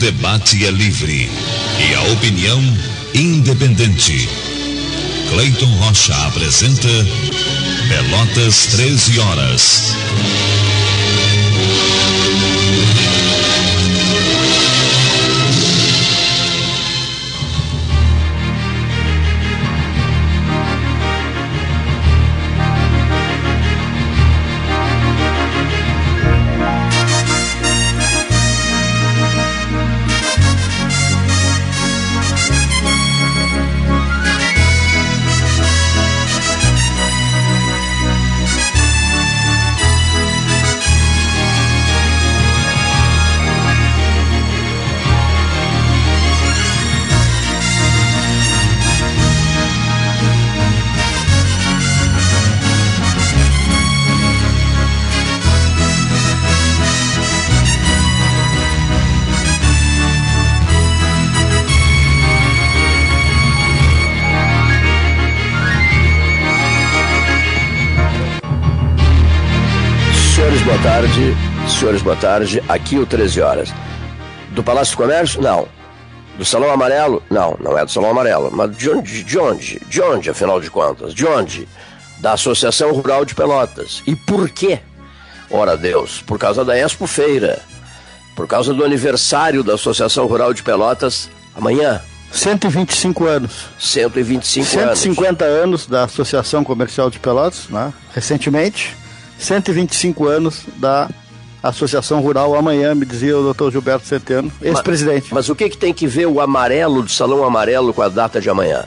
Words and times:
debate 0.00 0.64
é 0.64 0.70
livre 0.70 1.30
e 1.78 1.94
a 1.94 2.12
opinião 2.14 2.58
independente. 3.14 4.30
Cleiton 5.28 5.70
Rocha 5.76 6.16
apresenta 6.26 6.88
Pelotas 7.86 8.66
13 8.68 9.18
horas. 9.18 9.94
Tarde, 71.00 71.34
senhores, 71.66 72.02
boa 72.02 72.16
tarde. 72.16 72.62
Aqui 72.68 72.98
o 72.98 73.06
13 73.06 73.40
horas. 73.40 73.72
Do 74.50 74.62
Palácio 74.62 74.94
do 74.94 74.98
Comércio? 74.98 75.40
Não. 75.40 75.66
Do 76.36 76.44
Salão 76.44 76.70
Amarelo? 76.70 77.22
Não, 77.30 77.56
não 77.58 77.78
é 77.78 77.86
do 77.86 77.90
Salão 77.90 78.10
Amarelo. 78.10 78.50
Mas 78.52 78.76
de 78.76 78.90
onde? 78.90 79.24
De 79.24 79.38
onde? 79.38 79.80
De 79.88 80.02
onde, 80.02 80.28
afinal 80.28 80.60
de 80.60 80.70
contas? 80.70 81.14
De 81.14 81.26
onde? 81.26 81.66
Da 82.18 82.34
Associação 82.34 82.92
Rural 82.92 83.24
de 83.24 83.34
Pelotas. 83.34 84.02
E 84.06 84.14
por 84.14 84.50
quê? 84.50 84.78
Ora 85.50 85.74
Deus, 85.74 86.20
por 86.20 86.38
causa 86.38 86.66
da 86.66 86.76
Expo 86.76 87.06
Feira. 87.06 87.62
Por 88.36 88.46
causa 88.46 88.74
do 88.74 88.84
aniversário 88.84 89.64
da 89.64 89.74
Associação 89.74 90.26
Rural 90.26 90.52
de 90.52 90.62
Pelotas 90.62 91.30
amanhã. 91.56 92.02
125 92.30 93.24
anos. 93.24 93.52
125 93.78 94.66
150 94.66 94.84
anos. 94.84 94.98
150 94.98 95.44
anos 95.46 95.86
da 95.86 96.04
Associação 96.04 96.62
Comercial 96.62 97.08
de 97.08 97.18
Pelotas, 97.18 97.68
né? 97.70 97.90
recentemente. 98.12 98.99
125 99.40 100.26
anos 100.26 100.62
da 100.76 101.08
Associação 101.62 102.20
Rural 102.20 102.54
amanhã, 102.54 102.94
me 102.94 103.04
dizia 103.04 103.36
o 103.36 103.42
doutor 103.42 103.70
Gilberto 103.70 104.06
Centeno, 104.06 104.50
ex-presidente. 104.62 105.24
Mas, 105.24 105.32
mas, 105.32 105.48
o 105.48 105.54
que, 105.54 105.68
que 105.68 105.76
tem 105.76 105.92
que 105.92 106.06
ver 106.06 106.26
o 106.26 106.40
amarelo 106.40 107.02
do 107.02 107.10
Salão 107.10 107.44
Amarelo 107.44 107.92
com 107.92 108.02
a 108.02 108.08
data 108.08 108.40
de 108.40 108.48
amanhã? 108.48 108.86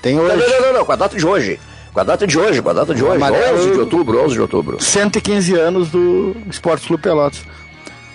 Tem 0.00 0.18
hoje. 0.18 0.36
Não, 0.36 0.48
não, 0.48 0.60
não, 0.60 0.72
não, 0.78 0.84
com 0.84 0.92
a 0.92 0.96
data 0.96 1.16
de 1.16 1.26
hoje. 1.26 1.58
Com 1.92 2.00
a 2.00 2.04
data 2.04 2.26
de 2.26 2.38
hoje, 2.38 2.62
com 2.62 2.70
a 2.70 2.72
data 2.72 2.94
de 2.94 3.02
hoje. 3.02 3.16
Amarelo, 3.16 3.58
11 3.58 3.72
de 3.72 3.78
outubro, 3.80 4.24
11 4.24 4.34
de 4.34 4.40
outubro. 4.40 4.82
115 4.82 5.54
anos 5.54 5.90
do 5.90 6.36
Esporte 6.48 6.86
Clube 6.86 7.02
Pelotas. 7.02 7.42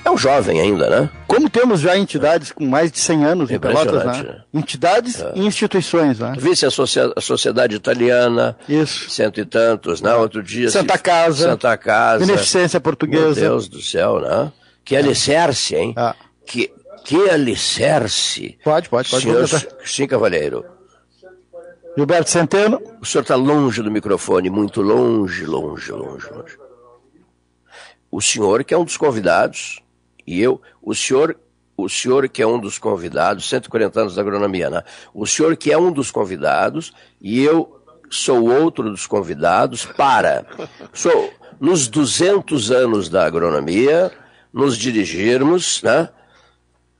É 0.07 0.09
um 0.09 0.17
jovem 0.17 0.61
ainda, 0.61 0.89
né? 0.89 1.09
Como 1.27 1.49
temos 1.49 1.81
já 1.81 1.97
entidades 1.97 2.53
com 2.53 2.65
mais 2.65 2.89
de 2.89 2.97
100 2.97 3.25
anos 3.25 3.51
em 3.51 3.59
Pelotas, 3.59 4.05
né? 4.05 4.41
Entidades 4.53 5.21
é. 5.21 5.33
e 5.35 5.45
instituições, 5.45 6.17
né? 6.17 6.33
Vice 6.37 6.65
a, 6.65 6.69
a 6.69 7.19
Sociedade 7.19 7.75
Italiana. 7.75 8.57
Isso. 8.69 9.09
Cento 9.09 9.41
e 9.41 9.45
tantos, 9.45 9.99
né? 9.99 10.15
Outro 10.15 10.41
dia. 10.41 10.71
Santa 10.71 10.97
Casa. 10.97 11.49
Santa 11.49 11.75
Casa. 11.75 12.25
Beneficência 12.25 12.79
Portuguesa. 12.79 13.41
Meu 13.41 13.49
Deus 13.49 13.67
do 13.67 13.81
céu, 13.81 14.21
né? 14.21 14.49
Que 14.85 14.95
alicerce, 14.95 15.75
hein? 15.75 15.93
Ah. 15.97 16.15
Que, 16.45 16.71
que 17.03 17.29
alicerce. 17.29 18.57
Pode, 18.63 18.87
pode, 18.87 19.09
pode. 19.09 19.23
Senhor, 19.23 19.45
sim, 19.83 20.07
Cavalheiro. 20.07 20.63
Gilberto 21.97 22.29
Centeno. 22.29 22.81
O 23.01 23.05
senhor 23.05 23.23
está 23.23 23.35
longe 23.35 23.81
do 23.81 23.91
microfone, 23.91 24.49
muito 24.49 24.81
longe, 24.81 25.45
longe, 25.45 25.91
longe, 25.91 26.29
longe. 26.31 26.57
O 28.09 28.21
senhor, 28.21 28.63
que 28.63 28.73
é 28.73 28.77
um 28.77 28.85
dos 28.85 28.95
convidados, 28.95 29.81
e 30.27 30.41
eu, 30.41 30.61
o 30.83 30.93
senhor, 30.93 31.39
o 31.77 31.87
senhor 31.87 32.27
que 32.27 32.41
é 32.41 32.47
um 32.47 32.59
dos 32.59 32.77
convidados, 32.77 33.47
140 33.47 34.01
anos 34.01 34.15
da 34.15 34.21
agronomia, 34.21 34.69
né? 34.69 34.83
O 35.13 35.25
senhor 35.25 35.55
que 35.55 35.71
é 35.71 35.77
um 35.77 35.91
dos 35.91 36.11
convidados 36.11 36.93
e 37.21 37.41
eu 37.41 37.81
sou 38.09 38.49
outro 38.49 38.89
dos 38.89 39.07
convidados 39.07 39.85
para, 39.85 40.45
sou, 40.93 41.33
nos 41.59 41.87
200 41.87 42.71
anos 42.71 43.07
da 43.09 43.25
agronomia, 43.25 44.11
nos 44.51 44.77
dirigirmos, 44.77 45.81
né? 45.81 46.09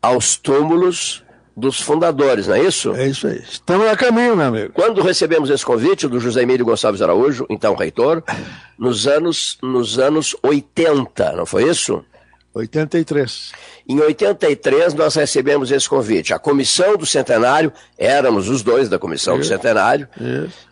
Aos 0.02 0.38
túmulos 0.38 1.24
dos 1.56 1.82
fundadores, 1.82 2.48
não 2.48 2.56
é 2.56 2.62
isso? 2.62 2.94
É 2.94 3.08
isso 3.08 3.26
aí. 3.26 3.40
Estamos 3.40 3.88
a 3.88 3.98
caminho, 3.98 4.38
meu 4.38 4.46
amigo. 4.46 4.74
Quando 4.74 5.02
recebemos 5.02 5.50
esse 5.50 5.66
convite 5.66 6.08
do 6.08 6.20
José 6.20 6.44
Emílio 6.44 6.64
Gonçalves 6.64 7.02
Araújo, 7.02 7.48
então 7.50 7.74
reitor, 7.74 8.24
nos 8.78 9.08
anos, 9.08 9.58
nos 9.64 9.98
anos 9.98 10.36
80, 10.44 11.34
não 11.34 11.48
foi 11.48 11.68
isso? 11.68 12.06
83. 12.58 13.52
Em 13.88 14.00
83, 14.00 14.94
nós 14.94 15.16
recebemos 15.16 15.72
esse 15.72 15.88
convite. 15.88 16.34
A 16.34 16.40
comissão 16.40 16.98
do 16.98 17.06
centenário, 17.06 17.72
éramos 17.98 18.50
os 18.50 18.62
dois 18.62 18.90
da 18.90 19.00
comissão 19.00 19.36
Isso. 19.40 19.50
do 19.50 19.54
centenário. 19.56 20.08
Isso. 20.20 20.68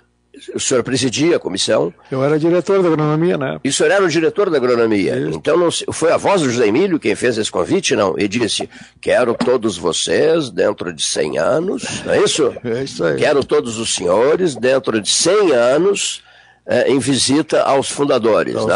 O 0.54 0.60
senhor 0.60 0.84
presidia 0.84 1.38
a 1.38 1.40
comissão. 1.40 1.94
Eu 2.12 2.22
era 2.22 2.38
diretor 2.38 2.82
da 2.84 2.90
agronomia, 2.90 3.38
né? 3.38 3.58
E 3.64 3.70
o 3.70 3.74
senhor 3.74 3.92
era 3.92 4.04
o 4.04 4.10
diretor 4.10 4.50
da 4.50 4.58
agronomia. 4.58 5.16
Isso. 5.16 5.38
Então, 5.38 5.58
não, 5.58 5.70
foi 5.94 6.12
a 6.12 6.18
voz 6.18 6.42
do 6.42 6.50
José 6.50 6.68
Emílio 6.68 7.00
quem 7.00 7.16
fez 7.16 7.38
esse 7.38 7.50
convite, 7.50 7.96
não? 7.96 8.16
E 8.20 8.28
disse: 8.28 8.70
Quero 9.00 9.34
todos 9.34 9.78
vocês 9.78 10.50
dentro 10.50 10.92
de 10.92 11.02
100 11.02 11.38
anos, 11.38 12.04
não 12.04 12.14
é 12.14 12.22
isso? 12.22 12.54
É 12.66 12.84
isso 12.84 13.04
aí. 13.06 13.16
Quero 13.18 13.46
todos 13.46 13.78
os 13.78 13.96
senhores 13.96 14.56
dentro 14.56 15.02
de 15.02 15.10
100 15.10 15.52
anos 15.54 16.22
é, 16.66 16.90
em 16.92 17.00
visita 17.00 17.62
aos 17.62 17.90
fundadores, 17.90 18.56
né? 18.56 18.74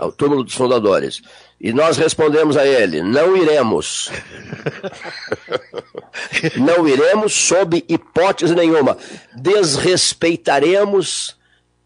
ao 0.00 0.12
túmulo 0.12 0.44
dos 0.44 0.54
fundadores. 0.54 1.20
E 1.64 1.72
nós 1.72 1.96
respondemos 1.96 2.58
a 2.58 2.66
ele: 2.66 3.02
não 3.02 3.34
iremos. 3.34 4.10
não 6.60 6.86
iremos 6.86 7.32
sob 7.32 7.82
hipótese 7.88 8.54
nenhuma. 8.54 8.98
Desrespeitaremos 9.34 11.34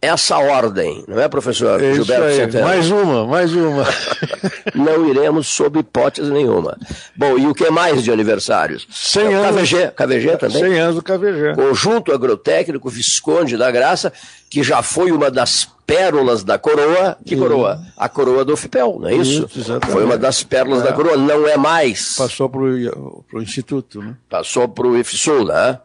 essa 0.01 0.39
ordem, 0.39 1.05
não 1.09 1.21
é, 1.21 1.29
professor 1.29 1.83
Isso 1.83 2.05
Gilberto. 2.05 2.37
Centeno? 2.37 2.65
Mais 2.65 2.89
uma, 2.89 3.27
mais 3.27 3.53
uma. 3.53 3.85
não 4.73 5.09
iremos 5.09 5.49
sob 5.49 5.81
hipótese 5.81 6.31
nenhuma. 6.31 6.79
Bom, 7.17 7.37
e 7.37 7.47
o 7.47 7.55
que 7.55 7.69
mais 7.69 8.05
de 8.05 8.13
aniversários? 8.13 8.87
100 8.91 9.23
é 9.23 9.35
anos. 9.35 9.69
KVG, 9.69 9.91
KVG 9.97 10.37
também? 10.37 10.63
100 10.63 10.79
anos 10.79 10.95
do 10.95 11.03
KVG. 11.03 11.55
Conjunto 11.57 12.13
Agrotécnico 12.13 12.89
Visconde 12.89 13.57
da 13.57 13.73
Graça, 13.73 14.13
que 14.49 14.63
já 14.63 14.83
foi 14.83 15.11
uma 15.11 15.33
das 15.33 15.69
pérolas 15.85 16.45
da 16.45 16.59
coroa. 16.59 17.17
Que 17.27 17.35
Sim. 17.35 17.41
coroa? 17.41 17.81
A 17.97 18.09
coroa 18.09 18.45
do 18.45 18.57
FIPEL, 18.57 18.99
não 19.01 19.09
é 19.09 19.15
isso? 19.15 19.51
isso 19.53 19.81
foi 19.91 20.05
uma 20.05 20.17
das 20.17 20.45
pérolas 20.45 20.83
é. 20.83 20.85
da 20.85 20.93
coroa, 20.93 21.17
não 21.17 21.49
é 21.49 21.57
mais. 21.57 22.15
Passou 22.15 22.49
para 22.49 22.61
o 22.61 23.43
Instituto, 23.43 24.01
né? 24.01 24.15
Passou 24.31 24.69
para 24.69 24.87
o 24.87 24.97
IFSUL, 24.97 25.45
né? 25.47 25.81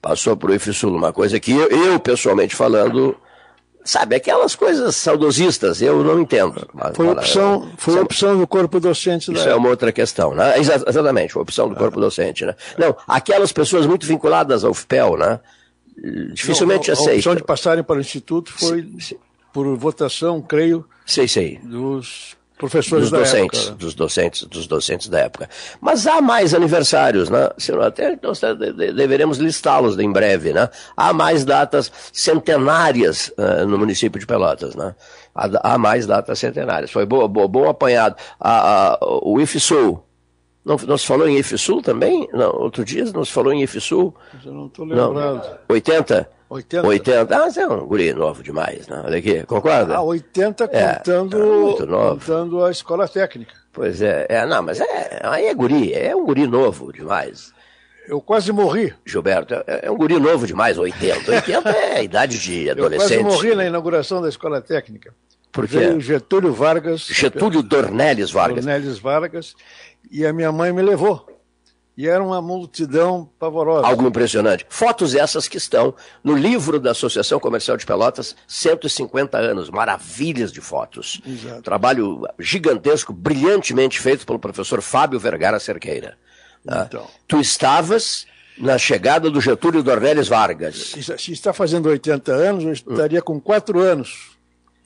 Passou 0.00 0.36
para 0.36 0.50
o 0.50 0.54
IFSUL, 0.54 0.96
uma 0.96 1.12
coisa 1.12 1.38
que 1.38 1.52
eu, 1.52 1.68
eu 1.68 2.00
pessoalmente 2.00 2.56
falando 2.56 3.16
Sabe, 3.84 4.14
aquelas 4.14 4.54
coisas 4.54 4.94
saudosistas, 4.94 5.82
eu 5.82 6.04
não 6.04 6.20
entendo. 6.20 6.68
Foi 6.94 7.08
opção, 7.08 7.68
foi 7.76 7.98
opção 8.00 8.38
do 8.38 8.46
corpo 8.46 8.78
docente 8.78 9.32
da 9.32 9.38
Isso 9.38 9.48
é 9.48 9.54
uma 9.56 9.68
outra 9.68 9.90
questão, 9.90 10.34
né? 10.34 10.56
Exatamente, 10.58 11.32
foi 11.32 11.42
opção 11.42 11.68
do 11.68 11.74
corpo 11.74 12.00
docente, 12.00 12.44
né? 12.44 12.54
Não, 12.78 12.96
aquelas 13.08 13.50
pessoas 13.50 13.84
muito 13.84 14.06
vinculadas 14.06 14.64
ao 14.64 14.72
FPEL, 14.72 15.16
né? 15.16 15.40
Dificilmente 16.32 16.88
não, 16.88 16.92
a, 16.92 16.98
aceitam. 16.98 17.12
A 17.12 17.16
opção 17.16 17.34
de 17.34 17.42
passarem 17.42 17.82
para 17.82 17.96
o 17.96 18.00
Instituto 18.00 18.52
foi 18.52 18.82
sim, 18.82 19.00
sim. 19.00 19.16
por 19.52 19.66
votação, 19.76 20.40
creio, 20.40 20.84
sei, 21.04 21.26
sei. 21.26 21.58
dos 21.58 22.36
professores 22.62 23.10
dos 23.10 23.10
da 23.10 23.18
docentes, 23.18 23.66
época. 23.66 23.76
Dos 23.76 23.94
docentes, 23.94 24.44
dos 24.44 24.66
docentes 24.68 25.08
da 25.08 25.18
época. 25.18 25.50
Mas 25.80 26.06
há 26.06 26.20
mais 26.20 26.54
aniversários, 26.54 27.28
né? 27.28 27.50
Até 27.84 28.16
nós 28.22 28.40
deveremos 28.94 29.38
listá-los 29.38 29.98
em 29.98 30.12
breve, 30.12 30.52
né? 30.52 30.68
Há 30.96 31.12
mais 31.12 31.44
datas 31.44 31.90
centenárias 32.12 33.32
uh, 33.36 33.66
no 33.66 33.76
município 33.76 34.20
de 34.20 34.26
Pelotas, 34.26 34.76
né? 34.76 34.94
Há, 35.34 35.74
há 35.74 35.78
mais 35.78 36.06
datas 36.06 36.38
centenárias. 36.38 36.92
Foi 36.92 37.04
boa, 37.04 37.26
boa, 37.26 37.48
bom 37.48 37.68
apanhado. 37.68 38.14
A, 38.38 38.92
a, 38.92 38.98
o 39.00 39.40
IFSUL, 39.40 40.06
não, 40.64 40.76
não 40.86 40.96
se 40.96 41.06
falou 41.06 41.28
em 41.28 41.38
IFSUL 41.38 41.82
também? 41.82 42.28
Não, 42.32 42.54
outro 42.54 42.84
dia 42.84 43.04
não 43.12 43.24
se 43.24 43.32
falou 43.32 43.52
em 43.52 43.62
IFSUL? 43.62 44.14
Eu 44.44 44.52
não 44.52 44.66
estou 44.66 44.84
lembrado. 44.84 45.14
Não. 45.14 45.58
80? 45.68 46.30
80. 46.52 46.86
80. 46.86 47.36
Ah, 47.36 47.50
você 47.50 47.60
é 47.60 47.66
um 47.66 47.86
guri 47.86 48.12
novo 48.12 48.42
demais, 48.42 48.86
né? 48.86 49.02
Olha 49.04 49.18
aqui, 49.18 49.42
concorda? 49.44 49.96
Ah, 49.96 50.02
80 50.02 50.64
É, 50.72 50.96
contando, 50.96 51.36
é 51.36 51.70
contando 52.10 52.64
a 52.64 52.70
escola 52.70 53.08
técnica. 53.08 53.54
Pois 53.72 54.02
é, 54.02 54.26
é, 54.28 54.44
não, 54.44 54.62
mas 54.62 54.80
é, 54.80 55.20
aí 55.22 55.46
é 55.46 55.54
guri, 55.54 55.94
é 55.94 56.14
um 56.14 56.26
guri 56.26 56.46
novo 56.46 56.92
demais. 56.92 57.52
Eu 58.06 58.20
quase 58.20 58.52
morri. 58.52 58.92
Gilberto, 59.06 59.54
é, 59.66 59.86
é 59.86 59.90
um 59.90 59.96
guri 59.96 60.18
novo 60.20 60.46
demais, 60.46 60.76
80. 60.76 61.30
80 61.32 61.70
é 61.70 61.96
a 61.96 62.02
idade 62.02 62.38
de 62.38 62.68
Eu 62.68 62.76
quase 62.76 62.94
adolescente. 62.94 63.22
morri 63.22 63.54
na 63.54 63.64
inauguração 63.64 64.20
da 64.20 64.28
escola 64.28 64.60
técnica. 64.60 65.14
Por 65.50 65.66
quê? 65.66 65.78
Veio 65.78 66.00
Getúlio 66.00 66.52
Vargas. 66.52 67.06
Getúlio 67.06 67.62
Dornelles 67.62 68.30
Vargas. 68.30 68.64
Dornelles 68.64 68.98
Vargas. 68.98 69.54
E 70.10 70.26
a 70.26 70.32
minha 70.32 70.52
mãe 70.52 70.72
me 70.72 70.82
levou. 70.82 71.26
E 71.96 72.08
era 72.08 72.24
uma 72.24 72.40
multidão 72.40 73.28
pavorosa. 73.38 73.86
Algo 73.86 74.06
impressionante. 74.08 74.64
Fotos 74.68 75.14
essas 75.14 75.46
que 75.46 75.58
estão 75.58 75.94
no 76.24 76.34
livro 76.34 76.80
da 76.80 76.92
Associação 76.92 77.38
Comercial 77.38 77.76
de 77.76 77.84
Pelotas, 77.84 78.34
150 78.48 79.36
anos, 79.36 79.68
maravilhas 79.68 80.50
de 80.50 80.60
fotos. 80.62 81.20
Exato. 81.26 81.62
Trabalho 81.62 82.26
gigantesco, 82.38 83.12
brilhantemente 83.12 84.00
feito 84.00 84.24
pelo 84.24 84.38
professor 84.38 84.80
Fábio 84.80 85.20
Vergara 85.20 85.60
Cerqueira. 85.60 86.16
né? 86.64 86.86
Então. 86.88 87.06
Tu 87.28 87.38
estavas 87.40 88.26
na 88.56 88.78
chegada 88.78 89.30
do 89.30 89.40
Getúlio 89.40 89.82
Dornelles 89.82 90.28
Vargas. 90.28 90.94
Se 91.18 91.32
está 91.32 91.52
fazendo 91.52 91.88
80 91.90 92.32
anos, 92.32 92.64
eu 92.64 92.72
estaria 92.72 93.20
com 93.20 93.38
4 93.38 93.78
anos. 93.80 94.32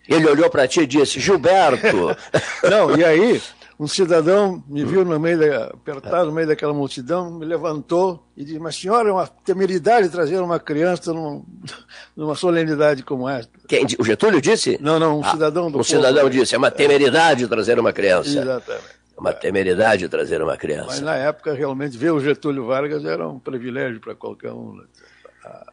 Ele 0.08 0.26
olhou 0.28 0.48
para 0.48 0.68
ti 0.68 0.80
e 0.80 0.86
disse: 0.86 1.18
Gilberto, 1.20 2.16
Não, 2.70 2.96
e 2.96 3.04
aí, 3.04 3.42
um 3.78 3.86
cidadão 3.86 4.62
me 4.68 4.84
viu 4.84 5.04
no 5.04 5.18
meio 5.20 5.38
da, 5.38 5.66
apertado 5.66 6.26
no 6.26 6.32
meio 6.32 6.46
daquela 6.48 6.72
multidão, 6.72 7.30
me 7.30 7.44
levantou 7.44 8.26
e 8.36 8.44
disse: 8.44 8.58
Mas 8.58 8.76
senhora, 8.76 9.08
é 9.08 9.12
uma 9.12 9.26
temeridade 9.26 10.08
trazer 10.08 10.40
uma 10.40 10.58
criança 10.58 11.12
num- 11.12 11.44
numa 12.16 12.34
solenidade 12.34 13.02
como 13.02 13.28
esta. 13.28 13.52
quem, 13.68 13.84
o 13.98 14.04
Getúlio 14.04 14.40
disse? 14.40 14.78
Não, 14.80 14.98
não, 14.98 15.18
um 15.20 15.24
Ah, 15.24 15.30
cidadão 15.32 15.64
do 15.64 15.68
Um 15.68 15.72
povo. 15.72 15.84
cidadão 15.84 16.28
disse: 16.30 16.54
é 16.54 16.58
uma 16.58 16.70
temeridade 16.70 17.46
trazer 17.48 17.78
uma 17.78 17.92
criança. 17.92 18.30
Exatamente. 18.40 18.96
É 19.16 19.20
uma 19.20 19.32
temeridade 19.32 20.08
trazer 20.08 20.42
uma 20.42 20.52
Mas 20.52 20.58
criança. 20.60 21.00
na 21.02 21.14
época, 21.16 21.54
realmente, 21.54 21.96
ver 21.96 22.10
o 22.12 22.20
Getúlio 22.20 22.66
Vargas 22.66 23.04
era 23.04 23.26
um 23.28 23.38
privilégio 23.38 23.98
para 24.00 24.14
qualquer 24.14 24.52
um. 24.52 24.74
né? 24.74 24.84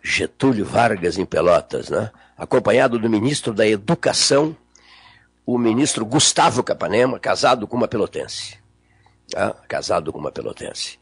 Getúlio 0.03 0.65
Vargas 0.65 1.17
em 1.17 1.25
Pelotas, 1.25 1.89
né? 1.89 2.11
acompanhado 2.37 2.99
do 2.99 3.09
ministro 3.09 3.53
da 3.53 3.65
Educação, 3.67 4.55
o 5.45 5.57
ministro 5.57 6.05
Gustavo 6.05 6.63
Capanema, 6.63 7.19
casado 7.19 7.67
com 7.67 7.75
uma 7.77 7.87
pelotense. 7.87 8.57
Tá? 9.29 9.53
Casado 9.67 10.11
com 10.11 10.19
uma 10.19 10.31
pelotense. 10.31 10.97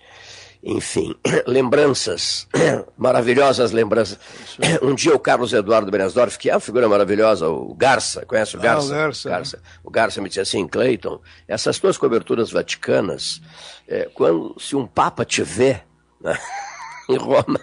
Enfim, 0.64 1.16
lembranças, 1.48 2.48
maravilhosas 2.98 3.72
lembranças. 3.72 4.20
Um 4.82 4.94
dia 4.94 5.16
o 5.16 5.20
Carlos 5.20 5.54
Eduardo 5.54 5.90
Benesdorf, 5.92 6.38
que 6.38 6.50
é 6.50 6.54
uma 6.54 6.60
figura 6.60 6.88
maravilhosa, 6.88 7.50
o 7.50 7.74
Garça, 7.74 8.26
conhece 8.26 8.56
o 8.56 8.60
Ah, 8.60 8.64
Garça? 8.64 8.88
o 8.88 8.96
Garça, 8.96 9.30
né? 9.30 9.36
Garça. 9.36 9.62
O 9.84 9.90
Garça 9.92 10.22
me 10.22 10.30
disse 10.30 10.42
assim, 10.42 10.68
Cleiton, 10.68 11.20
essas 11.48 11.80
tuas 11.80 11.98
coberturas 11.98 12.52
vaticanas, 12.52 13.42
é, 13.88 14.08
quando 14.14 14.56
se 14.60 14.76
um 14.76 14.86
papa 14.86 15.26
te 15.26 15.42
vê 15.42 15.82
né, 16.20 16.38
em 17.10 17.18
Roma, 17.18 17.60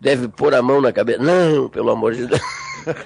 deve 0.00 0.28
pôr 0.28 0.54
a 0.54 0.62
mão 0.62 0.80
na 0.80 0.92
cabeça. 0.92 1.20
Não, 1.22 1.68
pelo 1.68 1.90
amor 1.90 2.14
de 2.14 2.26
Deus. 2.26 2.40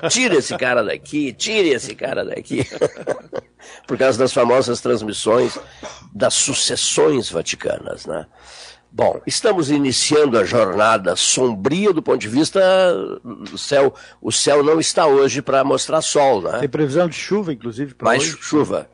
Tira 0.09 0.37
esse 0.37 0.57
cara 0.57 0.83
daqui, 0.83 1.33
tire 1.33 1.71
esse 1.71 1.95
cara 1.95 2.25
daqui. 2.25 2.67
Por 3.87 3.99
causa 3.99 4.19
das 4.19 4.33
famosas 4.33 4.81
transmissões 4.81 5.59
das 6.13 6.35
sucessões 6.35 7.31
vaticanas, 7.31 8.07
né? 8.07 8.27
Bom, 8.93 9.21
estamos 9.25 9.71
iniciando 9.71 10.37
a 10.37 10.45
jornada 10.45 11.15
sombria 11.15 11.93
do 11.93 12.03
ponto 12.03 12.19
de 12.19 12.29
vista 12.29 12.61
do 13.23 13.57
céu. 13.57 13.95
O 14.21 14.33
céu 14.33 14.65
não 14.65 14.81
está 14.81 15.07
hoje 15.07 15.41
para 15.41 15.63
mostrar 15.63 16.03
sol, 16.03 16.43
né? 16.43 16.59
Tem 16.59 16.69
previsão 16.69 17.07
de 17.09 17.15
chuva, 17.15 17.53
inclusive, 17.53 17.95
para 17.95 18.07
Mais 18.07 18.25
hoje. 18.25 18.39
chuva. 18.41 18.91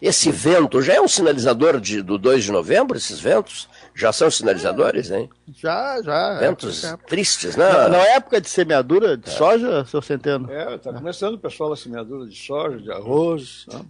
Esse 0.00 0.30
vento 0.30 0.80
já 0.80 0.94
é 0.94 1.00
um 1.00 1.08
sinalizador 1.08 1.80
de, 1.80 2.00
do 2.00 2.16
2 2.16 2.44
de 2.44 2.52
novembro, 2.52 2.96
esses 2.96 3.18
ventos? 3.18 3.68
Já 4.00 4.12
são 4.14 4.30
sinalizadores, 4.30 5.10
hein? 5.10 5.28
Já, 5.54 6.00
já. 6.02 6.38
Ventos 6.38 6.84
é. 6.84 6.96
tristes, 7.06 7.54
né? 7.54 7.70
Na, 7.70 7.88
na 7.90 7.98
época 7.98 8.40
de 8.40 8.48
semeadura 8.48 9.14
de 9.16 9.28
soja, 9.28 9.84
seu 9.84 10.00
Centeno? 10.00 10.50
É, 10.50 10.76
está 10.76 10.90
começando 10.92 11.34
o 11.34 11.38
pessoal 11.38 11.72
a 11.72 11.76
semeadura 11.76 12.26
de 12.26 12.34
soja, 12.34 12.78
de 12.78 12.90
arroz. 12.90 13.66
né? 13.70 13.80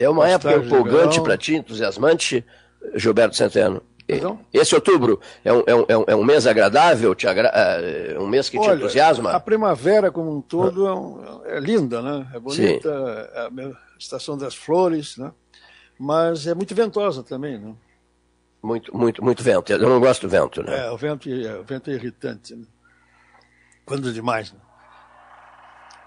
É 0.00 0.08
uma 0.08 0.26
época 0.26 0.54
empolgante 0.56 1.20
para 1.20 1.36
ti, 1.36 1.54
entusiasmante, 1.54 2.42
Gilberto 2.94 3.36
Centeno. 3.36 3.82
E- 4.08 4.12
Perdão? 4.14 4.38
Esse 4.54 4.74
outubro 4.74 5.20
é 5.44 5.52
um, 5.52 5.62
é 5.66 5.74
um- 5.74 5.84
é 5.88 5.96
um- 5.98 6.04
é 6.08 6.16
um 6.16 6.24
mês 6.24 6.46
agradável, 6.46 7.14
te 7.14 7.26
agra- 7.26 7.48
é 7.54 8.16
um 8.18 8.26
mês 8.26 8.48
que 8.48 8.58
te 8.58 8.66
Olha, 8.68 8.76
entusiasma? 8.78 9.32
A 9.32 9.40
primavera 9.40 10.10
como 10.12 10.34
um 10.34 10.40
todo 10.40 10.86
é, 10.86 10.94
um- 10.94 11.40
é 11.44 11.60
linda, 11.60 12.00
né? 12.00 12.26
É 12.32 12.38
bonita, 12.38 12.88
é 13.34 13.40
a 13.46 13.50
estação 13.98 14.38
das 14.38 14.54
flores, 14.54 15.16
né? 15.18 15.30
Mas 15.98 16.46
é 16.46 16.54
muito 16.54 16.74
ventosa 16.74 17.22
também, 17.22 17.58
né? 17.58 17.74
Muito, 18.66 18.96
muito, 18.96 19.22
muito 19.22 19.42
vento. 19.44 19.70
Eu 19.72 19.78
não 19.78 20.00
gosto 20.00 20.22
do 20.22 20.28
vento, 20.28 20.60
né? 20.62 20.86
É, 20.86 20.90
o 20.90 20.96
vento, 20.96 21.28
é, 21.30 21.56
o 21.58 21.62
vento 21.62 21.88
é 21.88 21.94
irritante, 21.94 22.56
né? 22.56 22.64
Quando 23.84 24.12
demais, 24.12 24.52
né? 24.52 24.58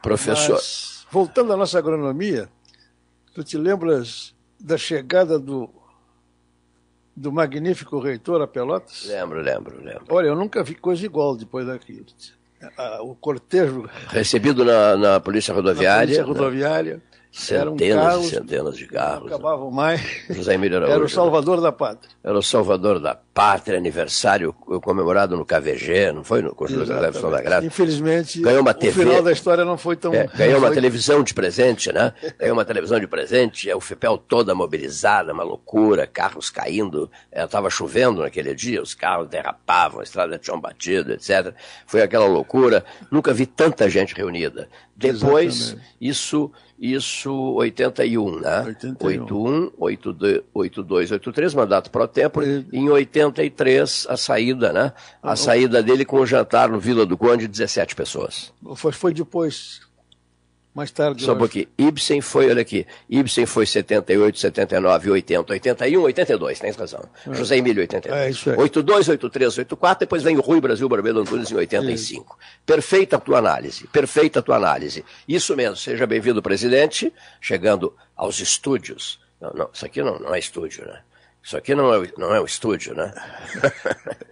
Professor. 0.02 0.56
Mas, 0.56 1.06
voltando 1.10 1.54
à 1.54 1.58
nossa 1.58 1.78
agronomia, 1.80 2.50
tu 3.34 3.44
te 3.46 3.58
lembras 3.58 4.36
da 4.60 4.78
chegada 4.78 5.40
do, 5.40 5.70
do 7.16 7.32
magnífico 7.32 7.98
reitor 8.00 8.42
a 8.42 8.48
Pelotas? 8.48 9.06
Lembro, 9.08 9.40
lembro, 9.42 9.82
lembro. 9.82 10.04
Olha, 10.10 10.28
eu 10.28 10.36
nunca 10.36 10.62
vi 10.62 10.76
coisa 10.76 11.06
igual 11.06 11.38
depois 11.38 11.66
daquilo. 11.66 12.06
Ah, 12.78 13.02
O 13.02 13.16
cortejo 13.16 13.90
Recebido 14.10 14.66
na, 14.66 14.98
na 14.98 15.20
Polícia 15.22 15.54
na 15.54 15.62
Rodoviária. 15.62 16.08
polícia 16.08 16.24
né? 16.24 16.28
rodoviária, 16.28 16.92
eram 16.92 17.09
Centenas 17.31 18.06
carros 18.06 18.26
e 18.26 18.30
centenas 18.30 18.78
de 18.78 18.88
carros. 18.88 19.30
né? 19.30 19.36
acabavam 19.36 19.70
mais. 19.72 20.02
José 20.30 20.56
Emílio 20.56 20.78
Araújo. 20.78 20.94
Era 20.96 21.06
o 21.06 21.10
salvador 21.10 21.62
da 21.62 21.72
pátria. 21.72 22.12
Era 22.24 22.38
o 22.38 22.42
salvador 22.42 23.00
da 23.00 23.16
Pátria, 23.39 23.77
aniversário 23.77 24.51
comemorado 24.51 25.38
no 25.38 25.45
KVG, 25.45 26.12
não 26.12 26.25
foi 26.25 26.41
no 26.41 26.53
Conjunto 26.53 26.88
da 26.88 27.00
Revolução 27.00 27.31
da 27.31 27.63
Infelizmente, 27.63 28.41
ganhou 28.41 28.59
uma 28.59 28.74
TV. 28.74 29.00
o 29.00 29.06
final 29.06 29.24
da 29.24 29.31
história 29.31 29.63
não 29.63 29.77
foi 29.77 29.95
tão... 29.95 30.13
É, 30.13 30.27
ganhou 30.27 30.59
uma 30.59 30.69
televisão 30.71 31.24
de 31.24 31.33
presente, 31.33 31.89
né? 31.89 32.12
Ganhou 32.38 32.53
uma 32.53 32.65
televisão 32.65 33.00
de 33.00 33.07
presente, 33.07 33.69
é 33.69 33.74
o 33.74 33.80
FIPEL 33.80 34.18
toda 34.18 34.53
mobilizada, 34.53 35.31
uma 35.31 35.44
loucura, 35.44 36.06
carros 36.06 36.50
caindo, 36.50 37.09
é, 37.31 37.41
estava 37.45 37.69
chovendo 37.69 38.24
naquele 38.24 38.53
dia, 38.53 38.81
os 38.81 38.94
carros 38.94 39.30
derrapavam, 39.30 40.01
a 40.01 40.03
estrada 40.03 40.38
tinham 40.38 40.59
batido, 40.59 41.13
etc. 41.13 41.53
Foi 41.88 42.01
aquela 42.01 42.27
loucura, 42.27 42.83
nunca 43.09 43.33
vi 43.33 43.45
tanta 43.45 43.89
gente 43.89 44.13
reunida. 44.13 44.68
Depois, 44.94 45.62
Exatamente. 45.62 45.95
isso... 46.01 46.51
Isso 46.81 47.30
81, 47.30 48.39
né? 48.39 48.63
81, 48.68 49.71
81 49.77 50.41
82, 50.53 51.12
83, 51.12 51.53
mandato 51.53 51.91
pro 51.91 52.07
tempo. 52.07 52.41
Em 52.41 52.89
80 52.89 53.29
73 53.30 54.08
a 54.10 54.18
saída, 54.18 54.74
né? 54.74 54.94
A 55.22 55.32
uhum. 55.32 55.36
saída 55.36 55.84
dele 55.84 56.06
com 56.06 56.18
o 56.18 56.25
jantar 56.25 56.70
no 56.70 56.80
Vila 56.80 57.06
do 57.06 57.18
Conde, 57.18 57.48
17 57.48 57.96
pessoas. 57.96 58.51
Foi, 58.75 58.92
foi 58.92 59.13
depois, 59.13 59.82
mais 60.74 60.92
tarde. 60.92 61.24
Só 61.24 61.34
um 61.34 61.38
pouquinho. 61.38 61.68
Ibsen 61.77 62.22
foi, 62.22 62.50
olha 62.50 62.62
aqui, 62.62 62.86
Ibsen 63.10 63.46
foi 63.46 63.65
78, 63.65 64.39
79, 64.39 65.12
80, 65.12 65.53
81, 65.53 66.01
82, 66.01 66.60
tem 66.60 66.72
razão. 66.72 67.03
É. 67.27 67.34
José 67.34 67.58
Emílio, 67.58 67.82
82. 67.82 68.48
É 68.48 68.58
82, 68.58 69.10
83, 69.10 69.58
84, 69.58 70.00
depois 70.00 70.24
vem 70.24 70.38
o 70.38 70.42
Rui 70.42 70.62
Brasil 70.62 70.88
Barbeiro 70.88 71.20
Antunes 71.20 71.51
em 71.51 71.56
85. 71.56 72.38
Perfeita 72.65 73.18
a 73.18 73.20
tua 73.20 73.39
análise, 73.39 73.88
perfeita 73.88 74.39
a 74.39 74.42
tua 74.42 74.56
análise. 74.56 75.03
Isso 75.27 75.56
mesmo, 75.56 75.75
seja 75.75 76.08
bem-vindo, 76.08 76.42
presidente, 76.42 77.12
chegando 77.42 77.94
aos 78.15 78.39
estúdios. 78.39 79.20
Não, 79.42 79.51
não, 79.53 79.70
isso 79.74 79.86
aqui 79.86 80.01
não, 80.01 80.20
não 80.20 80.36
é 80.36 80.39
estúdio, 80.39 80.86
né? 80.86 81.01
Isso 81.41 81.58
aqui 81.58 81.74
não 81.74 81.91
é, 81.93 81.98
o- 82.00 82.19
não 82.19 82.34
é 82.36 82.39
o 82.39 82.46
estúdio, 82.46 82.93
né? 82.96 83.13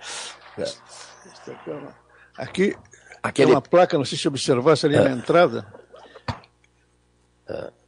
Aqui 2.38 2.76
Aquele- 3.24 3.48
tem 3.48 3.56
uma 3.56 3.62
placa, 3.62 3.98
não 3.98 4.06
sei 4.06 4.18
se 4.18 4.28
observasse 4.28 4.86
ali 4.86 4.96
É. 4.96 5.04
na 5.04 5.12
entrada. 5.12 5.66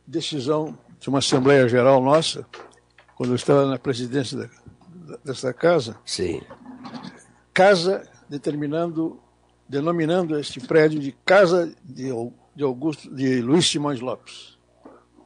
Decisão 0.07 0.77
de 0.99 1.09
uma 1.09 1.19
Assembleia 1.19 1.67
Geral 1.67 2.01
nossa, 2.01 2.45
quando 3.15 3.31
eu 3.31 3.35
estava 3.35 3.65
na 3.65 3.77
presidência 3.77 4.37
da- 4.37 5.17
dessa 5.23 5.53
casa, 5.53 5.97
Sim. 6.05 6.41
casa 7.53 8.07
determinando, 8.27 9.21
denominando 9.67 10.37
este 10.39 10.59
prédio 10.59 10.99
de 10.99 11.11
Casa 11.11 11.71
de, 11.83 12.09
de 12.55 12.63
Augusto, 12.63 13.13
de 13.13 13.41
Luiz 13.41 13.67
Simões 13.69 13.99
Lopes. 13.99 14.57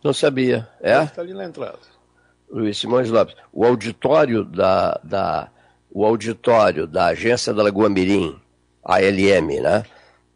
Não 0.03 0.13
sabia. 0.13 0.67
É? 0.81 1.03
Está 1.03 1.21
ali 1.21 1.33
na 1.33 1.45
entrada. 1.45 1.79
Luiz 2.53 2.77
Simões 2.77 3.09
Lopes. 3.09 3.35
O 3.51 3.65
auditório 3.65 4.45
da, 4.45 4.99
da, 5.03 5.49
o 5.91 6.05
auditório 6.05 6.85
da 6.85 7.07
agência 7.07 7.53
da 7.53 7.63
Lagoa 7.63 7.89
Mirim, 7.89 8.35
ALM, 8.83 9.61
né? 9.61 9.83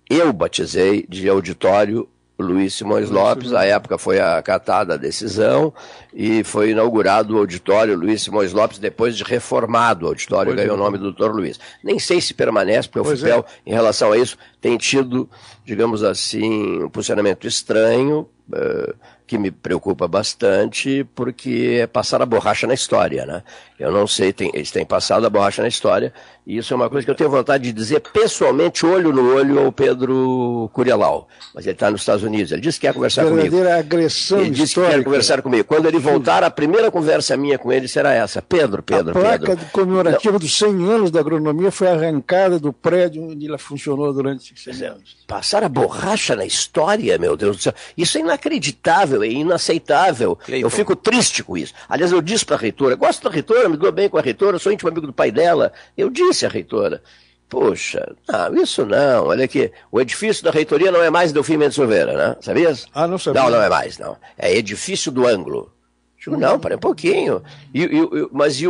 Eu 0.10 0.34
batizei 0.34 1.06
de 1.08 1.30
auditório 1.30 2.10
Luiz 2.40 2.76
Simões 2.76 3.10
Lopes, 3.10 3.52
à 3.52 3.66
época 3.66 3.98
foi 3.98 4.20
acatada 4.20 4.94
a 4.94 4.98
decisão 4.98 5.74
e 6.14 6.44
foi 6.44 6.70
inaugurado 6.70 7.36
o 7.36 7.40
auditório 7.40 7.98
Luiz 7.98 8.22
Simões 8.22 8.54
Lopes 8.54 8.78
depois 8.78 9.18
de 9.18 9.24
reformado 9.24 10.06
o 10.06 10.10
auditório, 10.10 10.54
pois 10.54 10.56
ganhou 10.56 10.78
é. 10.78 10.80
o 10.80 10.84
nome 10.84 11.00
do 11.00 11.06
doutor 11.06 11.36
Luiz. 11.36 11.60
Nem 11.84 11.98
sei 11.98 12.22
se 12.22 12.36
permanece, 12.36 12.88
porque 12.88 13.08
pois 13.08 13.22
o 13.22 13.26
FIPEL, 13.26 13.46
é. 13.66 13.70
em 13.72 13.74
relação 13.74 14.12
a 14.12 14.18
isso, 14.18 14.38
tem 14.62 14.78
tido, 14.78 15.28
digamos 15.66 16.04
assim, 16.04 16.84
um 16.84 16.90
posicionamento 16.90 17.48
estranho, 17.48 18.30
uh, 18.54 18.94
que 19.28 19.38
me 19.38 19.52
preocupa 19.52 20.08
bastante, 20.08 21.06
porque 21.14 21.80
é 21.82 21.86
passar 21.88 22.22
a 22.22 22.26
borracha 22.26 22.66
na 22.66 22.74
história, 22.74 23.26
né? 23.26 23.44
Eu 23.78 23.92
não 23.92 24.08
sei, 24.08 24.34
tem, 24.34 24.50
eles 24.54 24.72
têm 24.72 24.86
passado 24.86 25.26
a 25.28 25.30
borracha 25.30 25.62
na 25.62 25.68
história, 25.68 26.12
e 26.48 26.58
isso 26.58 26.74
é 26.74 26.78
uma 26.78 26.90
coisa 26.90 27.04
que 27.06 27.12
eu 27.12 27.16
tenho 27.16 27.30
vontade 27.30 27.66
de 27.66 27.74
dizer 27.74 28.00
pessoalmente, 28.00 28.86
olho 28.86 29.12
no 29.12 29.36
olho, 29.36 29.60
ao 29.60 29.72
Pedro 29.72 30.70
Curialau. 30.74 31.28
Mas 31.54 31.66
ele 31.66 31.74
está 31.74 31.92
nos 31.92 32.02
Estados 32.02 32.24
Unidos, 32.24 32.54
ele 32.54 32.62
disse 32.62 32.80
que 32.80 32.88
quer 32.88 32.94
conversar 32.94 33.26
Verdadeira 33.26 33.70
comigo. 33.70 33.80
agressão 33.80 34.40
Ele 34.40 34.50
disse 34.52 34.64
histórica. 34.64 34.92
que 34.94 34.98
quer 35.00 35.04
conversar 35.04 35.42
comigo. 35.42 35.64
Quando 35.66 35.88
ele 35.88 36.00
voltar, 36.00 36.44
a 36.44 36.50
primeira 36.50 36.90
conversa 36.90 37.36
minha 37.36 37.60
com 37.60 37.72
ele 37.72 37.88
será 37.88 38.14
essa. 38.14 38.42
Pedro, 38.42 38.82
Pedro, 38.82 39.12
a 39.12 39.22
placa 39.22 39.46
Pedro. 39.46 39.66
comemorativa 39.74 40.32
não. 40.32 40.40
dos 40.40 40.58
100 40.58 40.90
anos 40.90 41.12
da 41.12 41.20
agronomia 41.20 41.70
foi 41.70 41.88
arrancada 41.88 42.58
do 42.58 42.72
prédio 42.72 43.24
onde 43.30 43.46
ela 43.46 43.58
funcionou 43.58 44.14
durante 44.14 44.54
100 44.56 44.82
é, 44.82 44.88
anos. 44.88 45.18
Passar 45.28 45.64
a 45.64 45.70
borracha 45.70 46.34
na 46.36 46.46
história, 46.46 47.18
meu 47.18 47.36
Deus 47.36 47.58
do 47.58 47.62
céu. 47.62 47.74
Isso 47.98 48.18
é 48.18 48.22
inacreditável, 48.22 49.17
é 49.24 49.28
inaceitável. 49.28 50.38
Eu 50.48 50.70
fico 50.70 50.96
triste 50.96 51.44
com 51.44 51.58
isso. 51.58 51.74
Aliás, 51.88 52.12
eu 52.12 52.22
disse 52.22 52.46
para 52.46 52.56
a 52.56 52.60
reitora, 52.60 52.96
gosto 52.96 53.24
da 53.24 53.30
reitora, 53.30 53.70
me 53.70 53.78
dou 53.78 53.92
bem 53.92 54.10
com 54.10 54.18
a 54.18 54.22
reitora, 54.22 54.60
sou 54.60 54.72
íntimo 54.72 54.90
amigo 54.90 55.08
do 55.08 55.14
pai 55.14 55.32
dela. 55.32 55.72
Eu 55.96 56.10
disse 56.10 56.46
à 56.46 56.50
reitora, 56.50 57.02
Poxa, 57.50 58.14
não, 58.28 58.62
isso 58.62 58.86
não. 58.86 59.28
Olha 59.28 59.46
aqui, 59.46 59.72
o 59.90 60.02
edifício 60.02 60.44
da 60.44 60.52
reitoria 60.52 60.92
não 60.92 61.02
é 61.02 61.10
mais 61.10 61.32
Delfim 61.32 61.56
Mendes 61.56 61.76
Silveira, 61.76 62.14
né? 62.14 62.36
Sabias? 62.42 62.86
Ah, 62.94 63.08
não 63.08 63.18
sabia. 63.18 63.42
Não, 63.42 63.50
não 63.50 63.62
é 63.62 63.70
mais, 63.70 63.98
não. 63.98 64.18
É 64.38 64.54
edifício 64.54 65.12
do 65.12 65.26
ângulo. 65.26 65.72
Digo, 66.20 66.36
não, 66.36 66.60
para 66.60 66.76
um 66.76 66.80
pouquinho. 66.80 67.42
E, 67.74 67.84
e, 67.84 68.28
mas 68.34 68.60
e, 68.60 68.66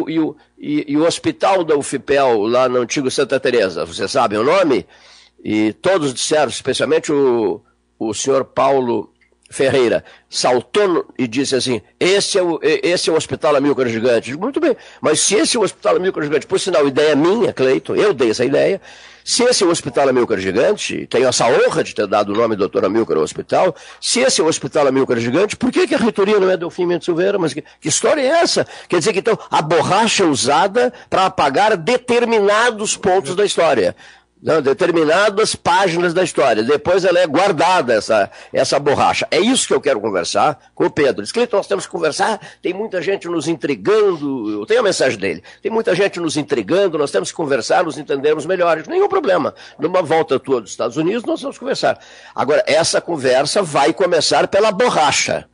e, 0.59 0.91
e, 0.91 0.97
o 0.97 1.05
hospital 1.05 1.63
da 1.63 1.75
UFPEL, 1.75 2.43
lá 2.43 2.69
no 2.69 2.81
antigo 2.81 3.09
Santa 3.09 3.39
Teresa, 3.39 3.83
você 3.83 4.07
sabe 4.07 4.37
o 4.37 4.43
nome? 4.43 4.85
E 5.43 5.73
todos 5.73 6.13
disseram, 6.13 6.49
especialmente 6.49 7.11
o, 7.11 7.61
o 7.97 8.13
senhor 8.13 8.45
Paulo 8.45 9.11
Ferreira 9.49 10.03
saltou 10.29 11.05
e 11.17 11.27
disse 11.27 11.55
assim: 11.55 11.81
esse 11.99 12.37
é 12.37 12.43
o, 12.43 12.59
esse 12.61 13.09
é 13.09 13.13
o 13.13 13.15
Hospital 13.15 13.55
Amílcar 13.55 13.87
Gigante. 13.87 14.31
Digo, 14.31 14.41
muito 14.41 14.59
bem, 14.59 14.75
mas 15.01 15.19
se 15.19 15.35
esse 15.35 15.55
é 15.57 15.59
o 15.59 15.63
Hospital 15.63 15.95
Amílcar 15.95 16.23
Gigante, 16.23 16.45
por 16.45 16.59
sinal, 16.59 16.87
ideia 16.87 17.15
minha, 17.15 17.53
Cleiton, 17.53 17.95
eu 17.95 18.13
dei 18.13 18.31
essa 18.31 18.43
ideia. 18.43 18.81
Se 19.23 19.43
esse 19.43 19.61
é 19.61 19.67
o 19.67 19.69
Hospital 19.69 20.07
Amílcar 20.07 20.39
Gigante, 20.39 21.05
tenho 21.07 21.27
essa 21.27 21.45
honra 21.47 21.83
de 21.83 21.93
ter 21.93 22.07
dado 22.07 22.31
o 22.31 22.35
nome 22.35 22.55
do 22.55 22.59
doutor 22.59 22.85
Amílcar 22.85 23.17
ao 23.17 23.23
hospital, 23.23 23.75
se 23.99 24.21
esse 24.21 24.39
é 24.39 24.43
o 24.43 24.47
Hospital 24.47 24.87
Amílcar 24.87 25.19
Gigante, 25.19 25.57
por 25.57 25.69
que, 25.69 25.85
que 25.85 25.93
a 25.93 25.97
reitoria 25.97 26.39
não 26.39 26.49
é 26.49 26.55
Delfim 26.55 26.85
Mendes 26.85 27.03
Silveira? 27.03 27.37
Mas 27.37 27.53
que, 27.53 27.61
que 27.61 27.89
história 27.89 28.21
é 28.21 28.27
essa? 28.27 28.65
Quer 28.87 28.99
dizer 28.99 29.11
que 29.11 29.19
então 29.19 29.37
a 29.51 29.61
borracha 29.61 30.23
é 30.23 30.25
usada 30.25 30.93
para 31.09 31.25
apagar 31.25 31.75
determinados 31.75 32.95
pontos 32.95 33.35
da 33.35 33.43
história 33.43 33.97
não, 34.41 34.61
determinadas 34.61 35.55
páginas 35.55 36.13
da 36.13 36.23
história. 36.23 36.63
Depois 36.63 37.03
ela 37.03 37.19
é 37.19 37.25
guardada, 37.25 37.93
essa, 37.93 38.29
essa 38.53 38.79
borracha. 38.79 39.27
É 39.31 39.39
isso 39.39 39.67
que 39.67 39.73
eu 39.73 39.81
quero 39.81 39.99
conversar 39.99 40.59
com 40.75 40.85
o 40.85 40.89
Pedro. 40.91 41.23
Diz 41.23 41.31
que 41.31 41.47
nós 41.51 41.67
temos 41.67 41.85
que 41.85 41.91
conversar, 41.91 42.39
tem 42.61 42.73
muita 42.73 43.01
gente 43.01 43.27
nos 43.27 43.47
intrigando. 43.47 44.51
Eu 44.61 44.65
tenho 44.65 44.81
a 44.81 44.83
mensagem 44.83 45.17
dele. 45.17 45.43
Tem 45.61 45.71
muita 45.71 45.95
gente 45.95 46.19
nos 46.19 46.37
intrigando, 46.37 46.97
nós 46.97 47.11
temos 47.11 47.31
que 47.31 47.35
conversar, 47.35 47.83
nos 47.83 47.97
entendermos 47.97 48.45
melhor. 48.45 48.83
Nenhum 48.87 49.09
problema. 49.09 49.55
Numa 49.79 50.03
volta 50.03 50.39
tua 50.39 50.61
dos 50.61 50.69
Estados 50.69 50.97
Unidos, 50.97 51.23
nós 51.23 51.41
vamos 51.41 51.57
conversar. 51.57 51.99
Agora, 52.35 52.63
essa 52.67 53.01
conversa 53.01 53.63
vai 53.63 53.91
começar 53.91 54.47
pela 54.47 54.71
borracha 54.71 55.47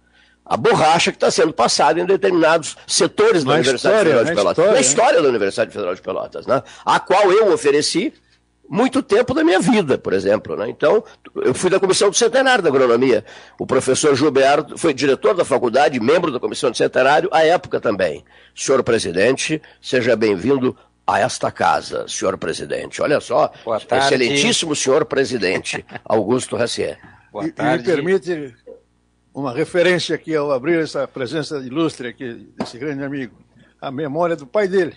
a 0.45 0.57
borracha 0.57 1.09
que 1.09 1.15
está 1.15 1.31
sendo 1.31 1.53
passada 1.53 2.01
em 2.01 2.05
determinados 2.05 2.75
setores 2.85 3.45
da 3.45 3.53
Universidade 3.53 3.95
história, 3.95 4.03
Federal 4.03 4.25
de 4.25 4.33
Pelotas. 4.33 4.45
Na 4.45 4.51
história, 4.51 4.73
na 4.73 4.81
história 4.81 5.21
da 5.21 5.29
Universidade 5.29 5.71
Federal 5.71 5.95
de 5.95 6.01
Pelotas, 6.01 6.45
né? 6.45 6.61
a 6.85 6.99
qual 6.99 7.31
eu 7.31 7.53
ofereci 7.53 8.13
muito 8.69 9.03
tempo 9.03 9.33
da 9.33 9.43
minha 9.43 9.59
vida, 9.59 9.97
por 9.97 10.13
exemplo. 10.13 10.55
Né? 10.55 10.69
Então, 10.69 11.03
eu 11.35 11.53
fui 11.53 11.69
da 11.69 11.79
comissão 11.79 12.09
do 12.09 12.15
centenário 12.15 12.63
da 12.63 12.69
agronomia. 12.69 13.23
O 13.59 13.65
professor 13.65 14.15
Gilberto 14.15 14.77
foi 14.77 14.93
diretor 14.93 15.35
da 15.35 15.45
faculdade, 15.45 15.99
membro 15.99 16.31
da 16.31 16.39
comissão 16.39 16.71
do 16.71 16.77
centenário, 16.77 17.29
à 17.31 17.43
época 17.43 17.79
também. 17.79 18.23
Senhor 18.55 18.83
presidente, 18.83 19.61
seja 19.81 20.15
bem-vindo 20.15 20.75
a 21.05 21.19
esta 21.19 21.51
casa, 21.51 22.07
senhor 22.07 22.37
presidente. 22.37 23.01
Olha 23.01 23.19
só, 23.19 23.51
excelentíssimo 23.91 24.75
senhor 24.75 25.05
presidente, 25.05 25.85
Augusto 26.05 26.55
Racier. 26.55 26.97
Boa 27.31 27.49
tarde. 27.51 27.83
E, 27.83 27.87
me 27.87 27.95
permite 27.95 28.55
uma 29.33 29.51
referência 29.51 30.15
aqui 30.15 30.35
ao 30.35 30.51
abrir 30.51 30.81
essa 30.81 31.07
presença 31.07 31.57
ilustre 31.57 32.07
aqui 32.07 32.47
desse 32.57 32.77
grande 32.77 33.03
amigo, 33.03 33.35
a 33.81 33.91
memória 33.91 34.35
do 34.35 34.47
pai 34.47 34.67
dele, 34.67 34.95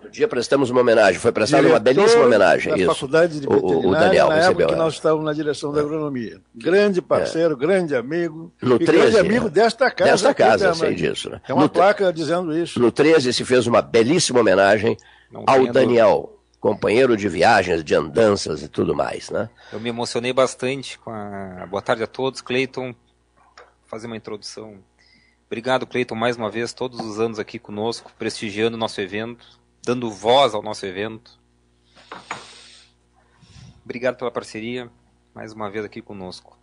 Outro 0.00 0.10
dia 0.10 0.26
prestamos 0.26 0.70
uma 0.70 0.80
homenagem, 0.80 1.20
foi 1.20 1.30
prestada 1.30 1.68
uma 1.68 1.78
belíssima 1.78 2.24
homenagem. 2.24 2.72
Da 2.72 2.78
isso. 2.78 2.94
Faculdade 2.94 3.38
de 3.38 3.46
o, 3.46 3.90
o 3.90 3.92
Daniel 3.92 4.28
na 4.28 4.36
recebeu. 4.36 4.60
Época 4.62 4.66
que 4.68 4.74
nós 4.74 4.94
estávamos 4.94 5.26
na 5.26 5.32
direção 5.34 5.72
da 5.72 5.82
agronomia. 5.82 6.40
Grande 6.54 7.02
parceiro, 7.02 7.52
é. 7.52 7.56
grande 7.56 7.94
amigo. 7.94 8.50
No 8.62 8.76
e 8.76 8.84
13, 8.86 9.12
grande 9.12 9.18
amigo 9.18 9.46
é. 9.48 9.50
desta 9.50 9.90
casa. 9.90 10.10
Desta 10.10 10.34
casa, 10.34 10.74
sei 10.74 10.94
disso. 10.94 11.28
Né? 11.28 11.40
Tem 11.46 11.54
uma 11.54 11.64
no, 11.64 11.68
placa 11.68 12.10
dizendo 12.10 12.56
isso. 12.56 12.80
No 12.80 12.90
13 12.90 13.30
se 13.34 13.44
fez 13.44 13.66
uma 13.66 13.82
belíssima 13.82 14.40
homenagem 14.40 14.96
Não 15.30 15.44
ao 15.46 15.66
Daniel. 15.66 16.36
Companheiro 16.58 17.16
de 17.16 17.28
viagens, 17.28 17.84
de 17.84 17.94
andanças 17.94 18.62
e 18.62 18.68
tudo 18.68 18.94
mais, 18.94 19.30
né? 19.30 19.48
Eu 19.72 19.80
me 19.80 19.88
emocionei 19.88 20.30
bastante 20.30 20.98
com 20.98 21.10
a. 21.10 21.66
Boa 21.70 21.80
tarde 21.80 22.02
a 22.02 22.06
todos, 22.06 22.42
Cleiton. 22.42 22.94
Fazer 23.86 24.06
uma 24.06 24.16
introdução. 24.16 24.74
Obrigado, 25.46 25.86
Cleiton, 25.86 26.14
mais 26.14 26.36
uma 26.36 26.50
vez, 26.50 26.74
todos 26.74 27.00
os 27.00 27.18
anos 27.18 27.38
aqui 27.38 27.58
conosco, 27.58 28.12
prestigiando 28.18 28.76
o 28.76 28.78
nosso 28.78 29.00
evento 29.00 29.59
dando 29.90 30.08
voz 30.08 30.54
ao 30.54 30.62
nosso 30.62 30.86
evento. 30.86 31.36
Obrigado 33.84 34.16
pela 34.16 34.30
parceria, 34.30 34.88
mais 35.34 35.52
uma 35.52 35.68
vez 35.68 35.84
aqui 35.84 36.00
conosco. 36.00 36.56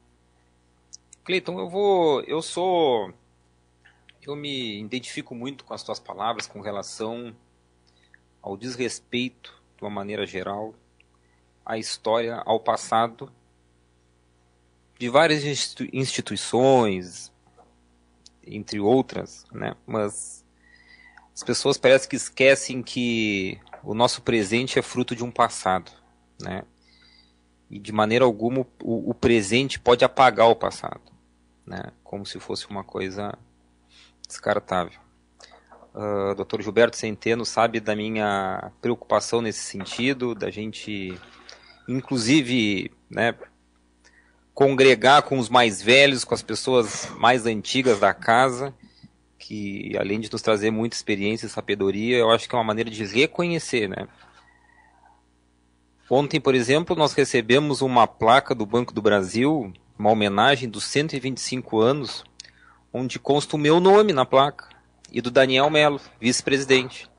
Cleiton, 1.25 1.59
eu 1.59 1.67
vou, 1.67 2.21
eu 2.21 2.41
sou, 2.41 3.13
eu 4.21 4.33
me 4.33 4.79
identifico 4.79 5.35
muito 5.35 5.65
com 5.65 5.73
as 5.73 5.83
tuas 5.83 5.99
palavras 5.99 6.47
com 6.47 6.61
relação 6.61 7.35
ao 8.41 8.55
desrespeito, 8.55 9.61
de 9.75 9.83
uma 9.83 9.89
maneira 9.91 10.25
geral, 10.25 10.73
à 11.65 11.77
história, 11.77 12.41
ao 12.45 12.61
passado 12.61 13.29
de 14.97 15.09
várias 15.09 15.43
instituições, 15.91 17.29
entre 18.41 18.79
outras, 18.79 19.45
né? 19.51 19.75
Mas 19.85 20.36
as 21.37 21.43
pessoas 21.43 21.77
parecem 21.77 22.09
que 22.09 22.15
esquecem 22.15 22.81
que 22.81 23.59
o 23.83 23.93
nosso 23.93 24.23
presente 24.23 24.79
é 24.79 24.81
fruto 24.81 25.15
de 25.15 25.23
um 25.23 25.29
passado, 25.29 25.91
né? 26.41 26.63
E 27.69 27.77
de 27.77 27.91
maneira 27.91 28.25
alguma 28.25 28.65
o, 28.81 29.11
o 29.11 29.13
presente 29.13 29.79
pode 29.79 30.03
apagar 30.03 30.49
o 30.49 30.55
passado, 30.55 30.99
né? 31.63 31.91
Como 32.03 32.25
se 32.25 32.39
fosse 32.39 32.67
uma 32.67 32.83
coisa 32.83 33.37
descartável. 34.27 34.99
Uh, 35.93 36.31
ah, 36.31 36.33
Dr. 36.33 36.63
Gilberto 36.63 36.97
Centeno 36.97 37.45
sabe 37.45 37.79
da 37.79 37.95
minha 37.95 38.71
preocupação 38.81 39.39
nesse 39.39 39.59
sentido, 39.59 40.33
da 40.33 40.49
gente, 40.49 41.15
inclusive, 41.87 42.91
né, 43.07 43.35
congregar 44.55 45.21
com 45.21 45.37
os 45.37 45.49
mais 45.49 45.83
velhos, 45.83 46.23
com 46.23 46.33
as 46.33 46.41
pessoas 46.41 47.07
mais 47.19 47.45
antigas 47.45 47.99
da 47.99 48.11
casa 48.11 48.73
que 49.47 49.95
além 49.97 50.19
de 50.19 50.29
nos 50.29 50.41
trazer 50.41 50.71
muita 50.71 50.97
experiência 50.97 51.45
e 51.45 51.49
sabedoria, 51.49 52.17
eu 52.17 52.29
acho 52.29 52.49
que 52.49 52.53
é 52.53 52.57
uma 52.57 52.65
maneira 52.65 52.89
de 52.89 53.05
reconhecer, 53.05 53.87
né? 53.87 54.05
Ontem, 56.09 56.37
por 56.37 56.53
exemplo, 56.53 56.97
nós 56.97 57.13
recebemos 57.13 57.81
uma 57.81 58.05
placa 58.05 58.53
do 58.53 58.65
Banco 58.65 58.93
do 58.93 59.01
Brasil, 59.01 59.71
uma 59.97 60.11
homenagem 60.11 60.67
dos 60.67 60.83
125 60.83 61.79
anos, 61.79 62.25
onde 62.91 63.17
consta 63.19 63.55
o 63.55 63.59
meu 63.59 63.79
nome 63.79 64.11
na 64.11 64.25
placa 64.25 64.67
e 65.13 65.21
do 65.21 65.31
Daniel 65.31 65.69
Melo, 65.69 66.01
vice-presidente. 66.19 67.09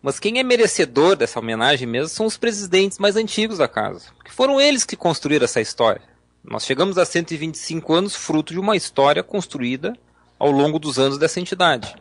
Mas 0.00 0.20
quem 0.20 0.38
é 0.38 0.44
merecedor 0.44 1.16
dessa 1.16 1.40
homenagem 1.40 1.86
mesmo 1.86 2.10
são 2.10 2.26
os 2.26 2.36
presidentes 2.36 2.98
mais 2.98 3.16
antigos 3.16 3.58
da 3.58 3.66
casa, 3.66 4.12
porque 4.16 4.30
foram 4.30 4.60
eles 4.60 4.84
que 4.84 4.96
construíram 4.96 5.46
essa 5.46 5.60
história. 5.60 6.02
Nós 6.44 6.64
chegamos 6.64 6.96
a 6.96 7.04
125 7.04 7.92
anos 7.92 8.14
fruto 8.14 8.52
de 8.52 8.60
uma 8.60 8.76
história 8.76 9.22
construída 9.24 9.94
ao 10.42 10.50
longo 10.50 10.76
dos 10.76 10.98
anos 10.98 11.18
dessa 11.18 11.38
entidade. 11.38 11.94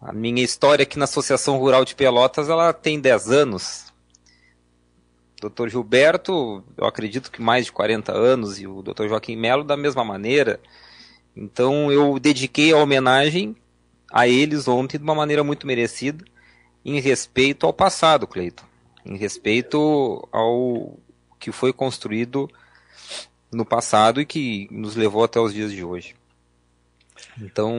A 0.00 0.12
minha 0.12 0.40
história 0.40 0.84
aqui 0.84 0.96
na 0.96 1.04
Associação 1.04 1.58
Rural 1.58 1.84
de 1.84 1.96
Pelotas, 1.96 2.48
ela 2.48 2.72
tem 2.72 3.00
10 3.00 3.28
anos. 3.32 3.92
Dr. 5.42 5.66
Gilberto, 5.66 6.62
eu 6.76 6.86
acredito 6.86 7.32
que 7.32 7.42
mais 7.42 7.64
de 7.64 7.72
40 7.72 8.12
anos, 8.12 8.60
e 8.60 8.68
o 8.68 8.82
Dr. 8.82 9.08
Joaquim 9.08 9.34
Melo 9.34 9.64
da 9.64 9.76
mesma 9.76 10.04
maneira. 10.04 10.60
Então 11.34 11.90
eu 11.90 12.20
dediquei 12.20 12.72
a 12.72 12.76
homenagem 12.76 13.56
a 14.12 14.28
eles 14.28 14.68
ontem 14.68 14.96
de 14.96 15.02
uma 15.02 15.14
maneira 15.14 15.42
muito 15.42 15.66
merecida, 15.66 16.24
em 16.84 17.00
respeito 17.00 17.66
ao 17.66 17.72
passado, 17.72 18.28
Cleiton. 18.28 18.64
Em 19.04 19.16
respeito 19.16 20.28
ao 20.30 20.96
que 21.36 21.50
foi 21.50 21.72
construído 21.72 22.48
no 23.50 23.64
passado 23.64 24.20
e 24.20 24.26
que 24.26 24.68
nos 24.70 24.94
levou 24.94 25.24
até 25.24 25.40
os 25.40 25.52
dias 25.52 25.72
de 25.72 25.82
hoje. 25.82 26.17
Então, 27.40 27.74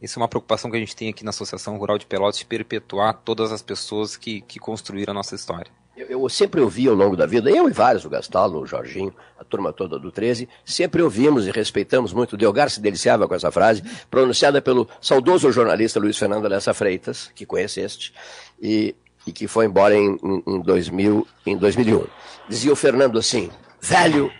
isso 0.00 0.18
é 0.18 0.22
uma 0.22 0.28
preocupação 0.28 0.70
que 0.70 0.76
a 0.76 0.80
gente 0.80 0.96
tem 0.96 1.08
aqui 1.08 1.24
na 1.24 1.30
Associação 1.30 1.76
Rural 1.76 1.98
de 1.98 2.06
Pelotas 2.06 2.38
de 2.38 2.44
perpetuar 2.44 3.14
todas 3.24 3.52
as 3.52 3.62
pessoas 3.62 4.16
que, 4.16 4.40
que 4.42 4.58
construíram 4.58 5.12
a 5.12 5.14
nossa 5.14 5.34
história. 5.34 5.70
Eu, 5.96 6.06
eu, 6.06 6.28
sempre 6.28 6.60
ouvi 6.60 6.88
ao 6.88 6.94
longo 6.94 7.16
da 7.16 7.26
vida, 7.26 7.50
eu 7.50 7.68
e 7.68 7.72
vários, 7.72 8.04
o 8.04 8.08
Gastalo, 8.08 8.60
o 8.60 8.66
Jorginho, 8.66 9.14
a 9.38 9.44
turma 9.44 9.72
toda 9.72 9.98
do 9.98 10.10
13, 10.10 10.48
sempre 10.64 11.02
ouvimos 11.02 11.46
e 11.46 11.50
respeitamos 11.50 12.12
muito. 12.12 12.32
O 12.32 12.36
Delgar 12.36 12.70
se 12.70 12.80
deliciava 12.80 13.28
com 13.28 13.34
essa 13.34 13.50
frase, 13.50 13.82
pronunciada 14.10 14.62
pelo 14.62 14.88
saudoso 15.00 15.52
jornalista 15.52 16.00
Luiz 16.00 16.16
Fernando 16.16 16.46
Alessa 16.46 16.72
Freitas, 16.72 17.30
que 17.34 17.44
conheceste, 17.44 18.14
e, 18.60 18.94
e 19.26 19.32
que 19.32 19.46
foi 19.46 19.66
embora 19.66 19.94
em, 19.94 20.16
em, 20.22 20.42
em, 20.46 20.60
2000, 20.60 21.26
em 21.44 21.56
2001. 21.56 22.06
Dizia 22.48 22.72
o 22.72 22.76
Fernando 22.76 23.18
assim: 23.18 23.50
velho, 23.80 24.32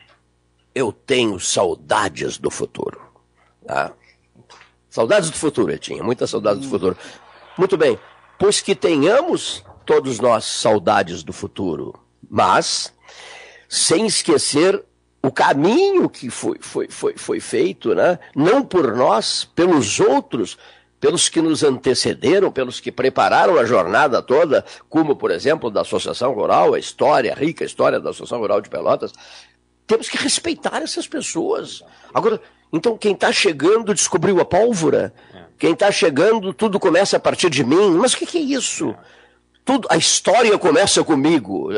eu 0.74 0.92
tenho 0.92 1.38
saudades 1.38 2.38
do 2.38 2.50
futuro. 2.50 3.00
Tá? 3.66 3.92
Saudades 4.90 5.30
do 5.30 5.36
futuro, 5.36 5.70
ele 5.70 5.78
tinha, 5.78 6.02
muitas 6.02 6.28
saudades 6.30 6.62
do 6.62 6.68
futuro. 6.68 6.96
Muito 7.56 7.76
bem, 7.76 7.98
pois 8.38 8.60
que 8.60 8.74
tenhamos 8.74 9.64
todos 9.86 10.18
nós 10.18 10.44
saudades 10.44 11.22
do 11.22 11.32
futuro, 11.32 11.94
mas 12.28 12.92
sem 13.68 14.06
esquecer 14.06 14.84
o 15.22 15.30
caminho 15.30 16.08
que 16.08 16.28
foi, 16.30 16.58
foi, 16.60 16.88
foi, 16.88 17.14
foi 17.16 17.40
feito, 17.40 17.94
né? 17.94 18.18
não 18.34 18.64
por 18.64 18.96
nós, 18.96 19.44
pelos 19.54 20.00
outros, 20.00 20.58
pelos 20.98 21.28
que 21.28 21.40
nos 21.40 21.62
antecederam, 21.62 22.50
pelos 22.50 22.80
que 22.80 22.90
prepararam 22.90 23.58
a 23.58 23.64
jornada 23.64 24.22
toda, 24.22 24.64
como, 24.88 25.14
por 25.14 25.30
exemplo, 25.30 25.70
da 25.70 25.82
Associação 25.82 26.32
Rural, 26.34 26.74
a 26.74 26.78
história, 26.78 27.32
a 27.32 27.36
rica 27.36 27.64
história 27.64 28.00
da 28.00 28.10
Associação 28.10 28.38
Rural 28.38 28.60
de 28.60 28.68
Pelotas. 28.68 29.12
Temos 29.86 30.08
que 30.08 30.18
respeitar 30.18 30.82
essas 30.82 31.06
pessoas. 31.06 31.82
Agora, 32.12 32.40
então, 32.72 32.96
quem 32.96 33.12
está 33.12 33.32
chegando 33.32 33.92
descobriu 33.92 34.40
a 34.40 34.44
pólvora. 34.44 35.12
É. 35.34 35.40
Quem 35.58 35.72
está 35.72 35.90
chegando, 35.90 36.54
tudo 36.54 36.78
começa 36.78 37.16
a 37.16 37.20
partir 37.20 37.50
de 37.50 37.64
mim. 37.64 37.90
Mas 37.98 38.14
o 38.14 38.16
que, 38.16 38.26
que, 38.26 38.38
é 38.38 38.40
isso? 38.40 38.94
Tudo, 39.64 39.86
a 39.90 39.96
história 39.96 40.56
começa 40.56 41.04
comigo. 41.04 41.68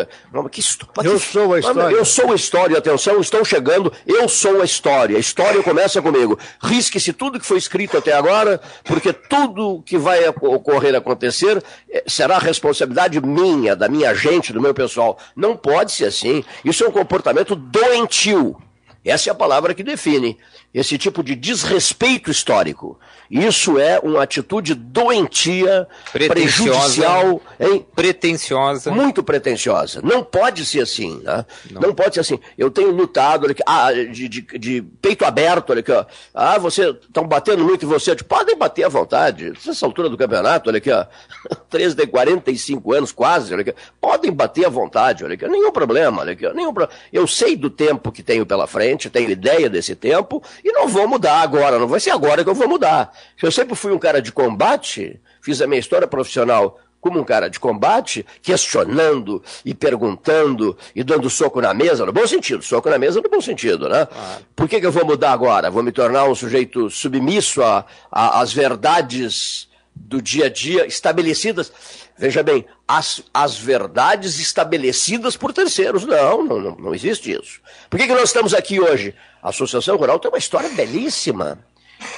Que, 0.51 0.63
eu 1.05 1.19
sou 1.19 1.55
a 1.55 1.59
história. 1.59 1.97
Eu 1.97 2.05
sou 2.05 2.33
a 2.33 2.35
história, 2.35 2.79
atenção, 2.79 3.21
estou 3.21 3.45
chegando, 3.45 3.93
eu 4.07 4.29
sou 4.29 4.63
a 4.63 4.65
história. 4.65 5.17
A 5.17 5.21
história 5.21 5.63
começa 5.63 6.01
comigo. 6.01 6.39
Risque-se 6.63 7.13
tudo 7.13 7.41
que 7.41 7.47
foi 7.47 7.59
escrito 7.59 7.99
até 7.99 8.13
agora, 8.13 8.61
porque 8.85 9.13
tudo 9.13 9.83
que 9.85 9.99
vai 9.99 10.29
ocorrer 10.29 10.95
acontecer 10.95 11.63
eh, 11.91 12.05
será 12.07 12.39
responsabilidade 12.39 13.21
minha, 13.21 13.75
da 13.75 13.89
minha 13.89 14.15
gente, 14.15 14.53
do 14.53 14.61
meu 14.61 14.73
pessoal. 14.73 15.19
Não 15.35 15.57
pode 15.57 15.93
ser 15.93 16.05
assim. 16.05 16.45
Isso 16.65 16.85
é 16.85 16.89
um 16.89 16.93
comportamento 16.93 17.57
doentio. 17.57 18.57
Essa 19.05 19.31
é 19.31 19.33
a 19.33 19.35
palavra 19.35 19.75
que 19.75 19.83
define 19.83 20.39
esse 20.75 20.97
tipo 20.97 21.23
de 21.23 21.35
desrespeito 21.35 22.31
histórico. 22.31 22.99
Isso 23.31 23.79
é 23.79 23.99
uma 23.99 24.23
atitude 24.23 24.75
doentia, 24.75 25.87
prejudicial, 26.12 27.41
hein? 27.59 27.87
pretensiosa. 27.95 28.91
Muito 28.91 29.23
pretensiosa. 29.23 30.00
Não 30.02 30.23
pode 30.23 30.64
ser 30.67 30.83
assim. 30.83 31.21
Né? 31.23 31.45
Não. 31.71 31.81
Não. 31.81 31.95
pode 31.95 32.14
ser 32.14 32.21
assim. 32.21 32.38
Eu 32.57 32.71
tenho 32.71 32.91
lutado 32.91 33.45
olha 33.45 33.57
ah, 33.67 33.93
de, 33.93 34.29
de, 34.29 34.41
de, 34.59 34.83
peito 35.00 35.25
aberto, 35.25 35.71
olha 35.71 35.81
aqui, 35.81 35.93
ó. 35.93 36.05
Ah, 36.35 36.59
você 36.59 36.91
estão 36.91 37.26
batendo 37.26 37.64
muito 37.64 37.85
em 37.85 37.88
você. 37.88 38.14
Tipo, 38.14 38.35
podem 38.35 38.57
bater 38.57 38.85
à 38.85 38.88
vontade. 38.88 39.52
Nessa 39.67 39.87
altura 39.87 40.09
do 40.09 40.17
campeonato, 40.17 40.69
olha 40.69 40.79
aqui, 40.79 40.91
ó. 40.91 41.07
13 41.69 41.97
de 41.97 42.07
45 42.07 42.93
anos 42.93 43.12
quase, 43.12 43.52
olha 43.52 43.62
aqui. 43.62 43.75
Podem 44.00 44.31
bater 44.31 44.67
à 44.67 44.69
vontade, 44.69 45.25
olha 45.25 45.35
aqui. 45.35 45.47
Nenhum 45.49 45.73
problema, 45.73 46.21
olha 46.21 46.33
aqui. 46.33 46.47
Nenhum 46.52 46.73
pro... 46.73 46.88
Eu 47.12 47.26
sei 47.26 47.57
do 47.57 47.71
tempo 47.71 48.12
que 48.12 48.23
tenho 48.23 48.45
pela 48.45 48.67
frente, 48.67 49.09
tenho 49.09 49.31
ideia 49.31 49.71
desse 49.71 49.95
tempo 49.95 50.43
e 50.64 50.73
não 50.73 50.88
vou 50.88 51.09
mudar 51.09 51.40
agora, 51.40 51.78
não 51.78 51.88
vai 51.88 52.00
ser 52.00 52.11
agora 52.11 52.45
que 52.45 52.50
eu 52.50 52.54
vou 52.54 52.69
mudar. 52.69 53.12
Eu 53.42 53.50
sempre 53.50 53.75
fui 53.75 53.92
um 53.92 53.99
cara 53.99 54.23
de 54.23 54.33
combate, 54.33 55.21
fiz 55.40 55.61
a 55.61 55.66
minha 55.66 55.81
história 55.81 56.07
profissional 56.07 56.78
como 57.02 57.19
um 57.19 57.25
cara 57.25 57.50
de 57.50 57.59
combate, 57.59 58.25
questionando 58.40 59.42
e 59.64 59.75
perguntando 59.75 60.78
e 60.95 61.02
dando 61.02 61.28
soco 61.28 61.61
na 61.61 61.75
mesa, 61.75 62.07
no 62.07 62.12
bom 62.12 62.25
sentido, 62.28 62.62
soco 62.62 62.88
na 62.88 62.97
mesa 62.97 63.21
no 63.21 63.28
bom 63.28 63.40
sentido, 63.40 63.88
né? 63.88 64.07
Ah. 64.14 64.38
Por 64.54 64.69
que, 64.69 64.78
que 64.78 64.87
eu 64.87 64.92
vou 64.92 65.04
mudar 65.04 65.33
agora? 65.33 65.69
Vou 65.69 65.83
me 65.83 65.90
tornar 65.90 66.26
um 66.26 66.35
sujeito 66.35 66.88
submisso 66.88 67.61
às 68.09 68.52
verdades 68.52 69.69
do 69.95 70.23
dia 70.23 70.47
a 70.47 70.49
dia 70.49 70.87
estabelecidas. 70.87 71.73
Veja 72.16 72.40
bem, 72.40 72.64
as, 72.87 73.21
as 73.35 73.59
verdades 73.59 74.38
estabelecidas 74.38 75.37
por 75.37 75.52
terceiros. 75.52 76.04
Não, 76.04 76.45
não, 76.45 76.60
não, 76.60 76.76
não 76.76 76.95
existe 76.95 77.32
isso. 77.32 77.60
Por 77.91 77.99
que, 77.99 78.06
que 78.06 78.15
nós 78.15 78.28
estamos 78.28 78.54
aqui 78.54 78.80
hoje? 78.80 79.13
A 79.43 79.49
Associação 79.49 79.97
Rural 79.97 80.19
tem 80.19 80.31
uma 80.31 80.39
história 80.39 80.69
belíssima. 80.71 81.59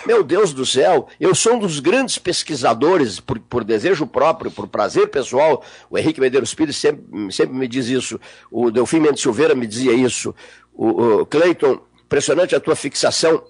Meu 0.07 0.23
Deus 0.23 0.53
do 0.53 0.65
céu, 0.65 1.09
eu 1.19 1.35
sou 1.35 1.55
um 1.55 1.59
dos 1.59 1.81
grandes 1.81 2.19
pesquisadores, 2.19 3.21
por, 3.21 3.39
por 3.39 3.65
desejo 3.65 4.07
próprio, 4.07 4.51
por 4.51 4.67
prazer 4.67 5.09
pessoal. 5.09 5.63
O 5.91 5.99
Henrique 5.99 6.21
Medeiros 6.21 6.55
Pires 6.55 6.77
sempre, 6.77 7.33
sempre 7.33 7.57
me 7.57 7.67
diz 7.67 7.89
isso. 7.89 8.21
O 8.51 8.71
Delfim 8.71 9.01
Mendes 9.01 9.23
Silveira 9.23 9.55
me 9.55 9.67
dizia 9.67 9.93
isso. 9.93 10.35
O, 10.75 11.21
o 11.21 11.27
Cleiton, 11.27 11.81
impressionante 12.05 12.55
a 12.55 12.61
tua 12.61 12.77
fixação 12.77 13.43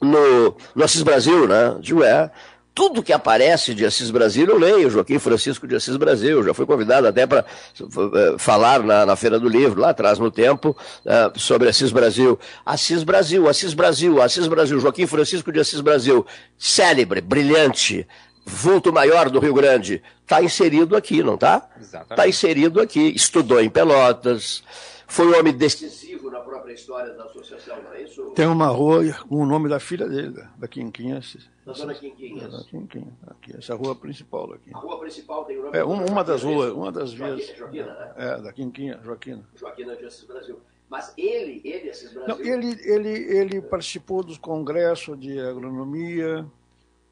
no, 0.00 0.56
no 0.74 0.84
Assis 0.84 1.02
Brasil, 1.02 1.46
né? 1.46 1.76
Digo, 1.80 2.02
é 2.02 2.30
tudo 2.74 3.02
que 3.02 3.12
aparece 3.12 3.74
de 3.74 3.84
Assis 3.84 4.10
Brasil 4.10 4.46
eu 4.46 4.58
leio, 4.58 4.90
Joaquim 4.90 5.18
Francisco 5.18 5.66
de 5.66 5.74
Assis 5.74 5.96
Brasil, 5.96 6.42
já 6.42 6.54
fui 6.54 6.64
convidado 6.64 7.06
até 7.06 7.26
para 7.26 7.44
uh, 7.80 8.38
falar 8.38 8.82
na, 8.82 9.04
na, 9.04 9.16
Feira 9.16 9.38
do 9.38 9.48
Livro, 9.48 9.80
lá 9.80 9.90
atrás 9.90 10.18
no 10.18 10.30
tempo, 10.30 10.76
uh, 11.04 11.38
sobre 11.38 11.68
Assis 11.68 11.90
Brasil. 11.90 12.38
Assis 12.64 13.02
Brasil, 13.02 13.48
Assis 13.48 13.74
Brasil, 13.74 14.22
Assis 14.22 14.46
Brasil, 14.46 14.80
Joaquim 14.80 15.06
Francisco 15.06 15.50
de 15.52 15.60
Assis 15.60 15.80
Brasil, 15.80 16.24
célebre, 16.56 17.20
brilhante, 17.20 18.06
vulto 18.44 18.92
maior 18.92 19.28
do 19.28 19.40
Rio 19.40 19.54
Grande, 19.54 20.02
está 20.22 20.42
inserido 20.42 20.96
aqui, 20.96 21.22
não 21.22 21.34
está? 21.34 21.68
Está 21.80 22.28
inserido 22.28 22.80
aqui, 22.80 23.12
estudou 23.14 23.60
em 23.60 23.68
Pelotas, 23.68 24.62
foi 25.06 25.26
um 25.26 25.38
homem 25.38 25.52
decisivo 25.52 26.29
na 26.70 26.74
própria 26.74 26.74
história 26.74 27.14
da 27.14 27.24
associação, 27.24 27.82
não 27.82 27.92
é 27.92 28.02
isso? 28.02 28.30
Tem 28.30 28.46
uma 28.46 28.68
rua 28.68 29.02
com 29.28 29.36
o 29.36 29.46
nome 29.46 29.68
da 29.68 29.80
filha 29.80 30.08
dele, 30.08 30.42
da 30.56 30.68
Quinquinhas. 30.68 31.48
Da 31.66 31.72
Dona 31.72 31.94
Quinquinhas. 31.94 32.52
Da 32.52 32.64
Quinquinha, 32.64 33.12
aqui, 33.26 33.56
essa 33.56 33.74
rua 33.74 33.94
principal 33.94 34.52
aqui. 34.52 34.70
A 34.72 34.78
rua 34.78 34.98
principal 35.00 35.44
tem 35.44 35.58
o 35.58 35.64
nome 35.64 35.78
É, 35.78 35.84
uma, 35.84 36.04
uma 36.04 36.24
das 36.24 36.42
ruas, 36.42 36.72
uma 36.72 36.92
das 36.92 37.12
vias. 37.12 37.46
Joaquina, 37.56 37.92
né? 37.94 38.14
É, 38.16 38.40
da 38.40 38.52
Quinquinha, 38.52 39.00
Joaquina. 39.02 39.48
Joaquina 39.54 39.96
de 39.96 40.04
Assis 40.06 40.24
Brasil. 40.24 40.60
Mas 40.88 41.12
ele, 41.16 41.60
ele, 41.64 41.90
Assis 41.90 42.12
Brasil... 42.12 42.34
Não, 42.34 42.44
ele, 42.44 42.78
ele, 42.84 43.36
ele 43.36 43.62
participou 43.62 44.22
dos 44.22 44.38
congressos 44.38 45.18
de 45.18 45.38
agronomia 45.40 46.46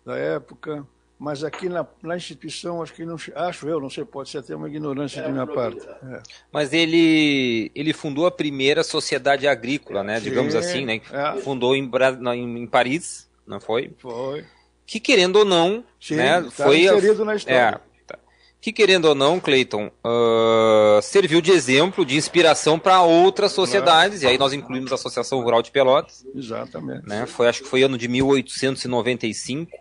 da 0.05 0.17
época, 0.17 0.87
mas 1.19 1.43
aqui 1.43 1.69
na, 1.69 1.85
na 2.01 2.17
instituição, 2.17 2.81
acho 2.81 2.95
que 2.95 3.05
não 3.05 3.17
acho 3.35 3.69
eu, 3.69 3.81
não 3.81 3.91
sei, 3.91 4.05
pode 4.05 4.31
ser 4.31 4.39
até 4.39 4.55
uma 4.55 4.69
ignorância 4.69 5.21
é, 5.21 5.27
de 5.27 5.33
minha 5.33 5.47
parte. 5.47 5.85
É. 5.85 6.23
Mas 6.53 6.73
ele 6.73 7.73
ele 7.75 7.93
fundou 7.93 8.25
a 8.25 8.31
primeira 8.31 8.85
sociedade 8.85 9.49
agrícola, 9.49 10.05
né? 10.05 10.19
Sim, 10.19 10.25
digamos 10.25 10.55
assim, 10.55 10.85
né? 10.85 11.01
É. 11.11 11.41
Fundou 11.41 11.75
em, 11.75 11.91
em, 12.35 12.59
em, 12.63 12.67
Paris, 12.69 13.29
não 13.45 13.59
foi? 13.59 13.91
Foi. 13.99 14.45
Que 14.87 15.01
querendo 15.01 15.37
ou 15.37 15.45
não, 15.45 15.83
Sim, 16.01 16.15
né? 16.15 16.41
Tá 16.41 16.51
foi 16.51 16.83
inserido 16.83 17.25
na 17.25 17.35
história. 17.35 17.59
É, 17.59 17.73
tá. 18.07 18.19
Que 18.61 18.73
querendo 18.73 19.07
ou 19.07 19.15
não, 19.17 19.41
Cleiton, 19.41 19.91
uh, 20.05 21.03
serviu 21.03 21.41
de 21.41 21.51
exemplo, 21.51 22.07
de 22.07 22.17
inspiração 22.17 22.79
para 22.79 23.03
outras 23.03 23.51
sociedades, 23.51 24.21
claro. 24.21 24.33
e 24.33 24.33
aí 24.35 24.39
nós 24.39 24.53
incluímos 24.53 24.93
a 24.93 24.95
Associação 24.95 25.41
Rural 25.41 25.63
de 25.63 25.73
Pelotas. 25.73 26.25
Exatamente. 26.33 27.09
Né? 27.09 27.27
Foi, 27.27 27.49
acho 27.49 27.65
que 27.65 27.69
foi 27.69 27.83
ano 27.83 27.99
de 27.99 28.07
1895, 28.07 29.77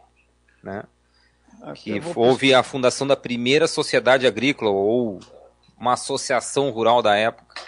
né? 0.64 0.84
Que 1.74 2.02
houve 2.16 2.54
a 2.54 2.64
fundação 2.64 3.06
da 3.08 3.16
primeira 3.16 3.68
sociedade 3.68 4.28
agrícola 4.28 4.72
ou 4.72 5.20
uma 5.80 5.94
associação 5.94 6.70
rural 6.70 7.02
da 7.02 7.16
época. 7.16 7.62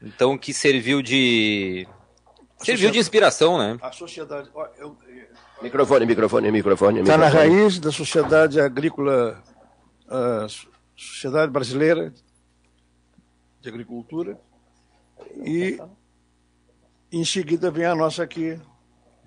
Então 0.00 0.36
que 0.36 0.52
serviu 0.52 1.02
de 1.02 1.86
serviu 2.58 2.90
de 2.90 2.98
inspiração, 2.98 3.58
né? 3.58 3.78
A 3.80 3.92
sociedade, 3.92 4.50
ó, 4.54 4.66
eu, 4.78 4.96
microfone, 5.60 6.06
microfone, 6.06 6.50
microfone. 6.50 7.00
Está 7.00 7.18
na 7.18 7.28
raiz 7.28 7.78
da 7.78 7.92
sociedade 7.92 8.60
agrícola, 8.60 9.42
a 10.08 10.46
sociedade 10.96 11.50
brasileira 11.52 12.12
de 13.60 13.68
agricultura 13.68 14.38
e 15.44 15.78
em 17.10 17.24
seguida 17.24 17.70
vem 17.70 17.84
a 17.84 17.94
nossa 17.94 18.22
aqui. 18.22 18.58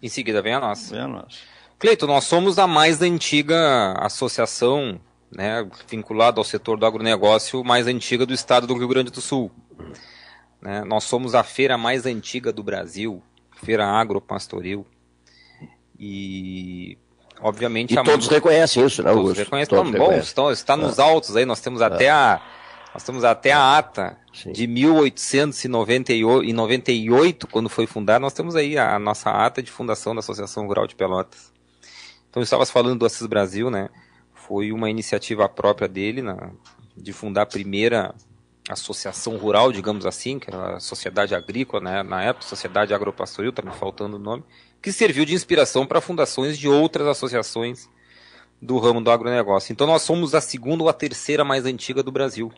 Em 0.02 0.10
seguida 0.10 0.42
vem 0.42 0.54
a 0.54 0.60
nossa. 0.60 0.94
Vem 0.94 1.04
a 1.04 1.08
nossa. 1.08 1.55
Cleito, 1.78 2.08
nós 2.08 2.24
somos 2.24 2.58
a 2.58 2.66
mais 2.66 3.02
antiga 3.02 3.94
associação 4.00 4.98
né, 5.30 5.68
vinculada 5.88 6.40
ao 6.40 6.44
setor 6.44 6.78
do 6.78 6.86
agronegócio 6.86 7.62
mais 7.64 7.88
antiga 7.88 8.26
do 8.26 8.34
estado 8.34 8.66
do 8.66 8.78
Rio 8.78 8.88
Grande 8.88 9.12
do 9.12 9.20
Sul. 9.20 9.52
Né, 10.62 10.86
nós 10.86 11.04
somos 11.04 11.36
a 11.36 11.44
feira 11.44 11.78
mais 11.78 12.06
antiga 12.06 12.54
do 12.54 12.64
Brasil, 12.64 13.22
feira 13.62 13.86
agropastoril. 13.86 14.86
E, 16.00 16.98
obviamente... 17.42 17.94
E 17.94 18.04
todos 18.04 18.28
reconhecem 18.28 18.86
isso, 18.86 19.04
né, 19.04 19.10
Augusto? 19.10 19.28
Todos 19.28 19.40
reconhecem. 19.40 19.76
Todos 19.76 19.92
bom, 19.92 19.98
reconhecem. 19.98 20.30
Está, 20.30 20.52
está 20.52 20.78
nos 20.78 20.98
é. 20.98 21.02
altos 21.02 21.36
aí, 21.36 21.46
nós 21.46 21.60
temos 21.60 21.82
até 21.82 22.06
é. 22.06 22.12
a, 22.12 22.42
Nós 22.94 23.04
temos 23.04 23.26
até 23.26 23.52
a 23.52 23.78
ata 23.78 24.18
Sim. 24.34 24.54
de 24.54 24.66
1898, 24.66 27.48
quando 27.48 27.68
foi 27.70 27.86
fundada, 27.86 28.20
nós 28.20 28.34
temos 28.34 28.56
aí 28.56 28.78
a, 28.78 28.96
a, 28.96 29.00
nossa 29.00 29.30
ata 29.30 29.62
de 29.62 29.70
fundação 29.70 30.16
da 30.16 30.20
Associação 30.20 30.66
Rural 30.68 30.88
de 30.88 30.96
Pelotas. 30.96 31.54
Então, 32.36 32.44
estavas 32.44 32.70
falando 32.70 33.00
do 33.00 33.06
Assis 33.06 33.26
Brasil, 33.26 33.72
né? 33.72 33.88
Foi 34.34 34.74
uma 34.74 34.90
iniciativa 34.90 35.48
própria 35.48 35.88
dele, 35.88 36.22
na, 36.22 36.52
de 36.94 37.14
fundar 37.14 37.44
a 37.44 37.46
primeira 37.46 38.14
associação 38.68 39.38
rural, 39.38 39.72
digamos 39.72 40.06
assim, 40.06 40.38
que 40.38 40.50
era 40.50 40.76
a 40.76 40.80
Sociedade 40.82 41.34
Agrícola, 41.34 41.82
né? 41.82 42.04
na 42.04 42.22
época, 42.22 42.46
Sociedade 42.46 42.94
Agropastoril, 42.94 43.52
está 43.52 43.62
me 43.62 43.72
faltando 43.72 44.18
o 44.18 44.20
nome, 44.20 44.44
que 44.82 44.92
serviu 44.92 45.24
de 45.24 45.34
inspiração 45.34 45.88
para 45.88 46.02
fundações 46.02 46.58
de 46.58 46.68
outras 46.68 47.08
associações 47.08 47.88
do 48.62 48.80
ramo 48.80 49.00
do 49.00 49.12
agronegócio. 49.12 49.72
Então 49.72 49.88
nós 49.88 50.02
somos 50.02 50.36
a 50.36 50.42
segunda 50.42 50.84
ou 50.84 50.90
a 50.90 50.94
terceira 50.94 51.46
mais 51.46 51.66
antiga 51.66 52.04
do 52.04 52.12
Brasil. 52.12 52.52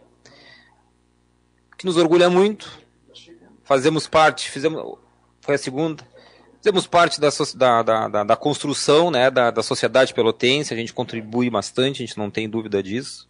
Que 1.78 1.86
nos 1.86 1.98
orgulha 1.98 2.32
muito. 2.32 2.80
Fazemos 3.64 4.08
parte, 4.08 4.50
fizemos, 4.50 4.98
foi 5.40 5.54
a 5.54 5.60
segunda. 5.60 6.04
Fizemos 6.58 6.88
parte 6.88 7.20
da, 7.22 7.30
da, 7.84 8.08
da, 8.08 8.24
da 8.24 8.36
construção 8.36 9.12
né, 9.12 9.30
da, 9.30 9.52
da 9.52 9.64
sociedade 9.64 10.14
pelotense, 10.14 10.74
a 10.74 10.78
gente 10.78 10.94
contribui 10.94 11.50
bastante, 11.50 12.04
a 12.04 12.06
gente 12.06 12.18
não 12.18 12.30
tem 12.30 12.50
dúvida 12.50 12.82
disso. 12.82 13.28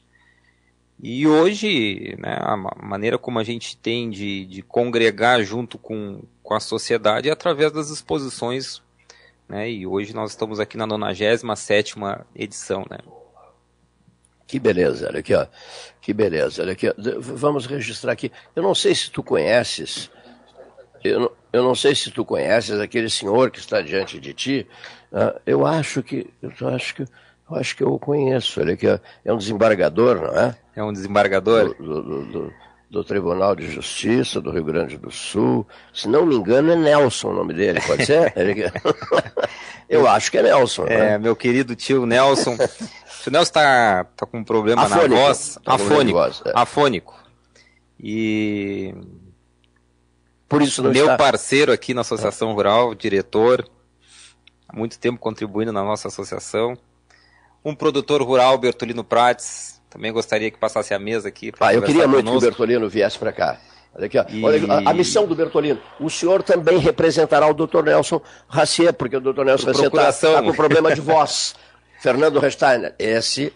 E 1.01 1.27
hoje, 1.27 2.15
né, 2.17 2.37
a 2.39 2.57
maneira 2.57 3.17
como 3.17 3.37
a 3.37 3.43
gente 3.43 3.77
tem 3.77 4.09
de, 4.09 4.45
de 4.45 4.61
congregar 4.63 5.43
junto 5.43 5.77
com, 5.77 6.23
com 6.41 6.53
a 6.55 6.59
sociedade 6.59 7.29
é 7.29 7.31
através 7.31 7.71
das 7.71 7.89
exposições 7.89 8.81
né? 9.47 9.69
E 9.69 9.87
hoje 9.87 10.13
nós 10.13 10.31
estamos 10.31 10.59
aqui 10.59 10.77
na 10.77 10.85
97 10.85 11.95
edição, 12.35 12.85
né? 12.89 12.97
Que 14.45 14.59
beleza, 14.59 15.07
olha 15.07 15.19
aqui, 15.19 15.33
ó. 15.33 15.45
Que 16.01 16.13
beleza, 16.13 16.61
olha 16.61 16.73
aqui. 16.73 16.87
Ó. 16.87 16.93
Vamos 17.19 17.65
registrar 17.65 18.13
aqui. 18.13 18.31
Eu 18.55 18.63
não 18.63 18.73
sei 18.73 18.95
se 18.95 19.11
tu 19.11 19.21
conheces, 19.21 20.09
eu 21.07 21.19
não, 21.19 21.31
eu 21.53 21.63
não 21.63 21.75
sei 21.75 21.95
se 21.95 22.11
tu 22.11 22.23
conheces 22.23 22.79
aquele 22.79 23.09
senhor 23.09 23.51
que 23.51 23.59
está 23.59 23.81
diante 23.81 24.19
de 24.19 24.33
ti. 24.33 24.67
Uh, 25.11 25.39
eu 25.45 25.65
acho 25.65 26.03
que, 26.03 26.27
eu 26.41 26.67
acho 26.67 26.95
que, 26.95 27.01
eu 27.01 27.55
acho 27.57 27.75
que 27.75 27.83
eu 27.83 27.93
o 27.93 27.99
conheço. 27.99 28.59
Olha 28.59 28.73
aqui, 28.73 28.87
ó. 28.87 28.99
é 29.23 29.33
um 29.33 29.37
desembargador, 29.37 30.21
não 30.21 30.39
é? 30.39 30.55
É 30.75 30.83
um 30.83 30.93
desembargador. 30.93 31.75
do, 31.75 32.01
do, 32.03 32.25
do 32.25 32.53
do 32.89 33.03
Tribunal 33.03 33.55
de 33.55 33.69
Justiça 33.69 34.39
do 34.39 34.49
Rio 34.49 34.63
Grande 34.63 34.97
do 34.97 35.11
Sul. 35.11 35.67
Se 35.93 36.07
não 36.07 36.25
me 36.25 36.35
engano, 36.35 36.71
é 36.71 36.75
Nelson 36.75 37.29
o 37.29 37.33
nome 37.33 37.53
dele, 37.53 37.81
pode 37.81 38.05
ser? 38.05 38.33
Eu 39.89 40.07
acho 40.07 40.31
que 40.31 40.37
é 40.37 40.43
Nelson. 40.43 40.85
É, 40.87 40.97
né? 40.97 41.17
meu 41.17 41.35
querido 41.35 41.75
tio 41.75 42.05
Nelson. 42.05 42.55
o 42.55 43.29
Nelson 43.29 43.43
está 43.43 44.03
tá 44.03 44.25
com 44.25 44.39
um 44.39 44.43
problema 44.43 44.83
afônico, 44.83 45.09
na 45.09 45.15
voz. 45.15 45.59
Tá 45.63 45.73
afônico. 45.73 46.17
Voz, 46.17 46.43
é. 46.45 46.51
Afônico. 46.55 47.15
E. 47.99 48.93
Por 50.47 50.61
isso 50.61 50.83
Meu 50.83 51.05
está... 51.05 51.17
parceiro 51.17 51.71
aqui 51.71 51.93
na 51.93 52.01
Associação 52.01 52.53
Rural, 52.53 52.95
diretor, 52.95 53.67
há 54.67 54.75
muito 54.75 54.97
tempo 54.97 55.19
contribuindo 55.19 55.73
na 55.73 55.83
nossa 55.83 56.07
associação. 56.07 56.77
Um 57.63 57.75
produtor 57.75 58.21
rural, 58.21 58.57
Bertolino 58.57 59.03
Prates, 59.03 59.81
também 59.89 60.11
gostaria 60.11 60.49
que 60.49 60.57
passasse 60.57 60.93
a 60.93 60.99
mesa 60.99 61.27
aqui. 61.27 61.51
Ah, 61.59 61.73
eu 61.73 61.81
queria 61.81 62.07
muito 62.07 62.25
conosco. 62.25 62.39
que 62.39 62.45
o 62.45 62.49
Bertolino 62.49 62.89
viesse 62.89 63.17
para 63.19 63.31
cá. 63.31 63.59
Olha 63.93 64.05
aqui, 64.05 64.17
ó. 64.17 64.25
E... 64.29 64.43
Olha, 64.43 64.89
a, 64.89 64.93
missão 64.93 65.25
do 65.25 65.35
Bertolino. 65.35 65.79
O 65.99 66.09
senhor 66.09 66.43
também 66.43 66.77
representará 66.77 67.47
o 67.47 67.53
Dr. 67.53 67.83
Nelson 67.83 68.21
Racier, 68.47 68.93
porque 68.93 69.17
o 69.17 69.19
Dr. 69.19 69.43
Nelson 69.43 69.67
Racier 69.67 69.87
está 69.87 70.13
tá 70.13 70.43
com 70.43 70.53
problema 70.53 70.93
de 70.93 71.01
voz. 71.01 71.55
Fernando 71.99 72.39
Resteiner, 72.39 72.93
esse 72.99 73.51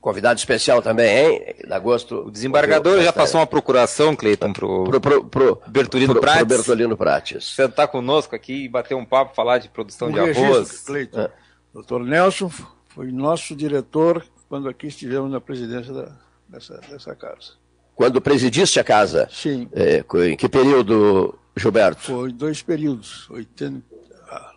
convidado 0.00 0.38
especial 0.38 0.80
também, 0.80 1.08
hein? 1.08 1.54
Da 1.68 1.78
gosto. 1.78 2.26
O 2.26 2.30
desembargador 2.30 3.02
já 3.02 3.12
passou 3.12 3.40
uma 3.40 3.46
procuração, 3.46 4.16
Cleiton, 4.16 4.52
pro, 4.52 4.84
pro, 4.84 5.00
pro, 5.00 5.24
pro 5.24 5.62
Bertolino 5.66 6.14
pro, 6.14 6.20
Prates. 6.20 6.46
Pro 6.46 6.56
Bertolino 6.56 6.96
Prates. 6.96 7.54
Sentar 7.54 7.88
conosco 7.88 8.34
aqui 8.34 8.64
e 8.64 8.68
bater 8.68 8.94
um 8.94 9.04
papo, 9.04 9.34
falar 9.34 9.58
de 9.58 9.68
produção 9.68 10.08
um 10.08 10.12
de 10.12 10.20
arroz. 10.20 10.80
Cleiton. 10.80 11.20
É. 11.20 11.30
Doutor 11.72 12.04
Nelson 12.04 12.50
foi 12.88 13.12
nosso 13.12 13.54
diretor 13.54 14.24
quando 14.48 14.68
aqui 14.68 14.88
estivemos 14.88 15.30
na 15.30 15.40
presidência 15.40 15.92
da, 15.92 16.12
dessa, 16.48 16.80
dessa 16.88 17.14
casa. 17.14 17.52
Quando 17.94 18.20
presidiste 18.20 18.80
a 18.80 18.84
casa? 18.84 19.28
Sim. 19.30 19.68
É, 19.72 20.04
em 20.26 20.36
que 20.36 20.48
período, 20.48 21.38
Gilberto? 21.56 22.00
Foi 22.00 22.32
dois 22.32 22.62
períodos, 22.62 23.28
80, 23.30 23.76
ah, 23.76 23.89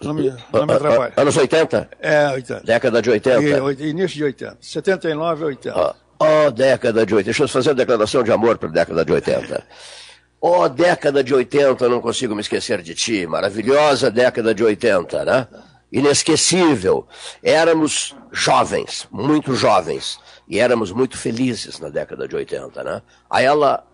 não 0.01 0.13
me, 0.13 0.33
não 0.51 0.65
me 0.65 0.73
atrapalha. 0.73 1.13
Anos 1.15 1.35
80? 1.35 1.89
É, 1.99 2.29
80. 2.29 2.63
Década 2.65 3.01
de 3.01 3.09
80? 3.09 3.81
E, 3.81 3.89
início 3.89 4.17
de 4.17 4.23
80. 4.23 4.57
79 4.61 5.43
a 5.43 5.47
80. 5.47 5.79
Ó, 5.79 5.93
oh, 6.19 6.51
década 6.51 7.05
de 7.05 7.13
80. 7.13 7.25
Deixa 7.25 7.43
eu 7.43 7.47
fazer 7.47 7.69
uma 7.69 7.75
declaração 7.75 8.23
de 8.23 8.31
amor 8.31 8.57
para 8.57 8.69
a 8.69 8.71
década 8.71 9.03
de 9.05 9.11
80. 9.11 9.63
Ó, 10.41 10.63
oh, 10.63 10.69
década 10.69 11.23
de 11.23 11.33
80, 11.33 11.87
não 11.89 12.01
consigo 12.01 12.35
me 12.35 12.41
esquecer 12.41 12.81
de 12.81 12.93
ti. 12.93 13.25
Maravilhosa 13.25 14.11
década 14.11 14.53
de 14.53 14.63
80, 14.63 15.25
né? 15.25 15.47
inesquecível. 15.93 17.07
Éramos 17.41 18.15
jovens, 18.31 19.07
muito 19.11 19.53
jovens, 19.55 20.19
e 20.47 20.59
éramos 20.59 20.91
muito 20.91 21.15
felizes 21.17 21.79
na 21.79 21.89
década 21.89 22.27
de 22.27 22.35
80, 22.35 22.83
né? 22.83 23.01
A 23.29 23.41
ela, 23.41 23.85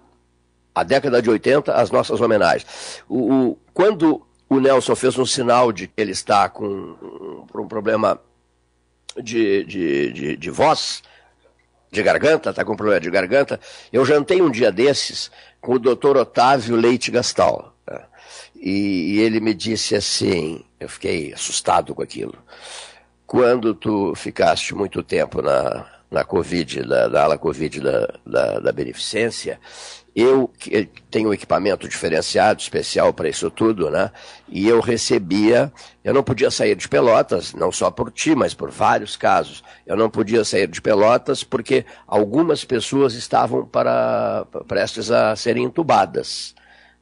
a 0.73 0.83
década 0.83 1.21
de 1.21 1.29
80, 1.29 1.73
as 1.73 1.91
nossas 1.91 2.21
homenagens. 2.21 2.65
O, 3.07 3.49
o 3.49 3.57
quando 3.73 4.25
o 4.49 4.59
Nelson 4.59 4.95
fez 4.95 5.17
um 5.17 5.25
sinal 5.25 5.71
de 5.71 5.88
que 5.88 5.93
ele 5.95 6.12
está 6.12 6.49
com 6.49 6.65
um, 6.65 7.45
um 7.55 7.67
problema 7.67 8.19
de, 9.21 9.63
de, 9.63 10.12
de, 10.12 10.38
de 10.38 10.49
voz, 10.49 11.03
de 11.91 12.01
garganta, 12.03 12.49
está 12.49 12.65
com 12.65 12.75
problema 12.75 12.99
de 12.99 13.09
garganta, 13.09 13.59
eu 13.91 14.03
jantei 14.05 14.41
um 14.41 14.49
dia 14.49 14.71
desses 14.71 15.31
com 15.62 15.73
o 15.73 15.79
doutor 15.79 16.17
Otávio 16.17 16.75
Leite 16.75 17.12
Gastal. 17.12 17.73
Né? 17.88 18.01
E, 18.55 19.15
e 19.15 19.19
ele 19.19 19.39
me 19.39 19.53
disse 19.53 19.95
assim: 19.95 20.63
eu 20.79 20.89
fiquei 20.89 21.33
assustado 21.33 21.93
com 21.93 22.01
aquilo. 22.01 22.35
Quando 23.25 23.75
tu 23.75 24.15
ficaste 24.15 24.73
muito 24.73 25.03
tempo 25.03 25.41
na, 25.41 25.85
na 26.09 26.23
Covid, 26.23 26.81
na 26.83 27.21
ala 27.21 27.38
Covid 27.38 27.79
da, 27.79 28.13
da, 28.25 28.59
da 28.59 28.71
Beneficência, 28.71 29.59
eu 30.19 30.51
tenho 31.12 31.29
um 31.29 31.34
equipamento 31.34 31.88
diferenciado, 31.88 32.62
especial 32.62 33.13
para 33.13 33.29
isso 33.29 33.49
tudo, 33.51 33.89
né? 33.89 34.12
E 34.47 34.67
eu 34.67 34.79
recebia, 34.79 35.71
eu 36.03 36.13
não 36.13 36.23
podia 36.23 36.49
sair 36.49 36.75
de 36.75 36.88
Pelotas, 36.88 37.53
não 37.53 37.71
só 37.71 37.91
por 37.91 38.12
ti, 38.12 38.36
mas 38.36 38.53
por 38.53 38.71
vários 38.71 39.15
casos. 39.15 39.63
Eu 39.86 39.95
não 39.95 40.10
podia 40.10 40.43
sair 40.43 40.67
de 40.67 40.82
Pelotas 40.82 41.43
porque 41.43 41.86
algumas 42.08 42.65
pessoas 42.65 43.13
estavam 43.13 43.65
para 43.65 44.45
prestes 44.67 45.12
a 45.12 45.36
serem 45.36 45.65
entubadas. 45.65 46.55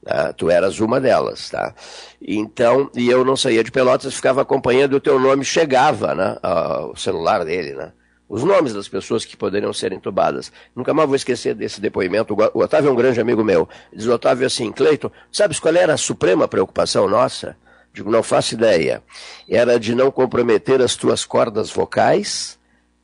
Tá? 0.03 0.34
Tu 0.34 0.49
eras 0.49 0.80
uma 0.80 0.99
delas, 0.99 1.49
tá? 1.49 1.73
Então, 2.21 2.89
e 2.95 3.10
eu 3.10 3.25
não 3.25 3.36
saía 3.36 3.63
de 3.63 3.71
Pelotas, 3.71 4.13
ficava 4.13 4.41
acompanhando 4.41 4.93
e 4.93 4.97
o 4.97 5.01
teu 5.01 5.19
nome 5.19 5.43
chegava, 5.43 6.15
né? 6.15 6.38
Ao 6.41 6.95
celular 6.95 7.43
dele, 7.45 7.73
né? 7.73 7.91
Os 8.29 8.43
nomes 8.43 8.73
das 8.73 8.89
pessoas 8.89 9.23
que 9.23 9.37
poderiam 9.37 9.71
ser 9.71 9.93
entubadas. 9.93 10.51
Nunca 10.75 10.93
mais 10.93 11.07
vou 11.07 11.15
esquecer 11.15 11.55
desse 11.55 11.79
depoimento. 11.79 12.35
O 12.53 12.59
Otávio 12.59 12.89
é 12.89 12.91
um 12.91 12.95
grande 12.95 13.21
amigo 13.21 13.43
meu. 13.43 13.69
Diz 13.93 14.05
o 14.05 14.13
Otávio 14.13 14.45
assim, 14.45 14.71
Cleiton, 14.71 15.09
sabes 15.31 15.59
qual 15.59 15.73
era 15.75 15.93
a 15.93 15.97
suprema 15.97 16.47
preocupação 16.47 17.07
nossa? 17.07 17.55
Digo, 17.93 18.11
não 18.11 18.21
faço 18.21 18.53
ideia. 18.53 19.01
Era 19.49 19.79
de 19.79 19.95
não 19.95 20.11
comprometer 20.11 20.81
as 20.81 20.95
tuas 20.95 21.25
cordas 21.25 21.71
vocais, 21.71 22.59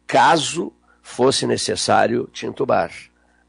caso 0.05 0.73
fosse 1.01 1.47
necessário 1.47 2.29
te 2.31 2.45
entubar. 2.45 2.91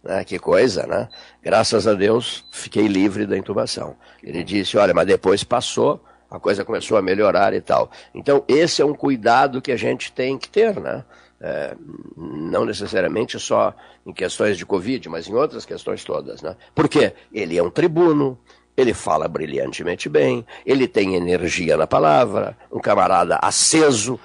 Né? 0.03 0.23
Que 0.25 0.39
coisa, 0.39 0.87
né? 0.87 1.09
Graças 1.43 1.87
a 1.87 1.95
Deus, 1.95 2.45
fiquei 2.53 2.87
livre 2.87 3.27
da 3.27 3.37
intubação. 3.37 3.97
Ele 4.23 4.45
disse, 4.45 4.77
olha, 4.77 4.95
mas 4.95 5.07
depois 5.07 5.43
passou, 5.43 6.05
a 6.31 6.39
coisa 6.39 6.65
começou 6.65 6.97
a 6.97 7.03
melhorar 7.03 7.53
e 7.53 7.61
tal. 7.61 7.91
Então, 8.15 8.45
esse 8.47 8.81
é 8.81 8.85
um 8.85 8.95
cuidado 8.95 9.61
que 9.61 9.73
a 9.73 9.77
gente 9.77 10.13
tem 10.13 10.39
que 10.39 10.49
ter, 10.49 10.79
né? 10.81 11.05
É, 11.41 11.77
não 12.17 12.65
necessariamente 12.65 13.39
só 13.39 13.75
em 14.07 14.13
questões 14.13 14.57
de 14.57 14.65
Covid, 14.65 15.09
mas 15.09 15.29
em 15.29 15.35
outras 15.35 15.67
questões 15.67 16.03
todas, 16.05 16.41
né? 16.41 16.57
Porque 16.75 17.13
ele 17.33 17.59
é 17.59 17.63
um 17.63 17.71
tribuno, 17.71 18.39
ele 18.77 18.95
fala 18.95 19.29
brilhantemente 19.29 20.09
bem, 20.09 20.47
ele 20.65 20.89
tem 20.89 21.17
energia 21.17 21.77
na 21.77 21.87
palavra, 21.87 22.57
um 22.73 22.81
camarada 22.81 23.39
aceso, 23.43 24.19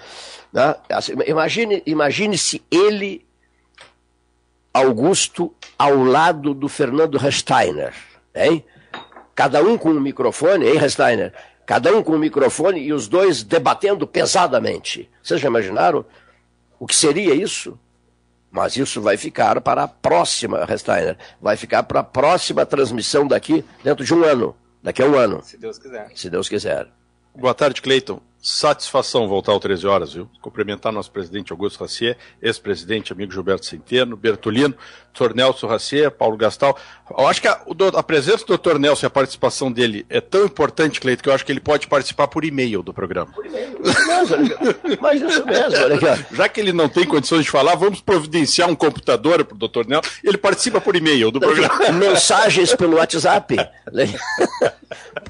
né? 0.54 0.76
Assim, 0.90 1.14
imagine, 1.26 1.84
imagine 1.86 2.38
se 2.38 2.62
ele 2.72 3.26
Augusto 4.72 5.54
ao 5.78 6.04
lado 6.04 6.54
do 6.54 6.70
Fernando 6.70 7.18
Resteiner, 7.18 7.94
hein? 8.36 8.64
Cada 9.34 9.64
um 9.64 9.78
com 9.78 9.90
um 9.90 10.00
microfone, 10.00 10.68
hein, 10.68 10.78
Resteiner? 10.78 11.34
Cada 11.66 11.96
um 11.96 12.04
com 12.04 12.14
um 12.14 12.20
microfone 12.20 12.80
e 12.82 12.94
os 12.94 13.08
dois 13.08 13.44
debatendo 13.44 14.06
pesadamente. 14.06 15.10
Vocês 15.22 15.40
já 15.40 15.48
imaginaram 15.48 16.06
o 16.80 16.88
que 16.88 16.96
seria 16.96 17.36
isso? 17.36 17.78
Mas 18.52 18.76
isso 18.78 19.02
vai 19.02 19.18
ficar 19.18 19.62
para 19.62 19.84
a 19.84 19.88
próxima, 19.88 20.66
Resteiner. 20.66 21.18
Vai 21.40 21.56
ficar 21.56 21.84
para 21.84 22.00
a 22.00 22.04
próxima 22.04 22.66
transmissão 22.66 23.28
daqui, 23.28 23.64
dentro 23.84 24.04
de 24.04 24.14
um 24.14 24.24
ano. 24.24 24.56
Daqui 24.82 25.04
a 25.04 25.06
um 25.06 25.16
ano. 25.16 25.42
Se 25.44 25.58
Deus 25.58 25.78
quiser. 25.78 26.12
Se 26.16 26.30
Deus 26.30 26.50
quiser. 26.50 26.88
Boa 27.36 27.54
tarde, 27.54 27.82
Cleiton. 27.82 28.20
Satisfação 28.42 29.28
voltar 29.28 29.52
ao 29.52 29.60
13 29.60 29.86
horas, 29.86 30.14
viu? 30.14 30.30
Cumprimentar 30.42 30.94
nosso 30.94 31.12
presidente 31.12 31.52
Augusto 31.52 31.82
Racier, 31.82 32.18
ex-presidente, 32.42 33.12
amigo 33.12 33.34
Gilberto 33.34 33.66
Centeno, 33.66 34.16
Bertolino, 34.16 34.74
Dr. 35.14 35.34
Nelson 35.34 35.68
Racier, 35.68 36.12
Paulo 36.12 36.38
Gastal. 36.38 36.78
Eu 37.18 37.28
acho 37.28 37.42
que 37.42 37.48
a, 37.48 37.60
a 37.96 38.04
presença 38.04 38.46
do 38.46 38.58
Dr. 38.58 38.78
Nelson 38.78 39.06
e 39.06 39.08
a 39.08 39.10
participação 39.10 39.72
dele 39.72 40.06
é 40.10 40.22
tão 40.22 40.46
importante, 40.46 41.00
Cleito, 41.00 41.24
que 41.24 41.30
eu 41.30 41.34
acho 41.34 41.46
que 41.46 41.52
ele 41.52 41.60
pode 41.60 41.88
participar 41.88 42.28
por 42.28 42.46
e-mail 42.46 42.84
do 42.84 42.94
programa. 42.94 43.32
Por 43.34 43.46
e-mail. 43.46 43.80
Mas 45.02 45.22
isso 45.22 45.46
mesmo, 45.46 45.84
olha 45.84 45.96
aqui. 46.14 46.36
Já 46.36 46.50
que 46.50 46.60
ele 46.60 46.74
não 46.74 46.88
tem 46.88 47.06
condições 47.06 47.46
de 47.46 47.52
falar, 47.52 47.76
vamos 47.76 48.02
providenciar 48.02 48.70
um 48.70 48.76
computador 48.76 49.44
para 49.44 49.56
o 49.56 49.68
Dr. 49.68 49.88
Nelson. 49.88 50.10
Ele 50.24 50.38
participa 50.38 50.80
por 50.80 50.96
e-mail 50.96 51.32
do 51.32 51.40
programa. 51.40 51.92
Mensagens 51.94 52.76
pelo 52.76 52.98
WhatsApp. 52.98 53.56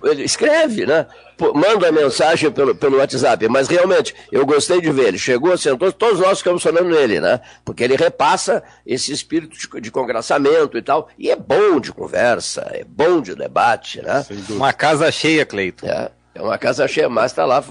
Ele 0.04 0.24
escreve, 0.24 0.86
né? 0.86 1.06
manda 1.54 1.88
a 1.88 1.92
mensagem 1.92 2.52
pelo, 2.52 2.76
pelo 2.76 2.98
WhatsApp, 2.98 3.48
mas 3.48 3.68
realmente, 3.68 4.14
eu 4.32 4.46
gostei 4.46 4.82
de 4.82 4.92
ver, 4.92 5.10
ele 5.10 5.18
chegou, 5.18 5.58
sentou, 5.58 5.92
todos 5.92 6.20
nós 6.20 6.40
ficamos 6.40 6.62
falando 6.62 6.90
nele, 6.90 7.20
né? 7.20 7.40
Porque 7.64 7.84
ele 7.84 7.96
repassa 7.96 8.62
esse 8.86 9.12
espírito 9.12 9.58
de, 9.58 9.69
de 9.82 9.92
congraçamento 9.92 10.78
e 10.78 10.82
tal, 10.82 11.10
e 11.18 11.30
é 11.30 11.36
bom 11.36 11.80
de 11.80 11.92
conversa, 11.92 12.70
é 12.72 12.84
bom 12.84 13.22
de 13.22 13.36
debate, 13.36 14.02
né? 14.02 14.26
Uma 14.50 14.74
casa 14.74 15.12
cheia, 15.12 15.46
Cleito. 15.46 15.86
É. 15.86 16.12
É 16.34 16.42
uma 16.42 16.58
casa 16.58 16.88
cheia, 16.88 17.10
mas 17.10 17.32
está 17.32 17.44
lá. 17.44 17.62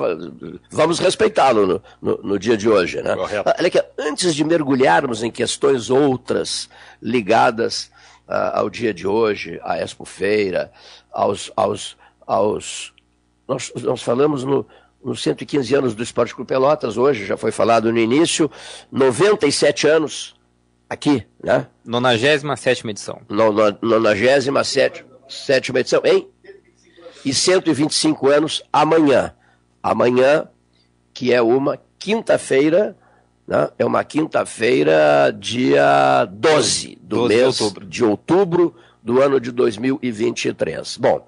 Vamos 0.71 0.99
respeitá-lo 0.99 1.67
no, 1.67 1.83
no, 2.03 2.23
no, 2.23 2.39
dia 2.39 2.55
de 2.55 2.69
hoje, 2.69 3.01
né? 3.01 3.15
Correto. 3.15 3.51
Olha 3.57 3.67
aqui, 3.67 3.83
antes 3.97 4.35
de 4.35 4.45
mergulharmos 4.45 5.23
em 5.23 5.31
questões 5.31 5.89
outras 5.89 6.69
ligadas 7.01 7.85
uh, 8.29 8.59
ao 8.59 8.69
dia 8.69 8.93
de 8.93 9.07
hoje, 9.07 9.59
à 9.63 9.79
Expo 9.79 10.05
Feira, 10.05 10.71
aos, 11.11 11.51
aos, 11.57 11.97
aos 12.27 12.93
nós, 13.47 13.73
nós 13.77 14.03
falamos 14.03 14.45
no, 14.45 14.67
nos 15.03 15.23
115 15.23 15.75
anos 15.75 15.95
do 15.95 16.03
Esporte 16.03 16.35
Clube 16.35 16.49
Pelotas, 16.49 16.99
hoje, 16.99 17.25
já 17.25 17.37
foi 17.37 17.51
falado 17.51 17.91
no 17.91 17.99
início, 17.99 18.51
97 18.93 19.87
anos 19.87 20.38
aqui, 20.89 21.25
né? 21.43 21.67
97 21.85 22.89
edição. 22.89 23.21
No, 23.29 23.53
no, 23.53 24.01
97 24.01 25.05
edição, 25.77 26.03
hein? 26.05 26.29
E 27.25 27.35
125 27.35 28.29
anos 28.29 28.63
amanhã. 28.73 29.35
Amanhã, 29.83 30.49
que 31.13 31.33
é 31.33 31.43
uma 31.43 31.79
quinta-feira, 31.99 32.97
né? 33.47 33.71
é 33.79 33.85
uma 33.85 34.03
quinta-feira, 34.05 35.35
dia 35.39 36.27
12 36.31 36.99
do 37.03 37.29
12 37.29 37.35
mês 37.35 37.57
de 37.57 37.63
outubro. 37.63 37.87
de 37.87 38.05
outubro 38.05 38.77
do 39.03 39.23
ano 39.23 39.41
de 39.41 39.51
2023. 39.51 40.97
Bom, 40.99 41.27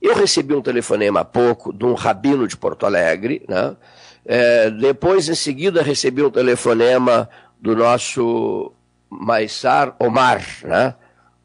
eu 0.00 0.14
recebi 0.14 0.54
um 0.54 0.62
telefonema 0.62 1.20
há 1.20 1.24
pouco 1.24 1.72
de 1.72 1.84
um 1.84 1.94
rabino 1.94 2.46
de 2.48 2.56
Porto 2.56 2.84
Alegre, 2.84 3.44
né? 3.48 3.76
É, 4.24 4.70
depois, 4.70 5.28
em 5.28 5.34
seguida, 5.34 5.82
recebi 5.82 6.22
um 6.22 6.30
telefonema 6.30 7.28
do 7.62 7.76
nosso 7.76 8.72
Maissar 9.08 9.94
Omar, 10.00 10.44
né? 10.64 10.94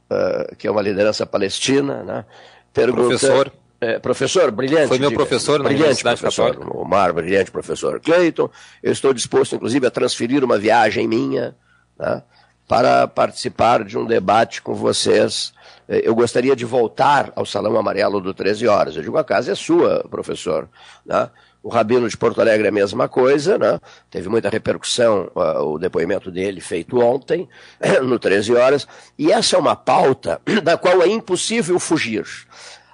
Uh, 0.10 0.56
que 0.56 0.68
é 0.68 0.72
uma 0.72 0.82
liderança 0.82 1.26
palestina, 1.26 2.04
né? 2.04 2.26
professor. 2.74 3.52
É, 3.80 4.00
professor, 4.00 4.50
brilhante. 4.50 4.88
Foi 4.88 4.98
meu 4.98 5.10
diga, 5.10 5.24
professor 5.24 5.60
na 5.60 5.70
brilhante 5.70 6.02
professor. 6.02 6.56
Católica. 6.56 6.78
Omar, 6.78 7.14
brilhante 7.14 7.52
professor. 7.52 8.00
Cleiton, 8.00 8.50
eu 8.82 8.92
estou 8.92 9.14
disposto, 9.14 9.56
inclusive, 9.56 9.86
a 9.86 9.92
transferir 9.92 10.44
uma 10.44 10.58
viagem 10.58 11.08
minha 11.08 11.56
né? 12.00 12.24
para 12.68 13.08
participar 13.08 13.84
de 13.84 13.96
um 13.96 14.06
debate 14.06 14.64
com 14.64 14.74
vocês 14.74 15.54
é, 15.88 16.08
eu 16.08 16.14
gostaria 16.14 16.56
de 16.56 16.66
voltar 16.66 17.32
ao 17.36 17.46
Salão 17.46 17.78
Amarelo 17.78 18.20
do 18.20 18.34
13 18.34 18.68
Horas. 18.68 18.96
Eu 18.96 19.02
digo, 19.02 19.18
a 19.18 19.24
casa 19.24 19.52
é 19.52 19.56
sua, 19.56 20.06
professor. 20.10 20.70
Né? 21.06 21.30
O 21.68 21.70
Rabino 21.70 22.08
de 22.08 22.16
Porto 22.16 22.40
Alegre 22.40 22.68
é 22.68 22.70
a 22.70 22.72
mesma 22.72 23.10
coisa, 23.10 23.58
né? 23.58 23.78
teve 24.10 24.30
muita 24.30 24.48
repercussão 24.48 25.30
uh, 25.36 25.66
o 25.66 25.78
depoimento 25.78 26.32
dele 26.32 26.62
feito 26.62 26.98
ontem, 26.98 27.50
no 28.08 28.18
13 28.18 28.56
Horas, 28.56 28.88
e 29.18 29.34
essa 29.34 29.58
é 29.58 29.60
uma 29.60 29.76
pauta 29.76 30.40
da 30.64 30.78
qual 30.78 31.04
é 31.04 31.10
impossível 31.10 31.78
fugir. 31.78 32.26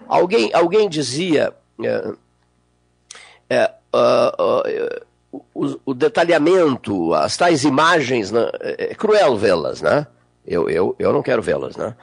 Alguém, 0.08 0.50
alguém 0.56 0.90
dizia. 0.90 1.54
Uh, 1.78 2.18
uh, 3.96 5.04
o, 5.54 5.80
o, 5.86 5.94
detalhamento, 5.94 7.14
as 7.14 7.38
tais 7.38 7.64
imagens, 7.64 8.32
né? 8.32 8.50
é, 8.60 8.86
é 8.86 8.96
cruel 8.96 9.38
vê-las, 9.38 9.84
né? 9.84 10.08
Eu, 10.48 10.68
eu, 10.68 10.96
eu 10.98 11.14
não 11.14 11.22
quero 11.22 11.44
vê-las, 11.44 11.78
né? 11.78 11.96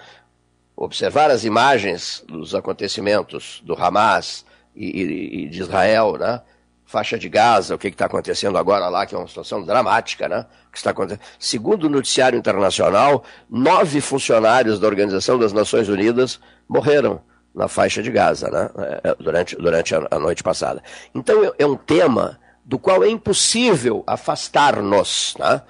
observar 0.76 1.32
as 1.32 1.44
imagens 1.44 2.24
dos 2.28 2.54
acontecimentos 2.54 3.60
do 3.64 3.74
Hamas 3.74 4.46
e, 4.74 5.42
e 5.42 5.48
de 5.48 5.60
Israel, 5.60 6.16
né? 6.16 6.40
Faixa 6.90 7.16
de 7.16 7.28
Gaza, 7.28 7.76
o 7.76 7.78
que 7.78 7.86
está 7.86 8.06
acontecendo 8.06 8.58
agora 8.58 8.88
lá, 8.88 9.06
que 9.06 9.14
é 9.14 9.18
uma 9.18 9.28
situação 9.28 9.62
dramática, 9.62 10.28
né? 10.28 10.44
Que 10.72 10.76
está 10.76 10.90
acontecendo. 10.90 11.24
Segundo 11.38 11.84
o 11.84 11.88
noticiário 11.88 12.36
internacional, 12.36 13.22
nove 13.48 14.00
funcionários 14.00 14.80
da 14.80 14.88
Organização 14.88 15.38
das 15.38 15.52
Nações 15.52 15.88
Unidas 15.88 16.40
morreram 16.68 17.20
na 17.54 17.68
faixa 17.68 18.02
de 18.02 18.10
Gaza, 18.10 18.50
né? 18.50 18.70
É, 19.04 19.14
durante, 19.20 19.54
durante 19.54 19.94
a, 19.94 20.18
noite 20.18 20.42
passada. 20.42 20.82
Então 21.14 21.44
é, 21.44 21.52
é 21.60 21.64
um 21.66 21.76
tema 21.76 22.40
do 22.64 22.76
qual 22.76 23.04
é 23.04 23.08
impossível 23.08 24.02
afastar-nos, 24.04 25.36
né? 25.38 25.62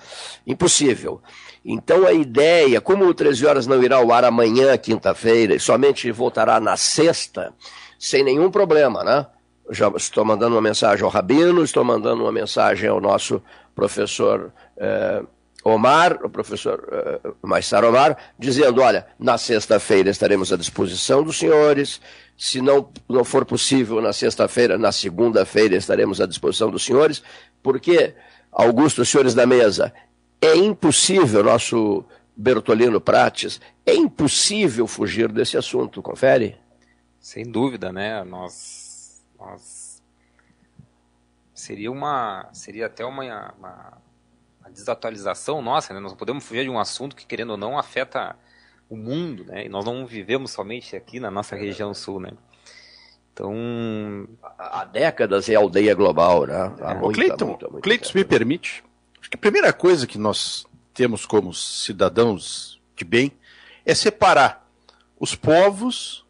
Impossível. 0.46 1.20
Então 1.62 2.06
a 2.06 2.14
ideia, 2.14 2.80
como 2.80 3.04
o 3.04 3.12
13 3.12 3.44
horas 3.44 3.66
não 3.66 3.82
irá 3.82 3.98
ao 3.98 4.10
ar 4.10 4.24
amanhã, 4.24 4.74
quinta-feira, 4.78 5.54
e 5.54 5.60
somente 5.60 6.10
voltará 6.10 6.58
na 6.58 6.78
sexta, 6.78 7.52
sem 7.98 8.24
nenhum 8.24 8.50
problema, 8.50 9.04
né? 9.04 9.26
Já 9.70 9.88
estou 9.96 10.24
mandando 10.24 10.54
uma 10.54 10.62
mensagem 10.62 11.04
ao 11.04 11.10
Rabino, 11.10 11.62
estou 11.62 11.84
mandando 11.84 12.22
uma 12.22 12.32
mensagem 12.32 12.88
ao 12.88 13.00
nosso 13.00 13.42
professor 13.74 14.52
eh, 14.76 15.22
Omar, 15.62 16.18
o 16.24 16.30
professor 16.30 16.88
eh, 16.90 17.84
Omar, 17.86 18.16
dizendo: 18.38 18.80
olha, 18.80 19.06
na 19.18 19.38
sexta-feira 19.38 20.10
estaremos 20.10 20.52
à 20.52 20.56
disposição 20.56 21.22
dos 21.22 21.38
senhores, 21.38 22.00
se 22.36 22.60
não, 22.60 22.90
não 23.08 23.22
for 23.24 23.44
possível 23.44 24.00
na 24.00 24.12
sexta-feira, 24.12 24.78
na 24.78 24.90
segunda-feira 24.90 25.76
estaremos 25.76 26.20
à 26.20 26.26
disposição 26.26 26.70
dos 26.70 26.84
senhores, 26.84 27.22
porque, 27.62 28.14
Augusto, 28.50 29.04
senhores 29.04 29.34
da 29.34 29.46
mesa, 29.46 29.92
é 30.40 30.56
impossível, 30.56 31.44
nosso 31.44 32.04
Bertolino 32.34 33.00
Prates, 33.00 33.60
é 33.84 33.94
impossível 33.94 34.86
fugir 34.86 35.30
desse 35.30 35.58
assunto, 35.58 36.00
confere? 36.00 36.56
Sem 37.20 37.44
dúvida, 37.44 37.92
né? 37.92 38.24
Nós, 38.24 38.79
seria 41.54 41.90
uma, 41.90 42.48
seria 42.52 42.86
até 42.86 43.04
uma, 43.04 43.22
uma, 43.58 43.98
uma 44.60 44.70
desatualização 44.70 45.60
nossa, 45.60 45.92
né? 45.92 46.00
Nós 46.00 46.12
não 46.12 46.18
podemos 46.18 46.44
fugir 46.44 46.64
de 46.64 46.70
um 46.70 46.78
assunto 46.78 47.14
que, 47.14 47.26
querendo 47.26 47.50
ou 47.50 47.56
não, 47.56 47.78
afeta 47.78 48.36
o 48.88 48.96
mundo, 48.96 49.44
né? 49.44 49.66
E 49.66 49.68
nós 49.68 49.84
não 49.84 50.06
vivemos 50.06 50.50
somente 50.50 50.96
aqui 50.96 51.20
na 51.20 51.30
nossa 51.30 51.54
região 51.54 51.92
sul, 51.94 52.20
né? 52.20 52.30
Então, 53.32 53.54
há 54.58 54.84
décadas 54.84 55.48
é 55.48 55.54
aldeia 55.54 55.94
global, 55.94 56.46
né? 56.46 56.74
Há 56.80 56.92
é. 56.92 56.94
muita, 56.94 57.20
Cleiton, 57.20 57.46
muita, 57.46 57.68
muita 57.68 57.82
Cleiton, 57.82 58.10
me 58.14 58.24
permite, 58.24 58.84
Acho 59.20 59.30
que 59.30 59.36
a 59.36 59.38
primeira 59.38 59.72
coisa 59.72 60.06
que 60.06 60.18
nós 60.18 60.66
temos 60.94 61.26
como 61.26 61.52
cidadãos 61.52 62.80
de 62.96 63.04
bem 63.04 63.32
é 63.84 63.94
separar 63.94 64.66
os 65.18 65.34
povos 65.34 66.24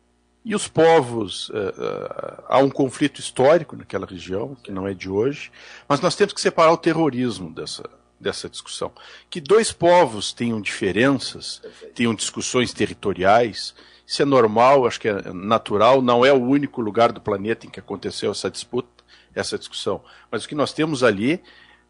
e 0.44 0.55
os 0.55 0.68
povos. 0.68 1.48
Uh, 1.50 1.53
uh, 1.53 2.44
há 2.48 2.59
um 2.59 2.70
conflito 2.70 3.20
histórico 3.20 3.76
naquela 3.76 4.07
região, 4.07 4.57
que 4.62 4.72
não 4.72 4.87
é 4.87 4.94
de 4.94 5.09
hoje, 5.09 5.50
mas 5.88 6.00
nós 6.00 6.16
temos 6.16 6.33
que 6.33 6.40
separar 6.40 6.72
o 6.72 6.76
terrorismo 6.76 7.50
dessa, 7.50 7.88
dessa 8.18 8.48
discussão. 8.48 8.92
Que 9.29 9.40
dois 9.40 9.72
povos 9.72 10.33
tenham 10.33 10.61
diferenças, 10.61 11.62
tenham 11.94 12.14
discussões 12.14 12.72
territoriais, 12.72 13.74
isso 14.07 14.22
é 14.22 14.24
normal, 14.24 14.87
acho 14.87 15.00
que 15.00 15.09
é 15.09 15.33
natural, 15.33 16.03
não 16.03 16.24
é 16.24 16.33
o 16.33 16.42
único 16.42 16.81
lugar 16.81 17.12
do 17.12 17.20
planeta 17.20 17.66
em 17.66 17.70
que 17.70 17.79
aconteceu 17.79 18.33
essa 18.33 18.50
disputa, 18.50 18.88
essa 19.35 19.57
discussão. 19.57 20.03
Mas 20.31 20.44
o 20.44 20.48
que 20.48 20.55
nós 20.55 20.72
temos 20.72 21.05
ali 21.05 21.40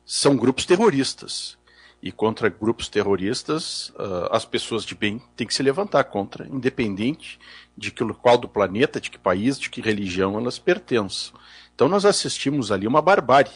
são 0.05 0.37
grupos 0.37 0.67
terroristas. 0.67 1.57
E 2.03 2.11
contra 2.11 2.49
grupos 2.49 2.89
terroristas, 2.89 3.91
uh, 3.91 4.29
as 4.31 4.45
pessoas 4.45 4.85
de 4.85 4.95
bem 4.95 5.21
têm 5.37 5.47
que 5.47 5.55
se 5.55 5.63
levantar 5.63 6.05
contra, 6.05 6.47
independente 6.49 7.39
de 7.77 7.91
que, 7.91 8.05
qual 8.15 8.39
do 8.39 8.49
planeta, 8.49 9.01
de 9.01 9.11
que 9.11 9.19
país, 9.19 9.59
de 9.59 9.69
que 9.69 9.83
religião 9.83 10.39
elas 10.39 10.59
pertençam. 10.59 11.39
Então 11.75 11.89
nós 11.89 12.05
assistimos 12.05 12.73
ali 12.73 12.87
uma 12.87 13.03
barbárie, 13.03 13.53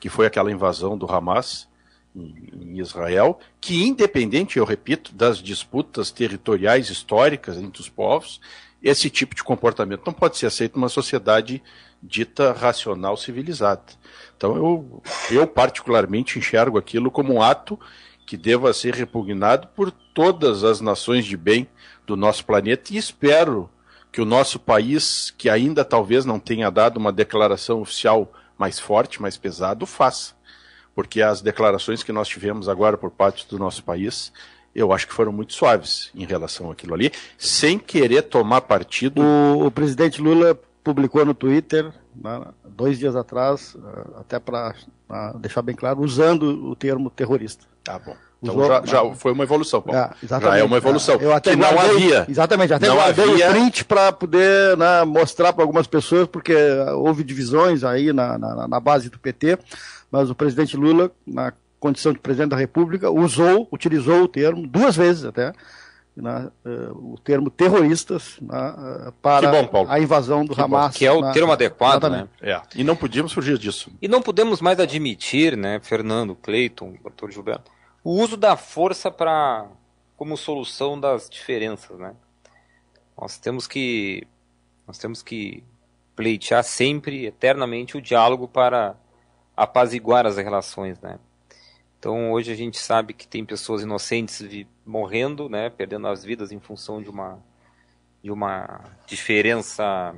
que 0.00 0.08
foi 0.08 0.26
aquela 0.26 0.50
invasão 0.50 0.98
do 0.98 1.06
Hamas 1.06 1.68
em 2.14 2.78
Israel, 2.78 3.38
que 3.60 3.82
independente, 3.82 4.58
eu 4.58 4.64
repito, 4.64 5.14
das 5.14 5.38
disputas 5.38 6.10
territoriais 6.10 6.90
históricas 6.90 7.56
entre 7.56 7.80
os 7.80 7.88
povos, 7.88 8.40
esse 8.82 9.08
tipo 9.08 9.34
de 9.34 9.42
comportamento 9.42 10.02
não 10.04 10.12
pode 10.12 10.36
ser 10.36 10.46
aceito 10.46 10.74
numa 10.74 10.88
sociedade 10.88 11.62
dita 12.02 12.52
racional 12.52 13.16
civilizada. 13.16 13.82
Então 14.36 14.56
eu, 14.56 15.02
eu 15.30 15.46
particularmente 15.46 16.38
enxergo 16.38 16.76
aquilo 16.76 17.10
como 17.10 17.34
um 17.34 17.42
ato 17.42 17.78
que 18.26 18.36
deva 18.36 18.72
ser 18.72 18.94
repugnado 18.94 19.68
por 19.68 19.90
todas 19.90 20.64
as 20.64 20.80
nações 20.80 21.24
de 21.24 21.36
bem 21.36 21.68
do 22.06 22.16
nosso 22.16 22.44
planeta 22.44 22.92
e 22.92 22.96
espero 22.96 23.70
que 24.10 24.20
o 24.20 24.26
nosso 24.26 24.58
país, 24.58 25.32
que 25.38 25.48
ainda 25.48 25.84
talvez 25.84 26.24
não 26.24 26.38
tenha 26.38 26.70
dado 26.70 26.98
uma 26.98 27.12
declaração 27.12 27.80
oficial 27.80 28.30
mais 28.58 28.78
forte, 28.78 29.22
mais 29.22 29.38
pesado, 29.38 29.86
faça. 29.86 30.34
Porque 30.94 31.22
as 31.22 31.40
declarações 31.40 32.02
que 32.02 32.12
nós 32.12 32.28
tivemos 32.28 32.68
agora 32.68 32.98
por 32.98 33.10
parte 33.10 33.48
do 33.48 33.58
nosso 33.58 33.82
país, 33.82 34.30
eu 34.74 34.92
acho 34.92 35.06
que 35.06 35.14
foram 35.14 35.32
muito 35.32 35.54
suaves 35.54 36.10
em 36.14 36.26
relação 36.26 36.70
àquilo 36.70 36.92
ali, 36.92 37.10
sem 37.38 37.78
querer 37.78 38.22
tomar 38.22 38.60
partido. 38.62 39.22
O, 39.22 39.66
o 39.66 39.70
presidente 39.70 40.20
Lula 40.20 40.58
publicou 40.82 41.24
no 41.24 41.34
Twitter, 41.34 41.92
né, 42.14 42.44
dois 42.64 42.98
dias 42.98 43.14
atrás, 43.16 43.76
eh, 43.76 44.20
até 44.20 44.38
para 44.38 44.74
deixar 45.36 45.62
bem 45.62 45.74
claro, 45.74 46.00
usando 46.00 46.70
o 46.70 46.74
termo 46.74 47.10
terrorista. 47.10 47.66
Tá 47.84 47.98
bom. 47.98 48.16
Então 48.42 48.56
Usou, 48.56 48.66
já, 48.66 48.84
já, 48.84 49.14
foi 49.14 49.32
uma 49.32 49.44
evolução, 49.44 49.80
Paulo. 49.80 50.00
É, 50.00 50.10
já 50.26 50.58
é 50.58 50.64
uma 50.64 50.76
evolução. 50.76 51.14
Eu 51.20 51.32
até 51.32 51.52
que 51.52 51.56
guardei, 51.56 51.80
não 51.80 51.90
havia. 51.90 52.26
Exatamente, 52.28 52.74
até 52.74 52.88
não 52.88 52.96
guardei 52.96 53.30
havia... 53.30 53.48
o 53.48 53.52
print 53.52 53.84
para 53.84 54.10
poder 54.10 54.76
né, 54.76 55.04
mostrar 55.04 55.52
para 55.52 55.62
algumas 55.62 55.86
pessoas, 55.86 56.26
porque 56.26 56.54
houve 56.96 57.22
divisões 57.22 57.84
aí 57.84 58.12
na, 58.12 58.36
na, 58.36 58.66
na, 58.66 58.80
base 58.80 59.08
do 59.08 59.18
PT, 59.18 59.58
mas 60.10 60.28
o 60.28 60.34
presidente 60.34 60.76
Lula, 60.76 61.12
na 61.24 61.52
condição 61.78 62.12
de 62.12 62.18
presidente 62.18 62.50
da 62.50 62.56
República, 62.56 63.10
usou, 63.10 63.68
utilizou 63.70 64.24
o 64.24 64.28
termo, 64.28 64.66
duas 64.66 64.96
vezes 64.96 65.24
até, 65.24 65.52
né, 66.16 66.50
uh, 66.64 67.12
o 67.12 67.18
termo 67.18 67.50
terroristas 67.50 68.38
né, 68.40 69.08
uh, 69.08 69.12
para 69.22 69.62
bom, 69.62 69.86
a 69.88 69.98
invasão 69.98 70.44
do 70.44 70.54
que 70.54 70.60
Hamas. 70.60 70.92
Bom, 70.92 70.98
que 70.98 71.06
é 71.06 71.12
o 71.12 71.32
termo 71.32 71.52
adequado, 71.52 72.08
né? 72.08 72.28
É. 72.40 72.60
E 72.74 72.84
não 72.84 72.94
podíamos 72.94 73.32
fugir 73.32 73.56
disso. 73.58 73.90
E 74.00 74.06
não 74.06 74.20
podemos 74.20 74.60
mais 74.60 74.78
admitir, 74.78 75.56
né, 75.56 75.80
Fernando, 75.82 76.34
Cleiton, 76.34 76.94
doutor 77.02 77.30
Gilberto, 77.30 77.70
o 78.04 78.20
uso 78.20 78.36
da 78.36 78.56
força 78.56 79.10
para 79.10 79.66
como 80.16 80.36
solução 80.36 81.00
das 81.00 81.28
diferenças, 81.28 81.98
né? 81.98 82.14
Nós 83.18 83.38
temos 83.38 83.66
que 83.66 84.26
nós 84.86 84.98
temos 84.98 85.22
que 85.22 85.64
pleitear 86.14 86.62
sempre, 86.62 87.26
eternamente, 87.26 87.96
o 87.96 88.02
diálogo 88.02 88.46
para 88.46 88.94
apaziguar 89.56 90.26
as 90.26 90.36
relações, 90.36 91.00
né? 91.00 91.18
Então 92.02 92.32
hoje 92.32 92.50
a 92.50 92.56
gente 92.56 92.80
sabe 92.80 93.12
que 93.12 93.28
tem 93.28 93.44
pessoas 93.44 93.82
inocentes 93.82 94.44
morrendo, 94.84 95.48
né, 95.48 95.70
perdendo 95.70 96.08
as 96.08 96.24
vidas 96.24 96.50
em 96.50 96.58
função 96.58 97.00
de 97.00 97.08
uma 97.08 97.38
de 98.20 98.28
uma 98.32 98.80
diferença 99.06 100.12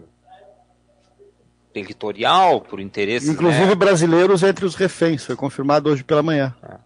territorial 1.75 2.63
por 2.63 2.81
interesse. 2.81 3.31
Inclusive 3.31 3.67
né? 3.67 3.75
brasileiros 3.75 4.43
entre 4.43 4.65
os 4.65 4.75
reféns, 4.75 5.27
foi 5.27 5.37
confirmado 5.37 5.91
hoje 5.91 6.03
pela 6.03 6.23
manhã. 6.23 6.57
É. 6.63 6.79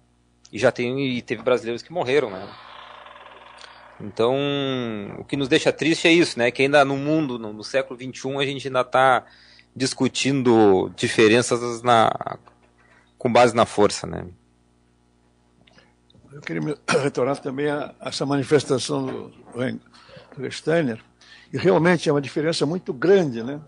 E 0.53 0.59
já 0.59 0.73
tem 0.73 1.17
e 1.17 1.23
teve 1.23 1.45
brasileiros 1.45 1.81
que 1.81 1.93
morreram, 1.93 2.31
né? 2.31 2.49
Então, 4.01 4.35
o 5.17 5.25
que 5.25 5.37
nos 5.37 5.47
deixa 5.47 5.73
triste 5.73 6.09
é 6.09 6.13
isso, 6.13 6.37
né? 6.37 6.51
Que 6.51 6.63
ainda 6.63 6.85
no 6.85 6.97
mundo, 6.97 7.39
no, 7.39 7.53
no 7.53 7.63
século 7.63 7.97
XXI, 7.97 8.37
a 8.37 8.47
gente 8.47 8.67
ainda 8.67 8.81
está 8.81 9.25
discutindo 9.77 10.91
diferenças 10.97 11.83
na, 11.83 12.37
com 13.17 13.33
base 13.33 13.55
na 13.55 13.65
força, 13.65 14.05
né? 14.05 14.27
Eu 16.33 16.41
queria 16.41 16.63
retornar 17.03 17.39
também 17.41 17.69
a, 17.69 17.95
a 18.01 18.09
essa 18.09 18.27
manifestação 18.27 19.07
do, 19.07 19.33
do 20.37 20.51
Steiner, 20.51 21.03
e 21.53 21.57
realmente 21.57 22.09
é 22.09 22.13
uma 22.13 22.21
diferença 22.21 22.67
muito 22.67 22.93
grande, 22.93 23.43
né? 23.43 23.61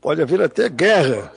Pode 0.00 0.22
haver 0.22 0.40
até 0.42 0.68
guerra, 0.68 1.32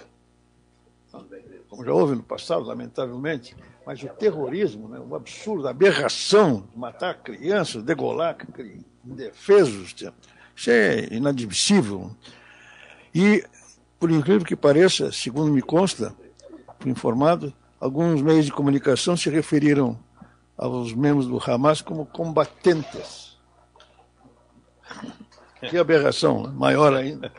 como 1.69 1.84
já 1.84 1.93
houve 1.93 2.15
no 2.15 2.23
passado, 2.23 2.65
lamentavelmente, 2.65 3.56
mas 3.86 4.02
o 4.04 4.08
terrorismo, 4.10 4.89
né, 4.89 5.00
o 5.00 5.15
absurdo, 5.15 5.67
a 5.67 5.71
aberração 5.71 6.67
de 6.71 6.78
matar 6.78 7.13
crianças, 7.15 7.84
degolar 7.84 8.36
indefesos, 9.06 9.95
isso 10.56 10.69
é 10.69 11.08
inadmissível. 11.12 12.12
E, 13.13 13.45
por 14.00 14.12
incrível 14.12 14.45
que 14.45 14.56
pareça, 14.56 15.12
segundo 15.12 15.52
me 15.52 15.62
consta, 15.62 16.13
fui 16.80 16.91
informado, 16.91 17.54
alguns 17.80 18.21
meios 18.21 18.45
de 18.45 18.52
comunicação 18.52 19.15
se 19.15 19.30
referiram 19.30 19.97
aos 20.58 20.93
membros 20.93 21.28
do 21.28 21.41
Hamas 21.46 21.82
como 21.82 22.06
combatentes. 22.06 23.38
Que 25.70 25.78
aberração, 25.78 26.43
né? 26.43 26.54
maior 26.54 26.93
ainda. 26.93 27.32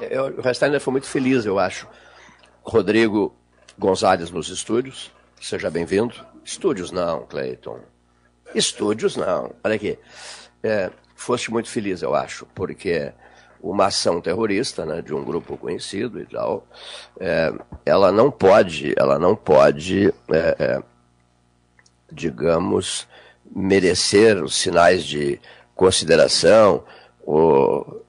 É, 0.00 0.20
o 0.20 0.40
Restainer 0.40 0.80
foi 0.80 0.92
muito 0.92 1.06
feliz, 1.06 1.44
eu 1.44 1.58
acho. 1.58 1.88
Rodrigo 2.62 3.34
Gonzalez 3.78 4.30
nos 4.30 4.48
estúdios, 4.48 5.10
seja 5.40 5.70
bem-vindo. 5.70 6.14
Estúdios 6.44 6.90
não, 6.90 7.26
Cleiton. 7.26 7.80
Estúdios 8.54 9.16
não. 9.16 9.54
Olha 9.62 9.74
aqui. 9.74 9.98
É, 10.62 10.90
foste 11.14 11.50
muito 11.50 11.68
feliz, 11.68 12.02
eu 12.02 12.14
acho, 12.14 12.46
porque 12.54 13.12
uma 13.60 13.86
ação 13.86 14.20
terrorista, 14.20 14.84
né, 14.84 15.00
de 15.00 15.14
um 15.14 15.24
grupo 15.24 15.56
conhecido 15.56 16.20
e 16.20 16.26
tal, 16.26 16.66
é, 17.18 17.52
ela 17.84 18.12
não 18.12 18.30
pode, 18.30 18.94
ela 18.96 19.18
não 19.18 19.34
pode 19.34 20.08
é, 20.30 20.56
é 20.58 20.82
digamos, 22.10 23.06
merecer 23.54 24.42
os 24.42 24.56
sinais 24.56 25.04
de 25.04 25.40
consideração, 25.74 26.84
ou 27.24 28.04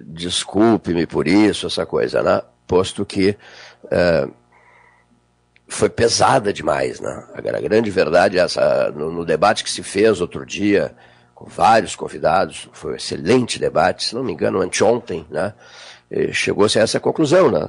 desculpe-me 0.00 1.06
por 1.06 1.26
isso, 1.26 1.66
essa 1.66 1.84
coisa, 1.84 2.22
né? 2.22 2.42
Posto 2.66 3.04
que 3.04 3.36
é, 3.90 4.28
foi 5.68 5.88
pesada 5.88 6.52
demais, 6.52 7.00
né? 7.00 7.24
A 7.34 7.40
grande 7.40 7.90
verdade 7.90 8.38
é 8.38 8.42
essa, 8.42 8.90
no, 8.92 9.12
no, 9.12 9.24
debate 9.24 9.64
que 9.64 9.70
se 9.70 9.82
fez 9.82 10.20
outro 10.20 10.46
dia, 10.46 10.94
com 11.34 11.44
vários 11.44 11.94
convidados, 11.94 12.68
foi 12.72 12.92
um 12.92 12.96
excelente 12.96 13.58
debate, 13.58 14.04
se 14.04 14.14
não 14.14 14.24
me 14.24 14.32
engano, 14.32 14.60
anteontem, 14.60 15.26
né? 15.30 15.52
Chegou-se 16.32 16.78
a 16.78 16.82
essa 16.82 17.00
conclusão, 17.00 17.50
né? 17.50 17.68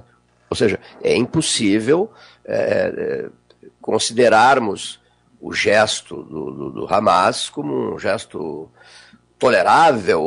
Ou 0.50 0.56
seja, 0.56 0.80
é 1.04 1.16
impossível 1.16 2.12
é, 2.46 2.56
é 2.56 3.30
considerarmos 3.82 5.00
o 5.40 5.54
gesto 5.54 6.24
do, 6.24 6.52
do, 6.52 6.70
do 6.72 6.94
Hamas 6.94 7.50
como 7.50 7.96
um 7.96 8.00
gesto 8.00 8.70
tolerável, 9.40 10.20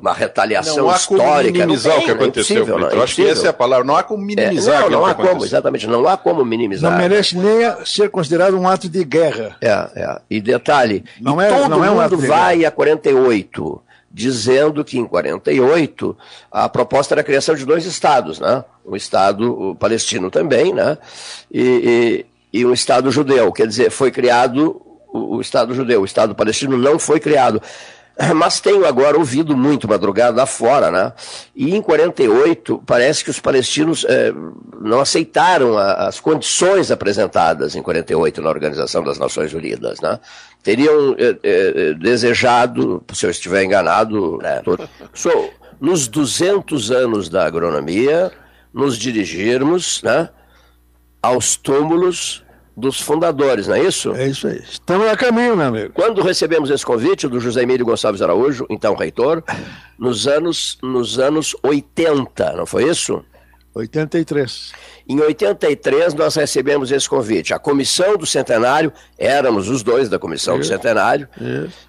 uma 0.00 0.12
retaliação 0.12 0.76
não 0.76 0.90
há 0.90 0.96
histórica. 0.96 1.26
Como 1.26 1.52
minimizar 1.52 1.94
não 1.94 2.02
o 2.02 2.04
que 2.04 2.10
aconteceu, 2.10 2.62
é 2.62 2.66
não, 2.66 2.88
é 2.88 3.02
acho 3.02 3.16
que 3.16 3.26
essa 3.26 3.46
é 3.46 3.50
a 3.50 3.52
palavra. 3.52 3.84
Não 3.84 3.96
há 3.96 4.02
como 4.02 4.22
minimizar. 4.22 4.82
É, 4.82 4.82
não, 4.84 4.90
não 4.90 5.06
há 5.06 5.14
como, 5.14 5.44
exatamente, 5.44 5.86
não 5.86 6.06
há 6.06 6.16
como 6.16 6.44
minimizar. 6.44 6.90
Não 6.90 6.98
merece 6.98 7.36
nem 7.36 7.84
ser 7.84 8.08
considerado 8.10 8.56
um 8.56 8.68
ato 8.68 8.88
de 8.88 9.04
guerra. 9.04 9.56
É, 9.60 9.70
é. 9.70 10.20
E 10.30 10.40
detalhe, 10.40 11.04
não 11.20 11.40
é, 11.40 11.48
todo 11.48 11.68
não 11.68 11.84
é 11.84 11.90
um 11.90 12.00
mundo 12.00 12.18
vai 12.18 12.64
a 12.64 12.70
48 12.70 13.82
dizendo 14.08 14.82
que 14.82 14.98
em 14.98 15.04
48 15.04 16.16
a 16.50 16.70
proposta 16.70 17.12
era 17.12 17.20
a 17.20 17.24
criação 17.24 17.54
de 17.54 17.66
dois 17.66 17.84
estados, 17.84 18.40
né? 18.40 18.64
Um 18.86 18.96
estado 18.96 19.76
palestino 19.78 20.30
também, 20.30 20.72
né? 20.72 20.96
e, 21.52 21.62
e 21.62 22.26
e 22.52 22.64
um 22.64 22.72
Estado 22.72 23.10
judeu. 23.10 23.52
Quer 23.52 23.66
dizer, 23.66 23.90
foi 23.90 24.10
criado 24.10 24.82
o, 25.12 25.40
Estado 25.40 25.74
judeu, 25.74 26.02
o 26.02 26.04
Estado 26.04 26.34
palestino 26.34 26.76
não 26.76 26.98
foi 26.98 27.20
criado. 27.20 27.60
Mas 28.34 28.60
tenho 28.60 28.86
agora 28.86 29.18
ouvido 29.18 29.56
muito 29.56 29.88
madrugada 29.88 30.44
fora, 30.46 30.90
né? 30.90 31.12
E 31.54 31.74
em 31.74 31.82
48 31.82 32.82
parece 32.86 33.22
que 33.22 33.30
os 33.30 33.38
palestinos 33.38 34.06
eh, 34.08 34.32
não 34.80 35.00
aceitaram 35.00 35.76
a, 35.76 36.08
as 36.08 36.18
condições 36.18 36.90
apresentadas 36.90 37.76
em 37.76 37.82
48 37.82 38.40
na 38.40 38.48
Organização 38.48 39.04
das 39.04 39.18
Nações 39.18 39.52
Unidas, 39.52 40.00
né? 40.00 40.18
Teriam 40.62 41.14
eh, 41.18 41.36
eh, 41.42 41.94
desejado, 41.94 43.02
se 43.12 43.26
eu 43.26 43.30
estiver 43.30 43.64
enganado, 43.64 44.38
né? 44.38 44.62
So, 45.12 45.50
nos 45.78 46.08
200 46.08 46.90
anos 46.90 47.28
da 47.28 47.46
agronomia, 47.46 48.32
nos 48.72 48.96
dirigirmos, 48.96 50.02
né? 50.02 50.30
Aos 51.22 51.56
túmulos 51.56 52.44
dos 52.76 53.00
fundadores, 53.00 53.66
não 53.66 53.74
é 53.74 53.82
isso? 53.82 54.14
É 54.14 54.28
isso 54.28 54.46
aí. 54.46 54.62
Estamos 54.62 55.08
a 55.08 55.16
caminho, 55.16 55.56
meu 55.56 55.66
amigo. 55.66 55.92
Quando 55.94 56.22
recebemos 56.22 56.68
esse 56.70 56.84
convite 56.84 57.26
do 57.26 57.40
José 57.40 57.62
Emílio 57.62 57.86
Gonçalves 57.86 58.20
Araújo, 58.20 58.66
então 58.68 58.94
reitor, 58.94 59.42
nos 59.98 60.26
anos, 60.26 60.78
nos 60.82 61.18
anos 61.18 61.56
80, 61.62 62.52
não 62.52 62.66
foi 62.66 62.84
isso? 62.88 63.24
83. 63.74 64.72
Em 65.08 65.20
83 65.20 66.14
nós 66.14 66.34
recebemos 66.34 66.90
esse 66.92 67.08
convite. 67.08 67.54
A 67.54 67.58
comissão 67.58 68.16
do 68.16 68.26
centenário, 68.26 68.92
éramos 69.18 69.68
os 69.68 69.82
dois 69.82 70.08
da 70.08 70.18
comissão 70.18 70.58
isso, 70.58 70.70
do 70.70 70.74
centenário. 70.74 71.28
Isso 71.40 71.85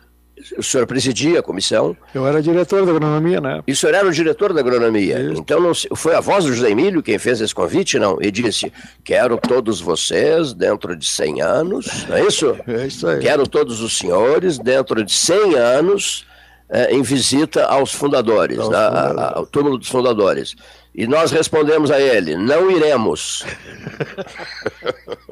o 0.57 0.63
senhor 0.63 0.85
presidia 0.85 1.39
a 1.39 1.43
comissão. 1.43 1.95
Eu 2.13 2.27
era 2.27 2.41
diretor 2.41 2.85
da 2.85 2.91
agronomia, 2.91 3.41
né? 3.41 3.63
E 3.67 3.71
o 3.71 3.75
senhor 3.75 3.95
era 3.95 4.07
o 4.07 4.11
diretor 4.11 4.53
da 4.53 4.59
agronomia. 4.59 5.19
Isso. 5.19 5.41
Então 5.41 5.59
não, 5.59 5.73
foi 5.95 6.15
a 6.15 6.19
voz 6.19 6.45
do 6.45 6.53
José 6.53 6.69
Emílio 6.69 7.01
quem 7.01 7.17
fez 7.17 7.41
esse 7.41 7.53
convite, 7.53 7.97
não? 7.97 8.17
E 8.21 8.29
disse: 8.29 8.71
Quero 9.03 9.37
todos 9.37 9.81
vocês 9.81 10.53
dentro 10.53 10.95
de 10.95 11.07
100 11.07 11.41
anos, 11.41 12.05
não 12.07 12.17
é 12.17 12.25
isso? 12.25 12.55
É 12.67 12.85
isso 12.85 13.07
aí. 13.07 13.19
Quero 13.19 13.47
todos 13.47 13.81
os 13.81 13.97
senhores 13.97 14.57
dentro 14.57 15.03
de 15.03 15.13
100 15.13 15.55
anos 15.55 16.25
é, 16.69 16.93
em 16.93 17.01
visita 17.01 17.65
aos 17.65 17.93
fundadores, 17.93 18.59
aos 18.59 18.69
né? 18.69 18.77
fundadores. 18.77 19.19
A, 19.19 19.37
ao 19.37 19.45
túmulo 19.45 19.77
dos 19.77 19.89
fundadores. 19.89 20.55
E 20.93 21.05
nós 21.05 21.31
respondemos 21.31 21.91
a 21.91 21.99
ele: 21.99 22.35
não 22.35 22.71
iremos. 22.71 23.45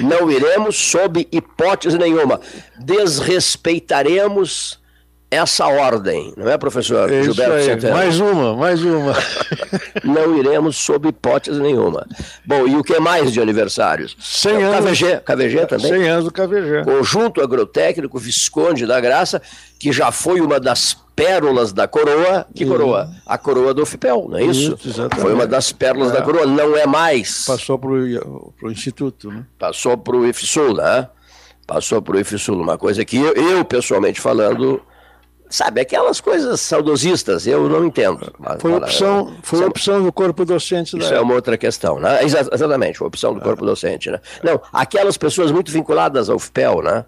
não 0.00 0.30
iremos 0.30 0.76
sob 0.76 1.28
hipótese 1.30 1.98
nenhuma. 1.98 2.40
Desrespeitaremos 2.78 4.80
essa 5.28 5.66
ordem, 5.66 6.32
não 6.36 6.48
é, 6.48 6.56
professor 6.56 7.12
é 7.12 7.22
Gilberto 7.22 7.64
Centeno? 7.64 7.94
Mais 7.94 8.20
uma, 8.20 8.54
mais 8.54 8.82
uma. 8.82 9.12
não 10.04 10.38
iremos 10.38 10.76
sob 10.76 11.08
hipótese 11.08 11.60
nenhuma. 11.60 12.06
Bom, 12.44 12.66
e 12.66 12.76
o 12.76 12.84
que 12.84 12.98
mais 13.00 13.32
de 13.32 13.40
aniversários? 13.40 14.16
100 14.20 14.62
anos. 14.62 14.98
KVG, 14.98 15.20
KVG 15.24 15.66
também? 15.66 15.88
100 15.88 16.08
anos 16.08 16.24
do 16.26 16.30
KVG. 16.30 16.84
Conjunto 16.84 17.42
Agrotécnico 17.42 18.18
Visconde 18.18 18.86
da 18.86 19.00
Graça, 19.00 19.42
que 19.78 19.92
já 19.92 20.12
foi 20.12 20.40
uma 20.40 20.60
das 20.60 20.96
pérolas 21.16 21.72
da 21.72 21.88
coroa. 21.88 22.46
Que 22.54 22.66
coroa? 22.66 23.10
A 23.24 23.38
coroa 23.38 23.72
do 23.72 23.86
FIPEL, 23.86 24.28
não 24.28 24.38
é 24.38 24.44
isso? 24.44 24.78
isso 24.84 25.08
foi 25.18 25.32
uma 25.32 25.46
das 25.46 25.72
pérolas 25.72 26.10
é. 26.10 26.14
da 26.14 26.22
coroa, 26.22 26.44
não 26.44 26.76
é 26.76 26.86
mais. 26.86 27.46
Passou 27.46 27.78
para 27.78 27.90
o 27.90 28.70
Instituto, 28.70 29.30
né? 29.30 29.44
Passou 29.58 29.96
para 29.96 30.14
o 30.14 30.26
IFSUL, 30.26 30.74
né? 30.74 31.08
Passou 31.66 32.02
para 32.02 32.16
o 32.16 32.20
IFSUL, 32.20 32.60
uma 32.60 32.76
coisa 32.76 33.04
que 33.04 33.16
eu, 33.16 33.32
eu 33.32 33.64
pessoalmente 33.64 34.20
falando 34.20 34.80
Sabe, 35.48 35.80
aquelas 35.80 36.20
coisas 36.20 36.60
saudosistas, 36.60 37.46
eu 37.46 37.68
não 37.68 37.84
entendo. 37.84 38.32
Foi 38.58 38.72
opção, 38.74 39.32
foi 39.42 39.60
sabe, 39.60 39.70
opção 39.70 40.02
do 40.02 40.12
corpo 40.12 40.44
docente. 40.44 40.98
Isso 40.98 41.14
é 41.14 41.20
uma 41.20 41.34
outra 41.34 41.56
questão, 41.56 42.00
né? 42.00 42.24
Exatamente, 42.24 42.98
foi 42.98 43.06
opção 43.06 43.32
do 43.32 43.40
corpo 43.40 43.62
é. 43.62 43.66
docente, 43.66 44.10
né? 44.10 44.20
Não, 44.42 44.60
aquelas 44.72 45.16
pessoas 45.16 45.52
muito 45.52 45.70
vinculadas 45.70 46.28
ao 46.28 46.38
FPEL, 46.38 46.82
né? 46.82 47.04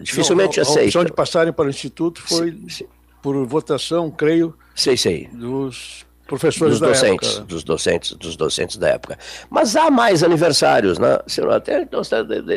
Dificilmente 0.00 0.58
não, 0.58 0.64
a, 0.64 0.68
aceitam. 0.68 0.82
A 0.82 0.86
opção 0.86 1.04
de 1.04 1.12
passarem 1.12 1.52
para 1.52 1.66
o 1.66 1.70
Instituto 1.70 2.22
foi 2.22 2.52
sim, 2.52 2.68
sim. 2.68 2.86
Por 3.22 3.46
votação, 3.46 4.10
creio, 4.10 4.54
sei, 4.74 4.96
sei. 4.96 5.28
dos 5.32 6.06
professores 6.30 6.78
dos 6.78 6.88
docentes, 6.88 7.32
época. 7.32 7.46
dos 7.46 7.64
docentes, 7.64 8.12
dos 8.12 8.36
docentes 8.36 8.76
da 8.76 8.88
época. 8.90 9.18
Mas 9.50 9.74
há 9.74 9.90
mais 9.90 10.22
aniversários, 10.22 10.96
né? 10.96 11.18
Até 11.52 11.88
nós 11.90 12.08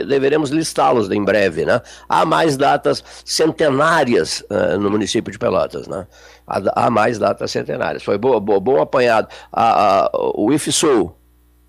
deveremos 0.08 0.52
listá-los 0.52 1.10
em 1.10 1.24
breve, 1.24 1.66
né? 1.66 1.82
Há 2.08 2.24
mais 2.24 2.56
datas 2.56 3.04
centenárias 3.26 4.46
uh, 4.52 4.78
no 4.80 4.92
município 4.92 5.32
de 5.32 5.40
Pelotas, 5.40 5.88
né? 5.88 6.06
Há, 6.46 6.86
há 6.86 6.90
mais 6.92 7.18
datas 7.18 7.50
centenárias. 7.50 8.04
Foi 8.04 8.18
boa, 8.18 8.40
boa, 8.40 8.60
bom 8.60 8.80
apanhado. 8.80 9.28
A, 9.52 10.06
a, 10.06 10.10
o 10.36 10.54
IFSUL, 10.54 11.18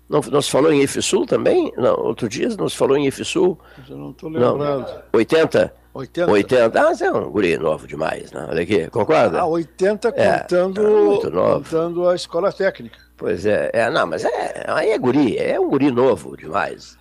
não, 0.07 0.21
não 0.31 0.41
se 0.43 0.51
falou 0.51 0.71
em 0.71 0.83
IFSUL 0.83 1.25
também? 1.25 1.73
Não, 1.75 1.95
outro 1.99 2.29
dia 2.29 2.49
não 2.49 2.69
se 2.69 2.77
falou 2.77 2.95
em 2.95 3.07
IFSUL? 3.07 3.59
Eu 3.89 3.97
não 3.97 4.11
estou 4.11 4.29
lembrado. 4.29 4.59
Não. 4.59 4.87
80? 5.11 5.73
80. 5.95 6.29
80. 6.29 6.81
Ah, 6.81 6.93
você 6.93 7.05
é 7.05 7.11
um 7.11 7.31
guri 7.31 7.57
novo 7.57 7.87
demais, 7.87 8.29
né? 8.33 8.45
Olha 8.49 8.63
aqui, 8.63 8.89
concorda? 8.89 9.39
Ah, 9.39 9.45
80 9.45 10.09
é, 10.09 10.39
contando, 10.39 10.81
é, 10.81 11.53
contando 11.53 12.09
a 12.09 12.15
escola 12.15 12.51
técnica. 12.51 12.97
Pois 13.15 13.45
é, 13.45 13.69
é, 13.71 13.89
não, 13.89 14.05
mas 14.05 14.25
é, 14.25 14.65
aí 14.67 14.89
é 14.89 14.97
guri, 14.97 15.37
é 15.37 15.57
um 15.57 15.69
guri 15.69 15.89
novo 15.89 16.35
demais. 16.35 16.97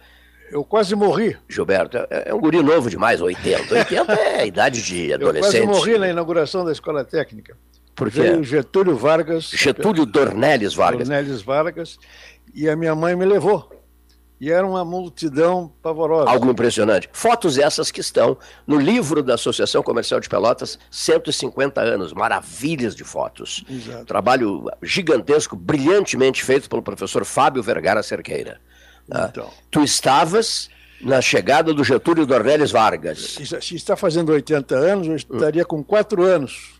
Eu 0.48 0.62
quase 0.62 0.94
morri. 0.94 1.36
Gilberto, 1.48 1.98
é, 2.08 2.28
é 2.28 2.34
um 2.34 2.40
guri 2.40 2.62
novo 2.62 2.88
demais, 2.88 3.20
80. 3.20 3.74
80 3.74 4.12
é 4.12 4.40
a 4.42 4.46
idade 4.46 4.80
de 4.80 5.12
adolescente. 5.12 5.56
Eu 5.56 5.66
quase 5.66 5.80
morri 5.80 5.98
na 5.98 6.08
inauguração 6.08 6.64
da 6.64 6.70
escola 6.70 7.04
técnica. 7.04 7.56
Por 7.96 8.12
quê? 8.12 8.20
Veio 8.20 8.44
Getúlio 8.44 8.96
Vargas. 8.96 9.50
Getúlio 9.50 10.06
Dornelles 10.06 10.74
Vargas. 10.74 11.08
Dornelles 11.08 11.42
Vargas. 11.42 11.98
E 12.54 12.68
a 12.68 12.76
minha 12.76 12.94
mãe 12.94 13.16
me 13.16 13.24
levou 13.24 13.73
e 14.44 14.50
era 14.50 14.66
uma 14.66 14.84
multidão 14.84 15.72
pavorosa. 15.82 16.28
Algo 16.28 16.50
impressionante. 16.50 17.08
Fotos 17.14 17.56
essas 17.56 17.90
que 17.90 18.02
estão 18.02 18.36
no 18.66 18.78
livro 18.78 19.22
da 19.22 19.36
Associação 19.36 19.82
Comercial 19.82 20.20
de 20.20 20.28
Pelotas, 20.28 20.78
150 20.90 21.80
anos, 21.80 22.12
maravilhas 22.12 22.94
de 22.94 23.04
fotos. 23.04 23.64
Exato. 23.70 24.04
Trabalho 24.04 24.70
gigantesco, 24.82 25.56
brilhantemente 25.56 26.44
feito 26.44 26.68
pelo 26.68 26.82
professor 26.82 27.24
Fábio 27.24 27.62
Vergara 27.62 28.02
Cerqueira. 28.02 28.60
Né? 29.08 29.28
Então. 29.30 29.48
Tu 29.70 29.82
estavas 29.82 30.68
na 31.00 31.22
chegada 31.22 31.72
do 31.72 31.82
Getúlio 31.82 32.26
Dornelles 32.26 32.70
Vargas. 32.70 33.38
Se 33.62 33.74
está 33.74 33.96
fazendo 33.96 34.30
80 34.30 34.74
anos, 34.74 35.06
eu 35.06 35.16
estaria 35.16 35.64
com 35.64 35.82
4 35.82 36.22
anos. 36.22 36.74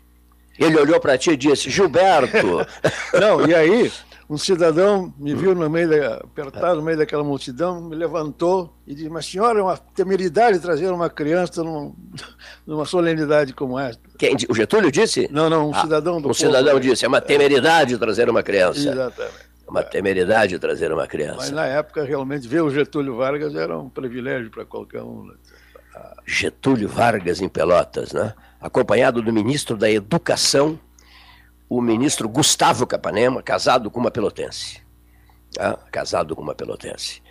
Ele 0.59 0.77
olhou 0.77 0.99
para 0.99 1.17
ti 1.17 1.31
e 1.31 1.37
disse: 1.37 1.71
Gilberto. 1.71 2.63
Não, 3.19 3.47
e 3.47 3.55
aí 3.55 3.91
um 4.29 4.37
cidadão 4.37 5.13
me 5.17 5.35
viu 5.35 5.53
no 5.53 5.69
meio 5.69 5.89
da, 5.89 6.15
apertado 6.17 6.77
no 6.77 6.81
meio 6.81 6.97
daquela 6.97 7.23
multidão, 7.23 7.81
me 7.81 7.95
levantou 7.95 8.73
e 8.87 8.95
disse: 8.95 9.09
Mas 9.09 9.25
senhora, 9.25 9.59
é 9.59 9.61
uma 9.61 9.77
temeridade 9.77 10.59
trazer 10.59 10.91
uma 10.91 11.09
criança 11.09 11.63
num, 11.63 11.95
numa 12.65 12.85
solenidade 12.85 13.53
como 13.53 13.77
esta. 13.77 14.01
Quem, 14.17 14.35
o 14.49 14.55
Getúlio 14.55 14.91
disse? 14.91 15.29
Não, 15.31 15.49
não, 15.49 15.69
um 15.69 15.75
ah, 15.75 15.81
cidadão 15.81 16.19
do 16.19 16.29
Um 16.29 16.33
cidadão 16.33 16.79
disse: 16.79 17.05
É 17.05 17.07
uma 17.07 17.21
temeridade 17.21 17.97
trazer 17.97 18.29
uma 18.29 18.41
criança. 18.41 18.79
Exatamente. 18.79 19.45
É 19.67 19.69
uma 19.69 19.83
temeridade 19.83 20.59
trazer 20.59 20.91
uma 20.91 21.07
criança. 21.07 21.37
Mas 21.37 21.51
na 21.51 21.65
época, 21.65 22.03
realmente, 22.03 22.47
ver 22.47 22.61
o 22.61 22.69
Getúlio 22.69 23.15
Vargas 23.15 23.55
era 23.55 23.77
um 23.77 23.89
privilégio 23.89 24.49
para 24.49 24.65
qualquer 24.65 25.01
um. 25.01 25.25
Né? 25.25 25.33
Getúlio 26.25 26.89
Vargas 26.89 27.41
em 27.41 27.47
Pelotas, 27.47 28.11
né? 28.11 28.33
acompanhado 28.59 29.21
do 29.21 29.31
ministro 29.31 29.77
da 29.77 29.89
Educação 29.89 30.79
o 31.69 31.81
ministro 31.81 32.27
Gustavo 32.29 32.85
Capanema, 32.85 33.41
casado 33.41 33.89
com 33.89 33.99
uma 33.99 34.11
pelotense. 34.11 34.81
Ah, 35.57 35.77
casado 35.91 36.35
com 36.35 36.41
uma 36.41 36.55
pelotense. 36.55 37.21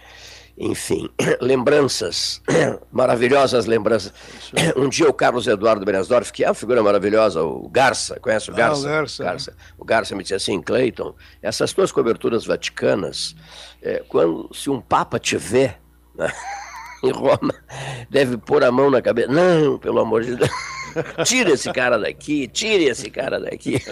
Enfim, 0.57 1.09
lembranças, 1.41 2.41
maravilhosas 2.93 3.67
lembranças. 3.67 4.13
Um 4.77 4.89
dia 4.89 5.09
o 5.09 5.13
Carlos 5.13 5.47
Eduardo 5.47 5.85
Benesdorf, 5.85 6.33
que 6.33 6.45
é 6.45 6.49
uma 6.49 6.55
figura 6.55 6.83
maravilhosa, 6.83 7.43
o 7.43 7.69
Garça, 7.69 8.19
conhece 8.21 8.51
o 8.51 8.55
Garça? 8.55 8.87
Ah, 8.87 8.91
o, 8.91 8.93
Garça. 8.93 9.25
Garça. 9.25 9.57
o 9.79 9.85
Garça 9.85 10.15
me 10.15 10.23
disse 10.23 10.35
assim, 10.35 10.63
Cleiton, 10.63 11.15
essas 11.43 11.73
tuas 11.73 11.91
coberturas 11.91 12.47
vaticanas, 12.47 13.35
é, 13.83 14.05
quando 14.09 14.49
se 14.55 14.71
um 14.71 14.81
papa 14.81 15.19
te 15.19 15.37
vê 15.37 15.75
né, 16.15 16.33
em 17.05 17.13
Roma, 17.13 17.55
deve 18.11 18.37
pôr 18.37 18.65
a 18.65 18.73
mão 18.73 18.91
na 18.91 19.03
cabeça. 19.03 19.29
Não, 19.31 19.79
pelo 19.79 20.01
amor 20.01 20.23
de 20.23 20.37
Deus. 20.37 20.51
Tira 21.25 21.51
esse 21.53 21.73
cara 21.73 21.99
daqui, 21.99 22.47
tire 22.47 22.85
esse 22.85 23.11
cara 23.11 23.41
daqui. 23.41 23.83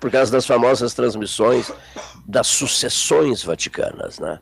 Por 0.00 0.10
causa 0.10 0.32
das 0.32 0.46
famosas 0.46 0.94
transmissões 0.94 1.70
das 2.26 2.46
sucessões 2.46 3.42
vaticanas, 3.42 4.18
né? 4.18 4.38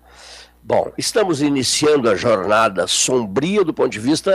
Bom, 0.62 0.92
estamos 0.96 1.40
iniciando 1.40 2.08
a 2.08 2.14
jornada 2.14 2.86
sombria 2.86 3.64
do 3.64 3.72
ponto 3.72 3.88
de 3.88 3.98
vista 3.98 4.30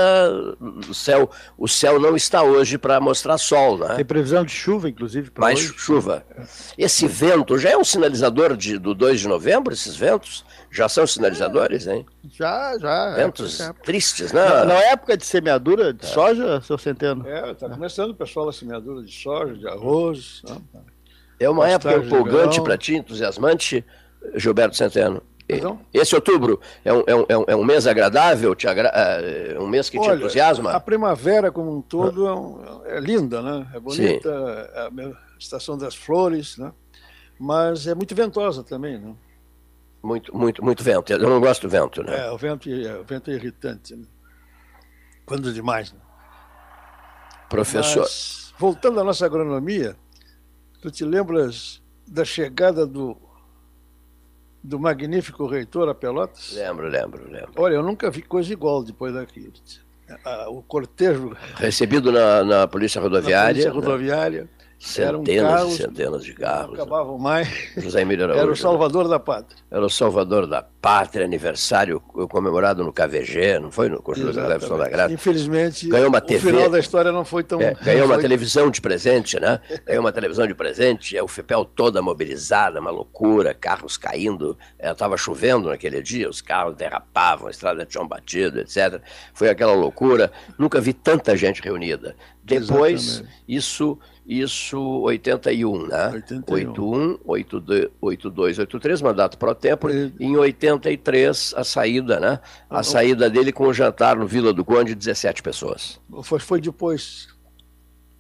do 0.60 0.94
céu. 0.94 1.30
O 1.58 1.68
céu 1.68 2.00
não 2.00 2.16
está 2.16 2.42
hoje 2.42 2.78
para 2.78 3.00
mostrar 3.00 3.38
sol, 3.38 3.78
né? 3.78 3.96
Tem 3.96 4.06
previsão 4.06 4.44
de 4.44 4.52
chuva, 4.52 4.90
inclusive, 4.90 5.30
para 5.30 5.46
Mais 5.46 5.60
hoje. 5.60 5.74
chuva. 5.78 6.26
Esse 6.78 7.08
vento 7.08 7.58
já 7.60 7.70
é 7.70 7.78
um 7.78 7.84
sinalizador 7.84 8.58
de, 8.58 8.78
do 8.80 8.96
2 8.96 9.22
de 9.22 9.28
novembro, 9.28 9.72
esses 9.72 9.96
ventos? 9.96 10.44
Já 10.72 10.90
são 10.90 11.06
sinalizadores, 11.06 11.86
hein? 11.86 12.06
Já, 12.32 12.76
já. 12.80 13.12
É. 13.12 13.24
Ventos 13.24 13.62
é. 13.62 13.72
tristes, 13.84 14.34
né? 14.34 14.44
Na, 14.44 14.66
na, 14.66 14.74
época 14.74 15.16
de 15.16 15.26
semeadura 15.26 15.94
de 15.94 16.06
é. 16.06 16.08
soja, 16.08 16.60
seu 16.62 16.78
Centeno? 16.78 17.26
É, 17.28 17.52
está 17.52 17.70
começando 17.70 18.10
o 18.10 18.16
pessoal 18.16 18.50
a 18.50 18.54
semeadura 18.54 19.04
de 19.04 19.14
soja, 19.14 19.54
de 19.54 19.68
arroz. 19.68 20.42
Né? 20.50 20.58
É 21.40 21.50
uma 21.50 21.70
época 21.70 21.96
empolgante 21.96 22.60
para 22.62 22.78
ti, 22.78 22.96
entusiasmante, 22.96 23.86
Gilberto 24.36 24.76
Centeno? 24.76 25.22
Então? 25.48 25.80
Esse 25.94 26.16
outubro 26.16 26.60
é 26.84 26.92
um, 26.92 27.04
é 27.06 27.16
um, 27.16 27.46
é 27.48 27.56
um 27.56 27.64
mês 27.64 27.86
agradável, 27.86 28.56
te 28.56 28.68
agra... 28.68 28.88
é 28.90 29.60
um 29.60 29.68
mês 29.68 29.90
que 29.90 30.00
Olha, 30.00 30.12
te 30.12 30.24
entusiasma? 30.24 30.72
A 30.72 30.80
primavera 30.80 31.52
como 31.52 31.72
um 31.78 31.82
todo 31.82 32.28
é, 32.28 32.34
um, 32.34 32.82
é 32.86 33.00
linda, 33.00 33.42
né? 33.42 33.68
É 33.74 33.80
bonita, 33.80 34.30
é 34.74 34.88
a 34.88 35.12
estação 35.38 35.78
das 35.78 35.94
flores, 35.94 36.58
né? 36.58 36.72
Mas 37.40 37.86
é 37.86 37.94
muito 37.94 38.16
ventosa 38.16 38.64
também, 38.64 38.98
né? 38.98 39.14
Muito, 40.02 40.36
muito, 40.36 40.64
muito 40.64 40.84
vento. 40.84 41.12
Eu 41.12 41.30
não 41.30 41.40
gosto 41.40 41.64
do 41.64 41.70
vento, 41.70 42.04
né? 42.04 42.28
É, 42.28 42.32
o 42.32 42.38
vento, 42.38 42.70
é, 42.70 42.98
o 42.98 43.04
vento 43.04 43.30
é 43.30 43.34
irritante. 43.34 43.96
Né? 43.96 44.06
Quando 45.26 45.52
demais, 45.52 45.92
né? 45.92 46.00
Professor. 47.50 48.02
Mas, 48.02 48.54
voltando 48.58 49.00
à 49.00 49.04
nossa 49.04 49.26
agronomia, 49.26 49.96
tu 50.82 50.90
te 50.92 51.04
lembras 51.04 51.82
da 52.08 52.24
chegada 52.24 52.86
do 52.86 53.18
do 54.66 54.80
magnífico 54.80 55.46
reitor 55.46 55.88
a 55.90 55.96
Pelotas? 55.96 56.54
Lembro, 56.54 56.88
lembro, 56.88 57.30
lembro. 57.30 57.52
Olha, 57.56 57.76
eu 57.76 57.84
nunca 57.84 58.10
vi 58.10 58.22
coisa 58.22 58.52
igual 58.52 58.84
depois 58.84 59.14
daquilo. 59.14 59.54
O 60.50 60.62
cortejo. 60.62 61.36
Recebido 61.56 62.12
na, 62.12 62.44
na 62.44 62.68
Polícia 62.68 63.02
Rodoviária. 63.02 63.66
Na 63.66 63.72
Polícia 63.72 63.72
Rodoviária. 63.72 64.42
Né? 64.44 64.50
Centenas 64.86 65.68
e 65.68 65.78
centenas 65.78 66.24
de 66.24 66.34
carros. 66.36 66.78
Não 66.78 66.84
acabavam 66.84 67.18
mais. 67.18 67.50
José 67.76 68.02
Emílio 68.02 68.26
Araújo. 68.26 68.42
Era 68.46 68.52
o 68.52 68.56
salvador 68.56 69.08
da 69.08 69.20
pátria. 69.20 69.58
Era 69.72 69.84
o 69.84 69.90
salvador 69.90 70.46
da 70.46 70.62
pátria, 70.62 71.26
aniversário 71.26 72.00
comemorado 72.00 72.84
no 72.84 72.94
KVG, 72.94 73.58
não 73.60 73.72
foi 73.72 73.90
no 73.90 74.00
Conjunto 74.00 74.34
Cleverson 74.34 74.78
da 74.78 74.88
Graça? 74.88 75.12
Infelizmente, 75.12 75.88
ganhou 75.88 76.08
uma 76.08 76.22
TV, 76.22 76.38
o 76.38 76.54
final 76.54 76.70
da 76.70 76.80
história 76.80 77.12
não 77.12 77.26
foi 77.26 77.44
tão... 77.44 77.60
É, 77.60 77.74
ganhou 77.74 78.06
uma 78.06 78.14
foi... 78.14 78.22
televisão 78.22 78.70
de 78.70 78.80
presente, 78.80 79.40
né? 79.40 79.60
Ganhou 79.86 80.02
uma 80.02 80.12
televisão 80.12 80.46
de 80.46 80.54
presente, 80.54 81.18
é 81.18 81.24
o 81.24 81.28
FEPEL 81.28 81.66
toda 81.66 82.02
mobilizada, 82.02 82.80
uma 82.80 82.92
loucura, 82.92 83.56
carros 83.56 83.98
caindo, 83.98 84.56
estava 84.80 85.16
é, 85.16 85.18
chovendo 85.18 85.70
naquele 85.70 86.02
dia, 86.04 86.30
os 86.30 86.42
carros 86.42 86.76
derrapavam, 86.76 87.48
a 87.48 87.52
estrada 87.52 87.86
tinham 87.86 88.08
batido, 88.08 88.60
etc. 88.60 89.02
Foi 89.34 89.50
aquela 89.50 89.74
loucura, 89.74 90.32
nunca 90.60 90.80
vi 90.80 90.94
tanta 90.94 91.36
gente 91.36 91.62
reunida. 91.62 92.16
Depois, 92.44 93.06
Exatamente. 93.06 93.44
isso 93.48 93.98
isso 94.28 94.80
81, 94.80 95.88
né? 95.88 96.10
81, 96.14 97.20
81 97.26 97.90
82, 98.02 98.60
83, 98.60 99.02
mandato 99.02 99.38
pro 99.38 99.54
tempo. 99.54 99.90
E... 99.90 100.12
Em 100.20 100.36
83, 100.36 101.54
a 101.56 101.64
saída, 101.64 102.20
né? 102.20 102.40
A 102.70 102.80
ah, 102.80 102.84
saída 102.84 103.30
dele 103.30 103.52
com 103.52 103.68
o 103.68 103.74
jantar 103.74 104.16
no 104.16 104.26
Vila 104.26 104.52
do 104.52 104.66
Conde, 104.66 104.96
17 104.96 105.44
pessoas. 105.44 106.00
Foi, 106.24 106.40
foi 106.40 106.60
depois. 106.60 107.35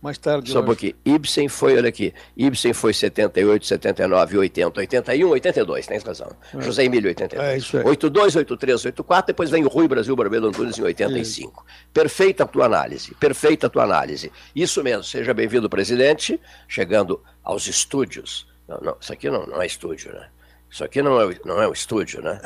Mais 0.06 0.20
tarde. 0.20 0.51
Só 0.51 0.60
um 0.60 0.66
pouquinho. 0.66 0.93
Ibsen 1.03 1.49
foi, 1.49 1.76
olha 1.76 1.89
aqui. 1.89 2.14
Ibsen 2.38 2.74
foi 2.74 2.93
78, 2.93 3.66
79, 3.66 4.38
80, 4.38 4.80
81, 4.80 5.30
82, 5.30 5.88
tem 5.88 5.97
razão. 5.97 6.32
É. 6.53 6.62
José 6.62 6.84
Emílio, 6.84 7.08
82. 7.08 7.49
É 7.49 7.58
isso 7.58 7.76
aí. 7.76 7.84
82, 7.84 8.36
83, 8.36 8.86
84, 8.86 9.26
depois 9.26 9.49
vem 9.49 9.66
o 9.66 9.68
Rui 9.68 9.88
Brasil 9.88 10.16
Barbeiro 10.16 10.45
Antunes 10.45 10.78
em 10.78 10.84
85. 10.84 11.66
É. 11.68 11.72
Perfeita 11.91 12.43
a 12.43 12.45
tua 12.45 12.66
análise, 12.66 13.16
perfeita 13.16 13.66
a 13.66 13.70
tua 13.70 13.84
análise. 13.84 14.32
Isso 14.56 14.84
mesmo, 14.84 15.03
seja 15.03 15.34
bem-vindo, 15.34 15.68
presidente, 15.68 16.39
chegando 16.68 17.20
aos 17.43 17.66
estúdios. 17.66 18.47
Não, 18.68 18.78
não, 18.82 18.97
isso 19.01 19.12
aqui 19.12 19.28
não, 19.28 19.47
não 19.47 19.60
é 19.60 19.66
estúdio, 19.66 20.14
né? 20.14 20.30
Isso 20.70 20.84
aqui 20.84 21.01
não 21.01 21.20
é, 21.20 21.36
não 21.43 21.60
é 21.60 21.68
um 21.68 21.74
estúdio, 21.74 22.22
né? 22.22 22.39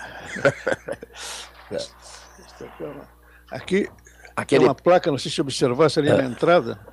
aqui 3.52 3.90
Aquele... 4.34 4.62
tem 4.62 4.70
uma 4.70 4.76
placa, 4.76 5.12
não 5.12 5.18
sei 5.18 5.30
se 5.30 5.42
observasse 5.42 6.00
ali 6.00 6.08
é. 6.08 6.16
na 6.16 6.24
entrada 6.24 6.89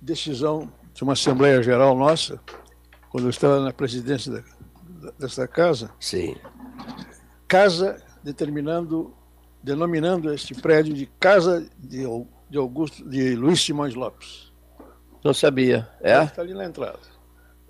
decisão 0.00 0.70
de 0.92 1.02
uma 1.02 1.12
Assembleia 1.14 1.62
Geral 1.62 1.96
nossa, 1.96 2.40
quando 3.10 3.24
eu 3.24 3.30
estava 3.30 3.60
na 3.60 3.72
presidência 3.72 4.32
da, 4.32 4.42
dessa 5.18 5.46
casa. 5.46 5.90
Sim. 6.00 6.36
Casa 7.46 8.02
determinando, 8.22 9.14
denominando 9.62 10.32
este 10.32 10.54
prédio 10.54 10.94
de 10.94 11.06
Casa 11.20 11.66
de, 11.78 12.04
de 12.48 12.58
Augusto, 12.58 13.08
de 13.08 13.34
Luiz 13.34 13.60
Simões 13.60 13.94
Lopes. 13.94 14.52
Não 15.24 15.32
sabia. 15.32 15.88
É? 16.00 16.24
Está 16.24 16.42
ali 16.42 16.54
na 16.54 16.64
entrada. 16.64 16.98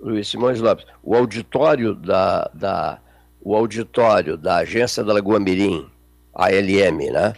Luiz 0.00 0.28
Simões 0.28 0.60
Lopes. 0.60 0.86
O 1.02 1.14
auditório 1.14 1.94
da, 1.94 2.50
da, 2.54 3.00
o 3.40 3.54
auditório 3.54 4.36
da 4.36 4.56
Agência 4.58 5.04
da 5.04 5.12
Lagoa 5.12 5.38
Mirim, 5.38 5.88
ALM, 6.34 7.12
né? 7.12 7.34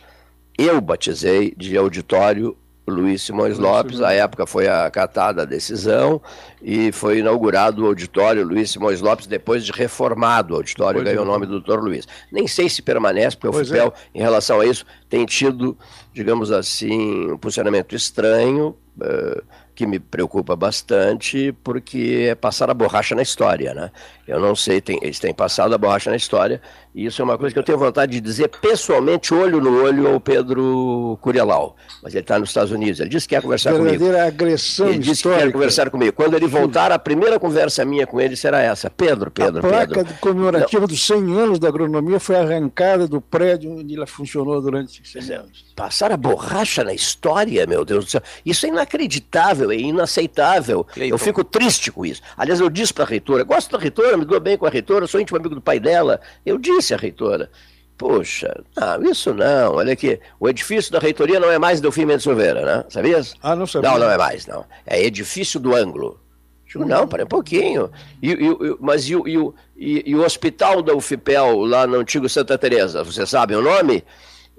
Eu 0.57 0.81
batizei 0.81 1.53
de 1.57 1.77
auditório 1.77 2.57
Luiz 2.87 3.22
Simões 3.22 3.59
Lopes, 3.59 4.03
à 4.03 4.12
época 4.12 4.47
foi 4.47 4.68
acatada 4.68 5.43
a 5.43 5.45
decisão 5.45 6.20
e 6.62 6.93
foi 6.93 7.20
inaugurado 7.20 7.82
o 7.82 7.87
auditório 7.87 8.45
Luiz 8.45 8.70
Simões 8.70 9.01
Lopes 9.01 9.26
depois 9.26 9.64
de 9.64 9.72
reformado 9.72 10.53
o 10.53 10.57
auditório, 10.57 11.01
pois 11.01 11.05
ganhou 11.05 11.24
é. 11.24 11.28
o 11.28 11.30
nome 11.30 11.47
do 11.47 11.61
doutor 11.61 11.82
Luiz. 11.82 12.07
Nem 12.30 12.47
sei 12.47 12.68
se 12.68 12.82
permanece, 12.82 13.37
porque 13.37 13.57
pois 13.57 13.70
o 13.70 13.72
FIPEL, 13.72 13.95
é. 13.97 14.18
em 14.18 14.20
relação 14.20 14.61
a 14.61 14.66
isso, 14.66 14.85
tem 15.09 15.24
tido, 15.24 15.76
digamos 16.12 16.53
assim, 16.53 17.32
um 17.32 17.39
posicionamento 17.39 17.95
estranho, 17.95 18.76
uh, 19.01 19.43
que 19.74 19.87
me 19.87 19.99
preocupa 19.99 20.55
bastante, 20.55 21.53
porque 21.64 22.28
é 22.30 22.35
passar 22.35 22.70
a 22.70 22.74
borracha 22.74 23.14
na 23.14 23.22
história, 23.22 23.74
né? 23.74 23.91
Eu 24.26 24.39
não 24.39 24.55
sei, 24.55 24.80
tem, 24.80 24.99
eles 25.03 25.18
têm 25.18 25.35
passado 25.35 25.74
a 25.74 25.78
borracha 25.78 26.11
na 26.11 26.16
história, 26.16 26.62
e 26.95 27.07
isso 27.07 27.21
é 27.21 27.25
uma 27.25 27.37
coisa 27.37 27.53
que 27.53 27.59
eu 27.59 27.63
tenho 27.65 27.77
vontade 27.79 28.13
de 28.13 28.21
dizer 28.21 28.49
pessoalmente, 28.49 29.35
olho 29.35 29.61
no 29.61 29.83
olho, 29.83 30.07
ao 30.09 30.21
Pedro 30.21 31.19
Curialau. 31.21 31.75
Mas 32.03 32.15
ele 32.15 32.23
está 32.23 32.39
nos 32.39 32.51
Estados 32.51 32.71
Unidos, 32.71 33.01
ele 33.01 33.09
disse 33.09 33.27
que 33.27 33.35
quer 33.35 33.43
conversar 33.43 33.73
Verdadeira 33.73 33.99
comigo. 33.99 34.27
agressão 34.29 34.89
Ele 34.89 34.99
disse 34.99 35.13
histórica. 35.13 35.41
que 35.41 35.47
quer 35.47 35.53
conversar 35.53 35.91
comigo. 35.91 36.13
Quando 36.13 36.35
ele 36.35 36.47
voltar, 36.47 36.93
a 36.93 36.99
primeira 36.99 37.41
conversa 37.41 37.85
minha 37.85 38.07
com 38.07 38.21
ele 38.21 38.37
será 38.37 38.61
essa. 38.61 38.89
Pedro, 38.89 39.31
Pedro, 39.31 39.59
a 39.59 39.69
placa 39.69 39.95
Pedro. 39.95 40.15
comemorativa 40.21 40.81
não. 40.83 40.87
dos 40.89 41.05
100 41.05 41.39
anos 41.39 41.59
da 41.59 41.69
agronomia 41.69 42.21
foi 42.21 42.37
arrancada 42.37 43.09
do 43.09 43.21
prédio 43.21 43.73
onde 43.79 43.97
ela 43.97 44.07
funcionou 44.07 44.61
durante 44.61 45.01
100 45.05 45.35
anos. 45.35 45.65
Passar 45.75 46.13
a 46.13 46.17
borracha 46.17 46.85
na 46.85 46.95
história, 46.95 47.67
meu 47.67 47.85
Deus 47.85 48.05
do 48.05 48.11
céu. 48.13 48.23
Isso 48.47 48.67
é 48.67 48.69
inacreditável, 48.69 49.73
é 49.73 49.77
inaceitável. 49.77 50.87
Eu 50.97 51.19
fico 51.19 51.43
triste 51.43 51.91
com 51.91 52.07
isso. 52.07 52.21
Aliás, 52.37 52.61
eu 52.61 52.71
disse 52.71 52.95
para 52.95 53.05
a 53.05 53.07
reitora, 53.09 53.43
gosto 53.43 53.73
da 53.73 53.79
reitora, 53.79 54.17
me 54.17 54.25
dou 54.25 54.39
bem 54.39 54.57
com 54.57 54.67
a 54.67 54.71
reitora, 54.71 55.07
sou 55.09 55.21
íntimo 55.21 55.39
amigo 55.39 55.55
do 55.55 55.61
pai 55.61 55.81
dela. 55.81 56.21
Eu 56.47 56.59
disse 56.59 56.84
à 56.93 56.97
reitora, 56.97 57.51
Poxa, 57.97 58.53
não, 58.76 59.11
isso 59.11 59.32
não. 59.32 59.74
Olha 59.74 59.93
aqui, 59.93 60.18
o 60.41 60.49
edifício 60.49 60.91
da 60.91 60.99
reitoria 60.99 61.39
não 61.39 61.51
é 61.51 61.59
mais 61.59 61.80
Delfim 61.80 62.05
Mendes 62.05 62.24
Silveira, 62.24 62.64
né? 62.64 62.85
Sabias? 62.89 63.35
Ah, 63.41 63.55
não 63.55 63.66
sabia. 63.66 63.91
Não, 63.91 63.99
não 63.99 64.11
é 64.11 64.18
mais, 64.18 64.47
não. 64.47 64.66
É 64.85 65.01
edifício 65.03 65.61
do 65.61 65.74
ângulo. 65.74 66.20
Digo, 66.66 66.85
não, 66.85 67.07
para 67.07 67.22
um 67.22 67.28
pouquinho. 67.28 67.89
E, 68.20 68.32
e, 68.32 68.76
mas 68.80 69.09
e, 69.09 69.14
e, 69.14 69.39
e, 69.76 70.11
e 70.11 70.16
o 70.16 70.24
hospital 70.24 70.82
da 70.82 70.93
UFPEL, 70.93 71.61
lá 71.61 71.87
no 71.87 71.99
antigo 71.99 72.28
Santa 72.28 72.59
Teresa, 72.59 73.05
você 73.05 73.24
sabe 73.24 73.55
o 73.55 73.62
nome? 73.62 74.03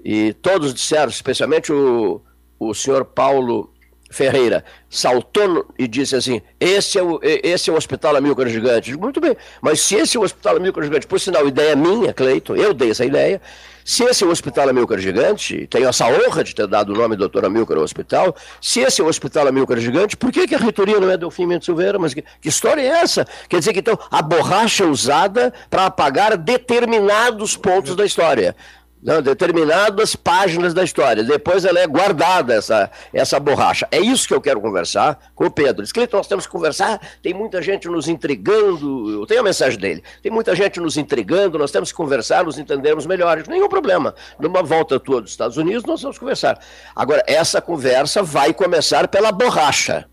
E 0.02 0.32
todos 0.32 0.72
disseram, 0.72 1.10
especialmente 1.10 1.70
o, 1.70 2.22
o 2.58 2.72
senhor 2.72 3.04
Paulo 3.04 3.70
Ferreira 4.16 4.64
saltou 4.88 5.66
e 5.78 5.86
disse 5.86 6.16
assim: 6.16 6.40
esse 6.58 6.98
é 6.98 7.02
o, 7.02 7.20
esse 7.22 7.68
é 7.68 7.72
o 7.72 7.76
Hospital 7.76 8.16
Amílcar 8.16 8.48
Gigante. 8.48 8.90
Digo, 8.90 9.02
muito 9.02 9.20
bem, 9.20 9.36
mas 9.60 9.80
se 9.80 9.94
esse 9.94 10.16
é 10.16 10.20
o 10.20 10.22
Hospital 10.22 10.56
Amílcar 10.56 10.84
Gigante, 10.84 11.06
por 11.06 11.20
sinal, 11.20 11.46
ideia 11.46 11.76
minha, 11.76 12.14
Cleiton, 12.14 12.56
eu 12.56 12.72
dei 12.72 12.90
essa 12.90 13.04
ideia. 13.04 13.40
Se 13.84 14.02
esse 14.02 14.24
é 14.24 14.26
o 14.26 14.30
Hospital 14.30 14.68
Amílcar 14.70 14.98
Gigante, 14.98 15.66
tenho 15.68 15.86
essa 15.88 16.06
honra 16.06 16.42
de 16.42 16.54
ter 16.54 16.66
dado 16.66 16.92
o 16.92 16.96
nome 16.96 17.14
do 17.14 17.20
doutor 17.20 17.44
Amílcar 17.44 17.76
ao 17.76 17.84
hospital, 17.84 18.34
se 18.60 18.80
esse 18.80 19.00
é 19.00 19.04
o 19.04 19.06
Hospital 19.06 19.46
Amílcar 19.46 19.78
Gigante, 19.78 20.16
por 20.16 20.32
que, 20.32 20.48
que 20.48 20.56
a 20.56 20.58
reitoria 20.58 20.98
não 20.98 21.08
é 21.08 21.16
Delfim 21.16 21.46
Mendes 21.46 21.66
Silveira? 21.66 21.96
Mas 21.96 22.12
que, 22.12 22.24
que 22.40 22.48
história 22.48 22.80
é 22.80 22.86
essa? 22.86 23.24
Quer 23.48 23.60
dizer 23.60 23.72
que 23.72 23.78
então 23.78 23.96
a 24.10 24.20
borracha 24.22 24.84
usada 24.86 25.52
para 25.70 25.86
apagar 25.86 26.36
determinados 26.36 27.56
pontos 27.56 27.94
da 27.94 28.04
história 28.04 28.56
não, 29.02 29.22
determinadas 29.22 30.16
páginas 30.16 30.74
da 30.74 30.82
história. 30.82 31.22
Depois 31.22 31.64
ela 31.64 31.78
é 31.78 31.86
guardada, 31.86 32.54
essa, 32.54 32.90
essa 33.12 33.38
borracha. 33.38 33.86
É 33.90 34.00
isso 34.00 34.26
que 34.26 34.34
eu 34.34 34.40
quero 34.40 34.60
conversar 34.60 35.30
com 35.34 35.46
o 35.46 35.50
Pedro. 35.50 35.84
Que 35.86 36.08
nós 36.12 36.26
temos 36.26 36.46
que 36.46 36.52
conversar, 36.52 37.00
tem 37.22 37.32
muita 37.32 37.60
gente 37.62 37.88
nos 37.88 38.08
intrigando. 38.08 39.20
Eu 39.20 39.26
tenho 39.26 39.40
a 39.40 39.44
mensagem 39.44 39.78
dele. 39.78 40.02
Tem 40.22 40.32
muita 40.32 40.56
gente 40.56 40.80
nos 40.80 40.96
intrigando, 40.96 41.58
nós 41.58 41.70
temos 41.70 41.90
que 41.92 41.96
conversar, 41.96 42.44
nos 42.44 42.58
entendermos 42.58 43.06
melhor. 43.06 43.42
Nenhum 43.46 43.68
problema. 43.68 44.14
Numa 44.40 44.62
volta 44.62 44.98
tua 44.98 45.20
dos 45.20 45.30
Estados 45.30 45.56
Unidos, 45.56 45.84
nós 45.84 46.02
vamos 46.02 46.18
conversar. 46.18 46.58
Agora, 46.94 47.22
essa 47.26 47.60
conversa 47.60 48.22
vai 48.22 48.52
começar 48.52 49.08
pela 49.08 49.30
borracha 49.30 50.06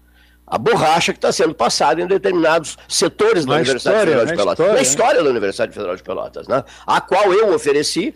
a 0.45 0.57
borracha 0.57 1.13
que 1.13 1.17
está 1.17 1.31
sendo 1.31 1.55
passada 1.55 2.01
em 2.01 2.05
determinados 2.05 2.77
setores 2.87 3.45
na 3.45 3.53
da 3.53 3.61
Universidade 3.61 3.97
história, 3.97 4.11
Federal 4.11 4.25
de 4.25 4.35
Pelotas. 4.35 4.59
História, 4.59 4.73
na 4.73 4.81
história 4.81 5.23
da 5.23 5.29
Universidade 5.29 5.73
Federal 5.73 5.95
de 5.95 6.03
Pelotas, 6.03 6.47
né? 6.47 6.63
a 6.85 7.01
qual 7.01 7.33
eu 7.33 7.55
ofereci 7.55 8.13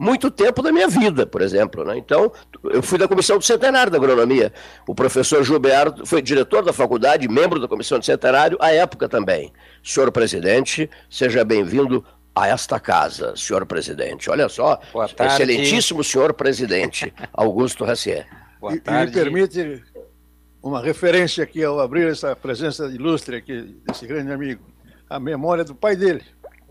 muito 0.00 0.30
tempo 0.30 0.62
da 0.62 0.72
minha 0.72 0.88
vida, 0.88 1.26
por 1.26 1.42
exemplo. 1.42 1.84
Né? 1.84 1.98
Então, 1.98 2.32
eu 2.64 2.82
fui 2.82 2.96
da 2.96 3.06
comissão 3.06 3.36
do 3.36 3.44
centenário 3.44 3.92
da 3.92 3.98
agronomia. 3.98 4.50
O 4.88 4.94
professor 4.94 5.44
Gilberto 5.44 6.06
foi 6.06 6.22
diretor 6.22 6.64
da 6.64 6.72
faculdade, 6.72 7.28
membro 7.28 7.60
da 7.60 7.68
comissão 7.68 7.98
do 7.98 8.04
centenário, 8.04 8.56
à 8.62 8.72
época 8.72 9.10
também. 9.10 9.52
Senhor 9.84 10.10
presidente, 10.10 10.88
seja 11.10 11.44
bem-vindo 11.44 12.02
a 12.34 12.48
esta 12.48 12.80
casa, 12.80 13.34
senhor 13.36 13.66
presidente. 13.66 14.30
Olha 14.30 14.48
só, 14.48 14.80
excelentíssimo 15.22 16.02
senhor 16.02 16.32
presidente, 16.32 17.12
Augusto 17.34 17.84
Racier. 17.84 18.26
Boa 18.58 18.78
tarde. 18.80 19.12
E, 19.12 19.16
me 19.16 19.24
permite 19.24 19.82
uma 20.62 20.80
referência 20.80 21.44
aqui 21.44 21.62
ao 21.62 21.78
abrir 21.78 22.08
essa 22.08 22.34
presença 22.34 22.86
ilustre 22.86 23.36
aqui 23.36 23.76
desse 23.86 24.06
grande 24.06 24.32
amigo, 24.32 24.62
a 25.10 25.20
memória 25.20 25.62
do 25.62 25.74
pai 25.74 25.94
dele, 25.94 26.22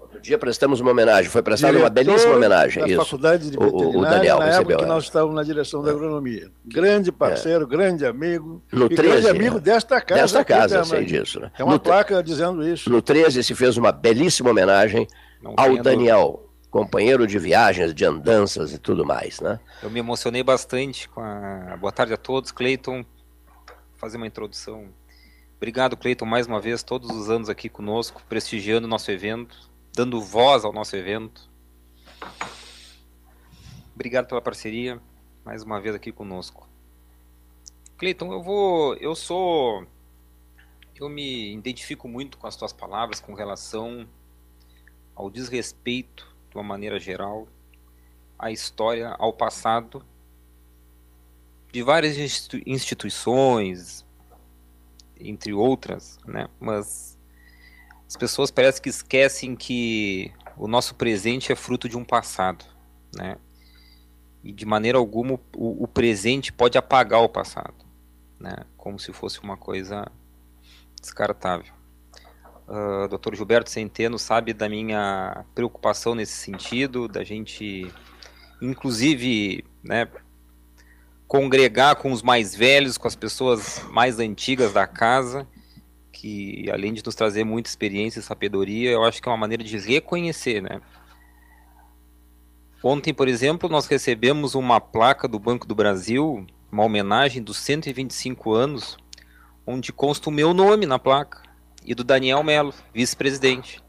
Outro 0.09 0.21
dia 0.21 0.39
prestamos 0.39 0.79
uma 0.79 0.89
homenagem, 0.89 1.29
foi 1.29 1.43
prestada 1.43 1.77
uma 1.77 1.89
belíssima 1.89 2.35
homenagem. 2.35 2.81
Da 2.81 2.89
isso. 2.89 3.05
Faculdade 3.05 3.51
de 3.51 3.57
Veterinária, 3.57 3.87
o, 3.87 3.99
o 3.99 4.01
Daniel 4.01 4.39
na 4.39 4.45
recebeu, 4.45 4.71
época 4.71 4.77
que 4.77 4.89
nós 4.89 5.03
estávamos 5.03 5.35
na 5.35 5.43
direção 5.43 5.83
da 5.83 5.91
agronomia. 5.91 6.51
Grande 6.65 7.11
parceiro, 7.11 7.65
é. 7.65 7.67
grande 7.67 8.05
amigo. 8.07 8.59
No 8.71 8.87
e 8.87 8.95
13, 8.95 9.21
grande 9.21 9.29
amigo 9.29 9.59
desta 9.59 10.01
casa. 10.01 10.21
Desta 10.21 10.43
casa, 10.43 10.83
sei 10.83 11.05
disso. 11.05 11.39
Né? 11.39 11.51
Tem 11.55 11.63
uma 11.63 11.73
no, 11.73 11.79
placa 11.79 12.23
dizendo 12.23 12.67
isso. 12.67 12.89
No 12.89 13.03
13 13.03 13.43
se 13.43 13.53
fez 13.53 13.77
uma 13.77 13.91
belíssima 13.91 14.49
homenagem 14.49 15.07
Não 15.43 15.53
ao 15.55 15.77
Daniel. 15.77 16.31
Dúvida. 16.31 16.49
Companheiro 16.71 17.25
de 17.25 17.39
viagens, 17.39 17.95
de 17.95 18.05
andanças 18.05 18.73
e 18.73 18.77
tudo 18.77 19.03
mais, 19.03 19.39
né? 19.39 19.59
Eu 19.81 19.89
me 19.89 19.99
emocionei 19.99 20.43
bastante 20.43 21.09
com 21.09 21.19
a. 21.19 21.75
Boa 21.79 21.91
tarde 21.91 22.13
a 22.13 22.17
todos, 22.17 22.51
Cleiton. 22.51 23.03
Fazer 23.97 24.17
uma 24.17 24.27
introdução 24.27 24.85
Obrigado, 25.57 25.97
Cleiton, 25.97 26.25
mais 26.25 26.47
uma 26.47 26.61
vez, 26.61 26.81
todos 26.83 27.09
os 27.09 27.29
anos 27.29 27.49
aqui 27.49 27.67
conosco, 27.67 28.21
prestigiando 28.29 28.87
o 28.87 28.89
nosso 28.89 29.11
evento 29.11 29.68
dando 29.93 30.21
voz 30.21 30.63
ao 30.63 30.73
nosso 30.73 30.95
evento. 30.95 31.49
Obrigado 33.93 34.27
pela 34.27 34.41
parceria, 34.41 35.01
mais 35.43 35.63
uma 35.63 35.79
vez 35.79 35.95
aqui 35.95 36.11
conosco. 36.11 36.67
Cleiton, 37.97 38.31
eu 38.31 38.41
vou, 38.41 38.95
eu 38.95 39.13
sou, 39.13 39.85
eu 40.95 41.09
me 41.09 41.53
identifico 41.53 42.07
muito 42.07 42.37
com 42.37 42.47
as 42.47 42.55
tuas 42.55 42.71
palavras 42.71 43.19
com 43.19 43.33
relação 43.33 44.07
ao 45.13 45.29
desrespeito, 45.29 46.33
de 46.49 46.55
uma 46.55 46.63
maneira 46.63 46.97
geral, 46.97 47.47
à 48.37 48.51
história, 48.51 49.09
ao 49.19 49.33
passado, 49.33 50.05
de 51.71 51.83
várias 51.83 52.17
instituições, 52.65 54.05
entre 55.19 55.53
outras, 55.53 56.17
né? 56.25 56.47
Mas 56.59 57.08
as 58.09 58.17
pessoas 58.17 58.49
parecem 58.49 58.81
que 58.81 58.89
esquecem 58.89 59.55
que 59.55 60.31
o 60.57 60.67
nosso 60.67 60.95
presente 60.95 61.51
é 61.51 61.55
fruto 61.55 61.87
de 61.87 61.95
um 61.95 62.03
passado, 62.03 62.65
né? 63.15 63.37
E 64.43 64.51
de 64.51 64.65
maneira 64.65 64.97
alguma 64.97 65.39
o, 65.55 65.83
o 65.83 65.87
presente 65.87 66.51
pode 66.51 66.75
apagar 66.75 67.21
o 67.21 67.29
passado, 67.29 67.85
né? 68.39 68.55
Como 68.75 68.97
se 68.97 69.13
fosse 69.13 69.39
uma 69.41 69.55
coisa 69.55 70.11
descartável. 70.99 71.71
Uh, 72.67 73.03
ah, 73.03 73.07
Dr. 73.07 73.35
Gilberto 73.35 73.69
Centeno 73.69 74.17
sabe 74.17 74.53
da 74.53 74.67
minha 74.67 75.45
preocupação 75.53 76.15
nesse 76.15 76.33
sentido, 76.33 77.07
da 77.07 77.23
gente, 77.23 77.93
inclusive, 78.59 79.63
né, 79.83 80.07
congregar 81.27 81.95
com 81.97 82.11
os 82.11 82.23
mais 82.23 82.55
velhos, 82.55 82.97
com 82.97 83.07
as 83.07 83.15
pessoas 83.15 83.83
mais 83.91 84.19
antigas 84.19 84.73
da 84.73 84.87
casa, 84.87 85.47
que 86.19 86.69
além 86.69 86.93
de 86.93 87.01
nos 87.05 87.15
trazer 87.15 87.45
muita 87.45 87.69
experiência 87.69 88.19
e 88.19 88.23
sabedoria, 88.23 88.91
eu 88.91 89.05
acho 89.05 89.21
que 89.21 89.29
é 89.29 89.31
uma 89.31 89.37
maneira 89.37 89.63
de 89.63 89.77
reconhecer, 89.77 90.61
né? 90.61 90.81
Ontem, 92.83 93.13
por 93.13 93.29
exemplo, 93.29 93.69
nós 93.69 93.87
recebemos 93.87 94.53
uma 94.53 94.81
placa 94.81 95.29
do 95.29 95.39
Banco 95.39 95.65
do 95.65 95.73
Brasil, 95.73 96.45
uma 96.69 96.83
homenagem 96.83 97.41
dos 97.41 97.57
125 97.57 98.53
anos, 98.53 98.97
onde 99.65 99.93
consta 99.93 100.29
o 100.29 100.33
meu 100.33 100.53
nome 100.53 100.85
na 100.85 100.99
placa 100.99 101.41
e 101.85 101.95
do 101.95 102.03
Daniel 102.03 102.43
Melo, 102.43 102.73
vice-presidente. 102.93 103.81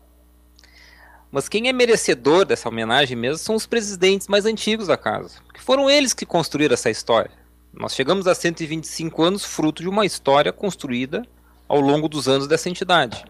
Mas 1.32 1.48
quem 1.48 1.68
é 1.68 1.72
merecedor 1.72 2.44
dessa 2.44 2.68
homenagem 2.68 3.16
mesmo 3.16 3.38
são 3.38 3.56
os 3.56 3.66
presidentes 3.66 4.28
mais 4.28 4.46
antigos 4.46 4.86
da 4.86 4.96
casa, 4.96 5.40
que 5.52 5.60
foram 5.60 5.90
eles 5.90 6.12
que 6.12 6.26
construíram 6.26 6.74
essa 6.74 6.90
história. 6.90 7.32
Nós 7.72 7.92
chegamos 7.92 8.28
a 8.28 8.36
125 8.36 9.20
anos 9.20 9.44
fruto 9.44 9.82
de 9.82 9.88
uma 9.88 10.06
história 10.06 10.52
construída 10.52 11.26
ao 11.70 11.80
longo 11.80 12.08
dos 12.08 12.26
anos 12.26 12.48
dessa 12.48 12.68
entidade. 12.68 13.24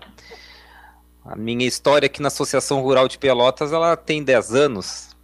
A 1.22 1.36
minha 1.36 1.66
história 1.66 2.07
aqui 2.07 2.22
na 2.22 2.28
Associação 2.28 2.80
Rural 2.80 3.07
de 3.07 3.18
Pelotas, 3.18 3.70
ela 3.70 3.95
tem 3.99 4.24
10 4.24 4.55
anos. 4.55 5.14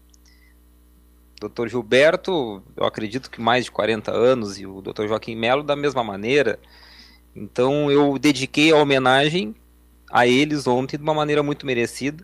Dr. 1.41 1.67
Gilberto, 1.69 2.63
eu 2.77 2.85
acredito 2.85 3.31
que 3.31 3.41
mais 3.41 3.65
de 3.65 3.71
40 3.71 4.13
anos, 4.13 4.59
e 4.59 4.67
o 4.67 4.83
Dr. 4.83 5.07
Joaquim 5.09 5.35
Melo 5.35 5.63
da 5.63 5.75
mesma 5.75 6.05
maneira. 6.05 6.59
Então 7.35 7.91
eu 7.91 8.19
dediquei 8.19 8.71
a 8.71 8.77
homenagem 8.77 9.57
a 10.11 10.27
eles 10.27 10.67
ontem 10.67 10.99
de 10.99 11.03
uma 11.03 11.15
maneira 11.15 11.43
muito 11.43 11.65
merecida 11.65 12.23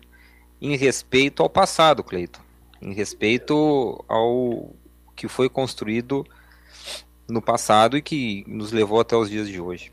em 0.61 0.77
respeito 0.77 1.41
ao 1.41 1.49
passado, 1.49 2.03
Cleiton, 2.03 2.41
em 2.79 2.93
respeito 2.93 4.05
ao 4.07 4.69
que 5.15 5.27
foi 5.27 5.49
construído 5.49 6.23
no 7.27 7.41
passado 7.41 7.97
e 7.97 8.01
que 8.01 8.45
nos 8.47 8.71
levou 8.71 8.99
até 8.99 9.17
os 9.17 9.27
dias 9.27 9.47
de 9.47 9.59
hoje. 9.59 9.91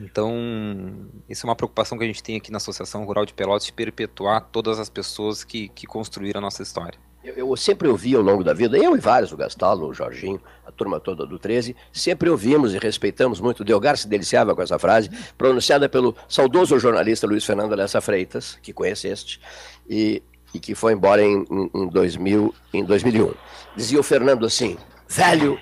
Então, 0.00 0.32
isso 1.28 1.46
é 1.46 1.48
uma 1.48 1.56
preocupação 1.56 1.96
que 1.96 2.04
a 2.04 2.06
gente 2.06 2.22
tem 2.22 2.36
aqui 2.36 2.50
na 2.50 2.58
Associação 2.58 3.04
Rural 3.04 3.24
de 3.24 3.34
Pelotas 3.34 3.66
de 3.66 3.72
perpetuar 3.72 4.48
todas 4.52 4.78
as 4.78 4.88
pessoas 4.88 5.44
que, 5.44 5.68
que 5.68 5.86
construíram 5.86 6.38
a 6.38 6.42
nossa 6.42 6.62
história. 6.62 6.98
Eu, 7.26 7.34
eu, 7.34 7.56
sempre 7.56 7.88
ouvi 7.88 8.14
ao 8.14 8.22
longo 8.22 8.44
da 8.44 8.52
vida, 8.52 8.78
eu 8.78 8.94
e 8.94 9.00
vários, 9.00 9.32
o 9.32 9.36
Gastalo, 9.36 9.88
o 9.88 9.92
Jorginho, 9.92 10.40
a 10.64 10.70
turma 10.70 11.00
toda 11.00 11.26
do 11.26 11.40
13, 11.40 11.74
sempre 11.92 12.30
ouvimos 12.30 12.72
e 12.72 12.78
respeitamos 12.78 13.40
muito. 13.40 13.64
Delgar 13.64 13.98
se 13.98 14.06
deliciava 14.06 14.54
com 14.54 14.62
essa 14.62 14.78
frase, 14.78 15.10
pronunciada 15.36 15.88
pelo 15.88 16.14
saudoso 16.28 16.78
jornalista 16.78 17.26
Luiz 17.26 17.44
Fernando 17.44 17.72
Alessa 17.72 18.00
Freitas, 18.00 18.56
que 18.62 18.72
conheceste, 18.72 19.40
e, 19.90 20.22
e 20.54 20.60
que 20.60 20.72
foi 20.76 20.92
embora 20.92 21.20
em, 21.20 21.44
em, 21.50 21.70
em, 21.74 21.88
2000, 21.88 22.54
em 22.72 22.84
2001. 22.84 23.34
Dizia 23.74 23.98
o 23.98 24.04
Fernando 24.04 24.46
assim: 24.46 24.76
velho, 25.08 25.58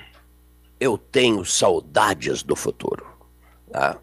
eu 0.79 0.99
tenho 0.99 1.47
saudades 1.47 2.43
do 2.43 2.55
futuro. 2.55 3.07
Tá? 3.73 3.99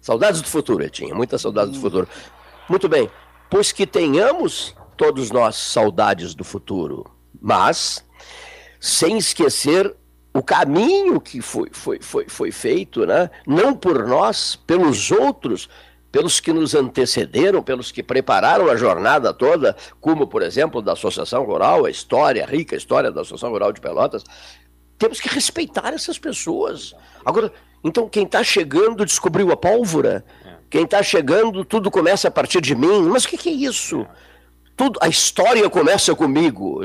Saudades 0.00 0.40
do 0.40 0.48
futuro, 0.48 0.82
ele 0.82 0.90
tinha, 0.90 1.14
muitas 1.14 1.42
saudades 1.42 1.74
do 1.74 1.80
futuro. 1.80 2.08
Muito 2.68 2.88
bem, 2.88 3.10
pois 3.50 3.72
que 3.72 3.86
tenhamos 3.86 4.74
todos 4.96 5.30
nós 5.30 5.56
saudades 5.56 6.34
do 6.34 6.44
futuro, 6.44 7.04
mas 7.40 8.04
sem 8.78 9.18
esquecer 9.18 9.94
o 10.32 10.42
caminho 10.42 11.20
que 11.20 11.40
foi, 11.40 11.68
foi, 11.72 11.98
foi, 12.00 12.26
foi 12.28 12.52
feito, 12.52 13.04
né? 13.04 13.30
não 13.46 13.74
por 13.74 14.06
nós, 14.06 14.56
pelos 14.56 15.10
outros, 15.10 15.68
pelos 16.12 16.40
que 16.40 16.52
nos 16.52 16.74
antecederam, 16.74 17.62
pelos 17.62 17.92
que 17.92 18.02
prepararam 18.02 18.68
a 18.68 18.76
jornada 18.76 19.32
toda, 19.32 19.76
como, 20.00 20.26
por 20.26 20.42
exemplo, 20.42 20.80
da 20.80 20.92
Associação 20.92 21.44
Rural, 21.44 21.84
a 21.84 21.90
história, 21.90 22.44
a 22.44 22.46
rica 22.46 22.76
história 22.76 23.10
da 23.10 23.20
Associação 23.20 23.50
Rural 23.50 23.72
de 23.72 23.80
Pelotas. 23.80 24.24
Temos 25.00 25.18
que 25.18 25.30
respeitar 25.30 25.94
essas 25.94 26.18
pessoas. 26.18 26.94
Agora, 27.24 27.50
então, 27.82 28.06
quem 28.06 28.24
está 28.24 28.44
chegando 28.44 29.06
descobriu 29.06 29.50
a 29.50 29.56
pólvora? 29.56 30.22
É. 30.44 30.50
Quem 30.68 30.84
está 30.84 31.02
chegando, 31.02 31.64
tudo 31.64 31.90
começa 31.90 32.28
a 32.28 32.30
partir 32.30 32.60
de 32.60 32.74
mim. 32.74 33.08
Mas 33.08 33.24
o 33.24 33.28
que, 33.28 33.38
que 33.38 33.48
é 33.48 33.52
isso? 33.52 34.06
É 34.80 34.82
tudo, 34.82 34.98
a 35.02 35.08
história 35.08 35.68
começa 35.68 36.14
comigo. 36.14 36.80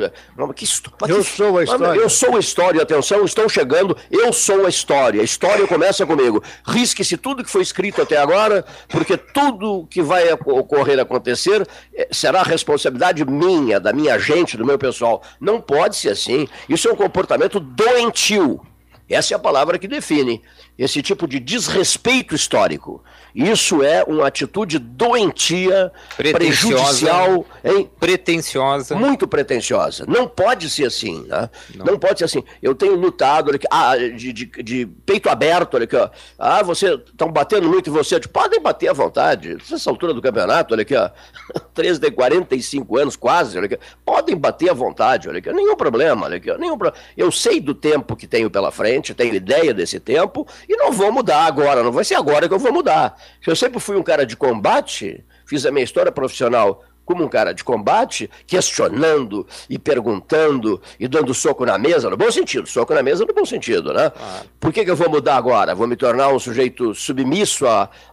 Que, 0.53 0.65
eu 1.07 1.23
sou 1.23 1.57
a 1.57 1.63
história. 1.63 2.01
Eu 2.01 2.09
sou 2.09 2.35
a 2.35 2.39
história, 2.39 2.81
atenção, 2.81 3.23
estou 3.23 3.47
chegando, 3.47 3.95
eu 4.11 4.33
sou 4.33 4.65
a 4.65 4.69
história. 4.69 5.21
A 5.21 5.23
história 5.23 5.65
começa 5.65 6.05
comigo. 6.05 6.43
Risque-se 6.67 7.15
tudo 7.15 7.41
que 7.41 7.49
foi 7.49 7.61
escrito 7.61 8.01
até 8.01 8.17
agora, 8.17 8.65
porque 8.89 9.15
tudo 9.15 9.87
que 9.89 10.01
vai 10.01 10.29
ocorrer 10.33 10.99
acontecer 10.99 11.65
eh, 11.93 12.09
será 12.11 12.43
responsabilidade 12.43 13.23
minha, 13.23 13.79
da 13.79 13.93
minha 13.93 14.19
gente, 14.19 14.57
do 14.57 14.65
meu 14.65 14.77
pessoal. 14.77 15.23
Não 15.39 15.61
pode 15.61 15.95
ser 15.95 16.09
assim. 16.09 16.49
Isso 16.67 16.89
é 16.89 16.91
um 16.91 16.97
comportamento 16.97 17.61
doentio. 17.61 18.59
Essa 19.07 19.35
é 19.35 19.37
a 19.37 19.39
palavra 19.39 19.79
que 19.79 19.87
define 19.87 20.41
esse 20.77 21.01
tipo 21.01 21.27
de 21.27 21.39
desrespeito 21.39 22.35
histórico. 22.35 23.03
Isso 23.33 23.83
é 23.83 24.01
uma 24.03 24.27
atitude 24.27 24.79
doentia, 24.79 25.91
prejudicial, 26.15 27.45
hein? 27.63 27.89
pretensiosa. 27.99 28.95
Muito 28.95 29.27
pretensiosa. 29.27 30.05
Não 30.07 30.25
pode 30.25 30.69
ser 30.69 30.85
assim. 30.85 31.25
Né? 31.27 31.49
Não. 31.75 31.85
Não. 31.85 31.99
pode 31.99 32.19
ser 32.19 32.25
assim. 32.25 32.43
Eu 32.61 32.73
tenho 32.73 32.95
lutado 32.95 33.51
aqui, 33.51 33.67
ah, 33.69 33.97
de, 33.97 34.31
de, 34.31 34.45
de, 34.45 34.85
peito 35.05 35.29
aberto, 35.29 35.75
olha 35.75 35.83
aqui, 35.83 35.97
ó. 35.97 36.09
Ah, 36.39 36.63
você 36.63 36.93
estão 36.93 37.29
batendo 37.29 37.67
muito 37.67 37.89
em 37.89 37.93
você. 37.93 38.19
Tipo, 38.19 38.39
podem 38.39 38.61
bater 38.61 38.87
à 38.87 38.93
vontade. 38.93 39.57
Nessa 39.69 39.89
altura 39.89 40.13
do 40.13 40.21
campeonato, 40.21 40.73
olha 40.73 40.83
aqui, 40.83 40.95
ó. 40.95 41.09
13 41.75 41.99
de 41.99 42.11
45 42.11 42.97
anos, 42.97 43.15
quase, 43.17 43.57
olha 43.57 43.65
aqui. 43.65 43.77
Podem 44.05 44.37
bater 44.37 44.69
à 44.69 44.73
vontade, 44.73 45.27
olha 45.27 45.39
aqui. 45.39 45.51
Nenhum 45.51 45.75
problema, 45.75 46.25
olha 46.25 46.37
aqui. 46.37 46.51
Nenhum 46.57 46.77
pro... 46.77 46.93
Eu 47.17 47.29
sei 47.33 47.59
do 47.59 47.75
tempo 47.75 48.15
que 48.15 48.25
tenho 48.27 48.49
pela 48.49 48.71
frente, 48.71 49.13
tenho 49.13 49.35
ideia 49.35 49.73
desse 49.73 49.99
tempo, 49.99 50.47
e 50.67 50.75
não 50.75 50.91
vou 50.91 51.11
mudar 51.11 51.45
agora. 51.45 51.83
Não 51.83 51.91
vai 51.91 52.03
ser 52.03 52.15
agora 52.15 52.47
que 52.47 52.53
eu 52.53 52.59
vou 52.59 52.73
mudar. 52.73 53.15
Eu 53.45 53.55
sempre 53.55 53.79
fui 53.79 53.95
um 53.95 54.03
cara 54.03 54.25
de 54.25 54.35
combate, 54.35 55.23
fiz 55.45 55.65
a 55.65 55.71
minha 55.71 55.83
história 55.83 56.11
profissional 56.11 56.83
como 57.05 57.23
um 57.23 57.29
cara 57.29 57.53
de 57.53 57.63
combate, 57.63 58.29
questionando 58.47 59.47
e 59.69 59.77
perguntando 59.77 60.81
e 60.99 61.07
dando 61.07 61.33
soco 61.33 61.63
na 61.63 61.77
mesa, 61.77 62.09
no 62.09 62.17
bom 62.17 62.31
sentido, 62.31 62.67
soco 62.67 62.93
na 62.95 63.03
mesa 63.03 63.23
no 63.23 63.33
bom 63.33 63.45
sentido, 63.45 63.93
né? 63.93 64.11
Ah. 64.19 64.41
Por 64.59 64.73
que, 64.73 64.83
que 64.83 64.89
eu 64.89 64.95
vou 64.95 65.09
mudar 65.09 65.35
agora? 65.35 65.75
Vou 65.75 65.87
me 65.87 65.95
tornar 65.95 66.29
um 66.29 66.39
sujeito 66.39 66.95
submisso 66.95 67.65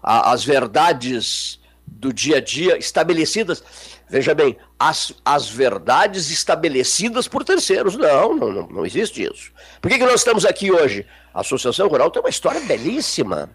às 0.03 0.45
verdades 0.45 1.59
do 1.99 2.13
dia 2.13 2.39
a 2.39 2.41
dia 2.41 2.79
estabelecidas. 2.79 3.63
Veja 4.09 4.35
bem, 4.35 4.57
as, 4.79 5.15
as 5.25 5.49
verdades 5.49 6.31
estabelecidas 6.31 7.29
por 7.29 7.45
terceiros. 7.45 7.97
Não, 7.97 8.35
não, 8.35 8.69
não, 8.69 8.87
existe 8.87 9.23
isso. 9.23 9.53
Por 9.81 9.91
que, 9.91 9.99
que 9.99 10.05
nós 10.05 10.21
estamos 10.21 10.45
aqui 10.45 10.71
hoje? 10.71 11.07
A 11.33 11.41
Associação 11.41 11.89
Rural 11.89 12.11
tem 12.11 12.23
uma 12.23 12.29
história 12.29 12.61
belíssima. 12.61 13.51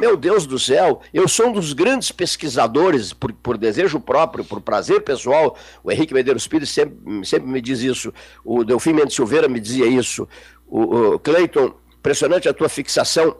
Meu 0.00 0.16
Deus 0.16 0.46
do 0.46 0.58
céu, 0.58 1.02
eu 1.12 1.28
sou 1.28 1.48
um 1.48 1.52
dos 1.52 1.74
grandes 1.74 2.10
pesquisadores, 2.10 3.12
por, 3.12 3.32
por 3.32 3.58
desejo 3.58 4.00
próprio, 4.00 4.44
por 4.44 4.60
prazer 4.60 5.02
pessoal. 5.02 5.56
O 5.84 5.92
Henrique 5.92 6.14
Medeiros 6.14 6.46
Pires 6.46 6.70
sempre, 6.70 7.26
sempre 7.26 7.48
me 7.48 7.60
diz 7.60 7.80
isso. 7.80 8.12
O 8.44 8.64
Delfim 8.64 8.94
Mendes 8.94 9.14
Silveira 9.14 9.48
me 9.48 9.60
dizia 9.60 9.86
isso. 9.86 10.26
O, 10.66 11.14
o 11.14 11.18
Cleiton, 11.18 11.74
impressionante 11.98 12.48
a 12.48 12.54
tua 12.54 12.68
fixação 12.68 13.36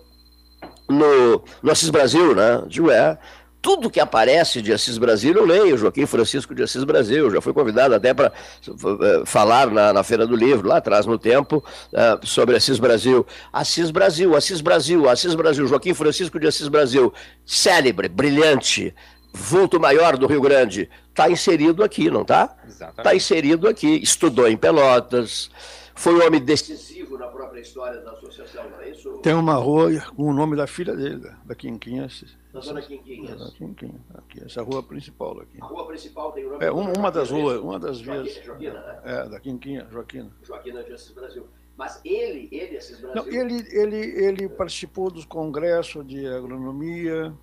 no, 0.88 1.42
no 1.62 1.70
Assis 1.70 1.90
Brasil, 1.90 2.34
né? 2.34 2.62
Digo, 2.66 2.90
é 2.90 3.18
tudo 3.66 3.90
que 3.90 3.98
aparece 3.98 4.62
de 4.62 4.72
Assis 4.72 4.96
Brasil 4.96 5.34
eu 5.34 5.44
leio, 5.44 5.76
Joaquim 5.76 6.06
Francisco 6.06 6.54
de 6.54 6.62
Assis 6.62 6.84
Brasil, 6.84 7.28
já 7.32 7.40
fui 7.40 7.52
convidado 7.52 7.96
até 7.96 8.14
para 8.14 8.32
uh, 8.68 9.26
falar 9.26 9.68
na, 9.72 9.92
na, 9.92 10.04
Feira 10.04 10.24
do 10.24 10.36
Livro, 10.36 10.68
lá 10.68 10.76
atrás 10.76 11.04
no 11.04 11.18
tempo, 11.18 11.64
uh, 11.92 12.24
sobre 12.24 12.54
Assis 12.54 12.78
Brasil. 12.78 13.26
Assis 13.52 13.90
Brasil, 13.90 14.36
Assis 14.36 14.60
Brasil, 14.60 15.08
Assis 15.08 15.34
Brasil, 15.34 15.66
Joaquim 15.66 15.94
Francisco 15.94 16.38
de 16.38 16.46
Assis 16.46 16.68
Brasil, 16.68 17.12
célebre, 17.44 18.08
brilhante, 18.08 18.94
vulto 19.32 19.80
maior 19.80 20.16
do 20.16 20.28
Rio 20.28 20.42
Grande, 20.42 20.88
está 21.08 21.28
inserido 21.28 21.82
aqui, 21.82 22.08
não 22.08 22.22
está? 22.22 22.56
Está 22.68 23.16
inserido 23.16 23.66
aqui, 23.66 24.00
estudou 24.00 24.46
em 24.46 24.56
Pelotas, 24.56 25.50
foi 25.92 26.14
um 26.14 26.24
homem 26.24 26.40
decisivo 26.40 27.18
na 27.18 27.26
própria 27.56 27.60
história 27.60 28.00
da 28.00 28.12
associação, 28.12 28.68
não 28.70 28.80
é 28.80 28.90
isso? 28.90 29.18
Tem 29.18 29.34
uma 29.34 29.54
rua 29.54 29.90
com 30.14 30.24
o 30.24 30.32
nome 30.32 30.56
da 30.56 30.66
filha 30.66 30.94
dele, 30.94 31.30
da 31.44 31.54
Quinquinhas. 31.54 32.36
Da 32.52 32.60
Zona 32.60 32.82
Quinquinhas. 32.82 33.38
Da 33.38 33.50
Quinquinha, 33.52 34.00
aqui, 34.14 34.44
essa 34.44 34.62
rua 34.62 34.82
principal 34.82 35.40
aqui. 35.40 35.58
A 35.60 35.64
rua 35.64 35.86
principal 35.86 36.32
tem 36.32 36.46
o 36.46 36.50
nome 36.50 36.64
É, 36.64 36.70
uma, 36.70 36.92
uma 36.96 37.10
das 37.10 37.30
ruas, 37.30 37.60
uma 37.60 37.78
das 37.78 38.00
vias. 38.00 38.34
Joaquina, 38.44 38.80
né? 38.80 39.00
É, 39.04 39.28
da 39.28 39.40
Quinquinha, 39.40 39.86
Joaquina. 39.90 40.30
Joaquina 40.42 40.82
de 40.82 40.92
Assis 40.92 41.12
Brasil. 41.12 41.46
Mas 41.76 42.00
ele, 42.04 42.48
ele, 42.52 42.76
Assis 42.76 43.00
Brasil... 43.00 43.22
Não, 43.22 43.32
ele, 43.32 43.66
ele, 43.70 44.24
ele 44.24 44.48
participou 44.48 45.10
dos 45.10 45.24
congressos 45.24 46.06
de 46.06 46.26
agronomia 46.26 47.34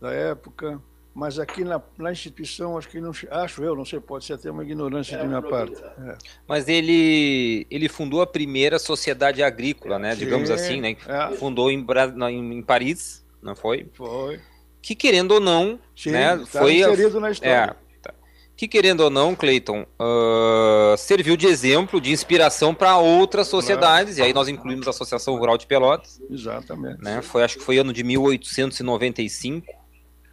da 0.00 0.12
época, 0.12 0.82
mas 1.14 1.38
aqui 1.38 1.62
na, 1.62 1.80
na 1.98 2.10
instituição, 2.10 2.78
acho 2.78 2.88
que 2.88 3.00
não 3.00 3.12
acho 3.30 3.62
eu, 3.62 3.76
não 3.76 3.84
sei, 3.84 4.00
pode 4.00 4.24
ser 4.24 4.34
até 4.34 4.50
uma 4.50 4.62
ignorância 4.62 5.16
é, 5.16 5.20
de 5.20 5.26
minha 5.26 5.42
parte. 5.42 5.76
É. 5.82 6.16
Mas 6.48 6.68
ele 6.68 7.66
ele 7.70 7.88
fundou 7.88 8.22
a 8.22 8.26
primeira 8.26 8.78
sociedade 8.78 9.42
agrícola, 9.42 9.98
né? 9.98 10.12
Sim, 10.12 10.18
digamos 10.20 10.50
assim, 10.50 10.80
né? 10.80 10.96
É. 11.06 11.36
Fundou 11.36 11.70
em, 11.70 11.84
em 12.30 12.62
Paris, 12.62 13.24
não 13.42 13.54
foi? 13.54 13.86
Foi. 13.92 14.40
Que 14.80 14.94
querendo 14.94 15.32
ou 15.32 15.40
não, 15.40 15.78
Sim, 15.94 16.12
né? 16.12 16.42
Foi 16.46 16.76
inserido 16.76 17.20
na 17.20 17.30
história. 17.30 17.52
É, 17.52 17.66
tá. 18.00 18.14
que 18.56 18.66
querendo 18.66 19.00
ou 19.00 19.10
não, 19.10 19.34
Cleiton, 19.36 19.82
uh, 19.82 20.96
serviu 20.96 21.36
de 21.36 21.46
exemplo, 21.46 22.00
de 22.00 22.10
inspiração 22.10 22.74
para 22.74 22.96
outras 22.96 23.48
sociedades, 23.48 24.16
claro. 24.16 24.28
e 24.28 24.28
aí 24.28 24.34
nós 24.34 24.48
incluímos 24.48 24.86
a 24.86 24.90
Associação 24.90 25.36
Rural 25.36 25.58
de 25.58 25.66
Pelotas. 25.66 26.20
Exatamente. 26.30 27.02
Né? 27.02 27.20
Foi, 27.20 27.44
acho 27.44 27.58
que 27.58 27.64
foi 27.64 27.76
ano 27.76 27.92
de 27.92 28.02
1895, 28.02 29.66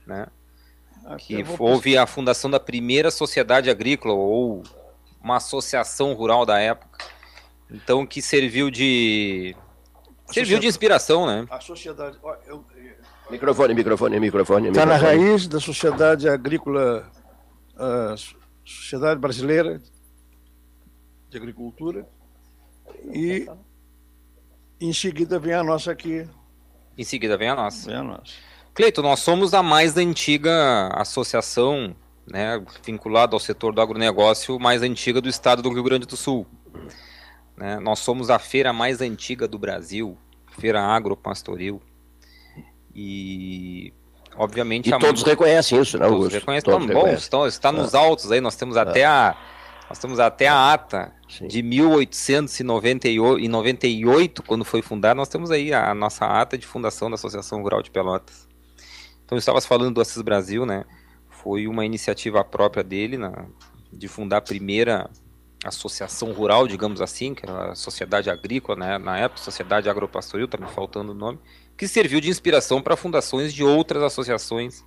né? 0.07 0.25
Que 1.17 1.43
houve 1.57 1.97
a 1.97 2.05
fundação 2.05 2.49
da 2.49 2.59
primeira 2.59 3.11
sociedade 3.11 3.69
agrícola, 3.69 4.13
ou 4.13 4.63
uma 5.21 5.37
associação 5.37 6.13
rural 6.13 6.45
da 6.45 6.59
época. 6.59 7.05
Então, 7.69 8.05
que 8.05 8.21
serviu 8.21 8.69
de. 8.71 9.55
A 10.27 10.33
serviu 10.33 10.59
de 10.59 10.67
inspiração, 10.67 11.25
né? 11.25 11.45
A 11.49 11.59
sociedade. 11.59 12.17
Eu... 12.47 12.65
Microfone, 13.29 13.73
microfone, 13.75 14.19
microfone. 14.19 14.69
Está 14.69 14.85
na 14.85 14.97
raiz 14.97 15.47
da 15.47 15.59
sociedade 15.59 16.27
agrícola, 16.27 17.09
a 17.75 18.15
Sociedade 18.65 19.19
Brasileira 19.19 19.79
de 21.29 21.37
Agricultura. 21.37 22.07
E 23.13 23.47
em 24.81 24.91
seguida 24.93 25.37
vem 25.37 25.53
a 25.53 25.63
nossa 25.63 25.91
aqui. 25.91 26.27
Em 26.97 27.03
seguida 27.03 27.37
vem 27.37 27.49
a 27.49 27.55
nossa. 27.55 27.85
Vem 27.87 27.97
a 27.97 28.03
nossa. 28.03 28.33
Cleito, 28.79 29.01
nós 29.01 29.19
somos 29.19 29.53
a 29.53 29.61
mais 29.61 29.97
antiga 29.97 30.87
associação 30.93 31.93
né, 32.25 32.63
vinculada 32.81 33.35
ao 33.35 33.39
setor 33.39 33.73
do 33.73 33.81
agronegócio 33.81 34.57
mais 34.57 34.81
antiga 34.81 35.19
do 35.19 35.27
estado 35.27 35.61
do 35.61 35.69
Rio 35.69 35.83
Grande 35.83 36.05
do 36.05 36.15
Sul. 36.15 36.47
Né? 37.57 37.77
Nós 37.81 37.99
somos 37.99 38.29
a 38.29 38.39
feira 38.39 38.71
mais 38.71 39.01
antiga 39.01 39.49
do 39.49 39.59
Brasil, 39.59 40.17
feira 40.57 40.81
agropastoril. 40.81 41.81
E 42.95 43.91
obviamente 44.37 44.89
e 44.89 44.97
todos 44.97 45.23
reconhecem 45.23 45.81
isso, 45.81 45.97
né, 45.97 46.05
Augusto? 46.05 46.21
Todos 46.21 46.35
reconhecem. 46.35 46.71
Todos 46.71 46.85
então, 46.85 47.01
bom, 47.01 47.09
está, 47.09 47.47
está 47.49 47.73
nos 47.73 47.93
ah. 47.93 47.99
autos 47.99 48.31
aí, 48.31 48.39
nós 48.39 48.55
temos 48.55 48.77
até 48.77 49.03
ah. 49.03 49.31
a 49.31 49.35
nós 49.89 49.99
temos 49.99 50.21
até 50.21 50.47
a 50.47 50.71
ata 50.71 51.11
Sim. 51.27 51.47
de 51.47 51.61
1898, 51.63 54.41
quando 54.43 54.63
foi 54.63 54.81
fundada, 54.81 55.15
nós 55.15 55.27
temos 55.27 55.51
aí 55.51 55.73
a 55.73 55.93
nossa 55.93 56.25
ata 56.25 56.57
de 56.57 56.65
fundação 56.65 57.09
da 57.09 57.15
Associação 57.15 57.61
Rural 57.61 57.81
de 57.81 57.91
Pelotas. 57.91 58.47
Então, 59.29 59.37
estavas 59.37 59.63
falando 59.63 59.93
do 59.93 60.01
Assis 60.01 60.23
Brasil, 60.23 60.65
né? 60.65 60.85
Foi 61.29 61.67
uma 61.67 61.85
iniciativa 61.85 62.43
própria 62.43 62.83
dele, 62.83 63.15
na, 63.15 63.45
de 63.93 64.07
fundar 64.07 64.37
a 64.37 64.41
primeira 64.41 65.07
associação 65.63 66.31
rural, 66.31 66.67
digamos 66.67 66.99
assim, 66.99 67.35
que 67.35 67.45
era 67.45 67.73
a 67.73 67.75
Sociedade 67.75 68.27
Agrícola, 68.27 68.79
né, 68.79 68.97
na 68.97 69.19
época, 69.19 69.39
Sociedade 69.39 69.87
Agropastoril, 69.87 70.45
está 70.45 70.57
me 70.57 70.65
faltando 70.65 71.11
o 71.11 71.13
nome, 71.13 71.37
que 71.77 71.87
serviu 71.87 72.19
de 72.19 72.27
inspiração 72.27 72.81
para 72.81 72.97
fundações 72.97 73.53
de 73.53 73.63
outras 73.63 74.01
associações 74.01 74.83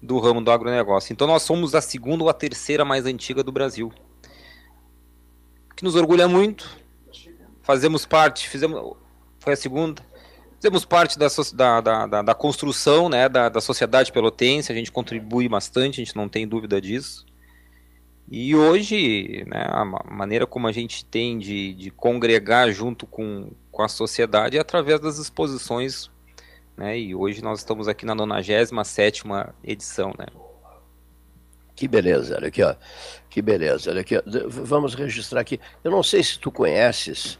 do 0.00 0.20
ramo 0.20 0.40
do 0.40 0.52
agronegócio. 0.52 1.12
Então 1.12 1.26
nós 1.26 1.42
somos 1.42 1.74
a 1.74 1.80
segunda 1.80 2.22
ou 2.22 2.30
a 2.30 2.32
terceira 2.32 2.84
mais 2.84 3.06
antiga 3.06 3.42
do 3.42 3.50
Brasil. 3.50 3.92
Que 5.74 5.82
nos 5.82 5.96
orgulha 5.96 6.28
muito. 6.28 6.78
Fazemos 7.60 8.06
parte, 8.06 8.48
fizemos, 8.48 8.96
foi 9.40 9.54
a 9.54 9.56
segunda. 9.56 10.00
Fizemos 10.64 10.86
parte 10.86 11.18
da, 11.18 11.26
da, 11.82 12.06
da, 12.06 12.22
da 12.22 12.34
construção 12.34 13.10
né, 13.10 13.28
da, 13.28 13.50
da 13.50 13.60
sociedade 13.60 14.10
pelotense, 14.10 14.72
a 14.72 14.74
gente 14.74 14.90
contribui 14.90 15.46
bastante, 15.46 16.00
a 16.00 16.04
gente 16.06 16.16
não 16.16 16.26
tem 16.26 16.48
dúvida 16.48 16.80
disso. 16.80 17.26
E 18.30 18.56
hoje, 18.56 19.44
né, 19.46 19.62
a 19.68 19.84
maneira 19.84 20.46
como 20.46 20.66
a 20.66 20.72
gente 20.72 21.04
tem 21.04 21.38
de, 21.38 21.74
de 21.74 21.90
congregar 21.90 22.72
junto 22.72 23.06
com, 23.06 23.50
com 23.70 23.82
a 23.82 23.88
sociedade 23.88 24.56
é 24.56 24.60
através 24.60 24.98
das 25.00 25.18
exposições. 25.18 26.10
Né, 26.78 26.98
e 26.98 27.14
hoje 27.14 27.42
nós 27.42 27.58
estamos 27.58 27.86
aqui 27.86 28.06
na 28.06 28.14
97 28.14 29.22
edição. 29.62 30.14
Né. 30.18 30.28
Que 31.76 31.86
beleza, 31.86 32.36
olha 32.38 32.48
aqui, 32.48 32.62
ó. 32.62 32.74
Que 33.28 33.42
beleza, 33.42 33.90
olha 33.90 34.00
aqui. 34.00 34.16
Ó. 34.16 34.22
Vamos 34.48 34.94
registrar 34.94 35.42
aqui. 35.42 35.60
Eu 35.84 35.90
não 35.90 36.02
sei 36.02 36.22
se 36.22 36.38
tu 36.38 36.50
conheces, 36.50 37.38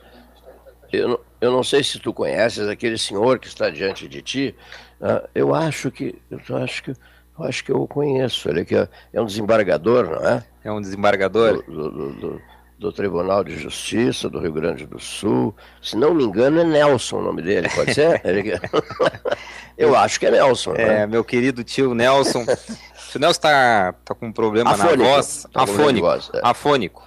eu 0.95 1.09
não, 1.09 1.21
eu 1.41 1.53
não 1.53 1.63
sei 1.63 1.83
se 1.83 1.99
tu 1.99 2.13
conheces 2.13 2.69
aquele 2.69 2.99
senhor 2.99 3.39
que 3.39 3.47
está 3.47 3.71
diante 3.71 4.09
de 4.09 4.23
ti. 4.23 4.55
Uh, 5.01 5.29
eu 5.35 5.55
acho 5.55 5.91
que, 5.91 6.15
eu 6.31 6.57
acho 6.57 6.83
que 6.83 6.95
eu 7.39 7.45
acho 7.45 7.65
que 7.65 7.73
eu 7.73 7.83
o 7.83 7.89
conheço. 7.89 8.49
Ele 8.49 8.65
que 8.65 8.77
é, 8.77 8.89
é 9.13 9.21
um 9.21 9.27
desembargador, 9.27 10.07
não 10.07 10.29
é? 10.29 10.45
É 10.63 10.73
um 10.73 10.81
desembargador? 10.81 11.63
Do, 11.65 11.91
do, 11.91 12.13
do, 12.13 12.43
do, 12.79 12.93
Tribunal 12.93 13.43
de 13.43 13.59
Justiça 13.59 14.31
do 14.31 14.39
Rio 14.39 14.53
Grande 14.53 14.87
do 14.87 15.01
Sul. 15.01 15.55
Se 15.83 15.97
não 15.97 16.15
me 16.15 16.25
engano, 16.25 16.61
é 16.61 16.65
Nelson 16.65 17.19
o 17.19 17.23
nome 17.23 17.43
dele, 17.43 17.69
pode 17.75 17.93
ser? 17.93 18.23
eu 19.77 19.97
acho 19.97 20.21
que 20.21 20.27
é 20.27 20.31
Nelson. 20.31 20.75
É, 20.75 20.87
né? 20.87 21.07
meu 21.07 21.25
querido 21.25 21.65
tio 21.65 21.93
Nelson. 21.93 22.43
o 22.43 23.19
Nelson 23.19 23.31
está 23.31 23.93
tá 24.05 24.15
com 24.15 24.27
um 24.27 24.33
problema 24.33 24.71
afônico, 24.71 24.97
na 24.99 25.05
voz. 25.05 25.47
Tá 25.53 25.63
afônico. 25.63 26.07
Voz, 26.07 26.31
é. 26.35 26.41
Afônico. 26.43 27.03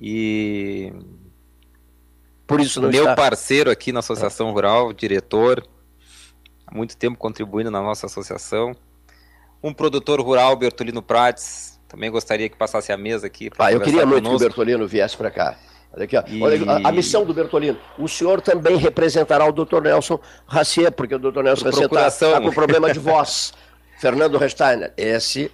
E. 0.00 0.92
Por 2.46 2.60
isso 2.60 2.80
não 2.80 2.90
Meu 2.90 3.02
está... 3.02 3.14
parceiro 3.14 3.70
aqui 3.70 3.92
na 3.92 4.00
Associação 4.00 4.52
Rural, 4.52 4.92
diretor, 4.92 5.66
há 6.66 6.74
muito 6.74 6.96
tempo 6.96 7.16
contribuindo 7.16 7.70
na 7.70 7.80
nossa 7.80 8.06
associação 8.06 8.74
um 9.64 9.72
produtor 9.72 10.20
rural, 10.20 10.54
Bertolino 10.56 11.00
Prates, 11.00 11.80
também 11.88 12.10
gostaria 12.10 12.50
que 12.50 12.56
passasse 12.56 12.92
a 12.92 12.98
mesa 12.98 13.26
aqui. 13.26 13.50
Ah, 13.58 13.72
eu 13.72 13.80
queria 13.80 14.04
muito 14.04 14.22
conosco. 14.24 14.38
que 14.38 14.44
o 14.44 14.48
Bertolino 14.48 14.86
viesse 14.86 15.16
para 15.16 15.30
cá. 15.30 15.56
Olha 15.90 16.04
aqui, 16.04 16.16
e... 16.28 16.42
Olha, 16.42 16.70
a, 16.70 16.88
a, 16.88 16.92
missão 16.92 17.24
do 17.24 17.32
Bertolino. 17.32 17.78
O 17.98 18.06
senhor 18.06 18.42
também 18.42 18.76
representará 18.76 19.46
o 19.46 19.52
Dr. 19.52 19.80
Nelson 19.80 20.20
Racier, 20.46 20.92
porque 20.92 21.14
o 21.14 21.18
Dr. 21.18 21.42
Nelson 21.42 21.64
Racier 21.64 21.86
está 21.86 22.10
tá 22.10 22.40
com 22.42 22.50
problema 22.52 22.92
de 22.92 22.98
voz. 22.98 23.54
Fernando 23.98 24.36
Resteiner, 24.36 24.92
esse 24.98 25.50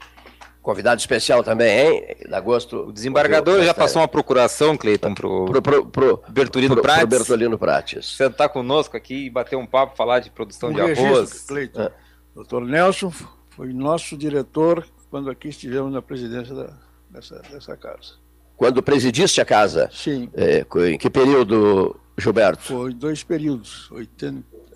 convidado 0.62 1.00
especial 1.00 1.42
também, 1.42 1.78
hein? 1.78 2.16
De 2.26 2.34
agosto. 2.34 2.88
O 2.88 2.92
desembargador 2.92 3.62
já 3.62 3.74
passou 3.74 4.02
uma 4.02 4.08
procuração, 4.08 4.76
Cleiton, 4.76 5.14
para 5.14 5.26
o 5.26 5.46
pro, 5.46 5.62
pro, 5.62 5.86
pro, 5.86 6.22
Bertolino 6.28 6.74
pro, 6.74 6.82
Prates. 6.82 7.08
Pro 7.08 7.18
Bertolino 7.18 7.58
Prates. 7.58 8.16
Sentar 8.16 8.48
conosco 8.48 8.96
aqui 8.96 9.26
e 9.26 9.30
bater 9.30 9.56
um 9.56 9.66
papo, 9.66 9.96
falar 9.96 10.20
de 10.20 10.30
produção 10.30 10.70
um 10.70 10.72
de 10.72 10.80
registro, 10.80 11.06
arroz. 11.06 11.40
Cleiton. 11.42 11.82
É. 11.82 11.90
Doutor 12.34 12.64
Nelson 12.64 13.12
foi 13.50 13.72
nosso 13.72 14.16
diretor 14.16 14.86
quando 15.10 15.30
aqui 15.30 15.48
estivemos 15.48 15.92
na 15.92 16.00
presidência 16.00 16.54
da, 16.54 16.72
dessa, 17.10 17.42
dessa 17.50 17.76
casa. 17.76 18.14
Quando 18.56 18.82
presidiste 18.82 19.40
a 19.40 19.44
casa? 19.44 19.90
Sim. 19.92 20.30
É, 20.34 20.64
em 20.90 20.98
que 20.98 21.10
período, 21.10 21.98
Gilberto? 22.16 22.62
Foi 22.62 22.92
dois 22.92 23.24
períodos, 23.24 23.90
80, 23.90 24.38
ah, 24.38 24.69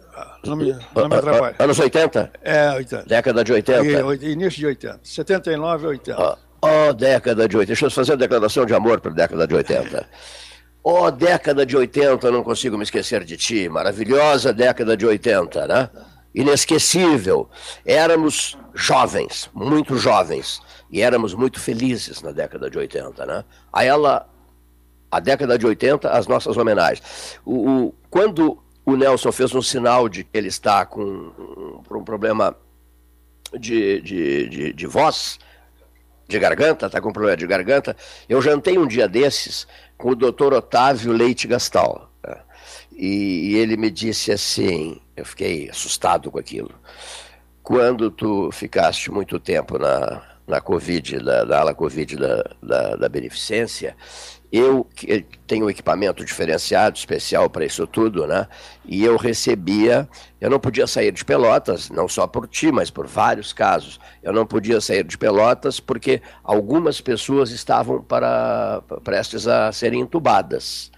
não 0.45 0.57
me, 0.57 0.73
não 0.95 1.09
me 1.09 1.17
atrapalha. 1.17 1.57
Anos 1.59 1.79
80? 1.79 2.33
É, 2.43 2.71
80. 2.73 3.05
Década 3.07 3.45
de 3.45 3.53
80? 3.53 4.25
E, 4.25 4.33
início 4.33 4.59
de 4.61 4.67
80. 4.67 5.01
79 5.03 5.87
a 5.87 5.89
80. 5.91 6.23
Ó, 6.23 6.37
oh, 6.63 6.89
oh, 6.89 6.93
década 6.93 7.49
de 7.49 7.57
80. 7.57 7.67
Deixa 7.67 7.87
eu 7.87 7.91
fazer 7.91 8.13
uma 8.13 8.19
declaração 8.19 8.67
de 8.67 8.75
amor 8.75 9.01
para 9.01 9.11
a 9.11 9.15
década 9.15 9.47
de 9.47 9.55
80. 9.55 10.09
Ó, 10.85 11.07
oh, 11.07 11.11
década 11.11 11.65
de 11.65 11.77
80, 11.77 12.31
não 12.31 12.43
consigo 12.43 12.77
me 12.77 12.85
esquecer 12.85 13.25
de 13.25 13.37
ti. 13.37 13.69
Maravilhosa 13.69 14.53
década 14.53 14.97
de 14.97 15.07
80, 15.07 15.67
né? 15.67 15.91
inesquecível. 16.35 17.49
Éramos 17.87 18.59
jovens, 18.75 19.49
muito 19.55 19.97
jovens, 19.97 20.61
e 20.91 21.01
éramos 21.01 21.33
muito 21.33 21.61
felizes 21.61 22.21
na 22.23 22.33
década 22.33 22.69
de 22.69 22.77
80, 22.77 23.25
né? 23.25 23.45
A 23.73 23.85
ela, 23.85 24.29
a 25.11 25.21
década 25.21 25.57
de 25.57 25.67
80, 25.67 26.11
as 26.11 26.27
nossas 26.27 26.57
homenagens. 26.57 27.39
O, 27.45 27.87
o 27.87 27.95
quando 28.11 28.63
o 28.85 28.97
Nelson 28.97 29.33
fez 29.33 29.55
um 29.55 29.63
sinal 29.63 30.09
de 30.09 30.25
que 30.25 30.31
ele 30.37 30.49
está 30.49 30.85
com 30.85 31.03
um, 31.03 31.83
um 31.91 32.05
problema 32.05 32.57
de, 33.59 34.01
de, 34.01 34.49
de, 34.49 34.73
de 34.73 34.87
voz, 34.87 35.39
de 36.27 36.39
garganta, 36.39 36.87
está 36.87 37.01
com 37.01 37.13
problema 37.13 37.37
de 37.37 37.47
garganta, 37.47 37.97
eu 38.29 38.41
jantei 38.41 38.79
um 38.79 38.87
dia 38.87 39.09
desses 39.09 39.67
com 39.97 40.11
o 40.11 40.15
doutor 40.17 40.53
Otávio 40.53 41.13
Leite 41.13 41.47
Gastal. 41.47 42.11
Né? 42.27 42.37
E, 42.93 43.51
e 43.51 43.55
ele 43.57 43.77
me 43.77 43.91
disse 43.91 44.33
assim: 44.33 45.01
eu 45.17 45.25
fiquei 45.25 45.69
assustado 45.71 46.31
com 46.31 46.39
aquilo. 46.39 46.71
Quando 47.63 48.11
tu 48.11 48.51
ficaste 48.53 49.11
muito 49.11 49.39
tempo 49.39 49.79
na, 49.79 50.23
na 50.47 50.61
Covid, 50.61 51.19
na 51.23 51.59
ala 51.59 51.75
Covid 51.75 52.17
da, 52.17 52.45
da, 52.63 52.97
da 52.97 53.09
Beneficência, 53.09 53.97
eu 54.53 54.87
tenho 55.47 55.67
um 55.67 55.71
equipamento 55.71 56.25
diferenciado, 56.25 56.97
especial 56.97 57.51
para 57.51 57.65
isso 57.65 57.87
tudo, 57.87 58.27
né? 58.27 58.47
E 58.85 59.05
eu 59.05 59.17
recebia, 59.17 60.09
eu 60.41 60.49
não 60.49 60.61
podia 60.61 60.87
sair 60.87 61.11
de 61.11 61.25
Pelotas, 61.25 61.91
não 61.91 62.07
só 62.07 62.27
por 62.27 62.47
ti, 62.47 62.71
mas 62.71 62.91
por 62.91 63.07
vários 63.07 63.53
casos. 63.53 63.99
Eu 64.23 64.33
não 64.33 64.47
podia 64.47 64.81
sair 64.81 65.03
de 65.03 65.19
Pelotas 65.19 65.81
porque 65.81 66.23
algumas 66.43 67.01
pessoas 67.01 67.51
estavam 67.51 68.01
para 68.03 68.83
prestes 69.03 69.49
a 69.49 69.73
serem 69.73 70.01
entubadas. 70.01 70.91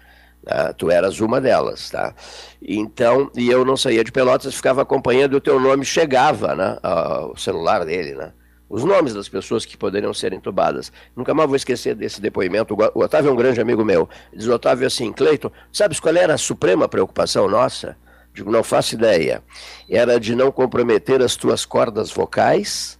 Tá? 0.45 0.73
Tu 0.75 0.91
eras 0.91 1.21
uma 1.21 1.41
delas, 1.41 1.91
tá? 1.91 2.15
Então, 2.61 3.31
e 3.35 3.49
eu 3.49 3.65
não 3.65 3.77
saía 3.77 4.05
de 4.05 4.13
Pelotas, 4.13 4.55
ficava 4.55 4.83
acompanhando 4.83 5.33
e 5.33 5.37
o 5.37 5.41
teu 5.41 5.59
nome 5.59 5.85
chegava, 5.85 6.55
né? 6.55 6.79
Ao 6.83 7.37
celular 7.37 7.85
dele, 7.85 8.15
né? 8.15 8.33
Os 8.69 8.83
nomes 8.85 9.15
das 9.15 9.29
pessoas 9.29 9.65
que 9.65 9.77
poderiam 9.77 10.13
ser 10.13 10.33
entubadas. 10.33 10.93
Nunca 11.15 11.33
mais 11.33 11.49
vou 11.49 11.57
esquecer 11.57 11.95
desse 11.95 12.21
depoimento. 12.21 12.75
O 12.95 13.01
Otávio 13.01 13.29
é 13.29 13.33
um 13.33 13.37
grande 13.37 13.61
amigo 13.61 13.85
meu. 13.85 14.09
Diz 14.35 14.47
o 14.47 14.53
Otávio 14.53 14.87
assim, 14.87 15.13
Cleiton, 15.13 15.53
sabes 15.73 16.01
qual 16.01 16.17
era 16.17 16.35
a 16.35 16.39
suprema 16.39 16.89
preocupação 16.89 17.49
nossa? 17.49 17.97
Digo, 18.35 18.51
não 18.51 18.65
faço 18.65 18.95
ideia. 18.95 19.43
Era 19.89 20.19
de 20.19 20.35
não 20.35 20.51
comprometer 20.51 21.23
as 21.23 21.37
tuas 21.37 21.65
cordas 21.65 22.11
vocais, 22.11 22.99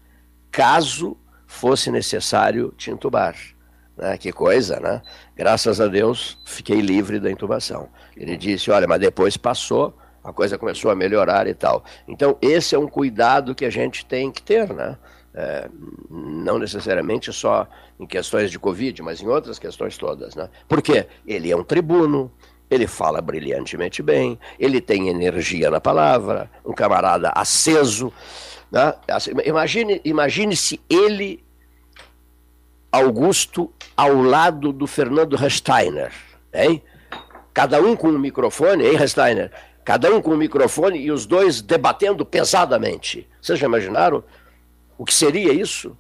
caso 0.51 1.17
fosse 1.47 1.91
necessário 1.91 2.73
te 2.77 2.91
intubar. 2.91 3.35
Né? 3.97 4.17
Que 4.19 4.33
coisa, 4.33 4.79
né? 4.79 5.03
Graças 5.35 5.81
a 5.81 5.89
Deus, 5.89 6.39
fiquei 6.45 6.81
livre 6.81 7.19
da 7.19 7.31
intubação. 7.31 7.89
Ele 8.17 8.37
disse: 8.37 8.71
olha, 8.71 8.87
mas 8.87 9.01
depois 9.01 9.37
passou, 9.37 9.97
a 10.23 10.33
coisa 10.33 10.59
começou 10.59 10.91
a 10.91 10.95
melhorar 10.95 11.47
e 11.47 11.55
tal. 11.55 11.85
Então, 12.07 12.37
esse 12.41 12.75
é 12.75 12.79
um 12.79 12.89
cuidado 12.89 13.55
que 13.55 13.65
a 13.65 13.71
gente 13.71 14.05
tem 14.05 14.31
que 14.31 14.43
ter, 14.43 14.73
né? 14.73 14.97
É, 15.39 15.69
não 16.09 16.59
necessariamente 16.59 17.31
só 17.31 17.69
em 18.01 18.07
questões 18.07 18.51
de 18.51 18.59
Covid, 18.59 19.03
mas 19.03 19.21
em 19.21 19.27
outras 19.27 19.59
questões 19.59 19.99
todas. 19.99 20.35
Né? 20.35 20.49
Por 20.67 20.81
quê? 20.81 21.07
Ele 21.27 21.51
é 21.51 21.57
um 21.57 21.63
tribuno, 21.63 22.33
ele 22.71 22.87
fala 22.87 23.21
brilhantemente 23.21 24.03
bem, 24.03 24.39
ele 24.59 24.81
tem 24.81 25.09
energia 25.09 25.71
na 25.71 25.79
palavra, 25.79 26.51
um 26.65 26.73
camarada 26.73 27.33
aceso. 27.35 28.11
Né? 28.73 28.95
Assim, 29.09 29.33
imagine, 29.45 30.01
imagine 30.07 30.57
se 30.57 30.81
ele, 30.89 31.45
Augusto, 32.91 33.71
ao 33.95 34.15
lado 34.15 34.73
do 34.73 34.87
Fernando 34.87 35.37
Resteiner, 35.37 36.13
hein? 36.53 36.83
cada 37.53 37.81
um 37.81 37.95
com 37.95 38.09
um 38.09 38.19
microfone, 38.19 38.87
hein, 38.87 38.97
Resteiner? 38.97 39.51
Cada 39.85 40.13
um 40.13 40.21
com 40.21 40.33
um 40.33 40.37
microfone 40.37 40.99
e 40.99 41.13
os 41.13 41.27
dois 41.27 41.63
debatendo 41.63 42.27
pesadamente. 42.27 43.29
Vocês 43.41 43.59
já 43.59 43.67
imaginaram 43.67 44.25
o 44.99 45.05
que 45.05 45.15
seria 45.15 45.53
isso? 45.53 45.97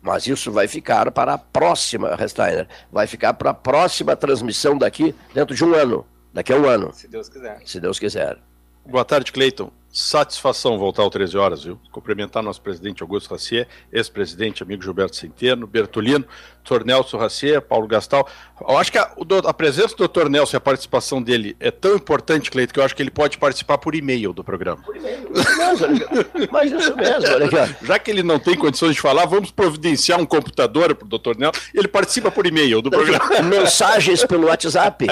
Mas 0.00 0.26
isso 0.26 0.52
vai 0.52 0.68
ficar 0.68 1.10
para 1.10 1.34
a 1.34 1.38
próxima, 1.38 2.14
Resteiner, 2.14 2.68
vai 2.90 3.06
ficar 3.06 3.34
para 3.34 3.50
a 3.50 3.54
próxima 3.54 4.14
transmissão 4.14 4.78
daqui, 4.78 5.14
dentro 5.34 5.54
de 5.54 5.64
um 5.64 5.74
ano. 5.74 6.06
Daqui 6.32 6.52
a 6.52 6.56
um 6.56 6.66
ano. 6.66 6.92
Se 6.92 7.08
Deus 7.08 7.28
quiser. 7.28 7.60
Se 7.64 7.80
Deus 7.80 7.98
quiser. 7.98 8.38
Boa 8.86 9.04
tarde, 9.04 9.32
Cleiton. 9.32 9.70
Satisfação 9.90 10.78
voltar 10.78 11.02
ao 11.02 11.10
13 11.10 11.36
horas, 11.36 11.64
viu? 11.64 11.80
Cumprimentar 11.90 12.42
nosso 12.42 12.60
presidente 12.60 13.02
Augusto 13.02 13.30
Racier, 13.30 13.66
ex-presidente, 13.90 14.62
amigo 14.62 14.82
Gilberto 14.82 15.16
Centeno, 15.16 15.66
Bertolino, 15.66 16.26
Dr. 16.68 16.84
Nelson 16.84 17.16
Racier, 17.16 17.62
Paulo 17.62 17.86
Gastal. 17.86 18.28
Eu 18.60 18.76
acho 18.76 18.92
que 18.92 18.98
a, 18.98 19.10
a 19.46 19.54
presença 19.54 19.96
do 19.96 20.06
Dr. 20.06 20.28
Nelson 20.28 20.56
e 20.56 20.58
a 20.58 20.60
participação 20.60 21.22
dele 21.22 21.56
é 21.58 21.70
tão 21.70 21.94
importante, 21.94 22.50
Cleiton, 22.50 22.72
que 22.72 22.80
eu 22.80 22.84
acho 22.84 22.94
que 22.94 23.02
ele 23.02 23.10
pode 23.10 23.38
participar 23.38 23.78
por 23.78 23.94
e-mail 23.94 24.32
do 24.32 24.44
programa. 24.44 24.82
Por 24.82 24.96
e-mail. 24.96 25.28
Mas 26.50 26.72
isso 26.72 26.96
mesmo, 26.96 27.34
olha 27.34 27.46
aqui. 27.46 27.76
Já 27.86 27.98
que 27.98 28.10
ele 28.10 28.22
não 28.22 28.38
tem 28.38 28.56
condições 28.56 28.94
de 28.94 29.00
falar, 29.00 29.26
vamos 29.26 29.50
providenciar 29.50 30.20
um 30.20 30.26
computador 30.26 30.94
para 30.94 31.06
o 31.06 31.08
Dr. 31.08 31.38
Nelson. 31.38 31.60
Ele 31.74 31.88
participa 31.88 32.30
por 32.30 32.46
e-mail 32.46 32.82
do 32.82 32.90
programa. 32.90 33.42
Mensagens 33.42 34.24
pelo 34.24 34.48
WhatsApp. 34.48 35.06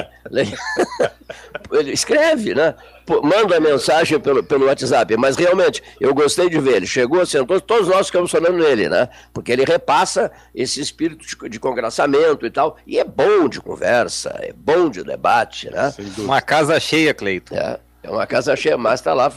Ele 1.73 1.93
escreve, 1.93 2.55
né? 2.55 2.75
manda 3.23 3.61
mensagem 3.61 4.19
pelo, 4.19 4.43
pelo 4.43 4.67
WhatsApp. 4.67 5.17
Mas 5.17 5.37
realmente, 5.37 5.83
eu 6.01 6.13
gostei 6.13 6.49
de 6.49 6.59
ver. 6.59 6.77
Ele 6.77 6.87
chegou, 6.87 7.25
sentou, 7.25 7.61
todos 7.61 7.89
nós 7.89 8.07
ficamos 8.07 8.31
falando 8.31 8.59
nele, 8.59 8.89
né? 8.89 9.09
Porque 9.33 9.53
ele 9.53 9.65
repassa 9.65 10.31
esse 10.55 10.81
espírito 10.81 11.25
de, 11.25 11.46
de 11.49 11.61
congraçamento 11.61 12.47
e 12.47 12.51
tal. 12.51 12.77
E 12.87 12.99
é 12.99 13.05
bom 13.05 13.49
de 13.49 13.61
conversa, 13.61 14.37
é 14.41 14.53
bom 14.53 14.89
de 14.89 15.03
debate, 15.03 15.71
né? 15.71 15.93
Uma 16.19 16.41
casa 16.41 16.79
cheia, 16.81 17.13
Cleito. 17.15 17.55
É. 17.55 17.79
É 18.03 18.11
uma 18.11 18.27
casa 18.27 18.55
cheia, 18.55 18.79
mas 18.79 19.01
está 19.01 19.13
lá. 19.13 19.29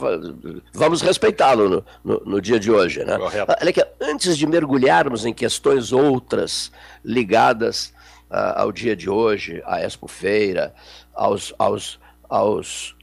Vamos 0.74 1.02
respeitá-lo 1.02 1.68
no, 1.68 1.86
no, 2.04 2.22
no, 2.24 2.42
dia 2.42 2.60
de 2.60 2.72
hoje. 2.72 3.04
Né? 3.04 3.18
Olha 3.18 3.70
aqui, 3.70 3.84
antes 4.00 4.38
de 4.38 4.46
mergulharmos 4.46 5.26
em 5.26 5.34
questões 5.34 5.92
outras 5.92 6.72
ligadas 7.04 7.92
uh, 8.30 8.58
ao 8.58 8.72
dia 8.72 8.96
de 8.96 9.10
hoje, 9.10 9.60
à 9.66 9.82
Expo 9.82 10.08
Feira, 10.08 10.72
aos, 11.16 11.52
aos, 11.58 12.00
aos 12.30 12.96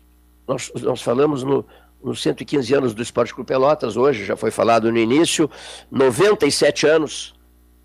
nós, 0.47 0.71
nós 0.81 1.03
falamos 1.03 1.43
no, 1.43 1.67
nos 2.03 2.23
115 2.23 2.73
anos 2.73 2.95
do 2.95 3.03
Esporte 3.03 3.35
Clube 3.35 3.49
Pelotas, 3.49 3.97
hoje 3.97 4.25
já 4.25 4.37
foi 4.37 4.53
falado 4.53 4.93
no 4.93 4.99
início, 4.99 5.51
97 5.91 6.87
anos 6.87 7.35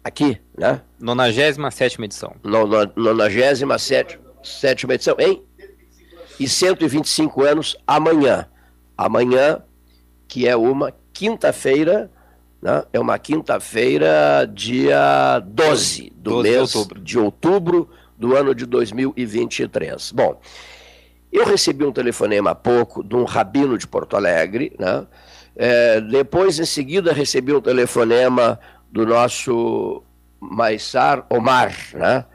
aqui, 0.03 0.37
né? 0.57 0.81
97 0.99 2.01
edição. 2.01 2.35
No, 2.43 2.65
no, 2.65 2.91
97 2.95 4.19
sétima 4.43 4.95
edição, 4.95 5.15
hein? 5.19 5.43
E 6.39 6.47
125 6.47 7.43
anos 7.43 7.77
amanhã. 7.85 8.47
Amanhã, 8.97 9.61
que 10.27 10.47
é 10.47 10.55
uma 10.55 10.93
quinta-feira, 11.13 12.11
né? 12.61 12.83
é 12.93 12.99
uma 12.99 13.17
quinta-feira, 13.19 14.49
dia 14.51 15.39
12 15.45 16.11
do 16.15 16.41
12 16.41 16.49
mês 16.49 16.71
de 16.71 16.77
outubro. 16.77 17.01
de 17.01 17.19
outubro 17.19 17.89
do 18.17 18.35
ano 18.35 18.55
de 18.55 18.65
2023. 18.65 20.11
Bom, 20.11 20.39
eu 21.31 21.45
recebi 21.45 21.85
um 21.85 21.91
telefonema 21.91 22.51
há 22.51 22.55
pouco 22.55 23.03
de 23.03 23.15
um 23.15 23.23
rabino 23.23 23.77
de 23.77 23.87
Porto 23.87 24.15
Alegre, 24.15 24.75
né? 24.77 25.05
É, 25.55 25.99
depois, 25.99 26.59
em 26.59 26.65
seguida, 26.65 27.11
recebi 27.11 27.53
um 27.53 27.61
telefonema 27.61 28.59
do 28.91 29.05
nosso 29.05 30.03
Maissar 30.39 31.25
Omar, 31.29 31.75
né? 31.93 32.25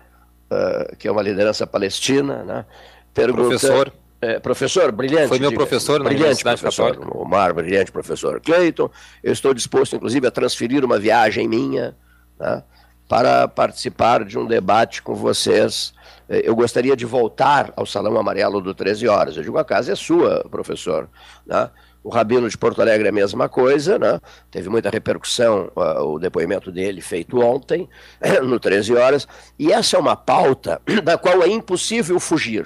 Uh, 0.51 0.97
que 0.97 1.09
é 1.09 1.13
uma 1.13 1.23
liderança 1.23 1.67
palestina, 1.67 2.45
né? 2.45 2.65
Pergunta, 3.13 3.49
professor. 3.49 3.93
É, 4.21 4.39
professor, 4.39 4.93
brilhante. 4.93 5.29
Foi 5.29 5.39
meu 5.39 5.51
diga, 5.51 5.61
professor 5.61 6.03
na 6.03 6.09
brilhante 6.09 6.43
professor, 6.43 6.93
Católica. 6.93 7.19
Omar, 7.19 7.55
brilhante 7.55 7.93
professor 7.93 8.41
Cleiton. 8.41 8.91
Eu 9.23 9.33
estou 9.33 9.53
disposto, 9.53 9.97
inclusive, 9.97 10.27
a 10.27 10.31
transferir 10.31 10.85
uma 10.85 10.99
viagem 10.99 11.47
minha 11.47 11.95
né? 12.39 12.63
para 13.09 13.47
participar 13.47 14.25
de 14.25 14.39
um 14.39 14.47
debate 14.47 15.03
com 15.03 15.15
vocês 15.15 15.93
eh, 16.29 16.43
eu 16.45 16.55
gostaria 16.55 16.97
de 16.97 17.05
voltar 17.05 17.73
ao 17.77 17.87
Salão 17.87 18.19
Amarelo 18.19 18.61
do 18.61 18.75
13 18.75 19.09
Horas. 19.09 19.37
Eu 19.37 19.43
digo, 19.43 19.59
a 19.59 19.65
casa 19.65 19.93
é 19.93 19.97
sua, 19.97 20.45
professor. 20.51 21.09
Né? 21.47 21.71
O 22.07 22.09
Rabino 22.09 22.49
de 22.49 22.57
Porto 22.57 22.81
Alegre 22.81 23.07
é 23.07 23.09
a 23.09 23.13
mesma 23.13 23.49
coisa, 23.49 23.99
né? 23.99 24.21
teve 24.49 24.69
muita 24.69 24.89
repercussão 24.89 25.73
uh, 25.75 26.05
o 26.05 26.21
depoimento 26.21 26.71
dele 26.71 27.01
feito 27.01 27.41
ontem, 27.41 27.89
no 28.47 28.61
13 28.61 28.95
Horas, 28.95 29.27
e 29.59 29.73
essa 29.73 29.97
é 29.97 29.99
uma 29.99 30.15
pauta 30.15 30.81
da 31.03 31.19
qual 31.19 31.43
é 31.43 31.49
impossível 31.49 32.21
fugir. 32.21 32.65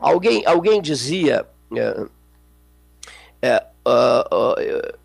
Alguém, 0.00 0.46
alguém 0.46 0.80
dizia. 0.80 1.46
Uh, 1.70 2.08
uh, 3.86 4.96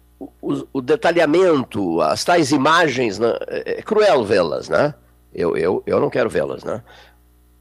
o, 0.41 0.67
o, 0.71 0.81
detalhamento, 0.81 1.99
as 1.99 2.23
tais 2.23 2.53
imagens, 2.53 3.19
né? 3.19 3.33
é 3.49 3.81
cruel 3.81 4.23
vê-las, 4.23 4.69
né? 4.69 4.93
Eu, 5.33 5.57
eu, 5.57 5.83
eu 5.85 5.99
não 5.99 6.09
quero 6.09 6.29
vê-las, 6.29 6.63
né? 6.63 6.81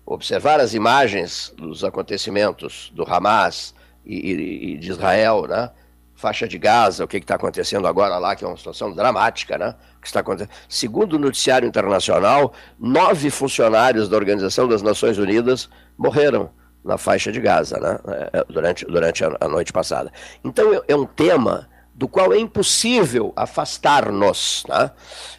observar 0.06 0.60
as 0.60 0.74
imagens 0.74 1.52
dos 1.56 1.82
acontecimentos 1.82 2.92
do 2.94 3.02
Hamas 3.02 3.74
e, 4.06 4.30
e 4.74 4.78
de 4.78 4.90
Israel, 4.90 5.44
né? 5.48 5.72
Faixa 6.18 6.48
de 6.48 6.58
Gaza, 6.58 7.04
o 7.04 7.06
que 7.06 7.18
está 7.18 7.36
acontecendo 7.36 7.86
agora 7.86 8.18
lá, 8.18 8.34
que 8.34 8.44
é 8.44 8.48
uma 8.48 8.56
situação 8.56 8.92
dramática, 8.92 9.56
né? 9.56 9.76
Que 10.00 10.08
está 10.08 10.18
acontecendo. 10.18 10.52
Segundo 10.68 11.12
o 11.12 11.18
noticiário 11.18 11.68
internacional, 11.68 12.52
nove 12.76 13.30
funcionários 13.30 14.08
da 14.08 14.16
Organização 14.16 14.66
das 14.66 14.82
Nações 14.82 15.16
Unidas 15.16 15.70
morreram 15.96 16.50
na 16.84 16.98
faixa 16.98 17.30
de 17.30 17.40
Gaza, 17.40 17.78
né? 17.78 18.00
É, 18.32 18.44
durante, 18.48 18.84
durante 18.84 19.22
a 19.22 19.46
noite 19.46 19.72
passada. 19.72 20.12
Então 20.42 20.74
é, 20.74 20.82
é 20.88 20.96
um 20.96 21.06
tema 21.06 21.68
do 21.94 22.08
qual 22.08 22.32
é 22.32 22.38
impossível 22.40 23.32
afastar-nos, 23.36 24.64
né? 24.68 24.90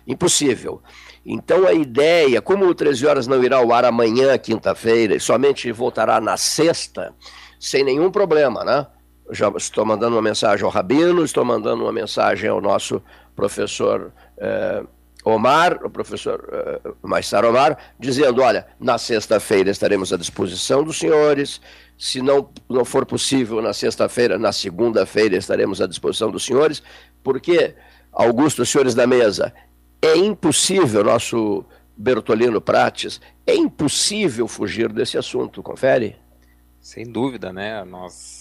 Impossível. 0.08 0.82
Então 1.26 1.68
a 1.68 1.74
ideia, 1.74 2.42
como 2.42 2.66
o 2.66 2.74
13 2.74 3.06
horas 3.06 3.28
não 3.28 3.44
irá 3.44 3.58
ao 3.58 3.74
ar 3.74 3.84
amanhã, 3.84 4.38
quinta-feira, 4.38 5.14
e 5.14 5.20
somente 5.20 5.70
voltará 5.74 6.22
na 6.22 6.38
sexta, 6.38 7.14
sem 7.60 7.84
nenhum 7.84 8.10
problema, 8.10 8.64
né? 8.64 8.88
Já 9.32 9.50
estou 9.56 9.86
mandando 9.86 10.16
uma 10.16 10.22
mensagem 10.22 10.66
ao 10.66 10.72
Rabino, 10.72 11.24
estou 11.24 11.46
mandando 11.46 11.84
uma 11.84 11.92
mensagem 11.92 12.50
ao 12.50 12.60
nosso 12.60 13.02
professor 13.36 14.12
eh, 14.38 14.84
Omar, 15.24 15.80
o 15.86 15.90
professor 15.90 16.48
eh, 16.52 17.46
Omar, 17.48 17.78
dizendo: 18.00 18.42
olha, 18.42 18.68
na 18.80 18.98
sexta-feira 18.98 19.70
estaremos 19.70 20.12
à 20.14 20.18
disposição 20.18 20.84
dos 20.84 20.98
senhores. 20.98 21.62
Se 21.98 22.22
não, 22.22 22.50
não 22.70 22.86
for 22.86 23.06
possível 23.06 23.62
na 23.62 23.74
sexta-feira, 23.74 24.40
na 24.40 24.54
segunda-feira 24.54 25.36
estaremos 25.36 25.82
à 25.82 25.88
disposição 25.88 26.32
dos 26.32 26.46
senhores, 26.46 26.82
porque, 27.22 27.76
Augusto, 28.12 28.66
senhores 28.66 28.96
da 28.96 29.06
mesa, 29.06 29.54
é 30.02 30.16
impossível, 30.16 31.04
nosso 31.04 31.66
Bertolino 31.98 32.62
Prates, 32.62 33.20
é 33.46 33.54
impossível 33.54 34.48
fugir 34.48 34.94
desse 34.94 35.18
assunto, 35.18 35.62
confere? 35.62 36.16
Sem 36.80 37.12
dúvida, 37.12 37.52
né? 37.52 37.84
Nós, 37.84 38.39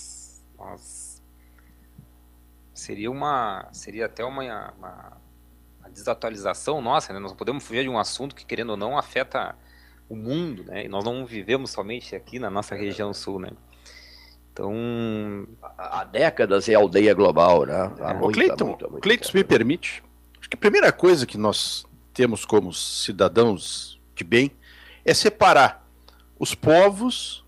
seria 2.75 3.11
uma, 3.11 3.69
seria 3.73 4.07
até 4.07 4.25
uma, 4.25 4.43
uma, 4.43 5.17
uma 5.81 5.91
desatualização 5.91 6.81
nossa, 6.81 7.13
né? 7.13 7.19
Nós 7.19 7.33
não 7.33 7.37
podemos 7.37 7.65
fugir 7.65 7.83
de 7.83 7.89
um 7.89 7.99
assunto 7.99 8.35
que 8.35 8.47
querendo 8.47 8.71
ou 8.71 8.77
não 8.77 8.97
afeta 8.97 9.57
o 10.09 10.17
mundo, 10.17 10.65
né? 10.65 10.85
E 10.85 10.89
nós 10.89 11.05
não 11.05 11.27
vivemos 11.27 11.71
somente 11.71 12.15
aqui 12.15 12.39
na 12.39 12.51
nossa 12.51 12.75
região 12.75 13.13
sul, 13.13 13.41
né? 13.41 13.51
Então, 14.53 14.73
há 15.77 16.03
décadas 16.05 16.69
é 16.69 16.75
aldeia 16.75 17.15
global, 17.15 17.65
né? 17.65 17.93
Há 18.01 18.11
é. 18.11 18.15
muita, 18.15 18.35
Cleiton, 18.35 18.67
muita, 18.67 18.89
muita, 18.89 19.01
Cleiton, 19.03 19.31
me 19.33 19.45
permite, 19.45 20.03
Acho 20.41 20.49
que 20.49 20.57
a 20.57 20.59
primeira 20.61 20.91
coisa 20.93 21.27
que 21.27 21.37
nós 21.37 21.85
temos 22.15 22.45
como 22.45 22.73
cidadãos 22.73 24.01
de 24.15 24.25
bem 24.25 24.51
é 25.05 25.13
separar 25.13 25.87
os 26.39 26.55
povos 26.55 27.45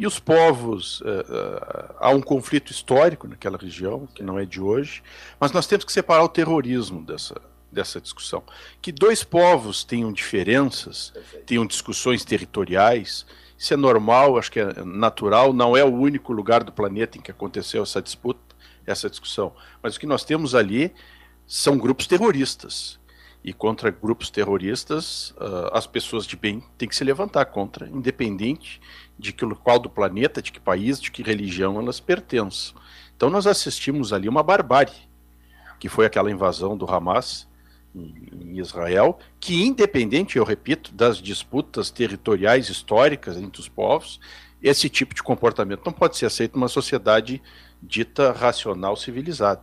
e 0.00 0.06
os 0.06 0.18
povos. 0.18 1.02
Uh, 1.02 1.04
uh, 1.04 1.94
há 2.00 2.08
um 2.08 2.22
conflito 2.22 2.72
histórico 2.72 3.28
naquela 3.28 3.58
região, 3.58 4.08
que 4.14 4.22
não 4.22 4.38
é 4.38 4.46
de 4.46 4.58
hoje, 4.58 5.02
mas 5.38 5.52
nós 5.52 5.66
temos 5.66 5.84
que 5.84 5.92
separar 5.92 6.24
o 6.24 6.28
terrorismo 6.28 7.02
dessa, 7.02 7.38
dessa 7.70 8.00
discussão. 8.00 8.42
Que 8.80 8.90
dois 8.92 9.22
povos 9.22 9.84
tenham 9.84 10.10
diferenças, 10.10 11.12
tenham 11.44 11.66
discussões 11.66 12.24
territoriais, 12.24 13.26
isso 13.58 13.74
é 13.74 13.76
normal, 13.76 14.38
acho 14.38 14.50
que 14.50 14.60
é 14.60 14.82
natural, 14.82 15.52
não 15.52 15.76
é 15.76 15.84
o 15.84 15.92
único 15.92 16.32
lugar 16.32 16.64
do 16.64 16.72
planeta 16.72 17.18
em 17.18 17.20
que 17.20 17.30
aconteceu 17.30 17.82
essa 17.82 18.00
disputa, 18.00 18.40
essa 18.86 19.10
discussão. 19.10 19.52
Mas 19.82 19.96
o 19.96 20.00
que 20.00 20.06
nós 20.06 20.24
temos 20.24 20.54
ali 20.54 20.94
são 21.46 21.76
grupos 21.76 22.06
terroristas. 22.06 22.98
E 23.44 23.52
contra 23.52 23.90
grupos 23.90 24.30
terroristas, 24.30 25.30
uh, 25.32 25.70
as 25.72 25.86
pessoas 25.86 26.26
de 26.26 26.36
bem 26.36 26.62
têm 26.76 26.88
que 26.88 26.96
se 26.96 27.04
levantar 27.04 27.46
contra, 27.46 27.88
independente 27.88 28.80
de 29.20 29.32
que 29.32 29.46
qual 29.56 29.78
do 29.78 29.90
planeta, 29.90 30.40
de 30.40 30.50
que 30.50 30.58
país, 30.58 31.00
de 31.00 31.10
que 31.10 31.22
religião 31.22 31.78
elas 31.78 32.00
pertencem. 32.00 32.74
Então 33.14 33.28
nós 33.28 33.46
assistimos 33.46 34.12
ali 34.12 34.28
uma 34.28 34.42
barbárie, 34.42 35.08
que 35.78 35.88
foi 35.88 36.06
aquela 36.06 36.30
invasão 36.30 36.76
do 36.76 36.90
Hamas 36.90 37.46
em 37.94 38.58
Israel, 38.58 39.18
que 39.38 39.62
independente, 39.62 40.36
eu 40.36 40.44
repito, 40.44 40.92
das 40.94 41.18
disputas 41.18 41.90
territoriais 41.90 42.68
históricas 42.68 43.36
entre 43.36 43.60
os 43.60 43.68
povos, 43.68 44.20
esse 44.62 44.88
tipo 44.88 45.14
de 45.14 45.22
comportamento 45.22 45.82
não 45.84 45.92
pode 45.92 46.16
ser 46.16 46.26
aceito 46.26 46.54
numa 46.54 46.68
sociedade 46.68 47.42
dita 47.82 48.32
racional 48.32 48.96
civilizada. 48.96 49.62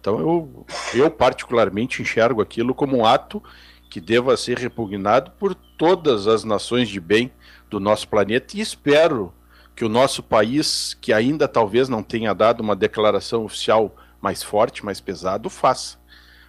Então 0.00 0.18
eu, 0.18 0.66
eu 0.92 1.10
particularmente 1.10 2.02
enxergo 2.02 2.42
aquilo 2.42 2.74
como 2.74 2.96
um 2.96 3.06
ato 3.06 3.42
que 3.90 4.00
deva 4.00 4.36
ser 4.36 4.58
repugnado 4.58 5.30
por 5.32 5.54
todas 5.54 6.26
as 6.26 6.44
nações 6.44 6.88
de 6.88 7.00
bem 7.00 7.30
do 7.74 7.80
nosso 7.80 8.08
planeta 8.08 8.56
e 8.56 8.60
espero 8.60 9.32
que 9.76 9.84
o 9.84 9.88
nosso 9.88 10.22
país, 10.22 10.94
que 11.00 11.12
ainda 11.12 11.48
talvez 11.48 11.88
não 11.88 12.02
tenha 12.02 12.32
dado 12.32 12.60
uma 12.60 12.76
declaração 12.76 13.44
oficial 13.44 13.94
mais 14.20 14.42
forte, 14.42 14.84
mais 14.84 15.00
pesada, 15.00 15.50
faça 15.50 15.98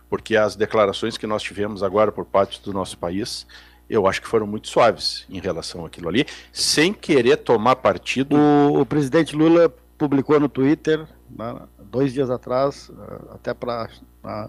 porque 0.09 0.35
as 0.35 0.55
declarações 0.55 1.17
que 1.17 1.27
nós 1.27 1.41
tivemos 1.41 1.83
agora 1.83 2.11
por 2.11 2.25
parte 2.25 2.61
do 2.61 2.71
nosso 2.71 2.97
país, 2.97 3.45
eu 3.89 4.07
acho 4.07 4.21
que 4.21 4.27
foram 4.27 4.47
muito 4.47 4.67
suaves 4.67 5.25
em 5.29 5.39
relação 5.39 5.85
àquilo 5.85 6.09
ali, 6.09 6.25
sem 6.51 6.93
querer 6.93 7.37
tomar 7.37 7.75
partido. 7.77 8.35
O, 8.35 8.81
o 8.81 8.85
presidente 8.85 9.35
Lula 9.35 9.67
publicou 9.97 10.39
no 10.39 10.49
Twitter, 10.49 11.05
né, 11.29 11.55
dois 11.79 12.13
dias 12.13 12.29
atrás, 12.29 12.91
até 13.31 13.53
para 13.53 13.89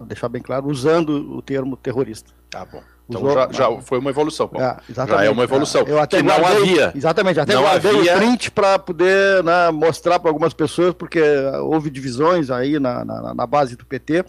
deixar 0.05 0.29
bem 0.29 0.41
claro, 0.41 0.67
usando 0.67 1.35
o 1.35 1.41
termo 1.41 1.75
terrorista. 1.75 2.31
Tá 2.49 2.65
bom. 2.65 2.81
Então 3.09 3.21
Usou, 3.21 3.33
já, 3.33 3.49
já, 3.51 3.81
foi 3.81 3.99
uma 3.99 4.09
evolução, 4.09 4.47
Paulo. 4.47 4.67
É, 4.67 4.77
já 4.89 5.23
é 5.23 5.29
uma 5.29 5.43
evolução. 5.43 5.83
Eu 5.87 5.99
até 5.99 6.17
que 6.17 6.23
não 6.23 6.45
havia. 6.45 6.91
Exatamente, 6.95 7.39
até 7.39 7.53
não 7.53 7.63
guardei 7.63 7.97
havia... 7.97 8.15
o 8.15 8.17
print 8.17 8.51
para 8.51 8.77
poder 8.77 9.43
né, 9.43 9.71
mostrar 9.71 10.19
para 10.19 10.29
algumas 10.29 10.53
pessoas, 10.53 10.93
porque 10.93 11.21
houve 11.61 11.89
divisões 11.89 12.49
aí 12.49 12.79
na, 12.79 13.05
na, 13.05 13.33
na 13.33 13.47
base 13.47 13.75
do 13.75 13.85
PT 13.85 14.25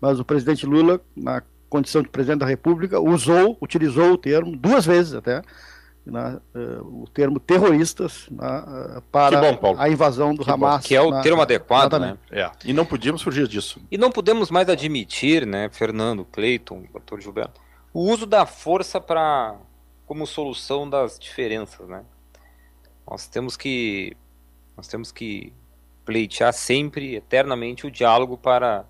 mas 0.00 0.18
o 0.18 0.24
presidente 0.24 0.64
Lula, 0.64 1.00
na 1.14 1.42
condição 1.68 2.02
de 2.02 2.08
presidente 2.08 2.40
da 2.40 2.46
República, 2.46 2.98
usou, 2.98 3.56
utilizou 3.60 4.12
o 4.12 4.18
termo, 4.18 4.56
duas 4.56 4.86
vezes 4.86 5.14
até, 5.14 5.42
na, 6.04 6.40
uh, 6.54 7.02
o 7.02 7.08
termo 7.12 7.38
terroristas 7.38 8.26
na, 8.30 8.96
uh, 8.98 9.02
para 9.12 9.52
bom, 9.52 9.76
a 9.78 9.88
invasão 9.88 10.34
do 10.34 10.42
que 10.42 10.50
Hamas. 10.50 10.76
Bom, 10.76 10.88
que 10.88 10.96
é 10.96 11.02
o 11.02 11.10
na, 11.10 11.20
termo 11.20 11.42
adequado, 11.42 11.98
né? 11.98 12.16
É. 12.30 12.50
E 12.64 12.72
não 12.72 12.86
podíamos 12.86 13.20
fugir 13.20 13.46
disso. 13.46 13.80
E 13.90 13.98
não 13.98 14.10
podemos 14.10 14.50
mais 14.50 14.68
admitir, 14.68 15.46
né, 15.46 15.68
Fernando, 15.70 16.24
Cleiton, 16.24 16.84
doutor 16.90 17.20
Gilberto, 17.20 17.60
o 17.92 18.00
uso 18.00 18.26
da 18.26 18.46
força 18.46 19.00
para 19.00 19.56
como 20.06 20.26
solução 20.26 20.88
das 20.88 21.18
diferenças, 21.18 21.88
né? 21.88 22.04
Nós 23.08 23.26
temos 23.26 23.56
que 23.56 24.16
nós 24.76 24.88
temos 24.88 25.12
que 25.12 25.52
pleitear 26.04 26.52
sempre, 26.52 27.14
eternamente, 27.14 27.86
o 27.86 27.90
diálogo 27.90 28.36
para 28.36 28.84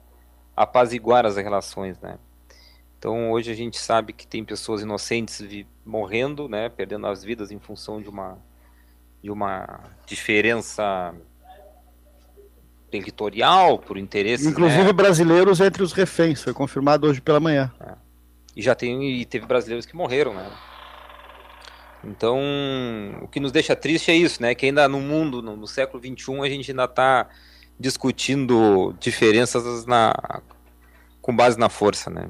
apaziguar 0.57 1.27
as 1.27 1.37
relações, 1.37 1.99
né? 2.01 2.19
Então 2.99 3.31
hoje 3.33 3.51
a 3.51 3.55
gente 3.55 3.79
sabe 3.79 4.13
que 4.13 4.27
tem 4.27 4.45
pessoas 4.45 4.83
inocentes 4.83 5.43
morrendo, 5.85 6.49
né, 6.49 6.69
perdendo 6.69 7.07
as 7.07 7.25
vidas 7.25 7.51
em 7.51 7.59
função 7.59 8.01
de 8.01 8.09
uma 8.09 8.39
de 9.23 9.31
uma 9.31 9.81
diferença 10.07 11.15
territorial 12.91 13.79
por 13.79 13.99
interesse, 13.99 14.49
inclusive 14.49 14.85
né? 14.85 14.93
brasileiros 14.93 15.61
entre 15.61 15.83
os 15.83 15.93
reféns, 15.93 16.43
foi 16.43 16.55
confirmado 16.55 17.07
hoje 17.07 17.21
pela 17.21 17.39
manhã. 17.39 17.71
É. 17.81 18.10
E 18.61 18.63
já 18.63 18.75
tem 18.75 19.03
e 19.11 19.25
teve 19.25 19.47
brasileiros 19.47 19.87
que 19.87 19.97
morreram, 19.97 20.35
né? 20.35 20.47
Então, 22.05 22.39
o 23.23 23.27
que 23.27 23.41
nos 23.41 23.51
deixa 23.51 23.75
triste 23.75 24.11
é 24.11 24.15
isso, 24.15 24.43
né? 24.43 24.55
Que 24.55 24.67
ainda 24.67 24.87
no 24.87 25.01
mundo, 25.01 25.41
no, 25.41 25.57
no 25.57 25.67
século 25.67 25.99
XXI, 25.99 26.41
a 26.43 26.49
gente 26.51 26.71
ainda 26.71 26.85
está 26.85 27.27
discutindo 27.79 28.95
diferenças 29.01 29.87
na, 29.87 30.13
com 31.23 31.35
base 31.35 31.59
na 31.59 31.71
força, 31.71 32.11
né? 32.11 32.29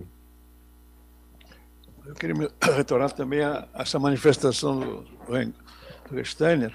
Eu 2.07 2.15
queria 2.15 2.49
retornar 2.77 3.11
também 3.11 3.43
a, 3.43 3.67
a 3.75 3.83
essa 3.83 3.99
manifestação 3.99 4.79
do, 4.79 5.05
do 6.09 6.25
Steiner, 6.25 6.73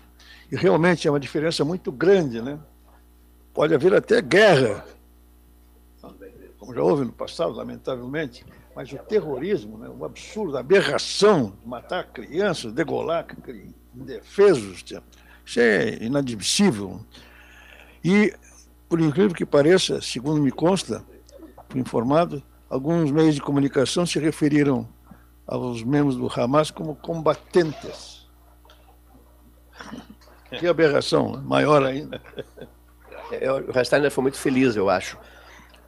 e 0.51 0.57
realmente 0.57 1.07
é 1.07 1.11
uma 1.11 1.19
diferença 1.19 1.63
muito 1.63 1.93
grande, 1.93 2.41
né? 2.41 2.59
Pode 3.53 3.73
haver 3.73 3.93
até 3.93 4.21
guerra, 4.21 4.85
como 6.57 6.73
já 6.73 6.83
houve 6.83 7.05
no 7.05 7.13
passado, 7.13 7.53
lamentavelmente, 7.53 8.45
mas 8.75 8.91
o 8.91 8.97
terrorismo, 8.97 9.77
né, 9.77 9.87
o 9.87 10.03
absurdo, 10.03 10.57
a 10.57 10.59
aberração 10.59 11.53
de 11.61 11.67
matar 11.67 12.03
crianças, 12.11 12.73
degolar 12.73 13.25
indefesos, 13.95 14.83
isso 15.45 15.59
é 15.59 16.03
inadmissível. 16.03 16.99
E 18.03 18.33
por 18.89 18.99
incrível 18.99 19.33
que 19.33 19.45
pareça, 19.45 20.01
segundo 20.01 20.41
me 20.41 20.51
consta, 20.51 21.03
fui 21.69 21.79
informado, 21.79 22.43
alguns 22.69 23.11
meios 23.11 23.35
de 23.35 23.41
comunicação 23.41 24.05
se 24.05 24.19
referiram 24.19 24.87
aos 25.47 25.81
membros 25.81 26.17
do 26.17 26.27
Hamas 26.27 26.69
como 26.69 26.95
combatentes. 26.95 28.25
Que 30.59 30.67
aberração, 30.67 31.33
né? 31.33 31.41
maior 31.43 31.83
ainda. 31.83 32.21
É, 33.31 33.51
o 33.51 33.71
Restainer 33.71 34.09
foi 34.09 34.21
muito 34.21 34.37
feliz, 34.37 34.75
eu 34.77 34.89
acho. 34.89 35.17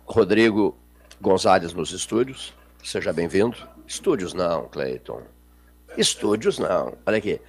Rodrigo 0.06 0.76
Gonzalez 1.22 1.72
nos 1.74 1.92
estúdios, 1.92 2.54
seja 2.88 3.12
bem-vindo. 3.12 3.58
Estúdios 3.86 4.34
não, 4.34 4.70
Cleiton. 4.70 5.22
Estúdios 5.98 6.58
não. 6.58 6.94
Olha 7.06 7.18
aqui. 7.18 7.42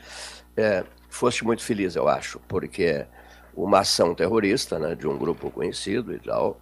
É, 0.57 0.83
foste 1.09 1.45
muito 1.45 1.63
feliz, 1.63 1.95
eu 1.95 2.09
acho, 2.09 2.41
porque 2.49 3.07
uma 3.55 3.81
ação 3.81 4.17
terrorista, 4.17 4.81
né, 4.81 4.97
de 4.97 5.07
um 5.07 5.17
grupo 5.17 5.49
conhecido 5.49 6.13
e 6.13 6.19
tal, 6.19 6.61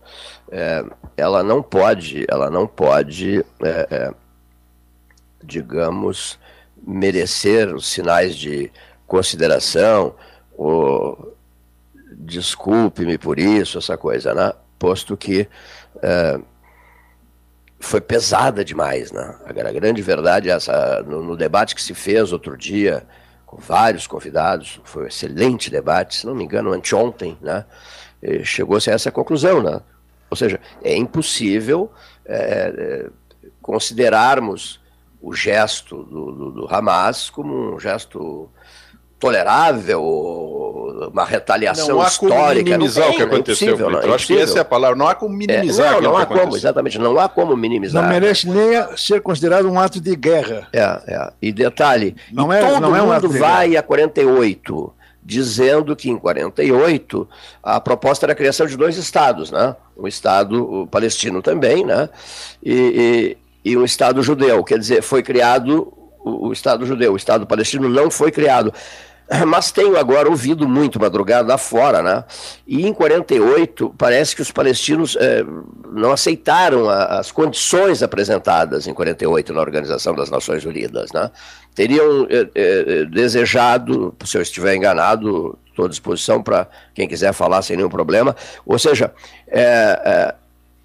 é, 0.51 0.85
ela 1.17 1.43
não 1.43 1.63
pode, 1.63 2.27
ela 2.29 2.51
não 2.51 2.67
pode, 2.67 3.39
é, 3.63 3.89
é, 3.91 4.15
digamos, 5.43 6.39
merecer 6.87 7.75
os 7.75 7.89
sinais 7.89 8.37
de 8.37 8.71
consideração, 9.07 10.15
ou 10.55 11.35
desculpe-me 12.13 13.17
por 13.17 13.39
isso, 13.39 13.79
essa 13.79 13.97
coisa, 13.97 14.35
né? 14.35 14.53
Posto 14.79 15.17
que 15.17 15.49
é, 16.03 16.39
foi 17.79 18.01
pesada 18.01 18.65
demais, 18.65 19.13
né? 19.13 19.37
A 19.45 19.53
grande 19.73 20.03
verdade 20.03 20.51
é 20.51 20.53
essa, 20.53 21.03
no, 21.03 21.23
no 21.23 21.37
debate 21.37 21.75
que 21.75 21.83
se 21.83 21.95
fez 21.95 22.33
outro 22.33 22.57
dia 22.57 23.07
com 23.45 23.59
vários 23.59 24.07
convidados, 24.07 24.81
foi 24.85 25.05
um 25.05 25.07
excelente 25.07 25.71
debate, 25.71 26.17
se 26.17 26.27
não 26.27 26.35
me 26.35 26.45
engano, 26.45 26.73
anteontem, 26.73 27.39
né? 27.41 27.65
Chegou-se 28.43 28.91
a 28.91 28.95
essa 28.95 29.13
conclusão, 29.13 29.63
né? 29.63 29.81
Ou 30.29 30.37
seja, 30.37 30.61
é 30.83 30.97
impossível 30.97 31.93
é, 32.25 32.73
é, 32.77 33.11
considerarmos 33.63 34.81
o 35.21 35.33
gesto 35.33 36.03
do, 36.05 36.33
do, 36.33 36.51
do 36.53 36.75
Hamas 36.75 37.31
como 37.31 37.75
um 37.75 37.81
gesto 37.81 38.51
tolerável, 39.19 40.03
uma 41.13 41.25
retaliação 41.25 41.89
não 41.89 42.03
há 42.03 42.07
histórica. 42.09 42.43
Como 42.43 42.65
minimizar 42.65 43.05
não 43.05 43.13
tem, 43.13 43.23
o 43.23 43.29
que 43.29 43.35
aconteceu. 43.35 43.75
É 43.75 43.79
não, 43.79 44.01
é 44.01 44.07
eu 44.07 44.15
acho 44.15 44.27
que 44.27 44.39
essa 44.39 44.59
é 44.59 44.61
a 44.61 44.65
palavra. 44.65 44.97
Não 44.97 45.09
há 45.09 45.15
como 45.15 45.35
minimizar. 45.35 45.87
É, 45.87 45.95
não, 45.95 46.13
não 46.13 46.17
há 46.17 46.27
como, 46.27 46.57
exatamente. 46.57 46.99
Não 46.99 47.19
há 47.19 47.29
como 47.29 47.57
minimizar. 47.57 48.03
Não 48.03 48.09
merece 48.09 48.49
nem 48.49 48.97
ser 48.97 49.21
considerado 49.21 49.69
um 49.69 49.79
ato 49.79 50.01
de 50.01 50.15
guerra. 50.17 50.69
É, 50.73 50.81
é. 50.81 51.33
E 51.41 51.53
detalhe, 51.53 52.17
não 52.33 52.53
e 52.53 52.57
é, 52.57 52.61
todo 52.61 52.81
não 52.81 52.97
é 52.97 53.03
um 53.03 53.13
mundo 53.13 53.29
vai 53.31 53.77
a 53.77 53.83
48 53.83 54.93
dizendo 55.27 55.97
que 55.97 56.09
em 56.09 56.17
48 56.17 57.29
a 57.61 57.81
proposta 57.81 58.27
era 58.27 58.33
a 58.33 58.37
criação 58.37 58.65
de 58.65 58.77
dois 58.77 58.97
estados, 58.97 59.51
né? 59.51 59.75
Um 59.97 60.07
estado 60.07 60.87
palestino 60.89 61.43
também, 61.43 61.85
né? 61.85 62.09
E, 62.63 63.37
e, 63.65 63.73
e 63.73 63.77
um 63.77 63.85
estado 63.85 64.23
judeu. 64.23 64.63
Quer 64.63 64.79
dizer, 64.79 65.03
foi 65.03 65.25
criado 65.25 65.93
o, 66.27 66.53
Estado 66.53 66.85
judeu, 66.85 67.13
o 67.13 67.17
Estado 67.17 67.47
palestino 67.47 67.89
não 67.89 68.11
foi 68.11 68.33
criado. 68.33 68.73
Mas 69.47 69.71
tenho 69.71 69.97
agora 69.97 70.29
ouvido 70.29 70.69
muito 70.69 71.01
madrugada 71.01 71.55
afora, 71.55 72.03
né? 72.03 72.25
E 72.67 72.87
em 72.87 72.93
48 72.93 73.95
parece 73.97 74.35
que 74.35 74.43
os 74.43 74.51
palestinos 74.51 75.17
eh, 75.21 75.45
não 75.93 76.13
aceitaram 76.13 76.89
a, 76.89 77.19
as 77.19 77.31
condições 77.31 78.03
apresentadas 78.03 78.87
em 78.87 78.95
48 78.95 79.53
na 79.53 79.61
Organização 79.61 80.15
das 80.15 80.31
Nações 80.31 80.65
Unidas, 80.65 81.13
né? 81.13 81.31
Teriam 81.75 82.27
eh, 82.31 82.49
eh, 82.55 83.05
desejado, 83.05 84.15
se 84.25 84.37
eu 84.37 84.43
estiver 84.43 84.75
enganado, 84.75 85.59
estou 85.69 85.87
à 85.87 85.89
disposição 85.89 86.43
para 86.43 86.69
quem 86.95 87.07
quiser 87.07 87.33
falar 87.33 87.63
sem 87.63 87.77
nenhum 87.77 87.91
problema. 87.91 88.35
Ou 88.65 88.79
seja, 88.79 89.13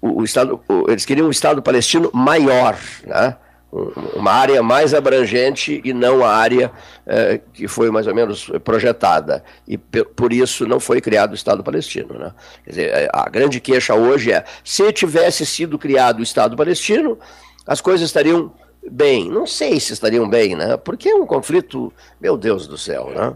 o, 0.00 0.20
o 0.20 0.24
Estado, 0.24 0.60
o, 0.68 0.90
eles 0.90 1.04
queriam 1.04 1.28
um 1.28 1.30
Estado 1.30 1.62
palestino 1.62 2.10
maior, 2.12 2.76
né? 3.06 3.36
Uma 3.72 4.30
área 4.30 4.62
mais 4.62 4.92
abrangente 4.92 5.80
e 5.82 5.94
não 5.94 6.22
a 6.22 6.30
área 6.30 6.70
eh, 7.06 7.40
que 7.54 7.66
foi 7.66 7.90
mais 7.90 8.06
ou 8.06 8.14
menos 8.14 8.50
projetada. 8.62 9.42
E 9.66 9.78
por 9.78 10.30
isso 10.30 10.66
não 10.66 10.78
foi 10.78 11.00
criado 11.00 11.32
o 11.32 11.34
Estado 11.34 11.64
palestino. 11.64 12.18
Né? 12.18 12.34
Dizer, 12.66 13.08
a 13.10 13.28
grande 13.30 13.60
queixa 13.60 13.94
hoje 13.94 14.30
é: 14.30 14.44
se 14.62 14.92
tivesse 14.92 15.46
sido 15.46 15.78
criado 15.78 16.20
o 16.20 16.22
Estado 16.22 16.54
palestino, 16.54 17.18
as 17.66 17.80
coisas 17.80 18.04
estariam 18.04 18.52
bem. 18.90 19.30
Não 19.30 19.46
sei 19.46 19.80
se 19.80 19.94
estariam 19.94 20.28
bem, 20.28 20.54
né? 20.54 20.76
porque 20.76 21.08
é 21.08 21.14
um 21.14 21.26
conflito, 21.26 21.90
meu 22.20 22.36
Deus 22.36 22.66
do 22.66 22.76
céu. 22.76 23.10
Né? 23.14 23.34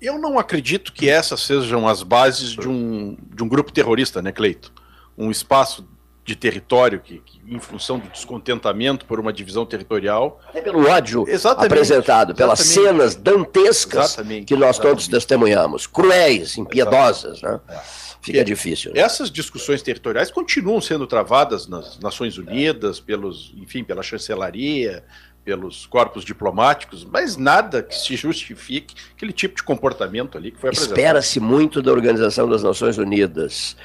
Eu 0.00 0.18
não 0.18 0.38
acredito 0.38 0.92
que 0.92 1.08
essas 1.10 1.40
sejam 1.40 1.88
as 1.88 2.04
bases 2.04 2.50
de 2.50 2.68
um, 2.68 3.16
de 3.34 3.42
um 3.42 3.48
grupo 3.48 3.72
terrorista, 3.72 4.22
né, 4.22 4.30
Cleito? 4.30 4.72
Um 5.16 5.30
espaço 5.30 5.88
de 6.24 6.34
território 6.34 7.00
que, 7.00 7.18
que, 7.18 7.40
em 7.46 7.60
função 7.60 7.98
do 7.98 8.08
descontentamento 8.08 9.04
por 9.04 9.20
uma 9.20 9.32
divisão 9.32 9.66
territorial. 9.66 10.40
É 10.54 10.60
pelo 10.60 10.88
ódio 10.88 11.24
exatamente, 11.28 11.72
apresentado, 11.72 12.34
pelas 12.34 12.60
exatamente. 12.60 12.92
cenas 12.92 13.14
dantescas 13.14 14.16
que 14.46 14.56
nós 14.56 14.78
todos 14.78 15.06
testemunhamos, 15.06 15.86
cruéis, 15.86 16.56
impiedosas, 16.56 17.42
né? 17.42 17.60
É. 17.68 18.04
Fica 18.24 18.38
é, 18.38 18.44
difícil. 18.44 18.90
Né? 18.94 19.00
Essas 19.00 19.30
discussões 19.30 19.82
territoriais 19.82 20.30
continuam 20.30 20.80
sendo 20.80 21.06
travadas 21.06 21.68
nas 21.68 22.00
Nações 22.00 22.38
Unidas, 22.38 22.98
pelos, 22.98 23.52
enfim, 23.54 23.84
pela 23.84 24.02
chancelaria, 24.02 25.04
pelos 25.44 25.84
corpos 25.84 26.24
diplomáticos, 26.24 27.04
mas 27.04 27.36
nada 27.36 27.82
que 27.82 27.94
se 27.94 28.16
justifique 28.16 28.94
aquele 29.14 29.32
tipo 29.32 29.56
de 29.56 29.62
comportamento 29.62 30.38
ali 30.38 30.50
que 30.50 30.58
foi 30.58 30.70
apresentado. 30.70 30.98
Espera-se 30.98 31.38
muito 31.38 31.82
da 31.82 31.92
Organização 31.92 32.48
das 32.48 32.62
Nações 32.62 32.96
Unidas. 32.96 33.76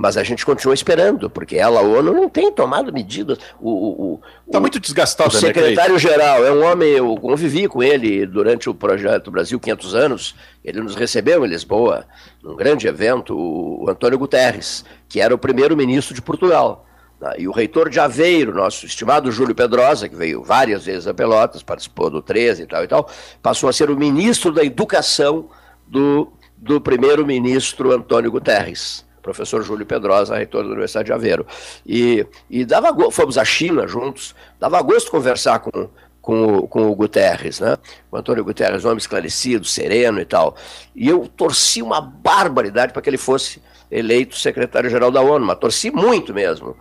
Mas 0.00 0.16
a 0.16 0.22
gente 0.22 0.46
continua 0.46 0.74
esperando, 0.74 1.28
porque 1.28 1.56
ela, 1.56 1.80
a 1.80 1.82
ONU, 1.82 2.12
não 2.12 2.28
tem 2.28 2.52
tomado 2.52 2.92
medidas. 2.92 3.36
O, 3.60 4.20
Está 4.46 4.60
muito 4.60 4.78
desgastado, 4.78 5.28
O 5.28 5.32
né, 5.32 5.40
secretário-geral 5.40 6.46
é 6.46 6.52
um 6.52 6.64
homem, 6.64 6.90
eu 6.90 7.16
convivi 7.16 7.66
com 7.66 7.82
ele 7.82 8.24
durante 8.24 8.70
o 8.70 8.74
projeto 8.74 9.28
Brasil 9.28 9.58
500 9.58 9.94
anos. 9.96 10.36
Ele 10.64 10.80
nos 10.80 10.94
recebeu 10.94 11.44
em 11.44 11.48
Lisboa, 11.48 12.06
num 12.40 12.54
grande 12.54 12.86
evento, 12.86 13.36
o 13.36 13.90
Antônio 13.90 14.16
Guterres, 14.16 14.84
que 15.08 15.20
era 15.20 15.34
o 15.34 15.38
primeiro-ministro 15.38 16.14
de 16.14 16.22
Portugal. 16.22 16.86
Né, 17.20 17.34
e 17.36 17.48
o 17.48 17.52
reitor 17.52 17.90
de 17.90 17.98
Aveiro, 17.98 18.54
nosso 18.54 18.86
estimado 18.86 19.32
Júlio 19.32 19.52
Pedrosa, 19.52 20.08
que 20.08 20.14
veio 20.14 20.44
várias 20.44 20.84
vezes 20.84 21.08
a 21.08 21.12
Pelotas, 21.12 21.64
participou 21.64 22.08
do 22.08 22.22
13 22.22 22.62
e 22.62 22.66
tal 22.68 22.84
e 22.84 22.86
tal, 22.86 23.10
passou 23.42 23.68
a 23.68 23.72
ser 23.72 23.90
o 23.90 23.96
ministro 23.96 24.52
da 24.52 24.62
Educação 24.62 25.48
do, 25.88 26.32
do 26.56 26.80
primeiro-ministro 26.80 27.92
Antônio 27.92 28.30
Guterres 28.30 29.07
professor 29.28 29.62
Júlio 29.62 29.84
Pedrosa, 29.84 30.36
reitor 30.36 30.62
da 30.62 30.70
Universidade 30.70 31.06
de 31.06 31.12
Aveiro. 31.12 31.46
E, 31.86 32.26
e 32.48 32.64
dava 32.64 32.94
fomos 33.10 33.36
à 33.36 33.44
China 33.44 33.86
juntos, 33.86 34.34
dava 34.58 34.80
gosto 34.80 35.10
conversar 35.10 35.58
com, 35.58 35.88
com, 36.22 36.56
o, 36.56 36.68
com 36.68 36.90
o 36.90 36.94
Guterres, 36.94 37.60
né? 37.60 37.76
O 38.10 38.16
Antônio 38.16 38.42
Guterres, 38.42 38.86
homem 38.86 38.96
esclarecido, 38.96 39.66
sereno 39.66 40.18
e 40.18 40.24
tal. 40.24 40.56
E 40.96 41.06
eu 41.06 41.28
torci 41.28 41.82
uma 41.82 42.00
barbaridade 42.00 42.92
para 42.92 43.02
que 43.02 43.10
ele 43.10 43.18
fosse 43.18 43.60
eleito 43.90 44.36
secretário-geral 44.36 45.10
da 45.10 45.20
ONU, 45.20 45.44
mas 45.44 45.58
torci 45.58 45.90
muito 45.90 46.32
mesmo. 46.32 46.74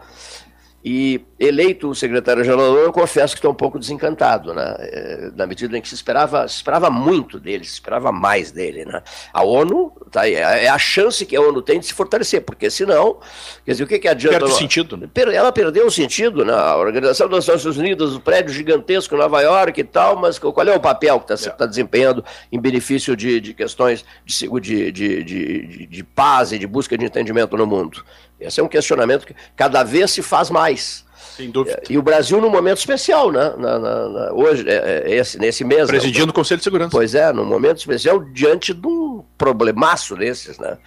E 0.90 1.20
eleito 1.38 1.90
o 1.90 1.94
secretário-geral, 1.94 2.78
eu 2.78 2.94
confesso 2.94 3.34
que 3.34 3.40
estou 3.40 3.52
um 3.52 3.56
pouco 3.56 3.78
desencantado, 3.78 4.54
né? 4.54 4.74
É, 4.80 5.32
na 5.36 5.46
medida 5.46 5.78
em 5.78 5.82
que 5.82 5.90
se 5.90 5.96
esperava, 5.96 6.48
se 6.48 6.56
esperava 6.56 6.90
muito 6.90 7.42
dele, 7.42 7.66
se 7.66 7.74
esperava 7.74 8.10
mais 8.10 8.54
dele. 8.54 8.86
Né? 8.86 9.04
A 9.34 9.44
ONU 9.44 9.92
tá 10.10 10.22
aí, 10.22 10.36
é, 10.36 10.64
é 10.64 10.70
a 10.70 10.78
chance 10.78 11.26
que 11.26 11.36
a 11.36 11.42
ONU 11.42 11.62
tem 11.62 11.82
de 11.82 11.88
se 11.88 11.94
fortalecer, 11.94 12.42
porque 12.42 12.70
senão, 12.70 13.20
quer 13.66 13.72
dizer, 13.72 13.84
o 13.84 13.88
que, 13.88 14.00
que 14.00 14.08
adianta. 14.08 14.40
Perde 14.40 14.54
o 14.54 14.58
sentido, 14.58 14.96
né? 14.96 15.10
Ela 15.36 15.52
perdeu 15.52 15.88
o 15.88 15.92
sentido, 15.92 16.46
né? 16.46 16.54
A 16.54 16.78
Organização 16.78 17.28
das 17.28 17.46
Nações 17.46 17.76
Unidas, 17.76 18.16
o 18.16 18.22
prédio 18.22 18.54
gigantesco 18.54 19.14
em 19.14 19.18
Nova 19.18 19.42
York 19.42 19.82
e 19.82 19.84
tal, 19.84 20.16
mas 20.16 20.40
qual 20.40 20.68
é 20.70 20.74
o 20.74 20.80
papel 20.80 21.20
que 21.20 21.34
está 21.34 21.50
é. 21.50 21.54
tá 21.54 21.66
desempenhando 21.66 22.24
em 22.50 22.62
benefício 22.62 23.14
de, 23.14 23.42
de 23.42 23.54
questões 23.54 24.06
de, 24.26 24.48
de, 24.62 24.92
de, 24.94 25.24
de, 25.26 25.86
de 25.86 26.04
paz 26.06 26.54
e 26.54 26.58
de 26.58 26.66
busca 26.66 26.98
de 26.98 27.04
entendimento 27.04 27.58
no 27.58 27.68
mundo? 27.68 28.06
Esse 28.40 28.60
é 28.60 28.64
um 28.64 28.68
questionamento 28.68 29.26
que 29.26 29.36
cada 29.56 29.84
vez 29.84 30.12
se 30.12 30.22
faz 30.22 30.50
mais. 30.50 31.06
Sem 31.38 31.52
dúvida. 31.52 31.82
E 31.88 31.98
o 31.98 32.02
Brasil 32.02 32.42
num 32.42 32.50
momento 32.50 32.80
especial, 32.80 33.32
né? 33.32 33.54
Na, 33.58 33.78
na, 33.78 34.10
na, 34.10 34.34
hoje, 34.34 34.68
é, 34.68 35.04
é, 35.06 35.16
esse, 35.16 35.38
nesse 35.38 35.64
mês. 35.64 35.82
Né? 35.82 35.88
Presidindo 35.88 36.26
né? 36.26 36.32
o 36.32 36.34
Conselho 36.34 36.58
de 36.58 36.64
Segurança. 36.64 36.90
Pois 36.90 37.14
é, 37.14 37.32
num 37.32 37.46
momento 37.46 37.78
especial 37.78 38.20
diante 38.20 38.74
de 38.74 38.88
um 38.88 39.24
problemaço 39.38 40.16
desses, 40.16 40.58
né? 40.58 40.80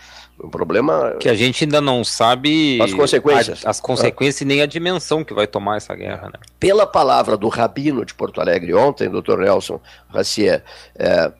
Um 0.42 0.48
problema. 0.48 1.16
Que 1.20 1.28
a 1.28 1.34
gente 1.34 1.62
ainda 1.62 1.80
não 1.80 2.02
sabe. 2.02 2.80
As 2.82 2.92
consequências. 2.92 3.64
A, 3.64 3.70
as 3.70 3.80
consequências 3.80 4.42
ah. 4.42 4.44
e 4.44 4.48
nem 4.48 4.62
a 4.62 4.66
dimensão 4.66 5.22
que 5.22 5.32
vai 5.32 5.46
tomar 5.46 5.76
essa 5.76 5.94
guerra, 5.94 6.30
né? 6.32 6.40
Pela 6.58 6.84
palavra 6.84 7.36
do 7.36 7.48
Rabino 7.48 8.04
de 8.04 8.14
Porto 8.14 8.40
Alegre 8.40 8.74
ontem, 8.74 9.08
doutor 9.08 9.38
Nelson 9.38 9.80
Racier, 10.08 10.64
é, 10.98 11.30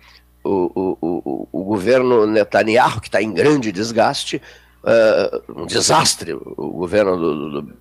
o, 0.44 0.70
o, 0.74 0.98
o, 1.00 1.48
o 1.50 1.64
governo 1.64 2.26
Netanyahu, 2.26 3.00
que 3.00 3.08
está 3.08 3.20
em 3.20 3.32
grande 3.32 3.72
desgaste, 3.72 4.40
uh, 4.84 5.62
um 5.62 5.66
desastre. 5.66 6.32
O 6.32 6.70
governo 6.70 7.16
do, 7.16 7.62
do 7.62 7.74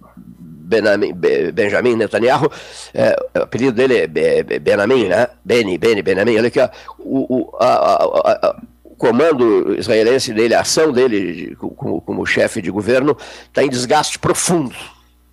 Benjamin, 1.53 1.95
Netanyahu, 1.95 2.51
é, 2.93 3.15
o 3.35 3.43
apelido 3.43 3.73
dele 3.73 3.97
é 3.97 4.59
Benjamin, 4.59 5.07
né? 5.07 5.27
Beni, 5.43 5.77
Beni, 5.77 6.01
Benjamin, 6.03 6.37
olha 6.37 6.47
aqui, 6.47 6.59
ó, 6.59 6.69
o, 6.99 7.55
a, 7.59 7.65
a, 7.65 8.03
a, 8.03 8.61
o 8.83 8.95
comando 8.95 9.75
israelense 9.75 10.31
dele, 10.31 10.53
a 10.53 10.61
ação 10.61 10.91
dele 10.91 11.55
como, 11.55 12.01
como 12.01 12.25
chefe 12.25 12.61
de 12.61 12.69
governo 12.69 13.17
está 13.47 13.63
em 13.63 13.69
desgaste 13.69 14.19
profundo 14.19 14.75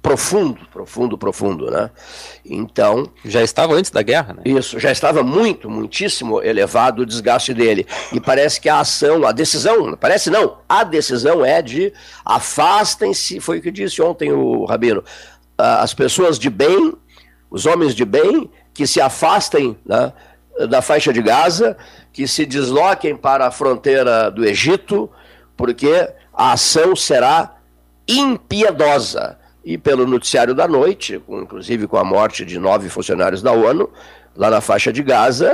profundo, 0.07 0.61
profundo, 0.73 1.19
profundo, 1.19 1.69
né? 1.69 1.91
Então... 2.45 3.11
Já 3.25 3.43
estava 3.43 3.75
antes 3.75 3.91
da 3.91 4.03
guerra, 4.03 4.35
né? 4.35 4.43
Isso, 4.45 4.79
já 4.79 4.93
estava 4.93 5.25
muito, 5.25 5.69
muitíssimo 5.69 6.41
elevado 6.41 7.03
o 7.03 7.07
desgaste 7.07 7.53
dele. 7.53 7.85
E 8.13 8.21
parece 8.21 8.61
que 8.61 8.69
a 8.69 8.79
ação, 8.79 9.27
a 9.27 9.33
decisão, 9.33 9.97
parece 9.97 10.31
não, 10.31 10.59
a 10.69 10.85
decisão 10.85 11.45
é 11.45 11.61
de 11.61 11.93
afastem-se, 12.25 13.41
foi 13.41 13.59
o 13.59 13.61
que 13.61 13.73
disse 13.73 14.01
ontem 14.01 14.31
o 14.31 14.65
Rabino, 14.65 15.03
as 15.59 15.93
pessoas 15.93 16.39
de 16.39 16.51
bem, 16.51 16.95
os 17.51 17.67
homens 17.67 17.93
de 17.93 18.05
bem, 18.05 18.49
que 18.73 18.87
se 18.87 19.01
afastem 19.01 19.77
né, 19.85 20.13
da 20.69 20.81
faixa 20.83 21.13
de 21.13 21.21
Gaza, 21.21 21.77
que 22.13 22.29
se 22.29 22.47
desloquem 22.47 23.17
para 23.17 23.49
a 23.49 23.51
fronteira 23.51 24.31
do 24.31 24.45
Egito, 24.45 25.11
porque 25.57 26.09
a 26.33 26.53
ação 26.53 26.95
será 26.95 27.57
impiedosa 28.07 29.37
e 29.67 29.77
pelo 29.77 30.07
noticiário 30.07 30.55
da 30.55 30.69
noite, 30.69 31.21
inclusive 31.29 31.89
com 31.89 31.97
a 31.97 32.05
morte 32.05 32.45
de 32.45 32.57
nove 32.57 32.89
funcionários 32.89 33.43
da 33.43 33.51
ONU, 33.51 33.91
lá 34.37 34.49
na 34.49 34.61
faixa 34.61 34.93
de 34.93 35.03
Gaza, 35.03 35.53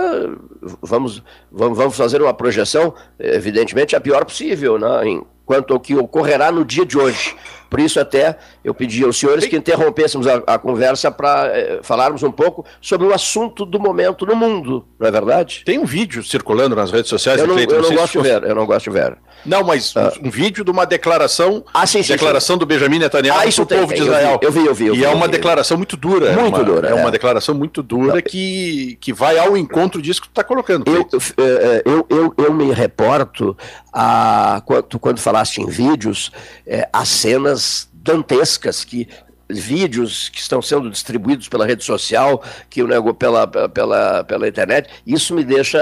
vamos, 0.83 1.23
vamos, 1.51 1.79
vamos 1.79 1.97
fazer 1.97 2.21
uma 2.21 2.35
projeção, 2.35 2.93
evidentemente, 3.19 3.97
a 3.97 4.01
pior 4.01 4.27
possível, 4.27 4.79
né, 4.79 5.09
em 5.09 5.25
quanto 5.47 5.73
ao 5.73 5.81
que 5.81 5.97
ocorrerá 5.97 6.53
no 6.53 6.63
dia 6.63 6.85
de 6.85 6.99
hoje. 6.99 7.35
Por 7.71 7.81
isso, 7.81 7.99
até 7.99 8.37
eu 8.63 8.75
pedi 8.75 9.03
aos 9.03 9.19
senhores 9.19 9.47
que 9.47 9.57
interrompêssemos 9.57 10.27
a, 10.27 10.43
a 10.47 10.59
conversa 10.59 11.11
para 11.11 11.47
eh, 11.47 11.81
falarmos 11.83 12.23
um 12.23 12.31
pouco 12.31 12.67
sobre 12.83 13.07
o 13.07 13.15
assunto 13.15 13.65
do 13.65 13.81
momento 13.81 14.27
no 14.27 14.37
mundo, 14.37 14.87
não 14.99 15.09
é 15.09 15.11
verdade? 15.11 15.63
Tem 15.65 15.79
um 15.79 15.87
vídeo 15.87 16.23
circulando 16.23 16.77
nas 16.77 16.93
redes 16.93 17.09
sociais. 17.09 17.41
Eu 17.41 17.47
não, 17.47 17.59
eu 17.59 17.81
não 17.81 17.95
gosto 17.95 18.21
de 18.21 18.29
ver, 18.29 18.43
eu 18.43 18.55
não 18.55 18.67
gosto 18.67 18.91
de 18.91 18.99
ver. 18.99 19.17
Não, 19.45 19.65
mas 19.65 19.93
ah. 19.97 20.13
um 20.23 20.31
vídeo 20.31 20.65
de 20.65 20.71
uma 20.71 20.85
declaração, 20.85 21.65
ah, 21.73 21.87
sim, 21.87 22.03
sim, 22.03 22.13
declaração 22.13 22.57
sim. 22.57 22.61
do 22.61 22.67
Benjamin 22.67 22.99
Netanyahu 22.99 23.41
ah, 23.41 23.47
isso 23.47 23.63
o 23.63 23.67
povo 23.67 23.89
tem, 23.89 23.97
de 23.97 24.03
Israel. 24.03 24.39
Eu 24.43 24.53
vi, 24.53 24.67
eu 24.67 24.75
vi. 24.75 24.87
Eu 24.87 24.95
vi 24.95 25.01
e 25.01 25.05
é 25.05 25.09
uma 25.09 25.29
declaração 25.29 25.77
muito 25.77 25.97
dura. 25.97 26.33
Muito 26.33 26.57
é 26.57 26.59
uma, 26.59 26.65
dura. 26.65 26.89
É, 26.89 26.91
é, 26.93 26.95
uma 26.95 27.11
declaração 27.11 27.55
muito 27.55 27.83
dura 27.83 28.21
que, 28.23 28.97
que 29.01 29.13
vai 29.13 29.39
ao 29.39 29.57
encontro 29.57 30.01
disso 30.01 30.21
que 30.21 30.29
tu 30.29 30.33
está 30.33 30.45
colocando. 30.45 30.85
Eu, 30.89 31.09
eh, 31.39 31.83
eu, 31.85 32.07
eu, 32.09 32.35
eu, 32.37 32.53
me 32.53 32.73
reporto 32.73 33.57
a 33.93 34.63
quando, 34.65 34.99
quando 34.99 35.21
falaste 35.21 35.59
em 35.59 35.67
vídeos, 35.67 36.31
é, 36.67 36.89
as 36.93 37.09
cenas 37.09 37.89
dantescas 37.93 38.85
que 38.85 39.09
vídeos 39.59 40.29
que 40.29 40.39
estão 40.39 40.61
sendo 40.63 40.91
distribuídos 40.91 41.49
pela 41.49 41.67
rede 41.67 41.85
social, 41.85 42.43
que 42.69 42.83
o 42.83 43.15
pela, 43.15 43.47
pela, 43.47 44.25
pela 44.25 44.49
internet, 44.49 44.89
isso 45.07 45.35
me 45.35 45.45
deixa 45.45 45.79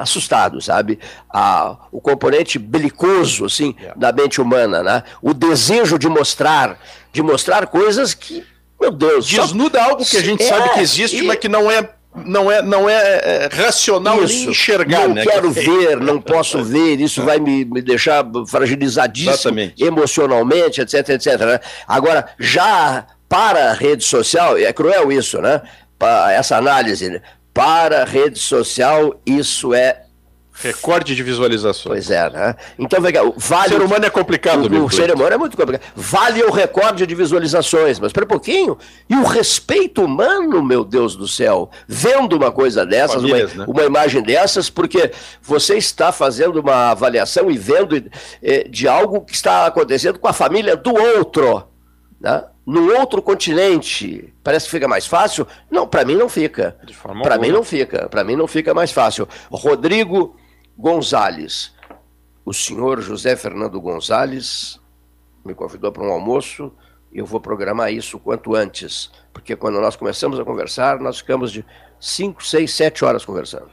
assustado, 0.00 0.60
sabe? 0.60 0.98
A, 1.32 1.76
o 1.90 2.00
componente 2.00 2.58
belicoso, 2.58 3.44
assim, 3.44 3.74
yeah. 3.78 3.98
da 3.98 4.12
mente 4.12 4.40
humana, 4.40 4.82
né? 4.82 5.02
O 5.22 5.34
desejo 5.34 5.98
de 5.98 6.08
mostrar, 6.08 6.78
de 7.12 7.22
mostrar 7.22 7.66
coisas 7.66 8.14
que, 8.14 8.44
meu 8.80 8.90
Deus... 8.90 9.26
Desnuda 9.26 9.78
só... 9.78 9.90
algo 9.90 10.04
que 10.04 10.16
a 10.16 10.22
gente 10.22 10.42
é, 10.42 10.48
sabe 10.48 10.70
que 10.74 10.80
existe, 10.80 11.18
e... 11.18 11.22
mas 11.22 11.36
que 11.38 11.48
não 11.48 11.70
é 11.70 11.88
não 12.24 12.50
é, 12.50 12.62
não 12.62 12.88
é, 12.88 12.94
é 12.94 13.48
racional 13.52 14.22
isso, 14.22 14.50
enxergar. 14.50 15.08
Não 15.08 15.14
né? 15.14 15.24
quero 15.24 15.50
ver, 15.50 16.00
não 16.00 16.20
posso 16.20 16.62
ver, 16.62 17.00
isso 17.00 17.22
vai 17.22 17.38
me, 17.38 17.64
me 17.64 17.82
deixar 17.82 18.24
fragilizadíssimo 18.48 19.32
Exatamente. 19.32 19.84
emocionalmente, 19.84 20.80
etc, 20.80 21.08
etc. 21.10 21.40
Né? 21.40 21.60
Agora, 21.86 22.26
já 22.38 23.06
para 23.28 23.70
a 23.70 23.72
rede 23.74 24.04
social, 24.04 24.56
é 24.56 24.72
cruel 24.72 25.10
isso, 25.10 25.40
né? 25.40 25.60
Essa 26.30 26.56
análise, 26.56 27.08
né? 27.08 27.20
para 27.56 28.02
a 28.02 28.04
rede 28.04 28.38
social, 28.38 29.18
isso 29.24 29.72
é 29.72 30.02
Recorde 30.62 31.14
de 31.14 31.22
visualizações. 31.22 32.06
Pois 32.06 32.10
é, 32.10 32.30
né? 32.30 32.56
Então, 32.78 32.98
vale. 33.36 33.74
O 33.74 33.78
ser 33.78 33.82
humano 33.82 34.06
é 34.06 34.10
complicado, 34.10 34.66
O, 34.66 34.84
o 34.86 34.90
ser 34.90 35.14
humano 35.14 35.34
é 35.34 35.36
muito 35.36 35.56
complicado. 35.56 35.82
Vale 35.94 36.42
o 36.42 36.50
recorde 36.50 37.06
de 37.06 37.14
visualizações, 37.14 37.98
mas 37.98 38.08
espera 38.08 38.24
um 38.24 38.28
pouquinho. 38.28 38.78
E 39.08 39.14
o 39.14 39.24
respeito 39.24 40.02
humano, 40.02 40.62
meu 40.62 40.82
Deus 40.82 41.14
do 41.14 41.28
céu, 41.28 41.70
vendo 41.86 42.36
uma 42.36 42.50
coisa 42.50 42.86
dessas, 42.86 43.16
Famílias, 43.16 43.52
uma, 43.52 43.66
né? 43.66 43.72
uma 43.72 43.84
imagem 43.84 44.22
dessas, 44.22 44.70
porque 44.70 45.12
você 45.42 45.76
está 45.76 46.10
fazendo 46.10 46.60
uma 46.60 46.90
avaliação 46.90 47.50
e 47.50 47.58
vendo 47.58 48.02
eh, 48.42 48.66
de 48.68 48.88
algo 48.88 49.20
que 49.20 49.34
está 49.34 49.66
acontecendo 49.66 50.18
com 50.18 50.28
a 50.28 50.32
família 50.32 50.74
do 50.74 50.94
outro. 50.94 51.64
Né? 52.18 52.42
no 52.66 52.92
outro 52.98 53.22
continente, 53.22 54.34
parece 54.42 54.64
que 54.64 54.72
fica 54.72 54.88
mais 54.88 55.06
fácil? 55.06 55.46
Não, 55.70 55.86
para 55.86 56.04
mim 56.04 56.16
não 56.16 56.28
fica. 56.28 56.76
Para 57.22 57.38
mim 57.38 57.52
não 57.52 57.62
fica. 57.62 58.08
Para 58.08 58.24
mim 58.24 58.34
não 58.34 58.48
fica 58.48 58.74
mais 58.74 58.90
fácil. 58.90 59.28
Rodrigo 59.48 60.34
Gonzalez. 60.76 61.74
O 62.44 62.52
senhor 62.52 63.00
José 63.00 63.34
Fernando 63.34 63.80
Gonzalez 63.80 64.80
me 65.44 65.54
convidou 65.54 65.90
para 65.90 66.02
um 66.02 66.10
almoço 66.12 66.72
e 67.12 67.18
eu 67.18 67.26
vou 67.26 67.40
programar 67.40 67.92
isso 67.92 68.18
quanto 68.18 68.54
antes, 68.54 69.10
porque 69.32 69.56
quando 69.56 69.80
nós 69.80 69.96
começamos 69.96 70.38
a 70.38 70.44
conversar, 70.44 70.98
nós 71.00 71.18
ficamos 71.18 71.50
de 71.50 71.64
5, 71.98 72.44
6, 72.44 72.70
7 72.72 73.04
horas 73.04 73.24
conversando. 73.24 73.70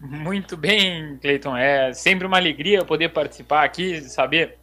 Muito 0.00 0.56
bem, 0.56 1.18
Cleiton. 1.18 1.56
É 1.56 1.92
sempre 1.92 2.26
uma 2.26 2.36
alegria 2.36 2.84
poder 2.84 3.08
participar 3.08 3.64
aqui, 3.64 4.00
saber 4.02 4.58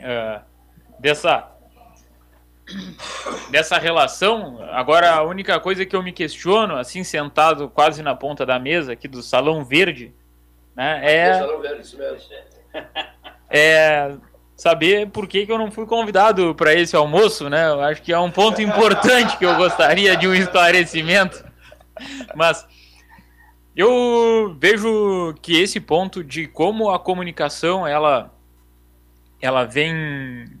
uh, 0.00 0.42
dessa 0.98 1.49
dessa 3.50 3.78
relação. 3.78 4.58
Agora, 4.70 5.12
a 5.12 5.22
única 5.22 5.58
coisa 5.60 5.84
que 5.86 5.94
eu 5.94 6.02
me 6.02 6.12
questiono, 6.12 6.76
assim, 6.76 7.04
sentado 7.04 7.68
quase 7.68 8.02
na 8.02 8.14
ponta 8.14 8.44
da 8.46 8.58
mesa 8.58 8.92
aqui 8.92 9.08
do 9.08 9.22
Salão 9.22 9.64
Verde, 9.64 10.14
né, 10.74 11.00
é. 11.02 11.34
Salão 11.34 11.60
Verde, 11.60 11.82
isso 11.82 11.98
mesmo. 11.98 12.18
É 13.52 14.12
saber 14.60 15.08
por 15.08 15.26
que, 15.26 15.46
que 15.46 15.50
eu 15.50 15.56
não 15.56 15.70
fui 15.70 15.86
convidado 15.86 16.54
para 16.54 16.74
esse 16.74 16.94
almoço, 16.94 17.48
né? 17.48 17.66
Eu 17.70 17.80
acho 17.80 18.02
que 18.02 18.12
é 18.12 18.18
um 18.18 18.30
ponto 18.30 18.60
importante 18.60 19.38
que 19.38 19.46
eu 19.46 19.56
gostaria 19.56 20.14
de 20.14 20.28
um 20.28 20.34
esclarecimento. 20.34 21.42
Mas 22.36 22.66
eu 23.74 24.54
vejo 24.60 25.34
que 25.40 25.58
esse 25.58 25.80
ponto 25.80 26.22
de 26.22 26.46
como 26.46 26.90
a 26.90 26.98
comunicação 26.98 27.86
ela 27.86 28.30
ela 29.40 29.64
vem 29.64 29.94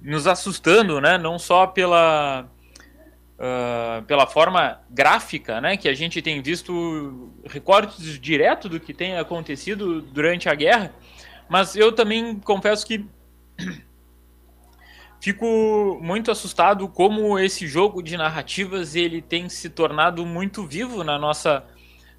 nos 0.02 0.26
assustando, 0.26 1.00
né? 1.00 1.18
Não 1.18 1.38
só 1.38 1.66
pela 1.66 2.48
uh, 3.40 4.02
pela 4.04 4.26
forma 4.26 4.80
gráfica, 4.90 5.60
né? 5.60 5.76
Que 5.76 5.88
a 5.88 5.94
gente 5.94 6.20
tem 6.20 6.42
visto 6.42 7.32
recortes 7.46 8.18
direto 8.18 8.68
do 8.68 8.78
que 8.78 8.94
tem 8.94 9.16
acontecido 9.16 10.00
durante 10.00 10.48
a 10.48 10.54
guerra, 10.54 10.94
mas 11.48 11.74
eu 11.74 11.92
também 11.92 12.38
confesso 12.40 12.86
que 12.86 13.04
fico 15.20 16.00
muito 16.02 16.30
assustado 16.30 16.88
como 16.88 17.38
esse 17.38 17.66
jogo 17.66 18.02
de 18.02 18.16
narrativas 18.16 18.94
ele 18.94 19.20
tem 19.20 19.48
se 19.48 19.68
tornado 19.68 20.24
muito 20.24 20.66
vivo 20.66 21.04
na 21.04 21.18
nossa 21.18 21.64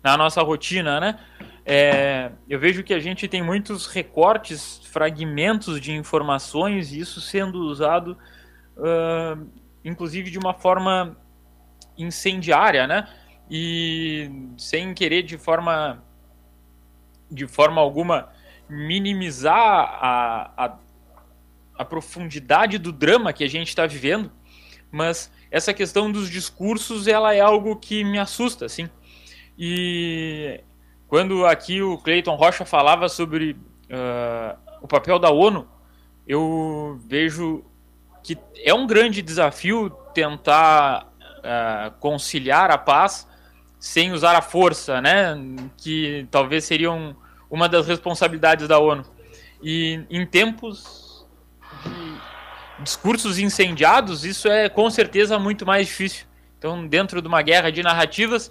na 0.04 0.18
nossa 0.18 0.42
rotina, 0.42 1.00
né? 1.00 1.20
É, 1.66 2.32
eu 2.50 2.60
vejo 2.60 2.84
que 2.84 2.94
a 2.94 3.00
gente 3.00 3.28
tem 3.28 3.44
muitos 3.44 3.86
recortes, 3.88 4.82
fragmentos 4.86 5.80
de 5.80 5.92
informações, 5.92 6.92
e 6.92 7.00
isso 7.00 7.22
sendo 7.22 7.60
usado, 7.60 8.18
uh, 8.78 9.48
inclusive, 9.86 10.32
de 10.32 10.40
uma 10.40 10.54
forma 10.54 11.18
incendiária, 11.98 12.88
né? 12.88 13.08
E 13.50 14.32
sem 14.58 14.94
querer 14.94 15.24
de 15.24 15.38
forma, 15.38 16.04
de 17.30 17.48
forma 17.48 17.82
alguma 17.82 18.30
minimizar 18.68 19.58
a, 19.58 20.52
a, 20.58 20.78
a 21.78 21.86
profundidade 21.86 22.78
do 22.78 22.92
drama 22.92 23.34
que 23.34 23.44
a 23.44 23.50
gente 23.50 23.68
está 23.68 23.86
vivendo, 23.86 24.32
mas 24.90 25.32
essa 25.52 25.74
questão 25.74 26.12
dos 26.12 26.30
discursos 26.30 27.08
ela 27.08 27.36
é 27.36 27.42
algo 27.42 27.76
que 27.76 28.04
me 28.04 28.18
assusta, 28.18 28.66
assim. 28.66 28.90
E 29.58 30.62
quando 31.12 31.46
aqui 31.46 31.82
o 31.82 31.98
Clayton 31.98 32.36
Rocha 32.36 32.64
falava 32.64 33.10
sobre 33.10 33.52
uh, 33.52 34.58
o 34.82 34.88
papel 34.88 35.20
da 35.20 35.30
ONU, 35.30 35.68
eu 36.26 36.98
vejo 37.06 37.66
que 38.24 38.38
é 38.64 38.74
um 38.74 38.88
grande 38.88 39.22
desafio 39.22 39.90
tentar 40.14 41.12
uh, 41.20 41.92
conciliar 42.00 42.72
a 42.72 42.78
paz 42.78 43.28
sem 43.78 44.14
usar 44.14 44.38
a 44.38 44.42
força, 44.42 45.02
né? 45.02 45.36
Que 45.76 46.26
talvez 46.32 46.64
seria 46.64 46.90
um, 46.90 47.14
uma 47.50 47.68
das 47.68 47.88
responsabilidades 47.88 48.70
da 48.70 48.80
ONU. 48.80 49.04
E 49.62 50.06
em 50.10 50.26
tempos 50.26 51.28
de 51.84 52.84
discursos 52.86 53.38
incendiados, 53.38 54.24
isso 54.24 54.48
é 54.48 54.70
com 54.70 54.90
certeza 54.90 55.38
muito 55.38 55.66
mais 55.66 55.88
difícil. 55.88 56.26
Então, 56.58 56.88
dentro 56.88 57.22
de 57.22 57.28
uma 57.28 57.42
guerra 57.42 57.70
de 57.70 57.84
narrativas, 57.84 58.50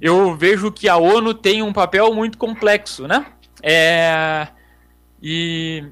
eu 0.00 0.34
vejo 0.34 0.72
que 0.72 0.88
a 0.88 0.96
ONU 0.96 1.34
tem 1.34 1.62
um 1.62 1.72
papel 1.72 2.14
muito 2.14 2.38
complexo, 2.38 3.06
né? 3.06 3.26
É, 3.62 4.48
e 5.22 5.84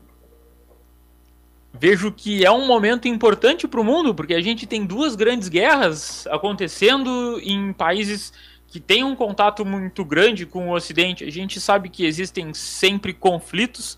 vejo 1.72 2.10
que 2.10 2.44
é 2.44 2.51
um 2.51 2.66
momento 2.66 3.06
importante 3.06 3.68
para 3.68 3.80
o 3.80 3.85
mundo, 3.85 4.14
porque 4.14 4.35
a 4.35 4.40
gente 4.40 4.66
tem 4.66 4.86
duas 4.86 5.14
grandes 5.14 5.48
guerras 5.48 6.26
acontecendo 6.28 7.39
em 7.43 7.72
países 7.72 8.32
que 8.66 8.80
têm 8.80 9.05
um 9.05 9.14
contato 9.14 9.64
muito 9.64 10.05
grande 10.05 10.47
com 10.47 10.68
o 10.68 10.74
Ocidente. 10.74 11.24
A 11.24 11.30
gente 11.30 11.60
sabe 11.60 11.89
que 11.89 12.05
existem 12.05 12.52
sempre 12.55 13.12
conflitos 13.12 13.97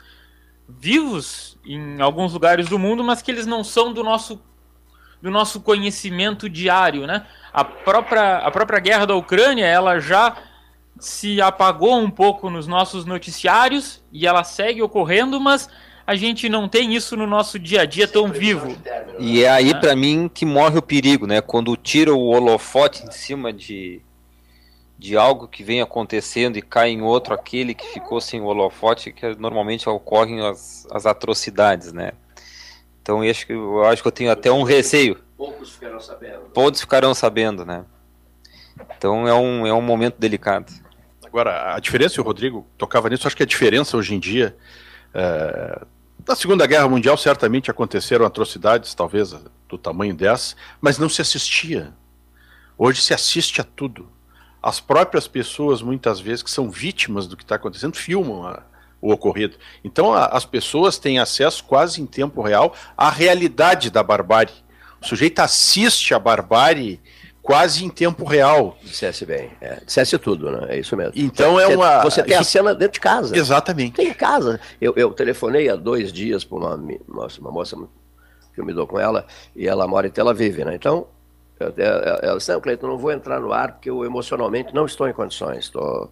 vivos 0.69 1.59
em 1.65 2.01
alguns 2.01 2.33
lugares 2.33 2.69
do 2.69 2.79
mundo, 2.79 3.03
mas 3.03 3.23
que 3.23 3.31
eles 3.31 3.47
não 3.47 3.65
são 3.65 3.93
do 3.93 4.05
nosso 4.05 4.41
do 5.23 5.31
nosso 5.31 5.61
conhecimento 5.61 6.49
diário, 6.49 7.07
né? 7.07 7.27
A 7.53 7.65
própria, 7.65 8.39
a 8.39 8.51
própria 8.51 8.81
guerra 8.81 9.07
da 9.07 9.15
Ucrânia, 9.15 9.67
ela 9.67 10.01
já 10.01 10.37
se 10.99 11.41
apagou 11.41 11.99
um 11.99 12.11
pouco 12.11 12.51
nos 12.51 12.67
nossos 12.67 13.05
noticiários 13.05 14.03
e 14.13 14.27
ela 14.27 14.45
segue 14.45 14.83
ocorrendo, 14.83 15.41
mas 15.41 15.69
a 16.07 16.15
gente 16.15 16.49
não 16.49 16.69
tem 16.69 16.95
isso 16.95 17.17
no 17.17 17.27
nosso 17.27 17.59
dia 17.59 17.83
a 17.83 17.87
dia 17.87 18.07
tão 18.07 18.29
vivo. 18.29 18.77
E 19.19 19.45
é 19.45 19.49
aí 19.49 19.75
para 19.79 19.95
mim 19.95 20.31
que 20.33 20.45
morre 20.45 20.79
o 20.79 20.83
perigo, 20.83 21.27
né? 21.27 21.41
Quando 21.41 21.77
tira 21.77 22.13
o 22.15 22.27
holofote 22.29 23.05
em 23.05 23.11
cima 23.11 23.53
de 23.53 24.03
de 24.99 25.17
algo 25.17 25.49
que 25.49 25.65
vem 25.65 25.81
acontecendo 25.81 26.59
e 26.59 26.63
cai 26.63 26.91
em 26.91 27.01
outro 27.01 27.33
aquele 27.33 27.73
que 27.73 27.87
ficou 27.87 28.21
sem 28.21 28.39
o 28.39 28.45
holofote, 28.45 29.11
que 29.11 29.35
normalmente 29.37 29.89
ocorrem 29.89 30.47
as, 30.47 30.87
as 30.91 31.07
atrocidades, 31.07 31.91
né? 31.91 32.13
Então 33.11 33.25
eu 33.25 33.31
acho 33.31 33.47
que 33.47 33.53
eu 33.53 33.85
acho 33.85 34.03
que 34.03 34.09
eu 34.09 34.13
tenho 34.13 34.31
até 34.31 34.53
um 34.53 34.63
receio. 34.63 35.19
Poucos 35.37 35.71
ficarão 35.71 35.99
sabendo. 35.99 36.41
Poucos 36.55 36.81
ficarão 36.81 37.13
sabendo, 37.13 37.65
né? 37.65 37.85
Então 38.97 39.27
é 39.27 39.35
um, 39.35 39.67
é 39.67 39.75
um 39.75 39.83
momento 39.83 40.17
delicado. 40.17 40.73
Agora, 41.27 41.75
a 41.75 41.81
diferença, 41.81 42.21
o 42.21 42.25
Rodrigo 42.25 42.65
tocava 42.79 43.09
nisso, 43.09 43.27
acho 43.27 43.37
que 43.37 43.43
a 43.43 43.47
diferença 43.47 43.97
hoje 43.97 44.15
em 44.15 44.21
dia. 44.21 44.57
É, 45.13 45.85
na 46.27 46.37
Segunda 46.37 46.65
Guerra 46.67 46.89
Mundial, 46.89 47.17
certamente 47.17 47.69
aconteceram 47.69 48.25
atrocidades, 48.25 48.95
talvez 48.95 49.35
do 49.69 49.77
tamanho 49.77 50.15
dessa, 50.15 50.55
mas 50.81 50.97
não 50.97 51.09
se 51.09 51.21
assistia. 51.21 51.93
Hoje 52.79 53.03
se 53.03 53.13
assiste 53.13 53.61
a 53.61 53.65
tudo. 53.65 54.09
As 54.63 54.79
próprias 54.79 55.27
pessoas, 55.27 55.83
muitas 55.83 56.21
vezes, 56.21 56.45
que 56.45 56.51
são 56.51 56.71
vítimas 56.71 57.27
do 57.27 57.37
que 57.37 57.43
está 57.43 57.57
acontecendo, 57.57 57.97
filmam 57.97 58.47
a, 58.47 58.63
o 59.01 59.13
ocorrido. 59.13 59.57
Então 59.83 60.13
a, 60.13 60.27
as 60.27 60.45
pessoas 60.45 60.99
têm 60.99 61.19
acesso 61.19 61.65
quase 61.65 62.01
em 62.01 62.07
tempo 62.07 62.43
real 62.43 62.75
à 62.97 63.11
realidade 63.11 63.91
da 63.91 64.03
barbárie. 64.03 64.55
O 65.01 65.07
sujeito 65.07 65.41
assiste 65.41 66.13
a 66.13 66.19
barbárie 66.19 67.01
quase 67.43 67.85
em 67.85 67.89
tempo 67.89 68.25
real. 68.25 68.77
Dissesse 68.83 69.25
bem. 69.25 69.51
É, 69.61 69.81
dissesse 69.85 70.19
tudo, 70.19 70.51
né? 70.51 70.67
É 70.71 70.79
isso 70.79 70.97
mesmo. 70.97 71.13
Então 71.17 71.59
é 71.59 71.67
uma. 71.67 72.03
Você 72.03 72.23
tem 72.23 72.37
a 72.37 72.45
cena 72.45 72.75
dentro 72.75 72.95
de 72.95 73.01
casa. 73.01 73.37
Exatamente. 73.37 73.95
Tem 73.95 74.09
em 74.09 74.15
casa. 74.15 74.61
Eu, 74.81 74.93
eu 74.97 75.11
telefonei 75.13 75.69
há 75.69 75.77
dois 75.77 76.13
dias 76.13 76.45
para 76.45 76.59
uma, 76.59 76.75
uma, 76.75 77.51
moça 77.51 77.77
que 78.55 78.61
eu 78.61 78.65
me 78.65 78.75
dou 78.75 78.87
com 78.87 78.99
ela, 78.99 79.27
e 79.55 79.67
ela 79.67 79.87
mora 79.87 80.07
em 80.07 80.11
Tel 80.11 80.29
Aviv, 80.29 80.59
né? 80.65 80.75
Então, 80.75 81.07
ela 81.59 82.37
disse, 82.37 82.53
não, 82.53 82.61
Cleiton, 82.61 82.89
não 82.89 82.99
vou 82.99 83.13
entrar 83.13 83.41
no 83.41 83.53
ar 83.53 83.73
porque 83.73 83.89
eu 83.89 84.05
emocionalmente 84.05 84.75
não 84.75 84.87
estou 84.87 85.09
em 85.09 85.13
condições. 85.13 85.65
Estou 85.65 86.11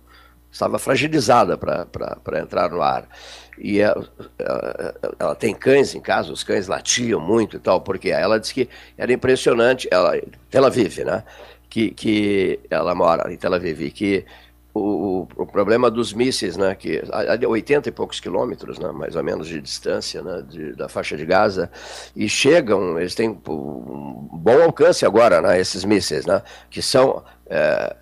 estava 0.51 0.79
fragilizada 0.79 1.57
para 1.57 2.41
entrar 2.41 2.71
no 2.71 2.83
ar. 2.83 3.09
E 3.57 3.81
ela, 3.81 4.09
ela, 4.39 4.95
ela, 5.19 5.35
tem 5.35 5.55
cães 5.55 5.95
em 5.95 6.01
casa, 6.01 6.33
os 6.33 6.45
cães 6.45 6.69
latiam 6.69 7.21
muito 7.21 7.57
e 7.57 7.61
tal, 7.61 7.81
porque 7.81 8.11
ela 8.11 8.39
disse 8.39 8.55
que 8.55 8.69
era 8.97 9.13
impressionante, 9.13 9.89
ela, 9.91 10.21
Tel 10.49 10.65
Aviv, 10.65 11.05
né? 11.05 11.25
Que, 11.69 11.91
que 11.91 12.61
ela 12.71 12.95
mora 12.95 13.33
em 13.33 13.37
Tel 13.37 13.53
Aviv, 13.53 13.91
que 13.91 14.25
o, 14.79 15.27
o, 15.37 15.47
problema 15.47 15.91
dos 15.91 16.13
mísseis, 16.13 16.57
né, 16.57 16.75
que 16.75 17.03
a 17.11 17.49
80 17.49 17.89
e 17.89 17.93
poucos 17.93 18.21
quilômetros, 18.21 18.79
né, 18.79 18.91
mais 18.93 19.17
ou 19.17 19.23
menos 19.23 19.49
de 19.49 19.61
distância, 19.61 20.23
né, 20.23 20.43
de, 20.49 20.73
da 20.75 20.89
faixa 20.89 21.17
de 21.17 21.27
Gaza, 21.27 21.71
e 22.15 22.29
chegam, 22.29 22.99
eles 22.99 23.15
têm 23.15 23.31
um 23.31 24.29
bom 24.33 24.63
alcance 24.63 25.05
agora, 25.05 25.41
né, 25.41 25.61
esses 25.61 25.85
mísseis, 25.85 26.27
né, 26.27 26.43
que 26.71 26.81
são 26.81 27.25
é, 27.47 27.97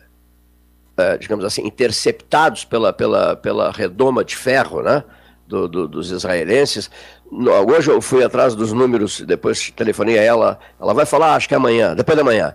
é, 0.97 1.19
digamos 1.19 1.45
assim, 1.45 1.67
interceptados 1.67 2.65
pela, 2.65 2.93
pela, 2.93 3.37
pela 3.37 3.71
redoma 3.71 4.25
de 4.25 4.37
ferro, 4.37 4.83
né? 4.83 5.05
Do, 5.47 5.69
do, 5.69 5.87
dos 5.87 6.11
israelenses. 6.11 6.91
Hoje 7.31 7.89
eu 7.89 8.03
fui 8.03 8.25
atrás 8.25 8.57
dos 8.57 8.73
números, 8.73 9.21
depois 9.21 9.71
telefonei 9.71 10.19
a 10.19 10.23
ela, 10.23 10.59
ela 10.81 10.93
vai 10.93 11.07
falar, 11.07 11.37
acho 11.37 11.47
que 11.47 11.55
é 11.55 11.57
amanhã, 11.57 11.95
depois 11.95 12.19
da 12.19 12.25
manhã. 12.25 12.53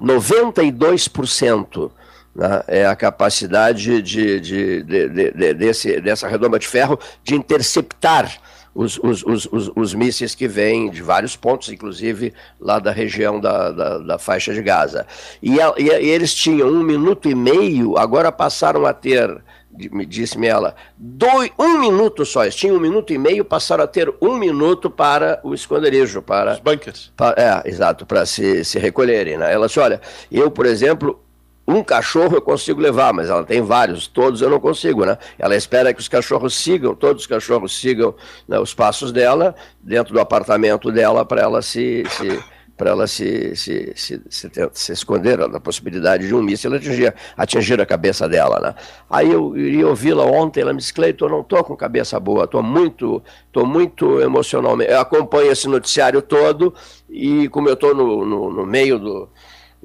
92% 0.00 1.90
né, 2.34 2.62
é 2.68 2.86
a 2.86 2.96
capacidade 2.96 4.00
de, 4.02 4.40
de, 4.40 4.82
de, 4.82 5.08
de, 5.08 5.54
desse, 5.54 6.00
dessa 6.00 6.26
redoma 6.26 6.58
de 6.58 6.66
ferro 6.66 6.98
de 7.22 7.34
interceptar 7.34 8.32
os, 8.76 8.98
os, 9.02 9.24
os, 9.24 9.48
os, 9.50 9.72
os 9.74 9.94
mísseis 9.94 10.34
que 10.34 10.46
vêm 10.46 10.90
de 10.90 11.02
vários 11.02 11.34
pontos, 11.34 11.70
inclusive 11.70 12.34
lá 12.60 12.78
da 12.78 12.92
região 12.92 13.40
da, 13.40 13.72
da, 13.72 13.98
da 13.98 14.18
faixa 14.18 14.52
de 14.52 14.62
Gaza. 14.62 15.06
E, 15.42 15.58
a, 15.60 15.72
e, 15.78 15.88
e, 15.88 16.10
eles 16.10 16.34
tinham 16.34 16.68
um 16.68 16.82
minuto 16.82 17.28
e 17.28 17.34
meio, 17.34 17.96
agora 17.96 18.30
passaram 18.30 18.84
a 18.84 18.92
ter, 18.92 19.42
me 19.90 20.04
disse-me 20.04 20.46
ela, 20.46 20.76
dois, 20.96 21.50
um 21.58 21.78
minuto 21.78 22.26
só. 22.26 22.42
Eles 22.42 22.54
tinham 22.54 22.76
um 22.76 22.80
minuto 22.80 23.14
e 23.14 23.18
meio, 23.18 23.44
passaram 23.44 23.84
a 23.84 23.86
ter 23.86 24.12
um 24.20 24.36
minuto 24.36 24.90
para 24.90 25.40
o 25.42 25.54
esconderijo, 25.54 26.20
para. 26.20 26.52
Os 26.52 26.60
bunkers. 26.60 27.12
Para, 27.16 27.62
é, 27.64 27.68
exato, 27.68 28.04
para 28.04 28.26
se, 28.26 28.62
se 28.62 28.78
recolherem. 28.78 29.38
Né? 29.38 29.52
Ela 29.52 29.66
disse: 29.66 29.80
olha, 29.80 30.00
eu, 30.30 30.50
por 30.50 30.66
exemplo, 30.66 31.25
um 31.66 31.82
cachorro 31.82 32.36
eu 32.36 32.42
consigo 32.42 32.80
levar, 32.80 33.12
mas 33.12 33.28
ela 33.28 33.42
tem 33.42 33.60
vários, 33.60 34.06
todos 34.06 34.40
eu 34.40 34.48
não 34.48 34.60
consigo, 34.60 35.04
né? 35.04 35.18
Ela 35.38 35.56
espera 35.56 35.92
que 35.92 36.00
os 36.00 36.08
cachorros 36.08 36.54
sigam, 36.54 36.94
todos 36.94 37.22
os 37.22 37.26
cachorros 37.26 37.78
sigam 37.78 38.14
né, 38.46 38.58
os 38.58 38.72
passos 38.72 39.10
dela, 39.10 39.54
dentro 39.80 40.14
do 40.14 40.20
apartamento 40.20 40.92
dela, 40.92 41.24
para 41.24 41.42
ela 41.42 41.62
se, 41.62 42.04
se 42.10 42.38
para 42.76 42.90
ela 42.90 43.06
se, 43.06 43.56
se, 43.56 43.92
se, 43.96 44.20
se, 44.28 44.50
se 44.72 44.92
esconder 44.92 45.38
da 45.48 45.58
possibilidade 45.58 46.28
de 46.28 46.34
um 46.34 46.42
míssil 46.42 46.74
atingir, 46.74 47.14
atingir 47.36 47.80
a 47.80 47.86
cabeça 47.86 48.28
dela. 48.28 48.60
Né? 48.60 48.74
Aí 49.08 49.32
eu 49.32 49.56
iria 49.56 49.88
ouvi-la 49.88 50.24
ontem, 50.24 50.60
ela 50.60 50.74
me 50.74 50.78
disse, 50.78 50.92
Cleiton, 50.92 51.28
não 51.28 51.40
estou 51.40 51.64
com 51.64 51.74
cabeça 51.74 52.20
boa, 52.20 52.44
estou 52.44 52.62
muito, 52.62 53.22
tô 53.50 53.64
muito 53.64 54.20
emocionalmente. 54.20 54.90
Eu 54.90 55.00
acompanho 55.00 55.50
esse 55.50 55.66
noticiário 55.68 56.20
todo 56.20 56.74
e 57.08 57.48
como 57.48 57.68
eu 57.68 57.74
estou 57.74 57.94
no, 57.94 58.26
no, 58.26 58.52
no 58.52 58.66
meio 58.66 58.98
do, 58.98 59.28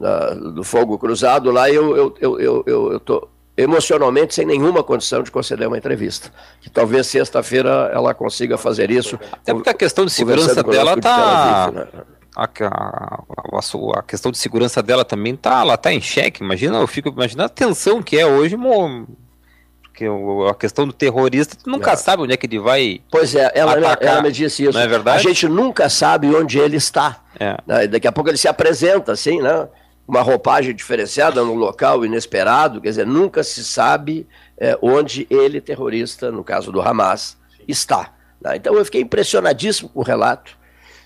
da, 0.02 0.34
do 0.34 0.64
fogo 0.64 0.98
cruzado 0.98 1.52
lá, 1.52 1.70
eu 1.70 1.96
eu, 1.96 2.16
eu, 2.20 2.40
eu, 2.40 2.64
eu, 2.66 2.92
eu 2.94 3.00
tô 3.00 3.28
emocionalmente 3.56 4.34
sem 4.34 4.46
nenhuma 4.46 4.84
condição 4.84 5.24
de 5.24 5.32
conceder 5.32 5.68
uma 5.68 5.78
entrevista. 5.78 6.32
Que 6.60 6.70
talvez 6.70 7.08
sexta-feira 7.08 7.92
ela 7.94 8.14
consiga 8.14 8.58
fazer 8.58 8.90
isso. 8.92 9.20
Até 9.32 9.54
porque 9.54 9.70
a 9.70 9.74
questão 9.74 10.06
de 10.06 10.12
segurança 10.12 10.64
dela 10.64 10.94
está. 10.94 11.72
Né? 11.72 11.88
A, 12.36 12.44
a, 12.44 12.48
a, 12.48 14.00
a, 14.00 14.04
questão 14.04 14.32
de 14.32 14.38
segurança 14.38 14.82
dela 14.82 15.04
também 15.04 15.36
tá, 15.36 15.62
ela 15.62 15.78
tá 15.78 15.92
em 15.94 16.02
xeque. 16.02 16.44
Imagina, 16.44 16.78
eu 16.78 16.88
fico 16.88 17.10
imaginando 17.10 17.48
a 17.48 17.50
tensão 17.50 18.02
que 18.02 18.18
é 18.18 18.26
hoje, 18.26 18.56
porque 19.84 20.06
a 20.50 20.56
questão 20.56 20.88
do 20.88 20.94
terrorista, 20.94 21.58
tu 21.62 21.70
nunca 21.70 21.92
é. 21.92 21.96
sabe 21.98 22.24
onde 22.24 22.34
é 22.34 22.38
que 22.38 22.46
ele 22.46 22.60
vai. 22.60 23.02
Pois 23.12 23.36
é, 23.36 23.52
ela, 23.54 23.74
atacar, 23.74 24.02
ela 24.02 24.22
me 24.22 24.32
disse 24.32 24.64
isso. 24.64 24.74
Não 24.74 24.82
é 24.82 24.88
verdade? 24.88 25.18
A 25.18 25.22
gente 25.22 25.48
nunca 25.48 25.90
sabe 25.90 26.34
onde 26.34 26.58
ele 26.58 26.78
está. 26.78 27.20
É. 27.38 27.58
Né? 27.68 27.88
Daqui 27.88 28.08
a 28.08 28.12
pouco 28.12 28.30
ele 28.30 28.38
se 28.38 28.48
apresenta 28.48 29.12
assim, 29.12 29.42
né? 29.42 29.68
Uma 30.08 30.22
roupagem 30.22 30.76
diferenciada 30.76 31.44
no 31.44 31.54
local 31.54 32.06
inesperado, 32.06 32.82
quer 32.82 32.90
dizer, 32.90 33.06
nunca 33.06 33.44
se 33.44 33.64
sabe 33.64 34.28
é, 34.58 34.78
onde 34.82 35.26
ele, 35.30 35.62
terrorista, 35.62 36.32
no 36.32 36.44
caso 36.44 36.72
do 36.72 36.82
Hamas, 36.82 37.38
está. 37.68 38.14
Né? 38.42 38.58
Então 38.58 38.76
eu 38.76 38.84
fiquei 38.84 39.02
impressionadíssimo 39.02 39.90
com 39.90 40.00
o 40.00 40.04
relato, 40.04 40.58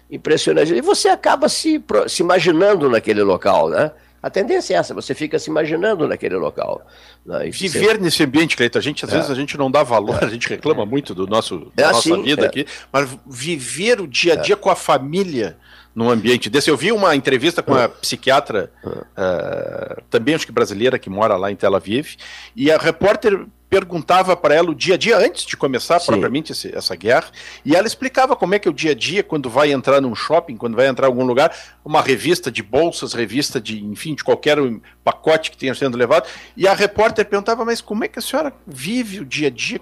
impressionadíssimo. 0.09 0.77
E 0.77 0.81
você 0.81 1.09
acaba 1.09 1.49
se, 1.49 1.83
se 2.07 2.23
imaginando 2.23 2.89
naquele 2.89 3.21
local, 3.23 3.69
né? 3.69 3.91
A 4.25 4.29
tendência 4.31 4.73
é 4.73 4.77
essa, 4.77 4.91
você 4.91 5.13
fica 5.13 5.37
se 5.37 5.51
imaginando 5.51 6.07
naquele 6.07 6.35
local. 6.35 6.83
Né? 7.23 7.47
Viver 7.51 7.91
você... 7.91 7.97
nesse 7.99 8.23
ambiente, 8.23 8.57
Cleiton, 8.57 8.79
a 8.79 8.81
gente 8.81 9.05
às 9.05 9.13
é. 9.13 9.17
vezes 9.17 9.29
a 9.29 9.35
gente 9.35 9.55
não 9.55 9.69
dá 9.69 9.83
valor, 9.83 10.23
a 10.23 10.27
gente 10.27 10.49
reclama 10.49 10.83
muito 10.83 11.13
do 11.13 11.27
nosso, 11.27 11.71
da 11.75 11.83
é 11.83 11.85
nossa 11.91 11.99
assim, 11.99 12.23
vida 12.23 12.43
é. 12.43 12.47
aqui, 12.47 12.65
mas 12.91 13.07
viver 13.23 14.01
o 14.01 14.07
dia 14.07 14.33
a 14.33 14.35
dia 14.35 14.55
com 14.55 14.71
a 14.71 14.75
família, 14.75 15.59
num 15.95 16.09
ambiente 16.09 16.49
desse. 16.49 16.69
Eu 16.69 16.75
vi 16.75 16.91
uma 16.91 17.15
entrevista 17.15 17.63
com 17.63 17.71
uma 17.71 17.87
psiquiatra, 17.87 18.69
uh, 18.83 20.01
também 20.09 20.35
acho 20.35 20.45
que 20.45 20.51
brasileira, 20.51 20.99
que 20.99 21.09
mora 21.09 21.37
lá 21.37 21.49
em 21.49 21.55
Tel 21.55 21.73
Aviv, 21.73 22.15
e 22.55 22.69
a 22.69 22.77
repórter 22.77 23.45
perguntava 23.75 24.37
para 24.37 24.55
ela 24.55 24.71
o 24.71 24.75
dia 24.75 24.93
a 24.93 24.97
dia 24.97 25.17
antes 25.17 25.45
de 25.45 25.57
começar 25.57 25.99
Sim. 25.99 26.05
propriamente 26.05 26.53
esse, 26.53 26.73
essa 26.73 26.95
guerra, 26.95 27.27
e 27.65 27.75
ela 27.75 27.85
explicava 27.85 28.33
como 28.33 28.55
é 28.55 28.59
que 28.59 28.69
é 28.69 28.71
o 28.71 28.73
dia 28.73 28.91
a 28.91 28.95
dia 28.95 29.21
quando 29.21 29.49
vai 29.49 29.73
entrar 29.73 29.99
num 29.99 30.15
shopping, 30.15 30.55
quando 30.55 30.77
vai 30.77 30.87
entrar 30.87 31.07
em 31.07 31.09
algum 31.09 31.25
lugar, 31.25 31.53
uma 31.83 32.01
revista 32.01 32.49
de 32.49 32.63
bolsas, 32.63 33.11
revista 33.11 33.59
de, 33.59 33.83
enfim, 33.83 34.15
de 34.15 34.23
qualquer 34.23 34.57
pacote 35.03 35.51
que 35.51 35.57
tenha 35.57 35.75
sendo 35.75 35.97
levado, 35.97 36.25
e 36.55 36.65
a 36.69 36.73
repórter 36.73 37.25
perguntava, 37.25 37.65
mas 37.65 37.81
como 37.81 38.05
é 38.05 38.07
que 38.07 38.17
a 38.17 38.21
senhora 38.21 38.53
vive 38.65 39.19
o 39.19 39.25
dia 39.25 39.47
a 39.47 39.51
dia? 39.51 39.81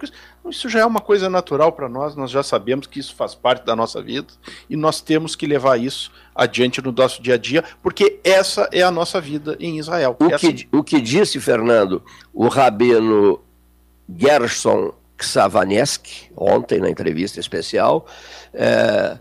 Isso 0.50 0.68
já 0.68 0.80
é 0.80 0.86
uma 0.86 1.00
coisa 1.00 1.30
natural 1.30 1.72
para 1.72 1.88
nós, 1.88 2.16
nós 2.16 2.32
já 2.32 2.42
sabemos 2.42 2.88
que 2.88 3.00
isso 3.00 3.14
faz 3.14 3.36
parte 3.36 3.64
da 3.64 3.76
nossa 3.76 4.02
vida, 4.02 4.34
e 4.68 4.76
nós 4.76 5.02
temos 5.02 5.36
que 5.36 5.46
levar 5.46 5.80
isso 5.80 6.12
adiante 6.34 6.82
no 6.82 6.92
nosso 6.92 7.22
dia 7.22 7.36
a 7.36 7.38
dia, 7.38 7.64
porque 7.84 8.20
essa 8.24 8.68
é 8.72 8.82
a 8.82 8.90
nossa 8.90 9.22
vida 9.22 9.56
em 9.60 9.78
Israel. 9.78 10.18
O, 10.20 10.36
que, 10.36 10.68
o 10.72 10.84
que 10.84 11.00
disse, 11.00 11.40
Fernando, 11.40 12.02
o 12.34 12.48
rabino 12.48 13.40
Gerson 14.10 14.94
Ksavanesk, 15.18 16.06
ontem 16.36 16.80
na 16.80 16.90
entrevista 16.90 17.40
especial. 17.40 18.06
É, 18.54 19.18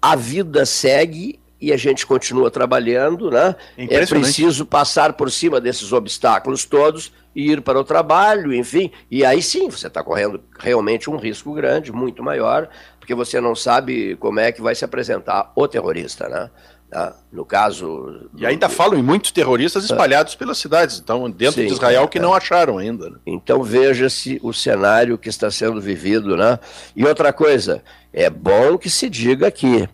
a 0.00 0.16
vida 0.16 0.64
segue 0.64 1.40
e 1.60 1.72
a 1.72 1.76
gente 1.76 2.06
continua 2.06 2.50
trabalhando, 2.50 3.30
né? 3.30 3.54
É 3.76 4.06
preciso 4.06 4.64
passar 4.64 5.12
por 5.12 5.30
cima 5.30 5.60
desses 5.60 5.92
obstáculos 5.92 6.64
todos 6.64 7.12
e 7.34 7.52
ir 7.52 7.60
para 7.60 7.78
o 7.78 7.84
trabalho, 7.84 8.54
enfim. 8.54 8.90
E 9.10 9.24
aí 9.24 9.42
sim, 9.42 9.68
você 9.68 9.86
está 9.86 10.02
correndo 10.02 10.42
realmente 10.58 11.10
um 11.10 11.16
risco 11.16 11.52
grande, 11.52 11.92
muito 11.92 12.22
maior, 12.22 12.68
porque 12.98 13.14
você 13.14 13.40
não 13.40 13.54
sabe 13.54 14.16
como 14.16 14.40
é 14.40 14.50
que 14.50 14.62
vai 14.62 14.74
se 14.74 14.84
apresentar 14.84 15.52
o 15.54 15.68
terrorista, 15.68 16.28
né? 16.28 16.50
Tá? 16.90 17.14
No 17.30 17.44
caso. 17.44 18.28
E 18.36 18.44
ainda 18.44 18.66
do... 18.66 18.74
falam 18.74 18.98
em 18.98 19.02
muitos 19.02 19.30
terroristas 19.30 19.84
espalhados 19.84 20.34
pelas 20.34 20.58
cidades, 20.58 20.98
então, 20.98 21.30
dentro 21.30 21.60
Sim, 21.60 21.68
de 21.68 21.72
Israel, 21.72 22.08
que 22.08 22.18
é. 22.18 22.20
não 22.20 22.34
acharam 22.34 22.78
ainda. 22.78 23.08
Né? 23.08 23.16
Então 23.24 23.62
veja-se 23.62 24.40
o 24.42 24.52
cenário 24.52 25.16
que 25.16 25.28
está 25.28 25.50
sendo 25.52 25.80
vivido. 25.80 26.36
Né? 26.36 26.58
E 26.96 27.04
outra 27.04 27.32
coisa, 27.32 27.80
é 28.12 28.28
bom 28.28 28.76
que 28.76 28.90
se 28.90 29.08
diga 29.08 29.46
aqui. 29.46 29.88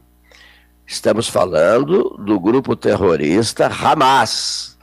Estamos 0.87 1.29
falando 1.29 2.17
do 2.25 2.41
grupo 2.41 2.75
terrorista 2.75 3.67
Hamas. 3.67 4.75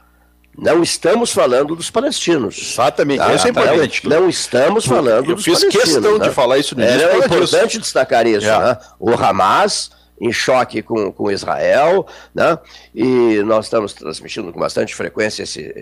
Não 0.56 0.84
estamos 0.84 1.32
falando 1.32 1.74
dos 1.74 1.90
palestinos. 1.90 2.56
Exatamente, 2.74 3.18
tá? 3.18 3.34
isso 3.34 3.46
é 3.48 3.50
importante. 3.50 4.08
Não, 4.08 4.20
não 4.20 4.28
estamos 4.28 4.86
falando 4.86 5.30
Eu 5.30 5.34
dos 5.34 5.44
palestinos. 5.44 5.74
Eu 5.74 5.80
fiz 5.80 5.92
questão 5.92 6.18
né? 6.18 6.28
de 6.28 6.32
falar 6.32 6.58
isso 6.58 6.76
no 6.76 6.84
é, 6.84 6.90
início. 6.90 7.08
É, 7.08 7.12
é 7.12 7.18
importante 7.18 7.78
destacar 7.80 8.24
isso. 8.24 8.46
É. 8.46 8.56
Né? 8.56 8.78
O 9.00 9.10
Hamas 9.14 9.90
em 10.20 10.32
choque 10.32 10.82
com, 10.82 11.12
com 11.12 11.30
Israel, 11.30 12.06
né? 12.34 12.58
e 12.94 13.42
nós 13.42 13.66
estamos 13.66 13.92
transmitindo 13.92 14.52
com 14.52 14.60
bastante 14.60 14.94
frequência 14.94 15.42
esse, 15.42 15.72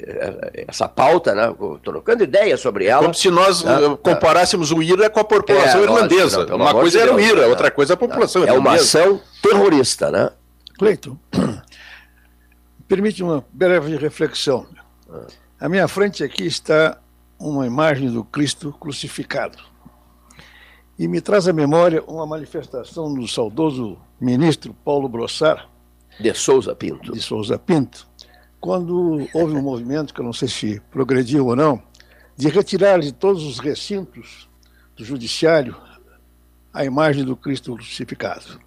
essa 0.66 0.88
pauta, 0.88 1.34
né? 1.34 1.54
trocando 1.82 2.24
ideias 2.24 2.60
sobre 2.60 2.86
ela. 2.86 3.02
Como 3.02 3.14
se 3.14 3.30
nós 3.30 3.62
né? 3.62 3.72
Eh, 3.84 3.98
comparássemos 4.02 4.72
o 4.72 4.82
IRA 4.82 5.10
com 5.10 5.20
a 5.20 5.24
população 5.24 5.80
é, 5.80 5.84
irlandesa. 5.84 6.38
Lógico, 6.38 6.58
não, 6.58 6.64
Uma 6.64 6.72
coisa 6.72 6.98
de 6.98 7.02
era 7.02 7.14
o 7.14 7.20
IRA, 7.20 7.42
né? 7.42 7.46
outra 7.46 7.70
coisa 7.70 7.92
é 7.92 7.94
a 7.94 7.98
população 7.98 8.42
é 8.42 8.46
irlandesa. 8.46 8.98
É 8.98 9.04
uma 9.04 9.14
ação 9.14 9.20
terrorista. 9.42 10.10
Né? 10.10 10.30
Cleiton, 10.78 11.18
permite 12.88 13.22
uma 13.22 13.44
breve 13.52 13.96
reflexão. 13.96 14.66
À 15.60 15.68
minha 15.68 15.86
frente 15.86 16.24
aqui 16.24 16.46
está 16.46 16.98
uma 17.38 17.66
imagem 17.66 18.10
do 18.10 18.24
Cristo 18.24 18.74
crucificado 18.80 19.71
e 21.02 21.08
me 21.08 21.20
traz 21.20 21.48
à 21.48 21.52
memória 21.52 22.00
uma 22.06 22.24
manifestação 22.24 23.12
do 23.12 23.26
saudoso 23.26 23.98
ministro 24.20 24.72
Paulo 24.84 25.08
Brossar. 25.08 25.68
De 26.20 26.32
Souza 26.32 26.76
Pinto. 26.76 27.10
De 27.10 27.20
Souza 27.20 27.58
Pinto, 27.58 28.06
quando 28.60 29.26
houve 29.34 29.52
um 29.52 29.62
movimento, 29.62 30.14
que 30.14 30.20
eu 30.20 30.24
não 30.24 30.32
sei 30.32 30.46
se 30.46 30.80
progrediu 30.92 31.48
ou 31.48 31.56
não, 31.56 31.82
de 32.36 32.48
retirar 32.48 33.00
de 33.00 33.10
todos 33.10 33.42
os 33.44 33.58
recintos 33.58 34.48
do 34.94 35.04
judiciário 35.04 35.74
a 36.72 36.84
imagem 36.84 37.24
do 37.24 37.34
Cristo 37.34 37.74
crucificado. 37.74 38.60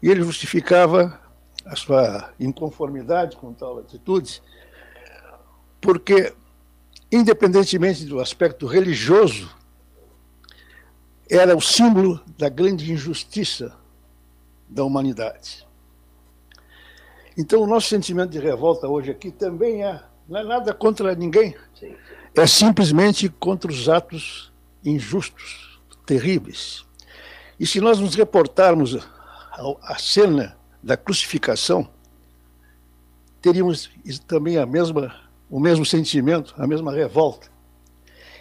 E 0.00 0.08
ele 0.08 0.22
justificava 0.22 1.20
a 1.66 1.74
sua 1.74 2.32
inconformidade 2.38 3.36
com 3.36 3.52
tal 3.52 3.80
atitude, 3.80 4.40
porque, 5.80 6.32
independentemente 7.10 8.04
do 8.04 8.20
aspecto 8.20 8.64
religioso 8.64 9.57
era 11.30 11.56
o 11.56 11.60
símbolo 11.60 12.20
da 12.36 12.48
grande 12.48 12.92
injustiça 12.92 13.76
da 14.68 14.84
humanidade. 14.84 15.66
Então, 17.36 17.62
o 17.62 17.66
nosso 17.66 17.88
sentimento 17.88 18.30
de 18.30 18.38
revolta 18.38 18.88
hoje 18.88 19.10
aqui 19.10 19.30
também 19.30 19.84
é, 19.84 20.02
não 20.28 20.40
é 20.40 20.44
nada 20.44 20.74
contra 20.74 21.14
ninguém, 21.14 21.54
Sim. 21.78 21.94
é 22.34 22.46
simplesmente 22.46 23.28
contra 23.28 23.70
os 23.70 23.88
atos 23.88 24.52
injustos, 24.84 25.80
terríveis. 26.04 26.84
E 27.60 27.66
se 27.66 27.80
nós 27.80 27.98
nos 27.98 28.14
reportarmos 28.14 28.96
a 29.82 29.98
cena 29.98 30.56
da 30.82 30.96
crucificação, 30.96 31.88
teríamos 33.40 33.90
também 34.26 34.58
a 34.58 34.66
mesma 34.66 35.28
o 35.50 35.58
mesmo 35.58 35.84
sentimento, 35.84 36.54
a 36.58 36.66
mesma 36.66 36.92
revolta. 36.92 37.48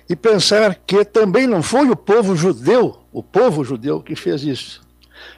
E 0.09 0.15
pensar 0.15 0.75
que 0.75 1.03
também 1.03 1.45
não 1.47 1.61
foi 1.61 1.89
o 1.89 1.95
povo 1.95 2.35
judeu, 2.35 2.99
o 3.11 3.21
povo 3.21 3.63
judeu 3.63 4.01
que 4.01 4.15
fez 4.15 4.43
isso. 4.43 4.81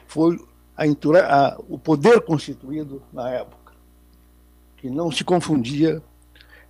Foi 0.06 0.38
a, 0.76 0.84
a, 0.84 1.58
o 1.68 1.78
poder 1.78 2.20
constituído 2.20 3.02
na 3.12 3.30
época, 3.30 3.72
que 4.76 4.88
não 4.88 5.10
se 5.10 5.24
confundia. 5.24 6.02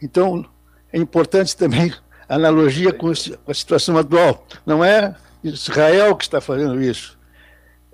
Então, 0.01 0.45
é 0.93 0.99
importante 0.99 1.57
também 1.57 1.93
a 2.29 2.35
analogia 2.37 2.93
com 2.93 3.11
a 3.11 3.55
situação 3.55 3.97
atual. 3.99 4.47
Não 4.65 4.85
é 4.85 5.15
Israel 5.43 6.17
que 6.17 6.25
está 6.25 6.41
fazendo 6.41 6.81
isso. 6.81 7.19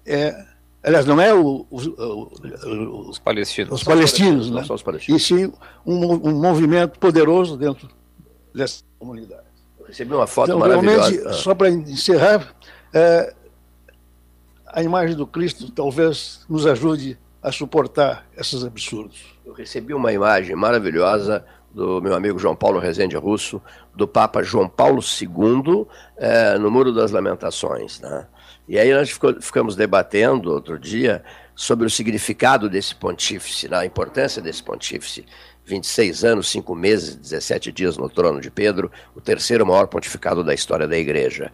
É, 0.04 0.46
aliás, 0.82 1.04
não 1.04 1.20
é 1.20 1.34
o, 1.34 1.66
o, 1.70 1.78
o, 1.78 3.08
os 3.10 3.18
palestinos. 3.18 3.72
Os 3.72 3.84
palestinos, 3.84 4.50
né? 4.50 4.64
os 4.68 4.82
palestinos. 4.82 5.22
E 5.22 5.24
sim 5.24 5.52
um, 5.84 6.28
um, 6.28 6.40
movimento 6.40 6.98
poderoso 6.98 7.56
dentro 7.56 7.88
dessa 8.54 8.84
comunidade. 8.98 9.45
Recebi 9.86 10.14
uma 10.14 10.26
foto 10.26 10.48
então, 10.48 10.58
maravilhosa. 10.58 11.10
Realmente, 11.10 11.28
ah. 11.28 11.32
só 11.32 11.54
para 11.54 11.70
encerrar, 11.70 12.54
é, 12.92 13.34
a 14.66 14.82
imagem 14.82 15.16
do 15.16 15.26
Cristo 15.26 15.70
talvez 15.70 16.44
nos 16.48 16.66
ajude 16.66 17.18
a 17.42 17.52
suportar 17.52 18.26
esses 18.36 18.64
absurdos. 18.64 19.24
Eu 19.44 19.52
recebi 19.52 19.94
uma 19.94 20.12
imagem 20.12 20.56
maravilhosa 20.56 21.44
do 21.72 22.00
meu 22.00 22.14
amigo 22.14 22.38
João 22.38 22.56
Paulo 22.56 22.78
Rezende 22.78 23.16
Russo, 23.16 23.60
do 23.94 24.08
Papa 24.08 24.42
João 24.42 24.68
Paulo 24.68 25.00
II, 25.00 25.86
é, 26.16 26.58
no 26.58 26.70
Muro 26.70 26.92
das 26.92 27.10
Lamentações. 27.10 28.00
Né? 28.00 28.26
E 28.66 28.78
aí 28.78 28.92
nós 28.92 29.10
ficou, 29.10 29.40
ficamos 29.40 29.76
debatendo 29.76 30.50
outro 30.50 30.78
dia 30.78 31.22
sobre 31.54 31.86
o 31.86 31.90
significado 31.90 32.68
desse 32.68 32.94
pontífice, 32.94 33.68
né? 33.68 33.76
a 33.76 33.86
importância 33.86 34.42
desse 34.42 34.62
pontífice. 34.62 35.24
26 35.66 36.24
anos, 36.24 36.48
5 36.48 36.74
meses, 36.74 37.16
17 37.16 37.72
dias 37.72 37.98
no 37.98 38.08
trono 38.08 38.40
de 38.40 38.50
Pedro, 38.50 38.90
o 39.14 39.20
terceiro 39.20 39.66
maior 39.66 39.88
pontificado 39.88 40.44
da 40.44 40.54
história 40.54 40.86
da 40.86 40.96
igreja. 40.96 41.52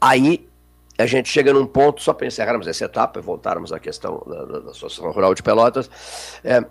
Aí 0.00 0.48
a 0.96 1.06
gente 1.06 1.28
chega 1.28 1.52
num 1.52 1.66
ponto, 1.66 2.00
só 2.00 2.12
para 2.12 2.28
encerrarmos 2.28 2.66
essa 2.68 2.84
etapa 2.84 3.18
e 3.18 3.22
voltarmos 3.22 3.72
à 3.72 3.80
questão 3.80 4.22
da, 4.26 4.44
da, 4.44 4.58
da 4.60 4.70
Associação 4.70 5.10
Rural 5.10 5.34
de 5.34 5.42
Pelotas, 5.42 5.90
é, 6.44 6.64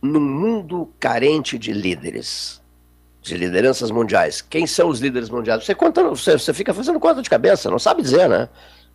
num 0.00 0.20
mundo 0.20 0.90
carente 0.98 1.58
de 1.58 1.72
líderes, 1.72 2.62
de 3.20 3.36
lideranças 3.36 3.90
mundiais, 3.90 4.40
quem 4.40 4.66
são 4.66 4.88
os 4.88 5.00
líderes 5.00 5.28
mundiais? 5.28 5.64
Você, 5.64 5.74
conta, 5.74 6.02
você, 6.08 6.38
você 6.38 6.54
fica 6.54 6.72
fazendo 6.72 6.98
conta 6.98 7.20
de 7.20 7.28
cabeça, 7.28 7.70
não 7.70 7.78
sabe 7.78 8.00
dizer, 8.00 8.28
né? 8.28 8.48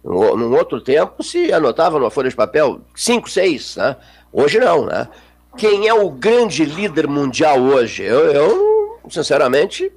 Num, 0.04 0.36
num 0.36 0.56
outro 0.56 0.82
tempo 0.82 1.22
se 1.22 1.54
anotava 1.54 2.00
numa 2.00 2.10
folha 2.10 2.30
de 2.30 2.36
papel 2.36 2.82
cinco, 2.96 3.30
seis, 3.30 3.76
né? 3.76 3.96
Hoje 4.32 4.58
não, 4.60 4.86
né? 4.86 5.08
Quem 5.58 5.88
é 5.88 5.94
o 5.94 6.10
grande 6.10 6.66
líder 6.66 7.08
mundial 7.08 7.60
hoje? 7.60 8.04
Eu, 8.04 8.32
eu 8.32 9.00
sinceramente, 9.10 9.92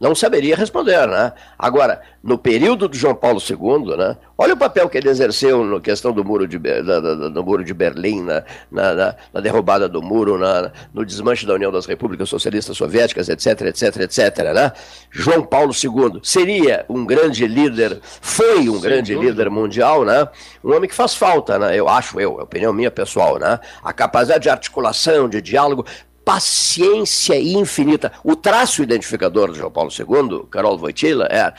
não 0.00 0.14
saberia 0.14 0.56
responder, 0.56 1.06
né? 1.06 1.32
Agora, 1.58 2.00
no 2.24 2.38
período 2.38 2.88
de 2.88 2.98
João 2.98 3.14
Paulo 3.14 3.38
II, 3.38 3.96
né? 3.98 4.16
Olha 4.38 4.54
o 4.54 4.56
papel 4.56 4.88
que 4.88 4.96
ele 4.96 5.10
exerceu 5.10 5.62
na 5.62 5.78
questão 5.78 6.10
do 6.10 6.24
muro 6.24 6.48
de, 6.48 6.58
da, 6.58 6.80
da, 7.00 7.28
do 7.28 7.44
muro 7.44 7.62
de 7.62 7.74
Berlim, 7.74 8.22
na, 8.22 8.42
na, 8.70 9.14
na 9.34 9.40
derrubada 9.42 9.86
do 9.86 10.00
muro, 10.00 10.38
na, 10.38 10.72
no 10.94 11.04
desmanche 11.04 11.44
da 11.44 11.52
União 11.52 11.70
das 11.70 11.84
Repúblicas 11.84 12.30
Socialistas 12.30 12.78
Soviéticas, 12.78 13.28
etc, 13.28 13.60
etc, 13.66 13.96
etc, 13.98 14.38
né? 14.54 14.72
João 15.10 15.42
Paulo 15.42 15.72
II 15.72 16.20
seria 16.22 16.86
um 16.88 17.04
grande 17.04 17.46
líder, 17.46 18.00
foi 18.02 18.70
um 18.70 18.80
Sem 18.80 18.80
grande 18.80 19.14
dúvida. 19.14 19.32
líder 19.32 19.50
mundial, 19.50 20.06
né? 20.06 20.26
Um 20.64 20.74
homem 20.74 20.88
que 20.88 20.94
faz 20.94 21.14
falta, 21.14 21.58
né? 21.58 21.78
Eu 21.78 21.86
acho 21.86 22.18
eu, 22.18 22.40
é 22.40 22.42
opinião 22.42 22.72
minha 22.72 22.90
pessoal, 22.90 23.38
né? 23.38 23.60
A 23.84 23.92
capacidade 23.92 24.44
de 24.44 24.48
articulação, 24.48 25.28
de 25.28 25.42
diálogo, 25.42 25.84
paciência 26.30 27.40
infinita. 27.40 28.12
O 28.22 28.36
traço 28.36 28.84
identificador 28.84 29.50
de 29.50 29.58
João 29.58 29.72
Paulo 29.72 29.90
II, 29.90 30.46
Carol 30.48 30.78
Wojtyla, 30.78 31.26
é 31.26 31.52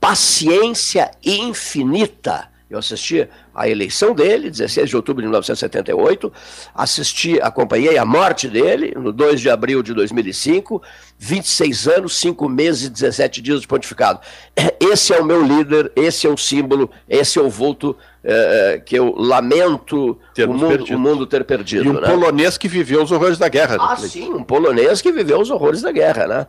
paciência 0.00 1.08
infinita. 1.24 2.48
Eu 2.68 2.80
assisti 2.80 3.28
a 3.54 3.68
eleição 3.68 4.16
dele, 4.16 4.50
16 4.50 4.90
de 4.90 4.96
outubro 4.96 5.22
de 5.22 5.26
1978, 5.26 6.32
assisti, 6.74 7.40
acompanhei 7.40 7.96
a 7.96 8.04
morte 8.04 8.48
dele, 8.48 8.92
no 8.96 9.12
2 9.12 9.40
de 9.40 9.48
abril 9.48 9.84
de 9.84 9.94
2005, 9.94 10.82
26 11.16 11.86
anos, 11.86 12.18
5 12.18 12.48
meses 12.48 12.88
e 12.88 12.90
17 12.90 13.40
dias 13.40 13.60
de 13.60 13.68
pontificado. 13.68 14.18
Esse 14.80 15.14
é 15.14 15.20
o 15.20 15.24
meu 15.24 15.44
líder, 15.44 15.92
esse 15.94 16.26
é 16.26 16.30
o 16.30 16.36
símbolo, 16.36 16.90
esse 17.08 17.38
é 17.38 17.42
o 17.42 17.48
vulto 17.48 17.96
é, 18.30 18.78
que 18.84 18.94
eu 18.94 19.14
lamento 19.16 20.18
o 20.38 20.46
mundo, 20.46 20.84
o 20.84 20.98
mundo, 20.98 21.26
ter 21.26 21.44
perdido. 21.44 21.84
E 21.84 21.88
um 21.88 21.94
né? 21.94 22.06
polonês 22.06 22.58
que 22.58 22.68
viveu 22.68 23.02
os 23.02 23.10
horrores 23.10 23.38
da 23.38 23.48
guerra. 23.48 23.78
Ah, 23.80 23.96
sim, 23.96 24.28
um 24.28 24.44
polonês 24.44 25.00
que 25.00 25.10
viveu 25.10 25.40
os 25.40 25.50
horrores 25.50 25.80
da 25.80 25.90
guerra, 25.90 26.26
né? 26.26 26.46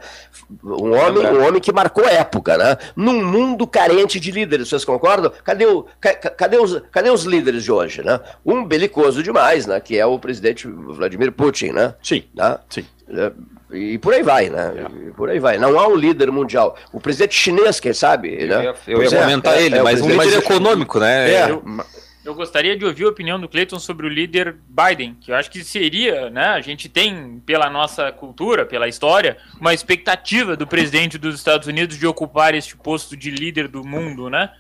Um 0.62 0.94
homem, 0.94 1.26
um 1.26 1.48
homem 1.48 1.62
que 1.62 1.72
marcou 1.72 2.04
época, 2.06 2.58
né? 2.58 2.78
Num 2.98 3.24
mundo 3.24 3.66
carente 3.66 4.20
de 4.20 4.30
líderes, 4.30 4.68
vocês 4.68 4.84
concordam? 4.84 5.32
Cadê, 5.44 5.66
o, 5.66 5.86
ca, 6.02 6.14
cadê, 6.14 6.58
os, 6.58 6.82
cadê 6.92 7.10
os 7.10 7.24
líderes 7.24 7.64
de 7.64 7.72
hoje, 7.72 8.04
né? 8.04 8.20
Um 8.46 8.66
belicoso 8.66 9.24
demais, 9.24 9.66
né? 9.66 9.80
Que 9.80 9.98
é 9.98 10.06
o 10.06 10.20
presidente 10.20 10.68
Vladimir 10.68 11.32
Putin, 11.32 11.70
né? 11.70 11.96
Sim, 12.04 12.24
né? 12.36 12.58
sim. 12.70 12.86
É, 13.08 13.32
e 13.72 14.00
por 14.00 14.14
aí 14.14 14.24
vai, 14.24 14.50
né? 14.50 14.74
É. 14.78 15.12
por 15.12 15.30
aí 15.30 15.40
vai. 15.40 15.58
Não 15.58 15.80
há 15.80 15.88
um 15.88 15.96
líder 15.96 16.32
mundial. 16.32 16.76
O 16.92 17.00
presidente 17.00 17.36
chinês, 17.36 17.80
quem 17.80 17.94
sabe? 17.94 18.30
Eu 18.34 18.48
né? 18.48 18.64
ia, 18.64 18.76
eu 18.88 19.04
ia 19.04 19.10
comentar 19.10 19.58
é, 19.58 19.64
ele, 19.64 19.78
é, 19.78 19.84
mas 19.84 20.02
um 20.02 20.10
líder 20.10 20.40
econômico, 20.40 21.00
né? 21.00 21.32
É. 21.32 21.52
Eu, 21.52 21.64
eu, 22.26 22.34
gostaria 22.34 22.76
de 22.76 22.84
ouvir 22.84 23.06
a 23.06 23.10
opinião 23.10 23.40
do 23.40 23.48
Cleiton 23.48 23.78
sobre 23.78 24.08
o 24.08 24.10
líder 24.10 24.56
Biden, 24.68 25.16
que 25.22 25.32
eu 25.32 25.36
acho 25.36 25.52
que 25.52 25.64
seria, 25.64 26.32
né? 26.32 26.48
A 26.48 26.62
gente 26.62 26.90
tem, 26.90 27.42
pela 27.46 27.70
nossa 27.70 28.12
cultura, 28.12 28.66
pela 28.66 28.88
história, 28.88 29.38
uma 29.62 29.74
expectativa 29.74 30.56
do 30.56 30.66
presidente 30.66 31.20
dos 31.20 31.36
Estados 31.36 31.68
Unidos 31.68 31.96
de 31.96 32.08
ocupar 32.08 32.56
este 32.56 32.76
posto 32.76 33.16
de 33.16 33.30
líder 33.30 33.68
do 33.68 33.84
mundo, 33.86 34.32
né? 34.32 34.52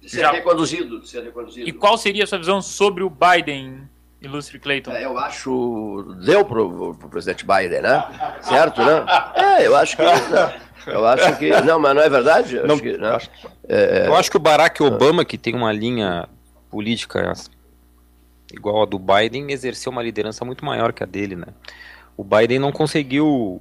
De 0.00 0.10
ser 0.10 0.20
Já... 0.20 0.32
reconduzido, 0.32 1.00
de 1.00 1.08
ser 1.08 1.22
reconduzido. 1.22 1.68
E 1.68 1.70
qual 1.70 1.96
seria 1.96 2.24
a 2.24 2.26
sua 2.26 2.38
visão 2.38 2.60
sobre 2.60 3.04
o 3.04 3.10
Biden 3.10 3.88
Ilustre 4.22 4.58
Clayton. 4.58 4.92
É, 4.92 5.04
eu 5.04 5.18
acho. 5.18 6.16
Deu 6.24 6.44
pro, 6.44 6.94
pro 6.94 7.08
presidente 7.08 7.44
Biden, 7.44 7.82
né? 7.82 8.04
Certo, 8.40 8.82
né? 8.82 9.04
É, 9.34 9.66
eu 9.66 9.76
acho 9.76 9.96
que. 9.96 10.02
Eu 10.86 11.06
acho 11.06 11.38
que. 11.38 11.50
Não, 11.62 11.78
mas 11.78 11.94
não 11.94 12.02
é 12.02 12.08
verdade? 12.08 12.56
Eu, 12.56 12.66
não, 12.66 12.74
acho, 12.74 12.82
que, 12.82 12.96
né? 12.96 13.18
é, 13.68 14.06
eu 14.06 14.14
acho 14.14 14.30
que 14.30 14.36
o 14.36 14.40
Barack 14.40 14.82
Obama, 14.82 15.24
que 15.24 15.36
tem 15.36 15.54
uma 15.54 15.72
linha 15.72 16.28
política 16.70 17.32
igual 18.52 18.82
a 18.82 18.86
do 18.86 18.98
Biden, 18.98 19.50
exerceu 19.50 19.90
uma 19.92 20.02
liderança 20.02 20.44
muito 20.44 20.64
maior 20.64 20.92
que 20.92 21.02
a 21.02 21.06
dele, 21.06 21.36
né? 21.36 21.46
O 22.16 22.24
Biden 22.24 22.58
não 22.58 22.72
conseguiu 22.72 23.60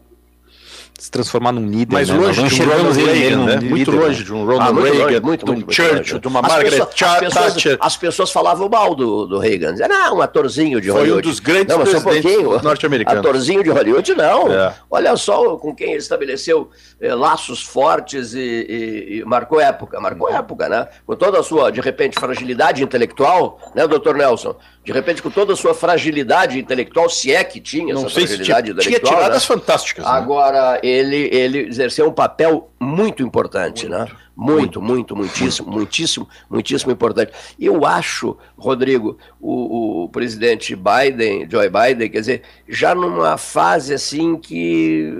se 0.97 1.09
transformar 1.09 1.51
num 1.51 1.67
líder. 1.67 1.93
Mas 1.93 2.09
né? 2.09 2.15
longe 2.15 2.47
de 2.47 2.61
um 2.61 2.65
Ronald 2.65 3.03
Reagan, 3.03 3.45
né? 3.45 3.55
Muito 3.59 3.91
líder, 3.91 3.91
longe 3.91 4.23
de 4.23 4.33
um 4.33 4.45
Ronald 4.45 4.79
ah, 4.79 4.83
Reagan, 4.83 5.21
muito, 5.21 5.25
muito, 5.25 5.45
de 5.45 5.51
um 5.51 5.55
muito, 5.55 5.73
Churchill, 5.73 6.19
de 6.19 6.27
uma 6.27 6.39
as 6.41 6.47
Margaret 6.47 6.85
pessoas, 6.85 7.33
Thatcher. 7.33 7.77
As 7.79 7.97
pessoas 7.97 8.31
falavam 8.31 8.69
mal 8.69 8.93
do, 8.93 9.25
do 9.25 9.39
Reagan. 9.39 9.71
Diziam, 9.71 9.89
não, 9.89 10.17
um 10.17 10.21
atorzinho 10.21 10.79
de 10.79 10.89
Hollywood. 10.89 11.11
Foi 11.11 11.19
um 11.19 11.21
dos 11.21 11.39
grandes 11.39 11.75
não, 11.75 11.83
presidentes 11.83 12.35
um 12.35 12.61
norte-americanos. 12.61 13.19
Atorzinho 13.19 13.63
de 13.63 13.69
Hollywood, 13.69 14.13
não. 14.13 14.53
É. 14.53 14.75
Olha 14.89 15.15
só 15.17 15.57
com 15.57 15.73
quem 15.73 15.89
ele 15.89 15.97
estabeleceu 15.97 16.69
eh, 16.99 17.15
laços 17.15 17.63
fortes 17.63 18.33
e, 18.33 18.39
e, 18.39 19.17
e, 19.17 19.25
marcou 19.25 19.59
época. 19.59 19.99
Marcou 19.99 20.29
época, 20.29 20.69
né? 20.69 20.87
Com 21.05 21.15
toda 21.15 21.39
a 21.39 21.43
sua, 21.43 21.71
de 21.71 21.81
repente, 21.81 22.19
fragilidade 22.19 22.83
intelectual, 22.83 23.59
né, 23.73 23.87
doutor 23.87 24.15
Nelson? 24.15 24.55
De 24.83 24.91
repente, 24.91 25.21
com 25.21 25.29
toda 25.29 25.53
a 25.53 25.55
sua 25.55 25.75
fragilidade 25.75 26.57
intelectual, 26.57 27.07
se 27.07 27.31
é 27.31 27.43
que 27.43 27.59
tinha 27.59 27.93
não 27.93 28.01
essa 28.01 28.09
fragilidade 28.09 28.73
tinha, 28.73 28.73
intelectual. 28.73 28.99
Tinha 28.99 29.17
tiradas 29.17 29.41
né? 29.43 29.47
fantásticas. 29.47 30.05
Né? 30.05 30.11
Agora, 30.11 30.79
ele, 30.83 31.29
ele 31.31 31.59
exerceu 31.67 32.07
um 32.07 32.11
papel 32.11 32.71
muito 32.79 33.23
importante, 33.23 33.87
muito, 33.87 33.99
né? 33.99 34.11
Muito, 34.35 34.81
muito, 34.81 34.81
muito, 34.81 35.15
muitíssimo, 35.15 35.71
muitíssimo, 35.71 36.27
muitíssimo 36.49 36.91
importante. 36.91 37.31
Eu 37.59 37.85
acho, 37.85 38.37
Rodrigo, 38.57 39.17
o, 39.39 40.03
o, 40.03 40.09
presidente 40.09 40.75
Biden, 40.75 41.47
Joe 41.49 41.69
Biden, 41.69 42.09
quer 42.09 42.19
dizer, 42.19 42.41
já 42.67 42.95
numa 42.95 43.37
fase 43.37 43.93
assim 43.93 44.37
que 44.37 45.13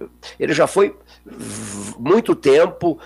uh, 0.00 0.08
ele 0.40 0.52
já 0.52 0.66
foi 0.66 0.96
muito 1.98 2.34
tempo 2.34 2.98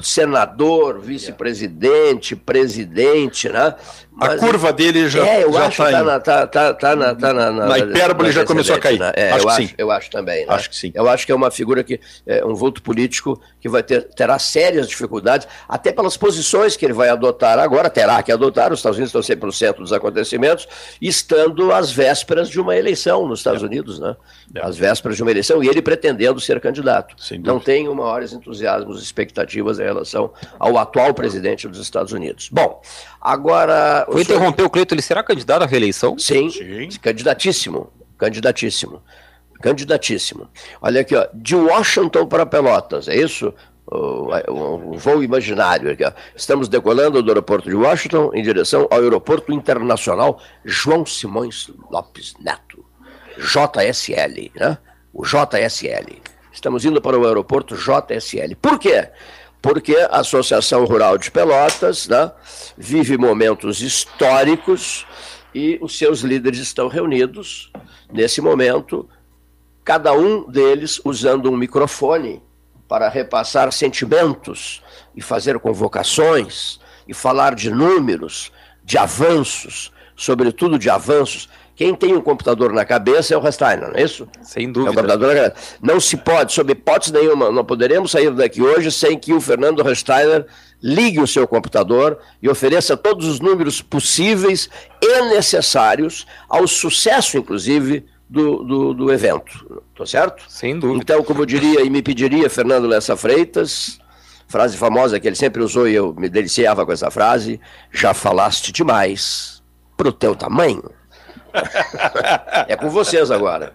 senador, 0.00 1.00
vice-presidente, 1.00 2.36
presidente, 2.36 3.48
né? 3.48 3.74
Mas, 4.18 4.32
a 4.32 4.38
curva 4.38 4.72
dele 4.72 5.10
já 5.10 5.26
É, 5.26 5.44
eu 5.44 5.52
já 5.52 5.66
acho 5.66 5.84
que 5.84 5.90
tá, 5.90 6.02
na, 6.02 6.18
tá, 6.18 6.46
tá, 6.46 6.72
tá, 6.72 6.96
na, 6.96 7.14
tá 7.14 7.34
na, 7.34 7.52
na, 7.52 7.66
na 7.66 7.78
hipérbole 7.78 8.32
já 8.32 8.46
começou 8.46 8.74
a 8.74 8.78
cair. 8.78 8.98
Né? 8.98 9.12
É, 9.14 9.30
acho 9.30 9.44
eu, 9.44 9.50
acho, 9.50 9.74
eu 9.76 9.90
acho 9.90 10.10
também. 10.10 10.46
Né? 10.46 10.54
Acho 10.54 10.70
que 10.70 10.76
sim. 10.76 10.90
Eu 10.94 11.06
acho 11.06 11.26
que 11.26 11.32
é 11.32 11.34
uma 11.34 11.50
figura 11.50 11.84
que 11.84 12.00
é 12.26 12.42
um 12.42 12.54
vulto 12.54 12.80
político 12.80 13.38
que 13.60 13.68
vai 13.68 13.82
ter 13.82 14.04
terá 14.14 14.38
sérias 14.38 14.88
dificuldades, 14.88 15.46
até 15.68 15.92
pelas 15.92 16.16
posições 16.16 16.76
que 16.76 16.86
ele 16.86 16.94
vai 16.94 17.10
adotar 17.10 17.58
agora, 17.58 17.90
terá 17.90 18.22
que 18.22 18.32
adotar, 18.32 18.72
os 18.72 18.78
Estados 18.78 18.96
Unidos 18.96 19.10
estão 19.10 19.22
sempre 19.22 19.44
no 19.44 19.52
centro 19.52 19.82
dos 19.82 19.92
acontecimentos, 19.92 20.66
estando 21.00 21.70
às 21.72 21.90
vésperas 21.90 22.48
de 22.48 22.58
uma 22.58 22.74
eleição 22.74 23.28
nos 23.28 23.40
Estados 23.40 23.62
é. 23.62 23.66
Unidos, 23.66 23.98
né? 23.98 24.16
É. 24.54 24.64
Às 24.64 24.78
vésperas 24.78 25.16
de 25.16 25.22
uma 25.22 25.30
eleição, 25.30 25.62
e 25.62 25.68
ele 25.68 25.82
pretendendo 25.82 26.40
ser 26.40 26.58
candidato. 26.58 27.14
Não 27.44 27.60
tenho 27.60 27.94
maiores 27.94 28.32
entusiasmos, 28.32 29.02
expectativas 29.02 29.78
em 29.78 29.84
relação 29.84 30.32
ao 30.58 30.78
atual 30.78 31.12
presidente 31.12 31.68
dos 31.68 31.80
Estados 31.80 32.12
Unidos. 32.12 32.48
Bom, 32.50 32.80
agora 33.20 34.05
Vou 34.08 34.20
interromper 34.20 34.62
o 34.64 34.70
Cleiton, 34.70 34.94
ele 34.94 35.02
será 35.02 35.22
candidato 35.22 35.62
à 35.62 35.66
reeleição? 35.66 36.18
Sim, 36.18 36.50
Sim, 36.50 36.88
candidatíssimo, 37.00 37.92
candidatíssimo. 38.18 39.02
Candidatíssimo. 39.60 40.48
Olha 40.82 41.00
aqui, 41.00 41.16
ó, 41.16 41.26
de 41.32 41.56
Washington 41.56 42.26
para 42.26 42.44
Pelotas, 42.44 43.08
é 43.08 43.16
isso? 43.16 43.54
um 44.48 44.98
voo 44.98 45.22
imaginário. 45.22 45.90
Aqui, 45.90 46.04
ó. 46.04 46.12
Estamos 46.34 46.68
decolando 46.68 47.22
do 47.22 47.30
aeroporto 47.30 47.68
de 47.68 47.74
Washington 47.74 48.30
em 48.34 48.42
direção 48.42 48.86
ao 48.90 49.00
aeroporto 49.00 49.52
internacional 49.52 50.40
João 50.64 51.06
Simões 51.06 51.70
Lopes 51.90 52.34
Neto, 52.40 52.84
JSL, 53.38 54.50
né? 54.54 54.78
O 55.12 55.24
JSL. 55.24 56.20
Estamos 56.52 56.84
indo 56.84 57.00
para 57.00 57.18
o 57.18 57.26
aeroporto 57.26 57.76
JSL. 57.76 58.56
Por 58.60 58.78
quê? 58.78 59.08
Porque 59.66 59.96
a 59.96 60.20
Associação 60.20 60.84
Rural 60.84 61.18
de 61.18 61.28
Pelotas 61.28 62.06
né, 62.06 62.30
vive 62.78 63.18
momentos 63.18 63.82
históricos 63.82 65.04
e 65.52 65.76
os 65.82 65.98
seus 65.98 66.20
líderes 66.20 66.60
estão 66.60 66.86
reunidos 66.86 67.72
nesse 68.12 68.40
momento, 68.40 69.08
cada 69.84 70.12
um 70.12 70.48
deles 70.48 71.00
usando 71.04 71.50
um 71.50 71.56
microfone 71.56 72.40
para 72.86 73.08
repassar 73.08 73.72
sentimentos 73.72 74.84
e 75.16 75.20
fazer 75.20 75.58
convocações 75.58 76.78
e 77.08 77.12
falar 77.12 77.56
de 77.56 77.68
números, 77.68 78.52
de 78.84 78.96
avanços, 78.96 79.92
sobretudo 80.14 80.78
de 80.78 80.88
avanços. 80.88 81.48
Quem 81.76 81.94
tem 81.94 82.14
um 82.14 82.22
computador 82.22 82.72
na 82.72 82.86
cabeça 82.86 83.34
é 83.34 83.36
o 83.36 83.40
Resteiner, 83.40 83.90
não 83.90 83.96
é 83.96 84.02
isso? 84.02 84.26
Sem 84.42 84.72
dúvida. 84.72 84.90
É 85.34 85.54
não 85.82 86.00
se 86.00 86.16
pode, 86.16 86.54
sob 86.54 86.72
hipótese 86.72 87.12
nenhuma, 87.12 87.52
não 87.52 87.62
poderemos 87.62 88.12
sair 88.12 88.30
daqui 88.30 88.62
hoje 88.62 88.90
sem 88.90 89.18
que 89.18 89.34
o 89.34 89.40
Fernando 89.42 89.82
Resteiner 89.82 90.46
ligue 90.82 91.20
o 91.20 91.26
seu 91.26 91.46
computador 91.46 92.18
e 92.40 92.48
ofereça 92.48 92.96
todos 92.96 93.26
os 93.26 93.40
números 93.40 93.82
possíveis 93.82 94.70
e 95.02 95.22
necessários 95.28 96.26
ao 96.48 96.66
sucesso, 96.66 97.36
inclusive, 97.36 98.06
do, 98.28 98.64
do, 98.64 98.94
do 98.94 99.12
evento. 99.12 99.82
Tô 99.94 100.06
certo? 100.06 100.44
Sem 100.48 100.78
dúvida. 100.78 101.02
Então, 101.02 101.22
como 101.22 101.42
eu 101.42 101.46
diria 101.46 101.82
e 101.82 101.90
me 101.90 102.00
pediria 102.00 102.48
Fernando 102.48 102.86
Lessa 102.86 103.16
Freitas, 103.18 103.98
frase 104.48 104.78
famosa 104.78 105.20
que 105.20 105.28
ele 105.28 105.36
sempre 105.36 105.62
usou 105.62 105.86
e 105.86 105.94
eu 105.94 106.14
me 106.14 106.30
deliciava 106.30 106.86
com 106.86 106.92
essa 106.92 107.10
frase: 107.10 107.60
já 107.92 108.14
falaste 108.14 108.72
demais 108.72 109.62
pro 109.94 110.10
teu 110.10 110.34
tamanho. 110.34 110.90
é 112.68 112.76
com 112.76 112.90
vocês 112.90 113.30
agora. 113.30 113.74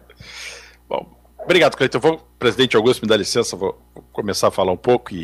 Bom, 0.87 1.07
obrigado, 1.39 1.75
Cleiton. 1.75 1.99
Vou, 1.99 2.17
presidente 2.37 2.75
Augusto, 2.75 3.01
me 3.01 3.07
dá 3.07 3.17
licença, 3.17 3.55
vou 3.55 3.81
começar 4.11 4.47
a 4.47 4.51
falar 4.51 4.71
um 4.71 4.77
pouco 4.77 5.13
e, 5.13 5.23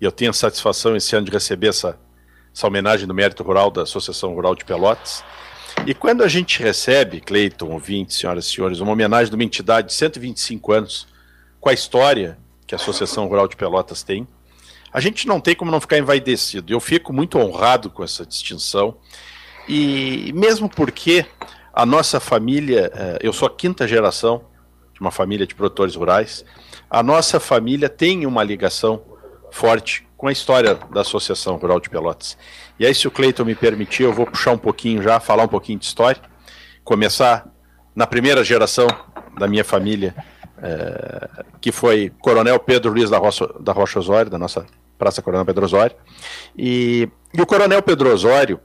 e 0.00 0.04
eu 0.04 0.12
tenho 0.12 0.30
a 0.30 0.34
satisfação 0.34 0.96
esse 0.96 1.14
ano 1.14 1.26
de 1.26 1.32
receber 1.32 1.68
essa, 1.68 1.98
essa 2.54 2.66
homenagem 2.66 3.06
do 3.06 3.14
mérito 3.14 3.42
rural 3.42 3.70
da 3.70 3.82
Associação 3.82 4.34
Rural 4.34 4.54
de 4.54 4.64
Pelotas. 4.64 5.24
E 5.86 5.94
quando 5.94 6.22
a 6.22 6.28
gente 6.28 6.62
recebe, 6.62 7.20
Cleiton, 7.20 7.70
ouvintes, 7.70 8.16
senhoras 8.16 8.46
e 8.46 8.50
senhores, 8.50 8.80
uma 8.80 8.92
homenagem 8.92 9.28
de 9.28 9.34
uma 9.34 9.44
entidade 9.44 9.88
de 9.88 9.94
125 9.94 10.72
anos, 10.72 11.06
com 11.60 11.68
a 11.68 11.72
história 11.72 12.38
que 12.66 12.74
a 12.74 12.76
Associação 12.76 13.26
Rural 13.26 13.48
de 13.48 13.56
Pelotas 13.56 14.02
tem, 14.02 14.26
a 14.92 15.00
gente 15.00 15.26
não 15.26 15.40
tem 15.40 15.56
como 15.56 15.70
não 15.70 15.80
ficar 15.80 15.98
envaidecido. 15.98 16.72
Eu 16.72 16.78
fico 16.78 17.12
muito 17.12 17.36
honrado 17.36 17.90
com 17.90 18.04
essa 18.04 18.24
distinção. 18.24 18.96
E 19.68 20.32
mesmo 20.32 20.68
porque 20.68 21.26
a 21.74 21.84
nossa 21.84 22.20
família, 22.20 22.90
eh, 22.94 23.18
eu 23.22 23.32
sou 23.32 23.46
a 23.46 23.50
quinta 23.50 23.86
geração 23.88 24.44
de 24.92 25.00
uma 25.00 25.10
família 25.10 25.46
de 25.46 25.54
produtores 25.54 25.96
rurais, 25.96 26.44
a 26.88 27.02
nossa 27.02 27.40
família 27.40 27.88
tem 27.88 28.24
uma 28.26 28.44
ligação 28.44 29.02
forte 29.50 30.06
com 30.16 30.28
a 30.28 30.32
história 30.32 30.76
da 30.92 31.00
Associação 31.00 31.56
Rural 31.56 31.80
de 31.80 31.90
Pelotas. 31.90 32.38
E 32.78 32.86
aí, 32.86 32.94
se 32.94 33.08
o 33.08 33.10
Cleiton 33.10 33.44
me 33.44 33.54
permitir, 33.54 34.04
eu 34.04 34.12
vou 34.12 34.26
puxar 34.26 34.52
um 34.52 34.58
pouquinho 34.58 35.02
já, 35.02 35.18
falar 35.18 35.44
um 35.44 35.48
pouquinho 35.48 35.78
de 35.78 35.84
história. 35.84 36.22
Começar 36.84 37.46
na 37.94 38.06
primeira 38.06 38.44
geração 38.44 38.86
da 39.38 39.48
minha 39.48 39.64
família, 39.64 40.14
é, 40.62 41.44
que 41.60 41.72
foi 41.72 42.12
Coronel 42.20 42.58
Pedro 42.60 42.92
Luiz 42.92 43.10
da 43.10 43.18
Rocha, 43.18 43.48
da 43.60 43.72
Rocha 43.72 43.98
Osório, 43.98 44.30
da 44.30 44.38
nossa 44.38 44.64
Praça 44.96 45.20
Coronel 45.20 45.44
Pedro 45.44 45.64
Osório. 45.64 45.96
E, 46.56 47.08
e 47.32 47.42
o 47.42 47.46
Coronel 47.46 47.82
Pedro 47.82 48.12
Osório 48.12 48.60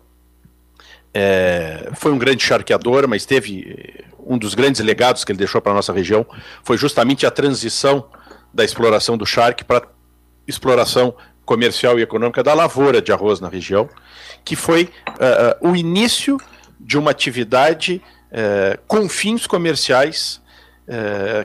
é, 1.13 1.89
foi 1.95 2.11
um 2.11 2.17
grande 2.17 2.43
charqueador, 2.43 3.07
mas 3.07 3.25
teve 3.25 4.05
um 4.19 4.37
dos 4.37 4.53
grandes 4.53 4.79
legados 4.81 5.23
que 5.23 5.31
ele 5.31 5.39
deixou 5.39 5.59
para 5.59 5.71
a 5.71 5.75
nossa 5.75 5.91
região 5.91 6.25
foi 6.63 6.77
justamente 6.77 7.25
a 7.25 7.31
transição 7.31 8.05
da 8.53 8.63
exploração 8.63 9.17
do 9.17 9.25
charque 9.25 9.63
para 9.63 9.87
exploração 10.47 11.15
comercial 11.45 11.97
e 11.97 12.03
econômica 12.03 12.43
da 12.43 12.53
lavoura 12.53 13.01
de 13.01 13.11
arroz 13.11 13.39
na 13.39 13.49
região, 13.49 13.89
que 14.45 14.55
foi 14.55 14.89
uh, 15.09 15.67
o 15.67 15.75
início 15.75 16.39
de 16.79 16.97
uma 16.97 17.09
atividade 17.09 18.01
uh, 18.31 18.79
com 18.87 19.09
fins 19.09 19.47
comerciais, 19.47 20.39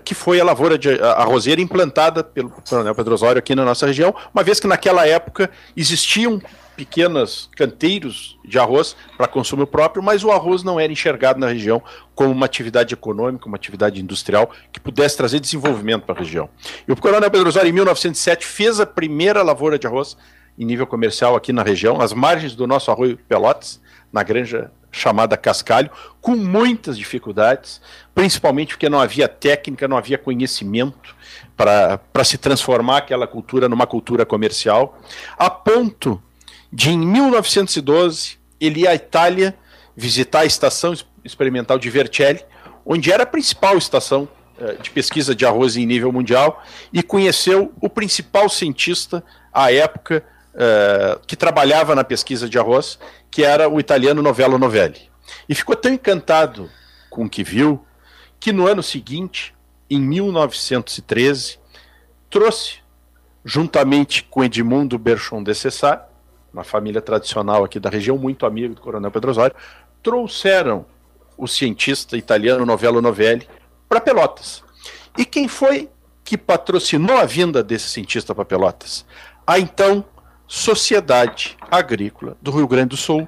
que 0.06 0.14
foi 0.14 0.40
a 0.40 0.44
lavoura 0.44 0.78
de 0.78 0.88
arrozeira 1.02 1.60
implantada 1.60 2.24
pelo 2.24 2.48
Coronel 2.48 2.94
Pedro 2.94 3.12
Osório 3.12 3.38
aqui 3.38 3.54
na 3.54 3.62
nossa 3.62 3.86
região, 3.86 4.14
uma 4.32 4.42
vez 4.42 4.58
que 4.58 4.66
naquela 4.66 5.06
época 5.06 5.50
existiam 5.76 6.40
pequenos 6.76 7.48
canteiros 7.56 8.38
de 8.44 8.58
arroz 8.58 8.96
para 9.16 9.26
consumo 9.26 9.66
próprio, 9.66 10.02
mas 10.02 10.24
o 10.24 10.30
arroz 10.30 10.62
não 10.62 10.78
era 10.78 10.92
enxergado 10.92 11.38
na 11.38 11.48
região 11.48 11.82
como 12.14 12.30
uma 12.30 12.46
atividade 12.46 12.94
econômica, 12.94 13.46
uma 13.46 13.56
atividade 13.56 14.00
industrial 14.00 14.50
que 14.72 14.80
pudesse 14.80 15.16
trazer 15.16 15.40
desenvolvimento 15.40 16.02
para 16.02 16.14
a 16.14 16.18
região. 16.18 16.48
E 16.86 16.92
o 16.92 16.96
Coronel 16.96 17.30
Pedro 17.30 17.48
Osório, 17.48 17.68
em 17.68 17.72
1907, 17.72 18.44
fez 18.46 18.80
a 18.80 18.86
primeira 18.86 19.42
lavoura 19.42 19.78
de 19.78 19.86
arroz 19.86 20.16
em 20.58 20.64
nível 20.64 20.86
comercial 20.86 21.34
aqui 21.34 21.52
na 21.52 21.62
região, 21.62 22.00
às 22.00 22.12
margens 22.12 22.54
do 22.54 22.66
nosso 22.66 22.90
arroio 22.90 23.18
Pelotas, 23.28 23.80
na 24.12 24.22
granja 24.22 24.70
chamada 24.94 25.36
Cascalho, 25.36 25.90
com 26.20 26.36
muitas 26.36 26.96
dificuldades, 26.96 27.80
principalmente 28.14 28.74
porque 28.74 28.88
não 28.88 29.00
havia 29.00 29.26
técnica, 29.26 29.88
não 29.88 29.96
havia 29.96 30.16
conhecimento 30.16 31.16
para 31.56 32.24
se 32.24 32.38
transformar 32.38 32.98
aquela 32.98 33.26
cultura 33.26 33.68
numa 33.68 33.86
cultura 33.86 34.24
comercial, 34.24 34.98
a 35.36 35.50
ponto 35.50 36.22
de 36.74 36.90
em 36.90 36.98
1912 36.98 38.36
ele 38.60 38.80
ia 38.80 38.90
à 38.90 38.94
Itália 38.96 39.56
visitar 39.96 40.40
a 40.40 40.44
estação 40.44 40.92
experimental 41.24 41.78
de 41.78 41.88
Vercelli, 41.88 42.44
onde 42.84 43.12
era 43.12 43.22
a 43.22 43.26
principal 43.26 43.78
estação 43.78 44.28
uh, 44.58 44.82
de 44.82 44.90
pesquisa 44.90 45.36
de 45.36 45.46
arroz 45.46 45.76
em 45.76 45.86
nível 45.86 46.10
mundial, 46.10 46.64
e 46.92 47.00
conheceu 47.00 47.72
o 47.80 47.88
principal 47.88 48.48
cientista 48.48 49.22
à 49.52 49.72
época 49.72 50.24
uh, 50.52 51.24
que 51.28 51.36
trabalhava 51.36 51.94
na 51.94 52.02
pesquisa 52.02 52.48
de 52.48 52.58
arroz, 52.58 52.98
que 53.30 53.44
era 53.44 53.68
o 53.68 53.78
italiano 53.78 54.20
Novello 54.20 54.58
Novelli. 54.58 55.08
E 55.48 55.54
ficou 55.54 55.76
tão 55.76 55.92
encantado 55.92 56.68
com 57.08 57.24
o 57.24 57.30
que 57.30 57.44
viu 57.44 57.84
que 58.40 58.52
no 58.52 58.66
ano 58.66 58.82
seguinte, 58.82 59.54
em 59.88 60.00
1913, 60.00 61.56
trouxe, 62.28 62.78
juntamente 63.44 64.24
com 64.24 64.42
Edmundo 64.42 64.98
Berchon 64.98 65.40
de 65.40 65.54
Cessar, 65.54 66.08
uma 66.54 66.62
família 66.62 67.02
tradicional 67.02 67.64
aqui 67.64 67.80
da 67.80 67.90
região, 67.90 68.16
muito 68.16 68.46
amigo 68.46 68.76
do 68.76 68.80
Coronel 68.80 69.10
Pedro 69.10 69.32
Osório, 69.32 69.56
trouxeram 70.00 70.86
o 71.36 71.48
cientista 71.48 72.16
italiano 72.16 72.64
Novello 72.64 73.02
Novelli 73.02 73.48
para 73.88 74.00
Pelotas. 74.00 74.62
E 75.18 75.24
quem 75.24 75.48
foi 75.48 75.90
que 76.22 76.38
patrocinou 76.38 77.18
a 77.18 77.24
vinda 77.24 77.62
desse 77.62 77.88
cientista 77.88 78.32
para 78.34 78.44
Pelotas? 78.44 79.04
A 79.44 79.58
então 79.58 80.04
Sociedade 80.46 81.56
Agrícola 81.68 82.36
do 82.40 82.52
Rio 82.52 82.68
Grande 82.68 82.90
do 82.90 82.96
Sul, 82.96 83.26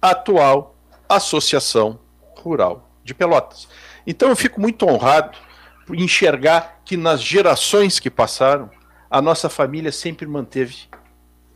a 0.00 0.10
atual 0.10 0.74
Associação 1.06 1.98
Rural 2.38 2.90
de 3.04 3.12
Pelotas. 3.12 3.68
Então 4.06 4.30
eu 4.30 4.36
fico 4.36 4.58
muito 4.58 4.86
honrado 4.88 5.36
por 5.86 5.94
enxergar 5.96 6.80
que 6.86 6.96
nas 6.96 7.20
gerações 7.20 8.00
que 8.00 8.08
passaram, 8.10 8.70
a 9.10 9.20
nossa 9.20 9.50
família 9.50 9.92
sempre 9.92 10.26
manteve 10.26 10.88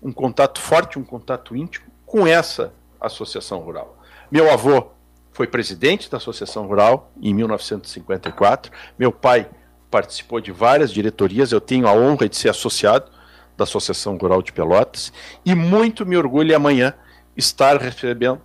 um 0.06 0.12
contato 0.12 0.60
forte, 0.60 1.00
um 1.00 1.04
contato 1.04 1.56
íntimo 1.56 1.86
com 2.06 2.24
essa 2.24 2.72
associação 3.00 3.58
rural. 3.58 3.98
Meu 4.30 4.48
avô 4.52 4.92
foi 5.32 5.48
presidente 5.48 6.08
da 6.08 6.18
Associação 6.18 6.64
Rural 6.68 7.10
em 7.20 7.34
1954. 7.34 8.70
Meu 8.96 9.10
pai 9.10 9.50
participou 9.90 10.40
de 10.40 10.52
várias 10.52 10.92
diretorias. 10.92 11.50
Eu 11.50 11.60
tenho 11.60 11.88
a 11.88 11.92
honra 11.92 12.28
de 12.28 12.36
ser 12.36 12.48
associado 12.48 13.10
da 13.56 13.64
Associação 13.64 14.16
Rural 14.16 14.42
de 14.42 14.52
Pelotas 14.52 15.12
e 15.44 15.56
muito 15.56 16.06
me 16.06 16.16
orgulho 16.16 16.54
amanhã 16.54 16.94
estar 17.36 17.76
recebendo 17.76 18.40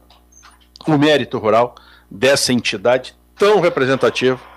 o 0.88 0.97
mérito 0.97 1.38
rural 1.38 1.75
dessa 2.09 2.51
entidade 2.51 3.15
tão 3.35 3.59
representativa 3.59 4.50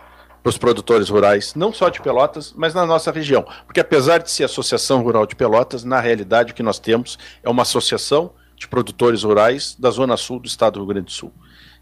para 0.44 0.50
os 0.50 0.58
produtores 0.58 1.08
rurais, 1.08 1.54
não 1.54 1.72
só 1.72 1.88
de 1.88 2.02
Pelotas, 2.02 2.52
mas 2.54 2.74
na 2.74 2.84
nossa 2.84 3.10
região. 3.10 3.46
Porque 3.64 3.80
apesar 3.80 4.18
de 4.18 4.30
ser 4.30 4.44
Associação 4.44 5.02
Rural 5.02 5.24
de 5.24 5.34
Pelotas, 5.34 5.84
na 5.84 5.98
realidade 5.98 6.52
o 6.52 6.54
que 6.54 6.62
nós 6.62 6.78
temos 6.78 7.18
é 7.42 7.48
uma 7.48 7.62
associação 7.62 8.30
de 8.54 8.68
produtores 8.68 9.22
rurais 9.22 9.74
da 9.78 9.90
Zona 9.90 10.18
Sul 10.18 10.38
do 10.38 10.46
Estado 10.46 10.74
do 10.74 10.80
Rio 10.80 10.88
Grande 10.88 11.06
do 11.06 11.12
Sul. 11.12 11.32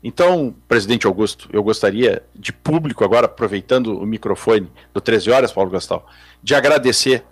Então, 0.00 0.54
presidente 0.68 1.08
Augusto, 1.08 1.48
eu 1.52 1.60
gostaria 1.60 2.22
de 2.36 2.52
público 2.52 3.02
agora, 3.02 3.26
aproveitando 3.26 3.98
o 3.98 4.06
microfone 4.06 4.70
do 4.94 5.00
13 5.00 5.32
horas, 5.32 5.50
Paulo 5.50 5.70
Gastal, 5.70 6.06
de 6.40 6.54
agradecer 6.54 7.24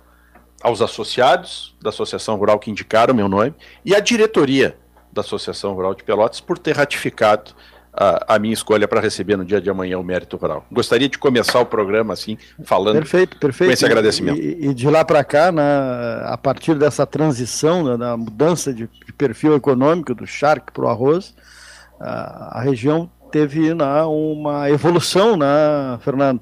aos 0.61 0.82
associados 0.82 1.77
da 1.81 1.90
Associação 1.90 2.35
Rural 2.35 2.59
que 2.59 2.73
indicaram 2.73 3.15
meu 3.15 3.28
nome 3.28 3.55
e 3.85 3.94
à 3.94 4.01
diretoria 4.01 4.77
da 5.12 5.20
Associação 5.20 5.74
Rural 5.74 5.94
de 5.94 6.02
Pelotas 6.02 6.40
por 6.40 6.59
ter 6.59 6.74
ratificado 6.74 7.52
a, 7.93 8.37
a 8.37 8.39
minha 8.39 8.55
escolha 8.55 8.87
para 8.87 9.01
receber 9.01 9.37
no 9.37 9.45
dia 9.45 9.61
de 9.61 9.69
amanhã 9.69 9.99
o 9.99 10.03
mérito 10.03 10.37
rural. 10.37 10.65
Gostaria 10.71 11.09
de 11.09 11.19
começar 11.19 11.61
o 11.61 11.67
programa 11.67 12.12
assim, 12.12 12.39
falando 12.65 12.97
perfeito, 12.97 13.37
perfeito. 13.39 13.69
com 13.69 13.73
esse 13.73 13.85
agradecimento. 13.85 14.41
E, 14.41 14.69
e 14.69 14.75
de 14.75 14.89
lá 14.89 15.05
para 15.05 15.23
cá, 15.25 15.51
né, 15.51 15.62
a 16.25 16.39
partir 16.39 16.75
dessa 16.75 17.07
transição, 17.07 17.97
da 17.99 18.17
mudança 18.17 18.73
de, 18.73 18.89
de, 19.07 19.12
perfil 19.12 19.55
econômico 19.57 20.15
do 20.15 20.27
charque 20.27 20.73
para 20.73 20.85
o 20.85 20.89
arroz, 20.89 21.35
a, 22.01 22.59
a, 22.59 22.62
região 22.62 23.11
teve 23.31 23.75
né, 23.75 24.03
uma 24.05 24.71
evolução, 24.71 25.37
né, 25.37 25.47
Fernando? 26.01 26.41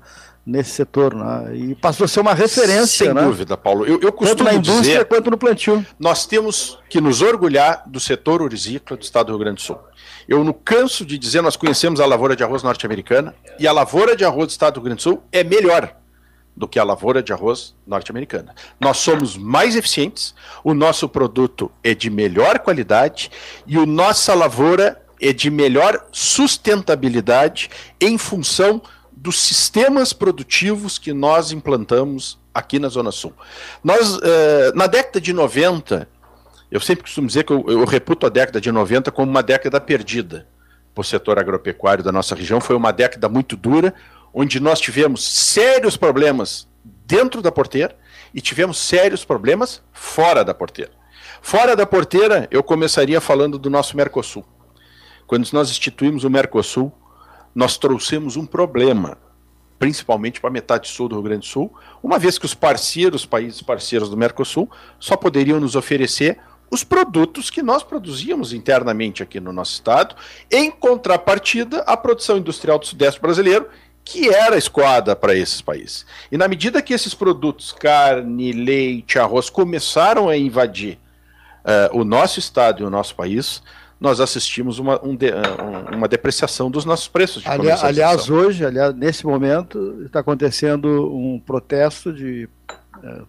nesse 0.49 0.71
setor, 0.71 1.15
né? 1.15 1.55
e 1.55 1.75
passou 1.75 2.07
a 2.07 2.09
ser 2.09 2.21
uma 2.21 2.33
referência. 2.33 3.05
Sem 3.05 3.13
né? 3.13 3.23
dúvida, 3.23 3.55
Paulo. 3.55 3.85
Eu, 3.85 4.01
eu 4.01 4.11
costumo 4.11 4.39
Tanto 4.39 4.45
na 4.45 4.55
indústria 4.55 4.81
dizer, 4.81 5.05
quanto 5.05 5.31
no 5.31 5.37
plantio. 5.37 5.85
Nós 5.99 6.25
temos 6.25 6.79
que 6.89 7.03
nos 7.03 7.21
orgulhar 7.21 7.83
do 7.87 8.01
setor 8.01 8.41
urizícola 8.41 8.97
do 8.97 9.03
Estado 9.03 9.27
do 9.27 9.33
Rio 9.33 9.41
Grande 9.41 9.57
do 9.57 9.61
Sul. 9.61 9.79
Eu 10.29 10.45
não 10.45 10.53
canso 10.53 11.07
de 11.07 11.17
dizer, 11.17 11.41
nós 11.41 11.57
conhecemos 11.57 12.01
a 12.01 12.07
lavoura 12.07 12.37
de 12.37 12.45
arroz 12.45 12.63
norte-americana, 12.63 13.35
e 13.59 13.67
a 13.67 13.73
lavoura 13.73 14.15
de 14.15 14.27
arroz 14.27 14.49
do 14.49 14.51
Estado 14.51 14.75
do 14.75 14.81
Rio 14.81 14.85
Grande 14.85 14.99
do 14.99 15.03
Sul 15.03 15.23
é 15.33 15.43
melhor 15.43 15.97
do 16.55 16.69
que 16.69 16.79
a 16.79 16.85
lavoura 16.85 17.23
de 17.23 17.33
arroz 17.33 17.75
norte-americana. 17.87 18.55
Nós 18.79 18.99
somos 18.99 19.39
mais 19.39 19.75
eficientes, 19.75 20.35
o 20.63 20.75
nosso 20.75 21.09
produto 21.09 21.71
é 21.83 21.95
de 21.95 22.11
melhor 22.11 22.59
qualidade 22.59 23.31
e 23.67 23.79
a 23.79 23.87
nossa 23.87 24.35
lavoura 24.35 25.01
é 25.21 25.33
de 25.33 25.51
melhor 25.51 26.07
sustentabilidade 26.13 27.71
em 27.99 28.19
função 28.19 28.83
dos 29.11 29.41
sistemas 29.41 30.13
produtivos 30.13 30.99
que 30.99 31.13
nós 31.13 31.53
implantamos 31.53 32.39
aqui 32.53 32.79
na 32.79 32.89
Zona 32.89 33.13
Sul. 33.13 33.33
Nós, 33.83 34.19
eh, 34.23 34.73
na 34.75 34.87
década 34.87 35.21
de 35.21 35.33
90, 35.33 36.09
eu 36.71 36.81
sempre 36.81 37.03
costumo 37.03 37.27
dizer 37.27 37.45
que 37.45 37.53
eu, 37.53 37.65
eu 37.69 37.85
reputo 37.85 38.27
a 38.27 38.29
década 38.29 38.61
de 38.61 38.71
90 38.71 39.11
como 39.11 39.31
uma 39.31 39.43
década 39.43 39.81
perdida 39.81 40.47
para 40.95 41.03
o 41.03 41.05
setor 41.05 41.39
agropecuário 41.39 42.05
da 42.05 42.13
nossa 42.13 42.35
região. 42.35 42.61
Foi 42.61 42.77
uma 42.77 42.93
década 42.93 43.29
muito 43.29 43.57
dura, 43.57 43.95
onde 44.35 44.61
nós 44.61 44.81
tivemos 44.81 45.27
sérios 45.27 45.97
problemas 45.97 46.69
dentro 46.85 47.41
da 47.41 47.51
porteira 47.51 47.97
e 48.35 48.41
tivemos 48.41 48.79
sérios 48.79 49.25
problemas 49.25 49.83
fora 49.93 50.45
da 50.45 50.53
porteira. 50.53 50.93
Fora 51.41 51.75
da 51.75 51.87
porteira, 51.87 52.49
eu 52.51 52.63
começaria 52.63 53.21
falando 53.21 53.59
do 53.59 53.71
nosso 53.71 53.97
Mercosul. 53.97 54.45
Quando 55.27 55.49
nós 55.53 55.71
instituímos 55.71 56.25
o 56.25 56.31
Mercosul, 56.31 56.93
nós 57.55 57.79
trouxemos 57.79 58.37
um 58.37 58.45
problema, 58.45 59.17
principalmente 59.79 60.41
para 60.41 60.51
a 60.51 60.53
metade 60.53 60.89
sul 60.89 61.09
do 61.09 61.15
Rio 61.15 61.25
Grande 61.25 61.41
do 61.41 61.47
Sul, 61.47 61.73
uma 62.03 62.19
vez 62.19 62.39
que 62.39 62.45
os 62.45 62.55
parceiros, 62.55 63.25
países 63.25 63.63
parceiros 63.63 64.11
do 64.11 64.17
Mercosul, 64.17 64.71
só 64.99 65.17
poderiam 65.17 65.61
nos 65.61 65.77
oferecer 65.77 66.39
os 66.71 66.85
produtos 66.85 67.51
que 67.51 67.63
nós 67.63 67.83
produzíamos 67.83 68.53
internamente 68.53 69.23
aqui 69.23 69.41
no 69.41 69.53
nosso 69.53 69.73
estado, 69.73 70.15
em 70.51 70.71
contrapartida 70.71 71.81
à 71.81 71.97
produção 71.97 72.39
industrial 72.39 72.79
do 72.79 72.87
Sudeste 72.87 73.21
brasileiro, 73.21 73.69
que 74.05 74.29
era 74.29 74.57
escoada 74.57 75.15
para 75.15 75.35
esses 75.35 75.61
países. 75.61 76.07
E 76.33 76.39
na 76.39 76.49
medida 76.49 76.81
que 76.81 76.95
esses 76.95 77.13
produtos, 77.13 77.73
carne, 77.73 78.53
leite, 78.53 79.19
arroz, 79.19 79.51
começaram 79.51 80.29
a 80.29 80.37
invadir 80.37 80.99
uh, 81.65 81.99
o 81.99 82.05
nosso 82.05 82.39
estado 82.39 82.83
e 82.83 82.87
o 82.87 82.91
nosso 82.91 83.15
país, 83.15 83.63
nós 84.01 84.21
assistimos 84.21 84.79
uma, 84.79 85.05
um 85.05 85.15
de, 85.15 85.29
uh, 85.29 85.95
uma 85.95 86.09
depreciação 86.09 86.71
dos 86.71 86.85
nossos 86.85 87.09
preços. 87.09 87.43
De 87.43 87.49
aliás, 87.49 87.85
aliás, 87.85 88.31
hoje, 88.31 88.65
aliás, 88.65 88.95
nesse 88.95 89.27
momento, 89.27 90.03
está 90.07 90.21
acontecendo 90.21 91.15
um 91.15 91.39
protesto 91.39 92.13
de 92.13 92.49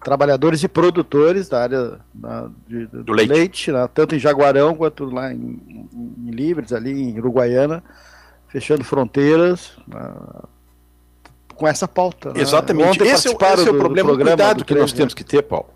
trabalhadores 0.04 0.64
e 0.64 0.68
produtores 0.68 1.50
da 1.50 1.62
área 1.62 2.00
da, 2.14 2.50
de, 2.68 2.86
do, 2.88 3.04
do, 3.04 3.14
leite, 3.14 3.32
leite 3.32 3.72
né, 3.72 3.90
tanto 3.94 4.16
em 4.16 4.20
Jaguarão 4.20 4.76
quanto 4.76 5.06
lá 5.06 5.34
em, 5.34 5.88
em, 5.94 6.32
Livres, 6.32 6.74
ali 6.74 6.92
em 6.92 7.18
Uruguaiana, 7.18 7.84
fechando 8.48 8.84
fronteiras. 8.84 9.72
Uh, 9.88 10.48
com 11.60 11.68
essa 11.68 11.88
pauta. 11.88 12.32
Né? 12.32 12.42
Exatamente. 12.42 13.04
Esse, 13.04 13.12
é, 13.12 13.14
esse 13.14 13.28
é 13.28 13.32
o 13.32 13.78
problema, 13.78 14.14
o 14.14 14.18
cuidado 14.18 14.64
que 14.64 14.74
nós 14.74 14.94
temos 14.94 15.14
que 15.14 15.26
ter, 15.26 15.42
Paulo. 15.42 15.68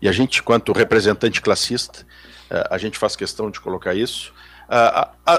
E 0.00 0.08
a 0.08 0.12
gente, 0.12 0.40
quanto 0.40 0.72
representante 0.72 1.42
classista, 1.42 2.06
eh, 2.48 2.68
a 2.70 2.78
gente 2.78 2.96
faz 2.96 3.16
questão 3.16 3.50
de 3.50 3.60
colocar 3.60 3.94
isso. 3.94 4.32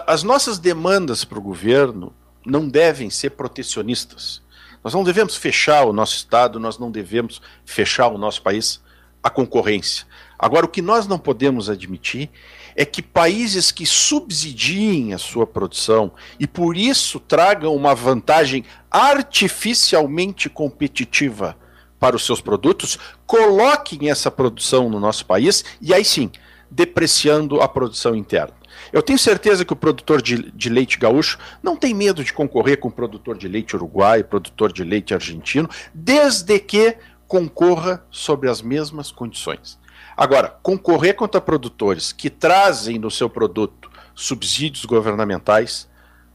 As 0.05 0.21
nossas 0.21 0.59
demandas 0.59 1.23
para 1.23 1.39
o 1.39 1.41
governo 1.41 2.13
não 2.45 2.67
devem 2.67 3.09
ser 3.09 3.31
protecionistas. 3.31 4.41
Nós 4.85 4.93
não 4.93 5.03
devemos 5.03 5.35
fechar 5.35 5.83
o 5.83 5.91
nosso 5.91 6.15
Estado, 6.15 6.59
nós 6.59 6.77
não 6.77 6.91
devemos 6.91 7.41
fechar 7.65 8.07
o 8.09 8.19
nosso 8.19 8.43
país 8.43 8.79
à 9.23 9.31
concorrência. 9.31 10.05
Agora, 10.37 10.67
o 10.67 10.69
que 10.69 10.79
nós 10.79 11.07
não 11.07 11.17
podemos 11.17 11.71
admitir 11.71 12.29
é 12.75 12.85
que 12.85 13.01
países 13.01 13.71
que 13.71 13.83
subsidiem 13.83 15.11
a 15.11 15.17
sua 15.17 15.47
produção 15.47 16.11
e 16.39 16.45
por 16.45 16.77
isso 16.77 17.19
tragam 17.19 17.75
uma 17.75 17.95
vantagem 17.95 18.63
artificialmente 18.91 20.51
competitiva 20.51 21.57
para 21.99 22.15
os 22.15 22.23
seus 22.23 22.39
produtos, 22.39 22.99
coloquem 23.25 24.11
essa 24.11 24.29
produção 24.29 24.87
no 24.87 24.99
nosso 24.99 25.25
país 25.25 25.65
e 25.81 25.95
aí 25.95 26.05
sim 26.05 26.29
depreciando 26.69 27.59
a 27.59 27.67
produção 27.67 28.15
interna. 28.15 28.53
Eu 28.91 29.01
tenho 29.01 29.19
certeza 29.19 29.65
que 29.65 29.73
o 29.73 29.75
produtor 29.75 30.21
de, 30.21 30.51
de, 30.51 30.69
leite 30.69 30.97
gaúcho 30.97 31.37
não 31.61 31.75
tem 31.75 31.93
medo 31.93 32.23
de 32.23 32.33
concorrer 32.33 32.79
com 32.79 32.87
o 32.87 32.91
produtor 32.91 33.37
de 33.37 33.47
leite 33.47 33.75
uruguai, 33.75 34.23
produtor 34.23 34.71
de 34.71 34.83
leite 34.83 35.13
argentino, 35.13 35.69
desde 35.93 36.59
que 36.59 36.97
concorra 37.27 38.05
sobre 38.09 38.49
as 38.49 38.61
mesmas 38.61 39.11
condições. 39.11 39.79
Agora, 40.15 40.49
concorrer 40.61 41.15
contra 41.15 41.41
produtores 41.41 42.11
que 42.11 42.29
trazem 42.29 42.97
no 42.97 43.11
seu 43.11 43.29
produto 43.29 43.91
subsídios 44.13 44.85
governamentais, 44.85 45.89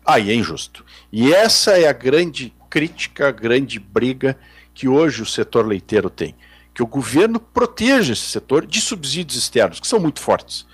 aí 0.04 0.30
é 0.30 0.34
injusto. 0.34 0.84
E 1.10 1.32
essa 1.32 1.78
é 1.78 1.88
a 1.88 1.92
grande 1.92 2.52
crítica, 2.68 3.28
a 3.28 3.32
grande 3.32 3.78
briga 3.78 4.36
que 4.74 4.86
hoje 4.86 5.22
o 5.22 5.26
setor 5.26 5.66
leiteiro 5.66 6.10
tem 6.10 6.34
que 6.74 6.82
o 6.82 6.86
governo 6.86 7.38
proteja 7.38 8.12
esse 8.12 8.26
setor 8.26 8.64
de 8.64 8.80
subsídios 8.80 9.36
externos, 9.36 9.80
que 9.80 9.86
são 9.86 10.00
muito 10.00 10.20
fortes. 10.20 10.66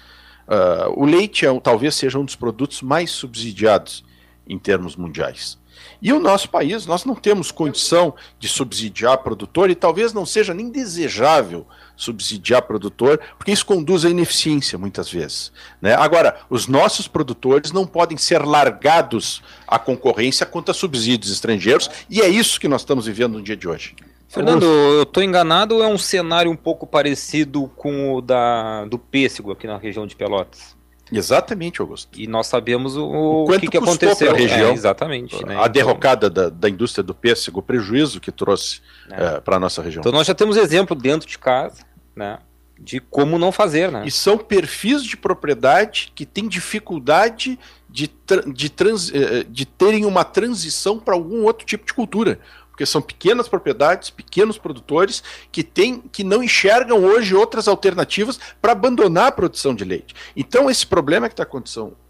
Uh, 0.49 1.01
o 1.01 1.05
leite 1.05 1.47
é, 1.47 1.61
talvez 1.61 1.95
seja 1.95 2.19
um 2.19 2.25
dos 2.25 2.37
produtos 2.37 2.83
mais 2.83 3.11
subsidiados 3.11 4.05
em 4.49 4.59
termos 4.59 4.97
mundiais. 4.97 5.59
E 6.01 6.13
o 6.13 6.21
nosso 6.21 6.49
país, 6.49 6.87
nós 6.87 7.05
não 7.05 7.15
temos 7.15 7.51
condição 7.51 8.15
de 8.39 8.49
subsidiar 8.49 9.19
produtor 9.19 9.71
e 9.71 9.75
talvez 9.75 10.13
não 10.13 10.27
seja 10.27 10.55
nem 10.55 10.71
desejável 10.71 11.67
subsidiar 11.97 12.63
produtor, 12.63 13.19
porque 13.39 13.53
isso 13.53 13.65
conduz 13.65 14.05
à 14.05 14.11
ineficiência 14.11 14.79
muitas 14.79 15.11
vezes. 15.11 15.51
Né? 15.81 15.95
Agora, 15.95 16.39
os 16.51 16.67
nossos 16.67 17.09
produtores 17.09 17.73
não 17.73 17.87
podem 17.87 18.19
ser 18.19 18.45
largados 18.45 19.43
à 19.67 19.79
concorrência 19.79 20.45
contra 20.45 20.75
subsídios 20.75 21.33
estrangeiros, 21.33 21.91
e 22.09 22.21
é 22.21 22.29
isso 22.29 22.61
que 22.61 22.69
nós 22.69 22.83
estamos 22.83 23.07
vivendo 23.07 23.35
no 23.35 23.43
dia 23.43 23.57
de 23.57 23.67
hoje. 23.67 23.95
Fernando, 24.29 24.65
eu 24.65 25.03
estou 25.05 25.23
enganado 25.23 25.77
ou 25.77 25.83
é 25.83 25.87
um 25.87 25.99
cenário 25.99 26.51
um 26.51 26.57
pouco 26.57 26.87
parecido 26.87 27.71
com 27.77 28.15
o 28.15 28.21
da, 28.21 28.85
do 28.85 28.99
pêssego 28.99 29.53
aqui 29.53 29.67
na 29.67 29.79
região 29.79 30.07
de 30.07 30.17
Pelotas? 30.17 30.77
Exatamente, 31.11 31.81
Augusto. 31.81 32.21
E 32.21 32.27
nós 32.27 32.49
sabemos 32.49 32.97
o, 32.97 33.45
o 33.45 33.59
que, 33.61 33.69
que 33.69 33.77
aconteceu. 33.77 34.33
na 34.33 34.39
região, 34.39 34.71
é, 34.71 34.73
exatamente. 34.73 35.37
Né? 35.45 35.55
A 35.55 35.61
então... 35.61 35.69
derrocada 35.69 36.29
da, 36.29 36.49
da 36.49 36.69
indústria 36.69 37.03
do 37.03 37.15
pêssego, 37.15 37.61
o 37.61 37.63
prejuízo 37.63 38.21
que 38.21 38.33
trouxe 38.33 38.81
é. 39.11 39.25
é, 39.25 39.41
para 39.41 39.57
a 39.57 39.61
nossa 39.61 39.81
região. 39.81 40.01
Então 40.01 40.13
nós 40.13 40.27
já 40.27 40.35
temos 40.35 40.57
exemplo 40.57 40.97
dentro 40.97 41.29
de 41.29 41.39
casa, 41.39 41.85
né? 42.15 42.39
De 42.79 43.01
como 43.01 43.39
não 43.39 43.51
fazer, 43.53 43.91
né? 43.91 44.03
E 44.05 44.11
são 44.11 44.37
perfis 44.37 45.03
de 45.03 45.17
propriedade 45.17 46.13
que 46.15 46.27
têm 46.27 46.47
dificuldade 46.47 47.59
de, 47.89 48.11
de, 48.53 48.69
trans, 48.69 49.11
eh, 49.15 49.39
eh, 49.41 49.47
de 49.49 49.65
terem 49.65 50.05
uma 50.05 50.25
transição 50.25 50.99
para 50.99 51.15
algum 51.15 51.45
outro 51.45 51.65
tipo 51.65 51.87
de 51.87 51.95
cultura 51.95 52.39
porque 52.77 52.85
são 52.85 53.01
pequenas 53.01 53.49
propriedades, 53.49 54.11
pequenos 54.11 54.59
produtores 54.59 55.23
que 55.51 55.63
tem, 55.63 55.99
que 56.13 56.23
não 56.23 56.43
enxergam 56.43 57.03
hoje 57.03 57.35
outras 57.35 57.67
alternativas 57.67 58.39
para 58.61 58.73
abandonar 58.73 59.29
a 59.29 59.33
produção 59.33 59.75
de 59.75 59.83
leite. 59.83 60.15
Então 60.37 60.69
esse 60.69 60.87
problema 60.87 61.27
que 61.27 61.33
está 61.33 61.43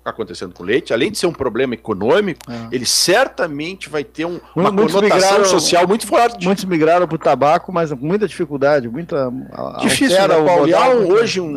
acontecendo 0.05 0.53
com 0.53 0.65
o 0.65 0.67
leite, 0.67 0.93
além 0.93 1.13
de 1.13 1.19
ser 1.19 1.29
um 1.29 1.33
problema 1.33 1.75
econômico, 1.75 2.41
é. 2.51 2.75
ele 2.75 2.85
certamente 2.85 3.89
vai 3.89 4.03
ter 4.03 4.25
um, 4.25 4.41
uma 4.57 4.73
muitos 4.73 4.97
conotação 4.97 5.39
migraram, 5.39 5.45
social 5.45 5.87
muito 5.87 6.05
forte. 6.05 6.45
Muitos 6.45 6.65
migraram 6.65 7.07
para 7.07 7.15
o 7.15 7.19
tabaco, 7.19 7.73
mas 7.73 7.93
com 7.93 8.05
muita 8.05 8.27
dificuldade, 8.27 8.89
muita 8.89 9.33
difícil. 9.79 10.19
Né, 10.19 10.35
Paulo? 10.45 11.13
hoje 11.13 11.41
um... 11.41 11.57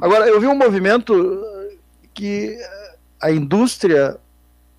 Agora 0.00 0.28
eu 0.28 0.40
vi 0.40 0.46
um 0.46 0.56
movimento 0.56 1.42
que 2.14 2.56
a 3.20 3.32
indústria 3.32 4.16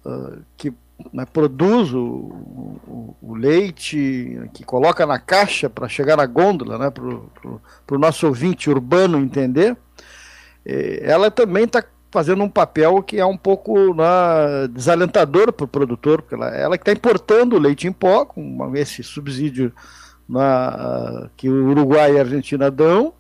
uh, 0.06 0.38
que 0.56 0.72
né, 1.11 1.26
produz 1.26 1.93
o, 1.93 1.99
o, 1.99 3.15
o, 3.22 3.35
leite, 3.35 4.49
que 4.53 4.63
coloca 4.63 5.05
na 5.05 5.19
caixa 5.19 5.69
para 5.69 5.88
chegar 5.88 6.17
na 6.17 6.26
gôndola, 6.26 6.77
né, 6.77 6.89
para 6.89 7.95
o 7.95 7.99
nosso 7.99 8.27
ouvinte 8.27 8.69
urbano 8.69 9.19
entender, 9.19 9.76
eh, 10.65 11.01
ela 11.03 11.30
também 11.30 11.65
está 11.65 11.84
fazendo 12.11 12.43
um 12.43 12.49
papel 12.49 13.03
que 13.03 13.19
é 13.19 13.26
um 13.26 13.35
pouco 13.35 13.93
né, 13.93 14.67
desalentador 14.72 15.51
para 15.51 15.65
o 15.65 15.67
produtor, 15.67 16.22
porque 16.22 16.35
ela, 16.35 16.47
ela 16.55 16.77
que 16.77 16.84
está 16.84 16.93
importando 16.93 17.57
o 17.57 17.59
leite 17.59 17.88
em 17.88 17.91
pó, 17.91 18.26
com 18.26 18.73
esse 18.76 19.03
subsídio 19.03 19.73
na, 20.27 21.30
que 21.35 21.49
o 21.49 21.69
Uruguai 21.69 22.13
e 22.13 22.17
a 22.17 22.22
Argentina 22.22 22.72
dão, 22.72 23.13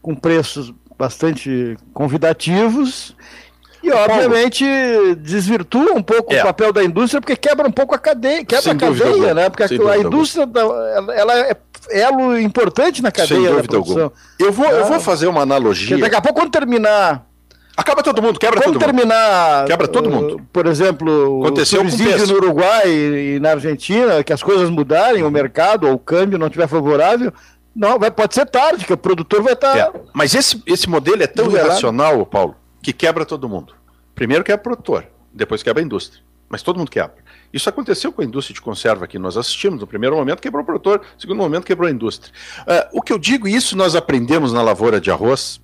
com 0.00 0.14
preços 0.14 0.72
bastante 0.98 1.76
convidativos, 1.92 3.14
e 3.84 3.92
obviamente, 3.92 4.64
desvirtua 5.16 5.92
um 5.92 6.02
pouco 6.02 6.32
é. 6.32 6.40
o 6.40 6.46
papel 6.46 6.72
da 6.72 6.82
indústria, 6.82 7.20
porque 7.20 7.36
quebra 7.36 7.68
um 7.68 7.72
pouco 7.72 7.94
a 7.94 7.98
cadeia, 7.98 8.44
quebra 8.44 8.62
Sem 8.62 8.72
a 8.72 8.76
cadeia, 8.76 9.34
né? 9.34 9.50
Porque 9.50 9.62
a, 9.62 9.90
a 9.92 9.98
indústria 9.98 10.48
ela, 10.54 11.14
ela 11.14 11.38
é 11.38 11.56
elo 11.90 12.38
importante 12.38 13.02
na 13.02 13.12
cadeia 13.12 13.54
da 13.54 13.62
produção. 13.62 14.12
Eu 14.38 14.50
vou, 14.50 14.66
eu 14.66 14.86
vou 14.86 15.00
fazer 15.00 15.26
uma 15.26 15.42
analogia. 15.42 15.96
Porque 15.96 16.02
daqui 16.02 16.16
a 16.16 16.22
pouco, 16.22 16.40
quando 16.40 16.50
terminar 16.50 17.26
Acaba 17.76 18.02
todo 18.04 18.22
mundo, 18.22 18.38
quebra 18.38 18.60
Vamos 18.60 18.78
todo 18.78 18.86
mundo. 18.86 18.96
terminar. 18.96 19.64
Quebra 19.66 19.88
todo 19.88 20.08
mundo. 20.08 20.40
Por 20.52 20.66
exemplo, 20.66 21.42
Aconteceu 21.44 21.82
o 21.82 21.90
subsídio 21.90 22.26
no 22.28 22.34
Uruguai 22.34 22.88
e 22.88 23.40
na 23.40 23.50
Argentina, 23.50 24.22
que 24.22 24.32
as 24.32 24.42
coisas 24.42 24.70
mudarem, 24.70 25.24
o 25.24 25.30
mercado 25.30 25.88
ou 25.88 25.94
o 25.94 25.98
câmbio 25.98 26.38
não 26.38 26.46
estiver 26.46 26.68
favorável. 26.68 27.32
Não, 27.74 27.98
vai, 27.98 28.12
pode 28.12 28.34
ser 28.34 28.46
tarde, 28.46 28.84
que 28.84 28.92
o 28.92 28.96
produtor 28.96 29.42
vai 29.42 29.54
estar. 29.54 29.72
Tá 29.72 29.78
é. 29.78 30.00
Mas 30.12 30.34
esse, 30.34 30.62
esse 30.66 30.88
modelo 30.88 31.20
é 31.24 31.26
tão 31.26 31.50
irracional, 31.50 32.24
Paulo, 32.24 32.54
que 32.84 32.92
quebra 32.92 33.24
todo 33.24 33.48
mundo. 33.48 33.74
Primeiro 34.14 34.44
quebra 34.44 34.60
o 34.60 34.62
produtor, 34.62 35.06
depois 35.32 35.62
quebra 35.62 35.82
a 35.82 35.84
indústria. 35.84 36.22
Mas 36.50 36.62
todo 36.62 36.78
mundo 36.78 36.90
quebra. 36.90 37.16
Isso 37.50 37.68
aconteceu 37.68 38.12
com 38.12 38.20
a 38.20 38.24
indústria 38.24 38.54
de 38.54 38.60
conserva 38.60 39.06
que 39.06 39.18
nós 39.18 39.36
assistimos. 39.38 39.80
No 39.80 39.86
primeiro 39.86 40.14
momento 40.14 40.42
quebrou 40.42 40.62
o 40.62 40.66
produtor, 40.66 41.00
no 41.00 41.20
segundo 41.20 41.38
momento 41.38 41.64
quebrou 41.64 41.88
a 41.88 41.90
indústria. 41.90 42.30
Uh, 42.60 42.98
o 42.98 43.02
que 43.02 43.12
eu 43.12 43.18
digo, 43.18 43.48
isso 43.48 43.74
nós 43.74 43.96
aprendemos 43.96 44.52
na 44.52 44.60
lavoura 44.60 45.00
de 45.00 45.10
arroz. 45.10 45.60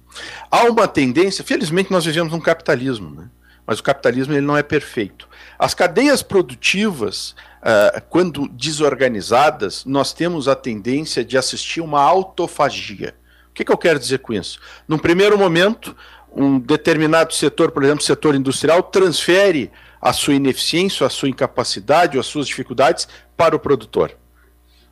Há 0.50 0.64
uma 0.64 0.88
tendência, 0.88 1.44
felizmente 1.44 1.92
nós 1.92 2.06
vivemos 2.06 2.32
um 2.32 2.40
capitalismo, 2.40 3.10
né? 3.10 3.28
mas 3.66 3.78
o 3.78 3.82
capitalismo 3.82 4.32
ele 4.32 4.46
não 4.46 4.56
é 4.56 4.62
perfeito. 4.62 5.28
As 5.58 5.74
cadeias 5.74 6.22
produtivas, 6.22 7.36
uh, 7.60 8.00
quando 8.08 8.48
desorganizadas, 8.48 9.84
nós 9.84 10.14
temos 10.14 10.48
a 10.48 10.56
tendência 10.56 11.22
de 11.22 11.36
assistir 11.36 11.82
uma 11.82 12.00
autofagia. 12.00 13.14
O 13.50 13.52
que, 13.52 13.64
que 13.64 13.72
eu 13.72 13.78
quero 13.78 13.98
dizer 13.98 14.20
com 14.20 14.32
isso? 14.32 14.58
Num 14.88 14.98
primeiro 14.98 15.36
momento, 15.36 15.94
um 16.34 16.58
determinado 16.58 17.34
setor, 17.34 17.70
por 17.70 17.82
exemplo, 17.82 18.02
o 18.02 18.06
setor 18.06 18.34
industrial, 18.34 18.82
transfere 18.82 19.70
a 20.00 20.12
sua 20.12 20.34
ineficiência, 20.34 21.06
a 21.06 21.10
sua 21.10 21.28
incapacidade 21.28 22.16
ou 22.16 22.20
as 22.20 22.26
suas 22.26 22.46
dificuldades 22.46 23.06
para 23.36 23.54
o 23.54 23.58
produtor. 23.58 24.16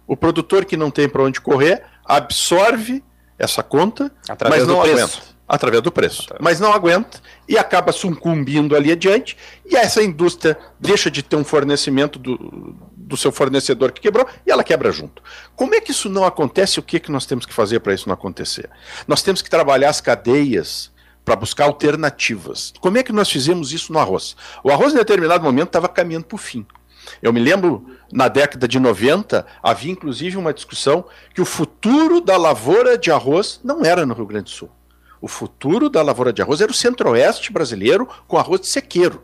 O 0.06 0.16
produtor 0.16 0.64
que 0.64 0.76
não 0.76 0.90
tem 0.90 1.08
para 1.08 1.22
onde 1.22 1.40
correr 1.40 1.82
absorve 2.04 3.02
essa 3.38 3.62
conta, 3.62 4.10
Através 4.28 4.62
mas 4.62 4.68
não 4.68 4.82
aguenta 4.82 5.38
através 5.48 5.82
do 5.82 5.90
preço. 5.90 6.26
Mas 6.38 6.60
não 6.60 6.72
aguenta 6.72 7.20
e 7.48 7.56
acaba 7.56 7.90
sucumbindo 7.90 8.76
ali 8.76 8.92
adiante, 8.92 9.36
e 9.64 9.74
essa 9.74 10.02
indústria 10.02 10.58
deixa 10.78 11.10
de 11.10 11.22
ter 11.22 11.36
um 11.36 11.44
fornecimento 11.44 12.18
do, 12.18 12.76
do 12.94 13.16
seu 13.16 13.32
fornecedor 13.32 13.90
que 13.90 14.02
quebrou 14.02 14.28
e 14.46 14.50
ela 14.50 14.62
quebra 14.62 14.92
junto. 14.92 15.22
Como 15.56 15.74
é 15.74 15.80
que 15.80 15.90
isso 15.90 16.10
não 16.10 16.24
acontece? 16.24 16.78
O 16.78 16.82
que, 16.82 16.98
é 16.98 17.00
que 17.00 17.10
nós 17.10 17.24
temos 17.24 17.46
que 17.46 17.54
fazer 17.54 17.80
para 17.80 17.94
isso 17.94 18.06
não 18.06 18.14
acontecer? 18.14 18.68
Nós 19.06 19.22
temos 19.22 19.40
que 19.40 19.48
trabalhar 19.48 19.88
as 19.88 20.02
cadeias 20.02 20.90
para 21.28 21.36
buscar 21.36 21.64
alternativas. 21.64 22.72
Como 22.80 22.96
é 22.96 23.02
que 23.02 23.12
nós 23.12 23.28
fizemos 23.28 23.70
isso 23.70 23.92
no 23.92 23.98
arroz? 23.98 24.34
O 24.64 24.70
arroz, 24.70 24.94
em 24.94 24.96
determinado 24.96 25.44
momento, 25.44 25.66
estava 25.66 25.86
caminhando 25.86 26.24
para 26.24 26.36
o 26.36 26.38
fim. 26.38 26.64
Eu 27.20 27.34
me 27.34 27.38
lembro, 27.38 27.86
na 28.10 28.28
década 28.28 28.66
de 28.66 28.80
90, 28.80 29.44
havia 29.62 29.92
inclusive 29.92 30.38
uma 30.38 30.54
discussão 30.54 31.04
que 31.34 31.42
o 31.42 31.44
futuro 31.44 32.22
da 32.22 32.38
lavoura 32.38 32.96
de 32.96 33.12
arroz 33.12 33.60
não 33.62 33.84
era 33.84 34.06
no 34.06 34.14
Rio 34.14 34.24
Grande 34.24 34.44
do 34.44 34.50
Sul. 34.50 34.70
O 35.20 35.28
futuro 35.28 35.90
da 35.90 36.00
lavoura 36.00 36.32
de 36.32 36.40
arroz 36.40 36.62
era 36.62 36.72
o 36.72 36.74
centro-oeste 36.74 37.52
brasileiro 37.52 38.08
com 38.26 38.38
arroz 38.38 38.62
de 38.62 38.68
sequeiro. 38.68 39.22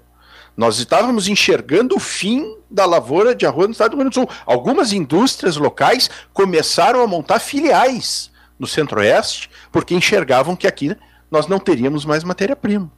Nós 0.54 0.78
estávamos 0.78 1.26
enxergando 1.26 1.96
o 1.96 2.00
fim 2.00 2.54
da 2.70 2.84
lavoura 2.84 3.34
de 3.34 3.46
arroz 3.46 3.68
no 3.68 3.72
estado 3.72 3.92
do 3.92 3.96
Rio 3.96 4.10
Grande 4.10 4.14
do 4.14 4.28
Sul. 4.28 4.38
Algumas 4.44 4.92
indústrias 4.92 5.56
locais 5.56 6.10
começaram 6.34 7.00
a 7.00 7.06
montar 7.06 7.38
filiais 7.38 8.30
no 8.58 8.66
centro-oeste 8.66 9.48
porque 9.72 9.94
enxergavam 9.94 10.54
que 10.54 10.66
aqui 10.66 10.94
nós 11.34 11.48
não 11.48 11.58
teríamos 11.58 12.04
mais 12.04 12.22
matéria-prima. 12.22 12.90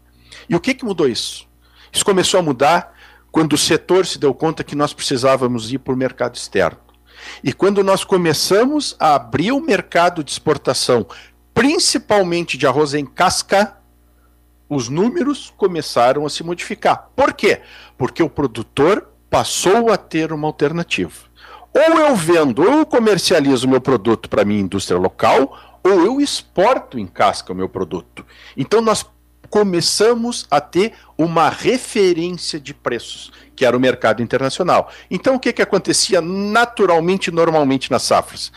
E 0.46 0.54
o 0.54 0.60
que, 0.60 0.74
que 0.74 0.84
mudou 0.84 1.08
isso? 1.08 1.48
Isso 1.90 2.04
começou 2.04 2.38
a 2.38 2.42
mudar 2.42 2.94
quando 3.32 3.54
o 3.54 3.58
setor 3.58 4.04
se 4.04 4.18
deu 4.18 4.34
conta 4.34 4.62
que 4.62 4.76
nós 4.76 4.92
precisávamos 4.92 5.72
ir 5.72 5.78
para 5.78 5.94
o 5.94 5.96
mercado 5.96 6.34
externo. 6.34 6.78
E 7.42 7.50
quando 7.50 7.82
nós 7.82 8.04
começamos 8.04 8.94
a 9.00 9.14
abrir 9.14 9.52
o 9.52 9.60
mercado 9.60 10.22
de 10.22 10.30
exportação 10.30 11.06
principalmente 11.54 12.58
de 12.58 12.66
arroz 12.66 12.92
em 12.92 13.06
casca, 13.06 13.78
os 14.68 14.90
números 14.90 15.54
começaram 15.56 16.26
a 16.26 16.28
se 16.28 16.44
modificar. 16.44 17.08
Por 17.16 17.32
quê? 17.32 17.62
Porque 17.96 18.22
o 18.22 18.28
produtor 18.28 19.08
passou 19.30 19.90
a 19.90 19.96
ter 19.96 20.30
uma 20.30 20.46
alternativa. 20.46 21.14
Ou 21.72 21.98
eu 21.98 22.14
vendo, 22.14 22.62
ou 22.62 22.80
eu 22.80 22.86
comercializo 22.86 23.66
meu 23.66 23.80
produto 23.80 24.28
para 24.28 24.44
minha 24.44 24.60
indústria 24.60 24.98
local, 24.98 25.75
ou 25.86 26.04
eu 26.04 26.20
exporto 26.20 26.98
em 26.98 27.06
casca 27.06 27.52
o 27.52 27.56
meu 27.56 27.68
produto. 27.68 28.24
Então 28.56 28.80
nós 28.80 29.04
começamos 29.48 30.46
a 30.50 30.60
ter 30.60 30.94
uma 31.16 31.48
referência 31.48 32.58
de 32.58 32.74
preços, 32.74 33.30
que 33.54 33.64
era 33.64 33.76
o 33.76 33.80
mercado 33.80 34.22
internacional. 34.22 34.90
Então 35.10 35.36
o 35.36 35.40
que, 35.40 35.52
que 35.52 35.62
acontecia 35.62 36.20
naturalmente, 36.20 37.30
normalmente 37.30 37.90
nas 37.90 38.02
safras? 38.02 38.52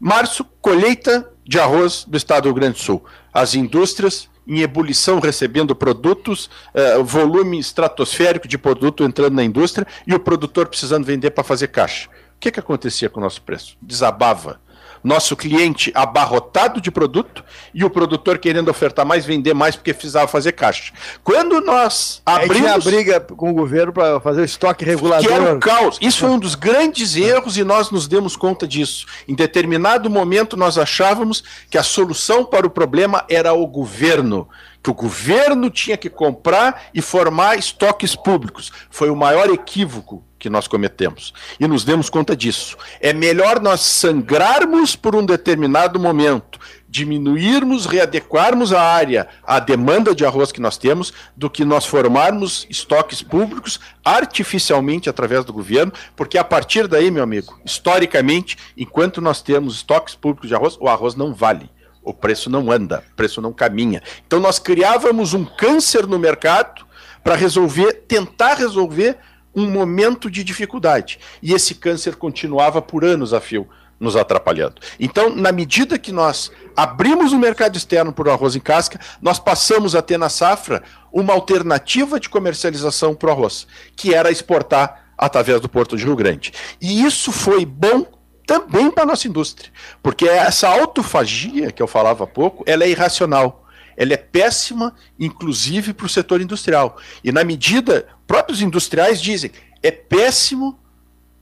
Março, 0.00 0.44
colheita 0.60 1.30
de 1.44 1.58
arroz 1.58 2.04
do 2.04 2.16
estado 2.16 2.44
do 2.44 2.46
Rio 2.48 2.54
Grande 2.54 2.78
do 2.78 2.82
Sul. 2.82 3.04
As 3.32 3.54
indústrias 3.54 4.28
em 4.46 4.60
ebulição 4.60 5.18
recebendo 5.18 5.74
produtos, 5.74 6.48
uh, 6.72 7.02
volume 7.02 7.58
estratosférico 7.58 8.46
de 8.46 8.56
produto 8.56 9.02
entrando 9.02 9.34
na 9.34 9.42
indústria 9.42 9.86
e 10.06 10.14
o 10.14 10.20
produtor 10.20 10.66
precisando 10.68 11.04
vender 11.04 11.30
para 11.30 11.42
fazer 11.42 11.68
caixa. 11.68 12.08
O 12.08 12.38
que, 12.38 12.52
que 12.52 12.60
acontecia 12.60 13.08
com 13.08 13.18
o 13.18 13.22
nosso 13.22 13.42
preço? 13.42 13.76
Desabava 13.80 14.60
nosso 15.06 15.36
cliente 15.36 15.92
abarrotado 15.94 16.80
de 16.80 16.90
produto 16.90 17.44
e 17.72 17.84
o 17.84 17.88
produtor 17.88 18.38
querendo 18.38 18.68
ofertar 18.68 19.06
mais, 19.06 19.24
vender 19.24 19.54
mais 19.54 19.76
porque 19.76 19.94
precisava 19.94 20.26
fazer 20.26 20.50
caixa. 20.50 20.92
Quando 21.22 21.60
nós 21.60 22.20
abrimos... 22.26 22.70
a 22.72 22.78
briga 22.78 23.20
com 23.20 23.50
o 23.50 23.54
governo 23.54 23.92
para 23.92 24.18
fazer 24.18 24.40
o 24.40 24.44
estoque 24.44 24.84
regulador. 24.84 25.28
Que 25.28 25.32
era 25.32 25.54
um 25.54 25.60
caos. 25.60 25.96
Isso 26.00 26.18
foi 26.18 26.30
um 26.30 26.38
dos 26.40 26.56
grandes 26.56 27.14
erros 27.14 27.56
e 27.56 27.62
nós 27.62 27.92
nos 27.92 28.08
demos 28.08 28.34
conta 28.34 28.66
disso. 28.66 29.06
Em 29.28 29.34
determinado 29.34 30.10
momento 30.10 30.56
nós 30.56 30.76
achávamos 30.76 31.44
que 31.70 31.78
a 31.78 31.84
solução 31.84 32.44
para 32.44 32.66
o 32.66 32.70
problema 32.70 33.24
era 33.28 33.52
o 33.52 33.64
governo 33.64 34.48
que 34.82 34.90
o 34.90 34.94
governo 34.94 35.68
tinha 35.68 35.96
que 35.96 36.08
comprar 36.08 36.84
e 36.94 37.02
formar 37.02 37.58
estoques 37.58 38.14
públicos. 38.14 38.72
Foi 38.88 39.10
o 39.10 39.16
maior 39.16 39.50
equívoco 39.50 40.24
que 40.38 40.50
nós 40.50 40.68
cometemos. 40.68 41.32
E 41.58 41.66
nos 41.66 41.84
demos 41.84 42.10
conta 42.10 42.36
disso. 42.36 42.76
É 43.00 43.12
melhor 43.12 43.60
nós 43.60 43.80
sangrarmos 43.80 44.94
por 44.94 45.14
um 45.14 45.24
determinado 45.24 45.98
momento, 45.98 46.58
diminuirmos, 46.88 47.86
readequarmos 47.86 48.72
a 48.72 48.80
área 48.80 49.28
à 49.42 49.58
demanda 49.58 50.14
de 50.14 50.24
arroz 50.24 50.52
que 50.52 50.60
nós 50.60 50.76
temos, 50.76 51.12
do 51.36 51.48
que 51.48 51.64
nós 51.64 51.86
formarmos 51.86 52.66
estoques 52.68 53.22
públicos 53.22 53.80
artificialmente 54.04 55.08
através 55.08 55.44
do 55.44 55.52
governo, 55.52 55.92
porque 56.14 56.38
a 56.38 56.44
partir 56.44 56.86
daí, 56.86 57.10
meu 57.10 57.22
amigo, 57.22 57.58
historicamente, 57.64 58.56
enquanto 58.76 59.20
nós 59.20 59.42
temos 59.42 59.76
estoques 59.76 60.14
públicos 60.14 60.48
de 60.48 60.54
arroz, 60.54 60.76
o 60.80 60.88
arroz 60.88 61.14
não 61.14 61.34
vale 61.34 61.70
o 62.06 62.14
preço 62.14 62.48
não 62.48 62.70
anda, 62.70 63.02
o 63.12 63.16
preço 63.16 63.42
não 63.42 63.52
caminha. 63.52 64.00
Então 64.24 64.38
nós 64.38 64.60
criávamos 64.60 65.34
um 65.34 65.44
câncer 65.44 66.06
no 66.06 66.20
mercado 66.20 66.86
para 67.24 67.34
resolver, 67.34 68.04
tentar 68.06 68.54
resolver 68.54 69.18
um 69.56 69.70
momento 69.70 70.30
de 70.30 70.44
dificuldade. 70.44 71.18
E 71.42 71.54
esse 71.54 71.74
câncer 71.74 72.14
continuava 72.14 72.82
por 72.82 73.04
anos 73.04 73.32
a 73.32 73.40
fio 73.40 73.66
nos 73.98 74.14
atrapalhando. 74.14 74.74
Então, 75.00 75.34
na 75.34 75.50
medida 75.50 75.98
que 75.98 76.12
nós 76.12 76.52
abrimos 76.76 77.32
o 77.32 77.38
mercado 77.38 77.78
externo 77.78 78.12
para 78.12 78.28
o 78.28 78.30
arroz 78.30 78.54
em 78.54 78.60
casca, 78.60 79.00
nós 79.22 79.38
passamos 79.38 79.94
a 79.94 80.02
ter 80.02 80.18
na 80.18 80.28
safra 80.28 80.82
uma 81.10 81.32
alternativa 81.32 82.20
de 82.20 82.28
comercialização 82.28 83.14
para 83.14 83.30
o 83.30 83.32
arroz, 83.32 83.66
que 83.96 84.14
era 84.14 84.30
exportar 84.30 85.06
através 85.16 85.62
do 85.62 85.68
Porto 85.68 85.96
de 85.96 86.04
Rio 86.04 86.14
Grande. 86.14 86.52
E 86.78 87.02
isso 87.02 87.32
foi 87.32 87.64
bom 87.64 88.06
também 88.46 88.90
para 88.90 89.04
a 89.04 89.06
nossa 89.06 89.26
indústria, 89.26 89.72
porque 90.02 90.28
essa 90.28 90.68
autofagia 90.68 91.72
que 91.72 91.82
eu 91.82 91.86
falava 91.88 92.24
há 92.24 92.26
pouco, 92.26 92.62
ela 92.66 92.84
é 92.84 92.90
irracional 92.90 93.65
ela 93.96 94.12
é 94.12 94.16
péssima, 94.16 94.94
inclusive 95.18 95.92
para 95.92 96.06
o 96.06 96.08
setor 96.08 96.40
industrial. 96.40 96.98
E 97.24 97.32
na 97.32 97.42
medida, 97.44 98.06
próprios 98.26 98.60
industriais 98.60 99.20
dizem, 99.20 99.50
é 99.82 99.90
péssimo 99.90 100.78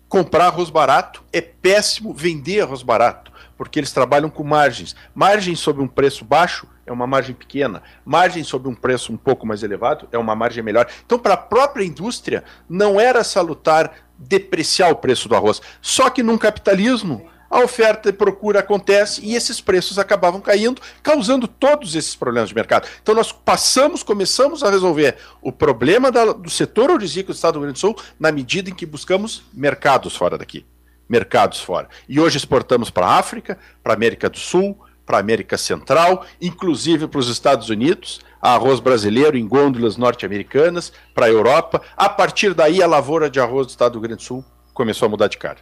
comprar 0.09 0.47
arroz 0.47 0.71
barato, 0.71 1.25
é 1.33 1.41
péssimo 1.41 2.15
vender 2.15 2.61
arroz 2.61 2.83
barato, 2.83 3.33
porque 3.57 3.81
eles 3.81 3.93
trabalham 3.93 4.31
com 4.31 4.45
margens. 4.45 4.95
Margem 5.15 5.57
sobre 5.57 5.83
um 5.83 5.89
preço 5.89 6.25
baixo 6.25 6.69
é 6.87 6.93
uma 6.93 7.07
margem 7.07 7.35
pequena, 7.35 7.83
margem 8.05 8.45
sobre 8.45 8.69
um 8.69 8.75
preço 8.75 9.13
um 9.13 9.17
pouco 9.17 9.47
mais 9.47 9.63
elevado 9.63 10.07
é 10.13 10.19
uma 10.19 10.37
margem 10.37 10.63
melhor. 10.63 10.87
Então, 11.05 11.19
para 11.19 11.35
a 11.35 11.39
própria 11.39 11.85
indústria, 11.85 12.45
não 12.69 13.01
era 13.01 13.25
salutar 13.25 13.93
depreciar 14.19 14.91
o 14.91 14.97
preço 14.97 15.29
do 15.29 15.35
arroz. 15.35 15.61
Só 15.81 16.11
que 16.11 16.23
num 16.23 16.39
capitalismo 16.39 17.27
a 17.55 17.61
oferta 17.63 18.09
e 18.09 18.13
procura 18.13 18.59
acontece 18.59 19.25
e 19.25 19.37
esses 19.37 19.61
preços 19.61 19.97
acabavam 19.97 20.41
caindo, 20.41 20.83
causando 21.01 21.47
todos 21.47 21.95
esses 21.95 22.17
problemas 22.17 22.49
de 22.49 22.55
mercado. 22.55 22.89
Então 23.01 23.15
nós 23.15 23.31
passamos, 23.31 24.03
começamos 24.03 24.65
a 24.65 24.71
resolver 24.71 25.17
o 25.41 25.53
problema 25.53 26.11
da, 26.11 26.33
do 26.33 26.51
setor 26.51 26.91
orizícola 26.91 27.33
do 27.33 27.37
Estado 27.37 27.53
do 27.53 27.59
Rio 27.61 27.67
Grande 27.67 27.77
do 27.77 27.81
Sul 27.81 27.97
na 28.19 28.33
medida 28.33 28.71
em 28.71 28.75
que 28.75 28.85
buscamos 28.85 29.45
mercados 29.53 30.17
fora 30.17 30.37
daqui. 30.37 30.67
Mercados 31.09 31.61
fora. 31.61 31.89
E 32.09 32.19
hoje 32.19 32.39
exportamos 32.39 32.91
para 32.91 33.07
a 33.07 33.19
África, 33.19 33.57
para 33.85 33.93
a 33.93 33.97
América 33.97 34.29
do 34.29 34.39
Sul, 34.39 34.77
para 35.07 35.19
a 35.19 35.21
América 35.21 35.57
Central, 35.57 36.27
inclusive 36.41 37.07
para 37.07 37.21
os 37.21 37.29
Estados 37.29 37.71
Unidos. 37.71 38.21
arroz 38.43 38.81
brasileiro 38.81 39.39
em 39.39 39.47
gôndolas 39.47 39.97
norte-americanas 39.97 40.93
para 41.15 41.27
a 41.27 41.31
Europa. 41.31 41.81
A 41.97 42.09
partir 42.09 42.53
daí, 42.53 42.83
a 42.83 42.87
lavoura 42.89 43.31
de 43.31 43.39
arroz 43.39 43.69
do 43.69 43.71
estado 43.71 43.93
do 43.93 43.99
Rio 44.01 44.09
Grande 44.09 44.25
do 44.25 44.27
Sul 44.27 44.45
começou 44.73 45.07
a 45.07 45.09
mudar 45.09 45.29
de 45.29 45.39
cara. 45.39 45.59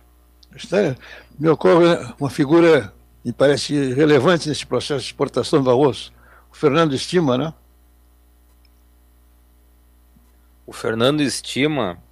Me 1.38 1.48
ocorre 1.48 2.14
uma 2.18 2.30
figura 2.30 2.92
me 3.24 3.32
parece 3.32 3.92
relevante 3.94 4.48
nesse 4.48 4.66
processo 4.66 5.00
de 5.00 5.06
exportação 5.06 5.62
do 5.62 5.70
arroz, 5.70 6.12
o 6.50 6.56
Fernando 6.56 6.94
Estima, 6.94 7.38
né? 7.38 7.54
O 10.66 10.72
Fernando 10.72 11.20
Estima 11.20 12.02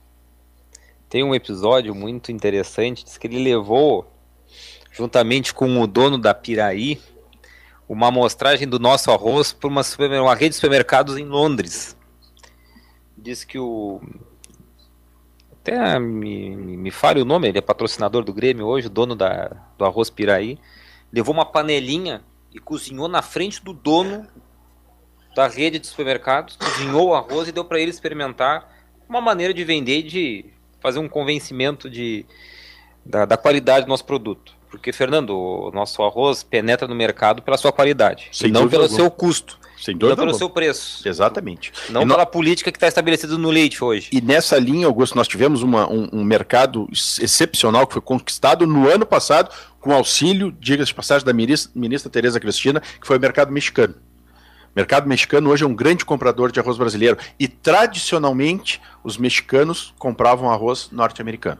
tem 1.08 1.24
um 1.24 1.34
episódio 1.34 1.94
muito 1.94 2.30
interessante, 2.30 3.04
diz 3.04 3.18
que 3.18 3.26
ele 3.26 3.42
levou, 3.42 4.08
juntamente 4.92 5.52
com 5.52 5.80
o 5.80 5.86
dono 5.86 6.16
da 6.16 6.32
Piraí, 6.32 7.00
uma 7.88 8.08
amostragem 8.08 8.68
do 8.68 8.78
nosso 8.78 9.10
arroz 9.10 9.52
para 9.52 9.68
uma, 9.68 9.82
uma 10.22 10.34
rede 10.34 10.50
de 10.50 10.54
supermercados 10.56 11.16
em 11.16 11.24
Londres. 11.24 11.96
Diz 13.18 13.42
que 13.42 13.58
o. 13.58 14.00
Até 15.62 15.98
me, 15.98 16.56
me 16.56 16.90
fale 16.90 17.20
o 17.20 17.24
nome, 17.24 17.48
ele 17.48 17.58
é 17.58 17.62
patrocinador 17.62 18.24
do 18.24 18.32
Grêmio 18.32 18.66
hoje, 18.66 18.88
dono 18.88 19.14
da, 19.14 19.50
do 19.76 19.84
arroz 19.84 20.08
Piraí. 20.08 20.58
Levou 21.12 21.34
uma 21.34 21.44
panelinha 21.44 22.22
e 22.52 22.58
cozinhou 22.58 23.08
na 23.08 23.20
frente 23.20 23.62
do 23.62 23.72
dono 23.72 24.26
da 25.34 25.46
rede 25.46 25.78
de 25.78 25.86
supermercados, 25.86 26.56
cozinhou 26.56 27.08
o 27.08 27.14
arroz 27.14 27.48
e 27.48 27.52
deu 27.52 27.64
para 27.64 27.78
ele 27.78 27.90
experimentar 27.90 28.68
uma 29.08 29.20
maneira 29.20 29.52
de 29.52 29.62
vender 29.62 29.98
e 29.98 30.02
de 30.02 30.44
fazer 30.80 30.98
um 30.98 31.08
convencimento 31.08 31.90
de, 31.90 32.24
da, 33.04 33.24
da 33.26 33.36
qualidade 33.36 33.84
do 33.84 33.88
nosso 33.88 34.04
produto. 34.04 34.54
Porque, 34.70 34.92
Fernando, 34.92 35.36
o 35.36 35.70
nosso 35.72 36.02
arroz 36.02 36.42
penetra 36.42 36.88
no 36.88 36.94
mercado 36.94 37.42
pela 37.42 37.58
sua 37.58 37.72
qualidade, 37.72 38.28
Sem 38.32 38.50
não 38.50 38.68
pelo 38.68 38.84
alguma. 38.84 38.98
seu 39.00 39.10
custo. 39.10 39.58
Sem 39.80 39.96
dúvida 39.96 40.16
não 40.16 40.26
pelo 40.26 40.38
seu 40.38 40.50
preço. 40.50 41.06
Exatamente. 41.08 41.72
Não 41.88 42.02
e 42.02 42.06
pela 42.06 42.26
política 42.26 42.70
que 42.70 42.76
está 42.76 42.86
estabelecida 42.86 43.36
no 43.38 43.50
leite 43.50 43.82
hoje. 43.82 44.08
E 44.12 44.20
nessa 44.20 44.58
linha, 44.58 44.86
Augusto, 44.86 45.16
nós 45.16 45.26
tivemos 45.26 45.62
uma, 45.62 45.90
um, 45.90 46.08
um, 46.12 46.24
mercado 46.24 46.86
excepcional 46.92 47.86
que 47.86 47.94
foi 47.94 48.02
conquistado 48.02 48.66
no 48.66 48.88
ano 48.88 49.06
passado 49.06 49.50
com 49.80 49.92
auxílio, 49.92 50.52
diga-se 50.60 50.88
de 50.88 50.94
passagem, 50.94 51.24
da 51.24 51.32
ministra, 51.32 51.72
ministra 51.74 52.10
Tereza 52.10 52.38
Cristina, 52.38 52.80
que 52.80 53.06
foi 53.06 53.16
o 53.16 53.20
mercado 53.20 53.50
mexicano. 53.50 53.94
O 53.94 54.72
mercado 54.76 55.08
mexicano 55.08 55.50
hoje 55.50 55.64
é 55.64 55.66
um 55.66 55.74
grande 55.74 56.04
comprador 56.04 56.52
de 56.52 56.60
arroz 56.60 56.76
brasileiro 56.76 57.16
e 57.38 57.48
tradicionalmente 57.48 58.80
os 59.02 59.16
mexicanos 59.16 59.94
compravam 59.98 60.50
arroz 60.50 60.90
norte-americano 60.92 61.58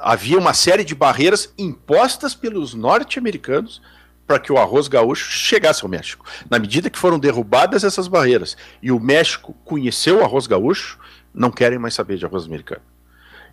havia 0.00 0.38
uma 0.38 0.54
série 0.54 0.84
de 0.84 0.94
barreiras 0.94 1.52
impostas 1.58 2.34
pelos 2.34 2.72
norte-americanos 2.72 3.82
para 4.30 4.38
que 4.38 4.52
o 4.52 4.58
arroz 4.58 4.86
gaúcho 4.86 5.28
chegasse 5.28 5.82
ao 5.82 5.88
México. 5.88 6.24
Na 6.48 6.56
medida 6.56 6.88
que 6.88 6.96
foram 6.96 7.18
derrubadas 7.18 7.82
essas 7.82 8.06
barreiras 8.06 8.56
e 8.80 8.92
o 8.92 9.00
México 9.00 9.56
conheceu 9.64 10.20
o 10.20 10.22
arroz 10.22 10.46
gaúcho, 10.46 11.00
não 11.34 11.50
querem 11.50 11.80
mais 11.80 11.94
saber 11.94 12.16
de 12.16 12.24
arroz 12.24 12.46
americano. 12.46 12.82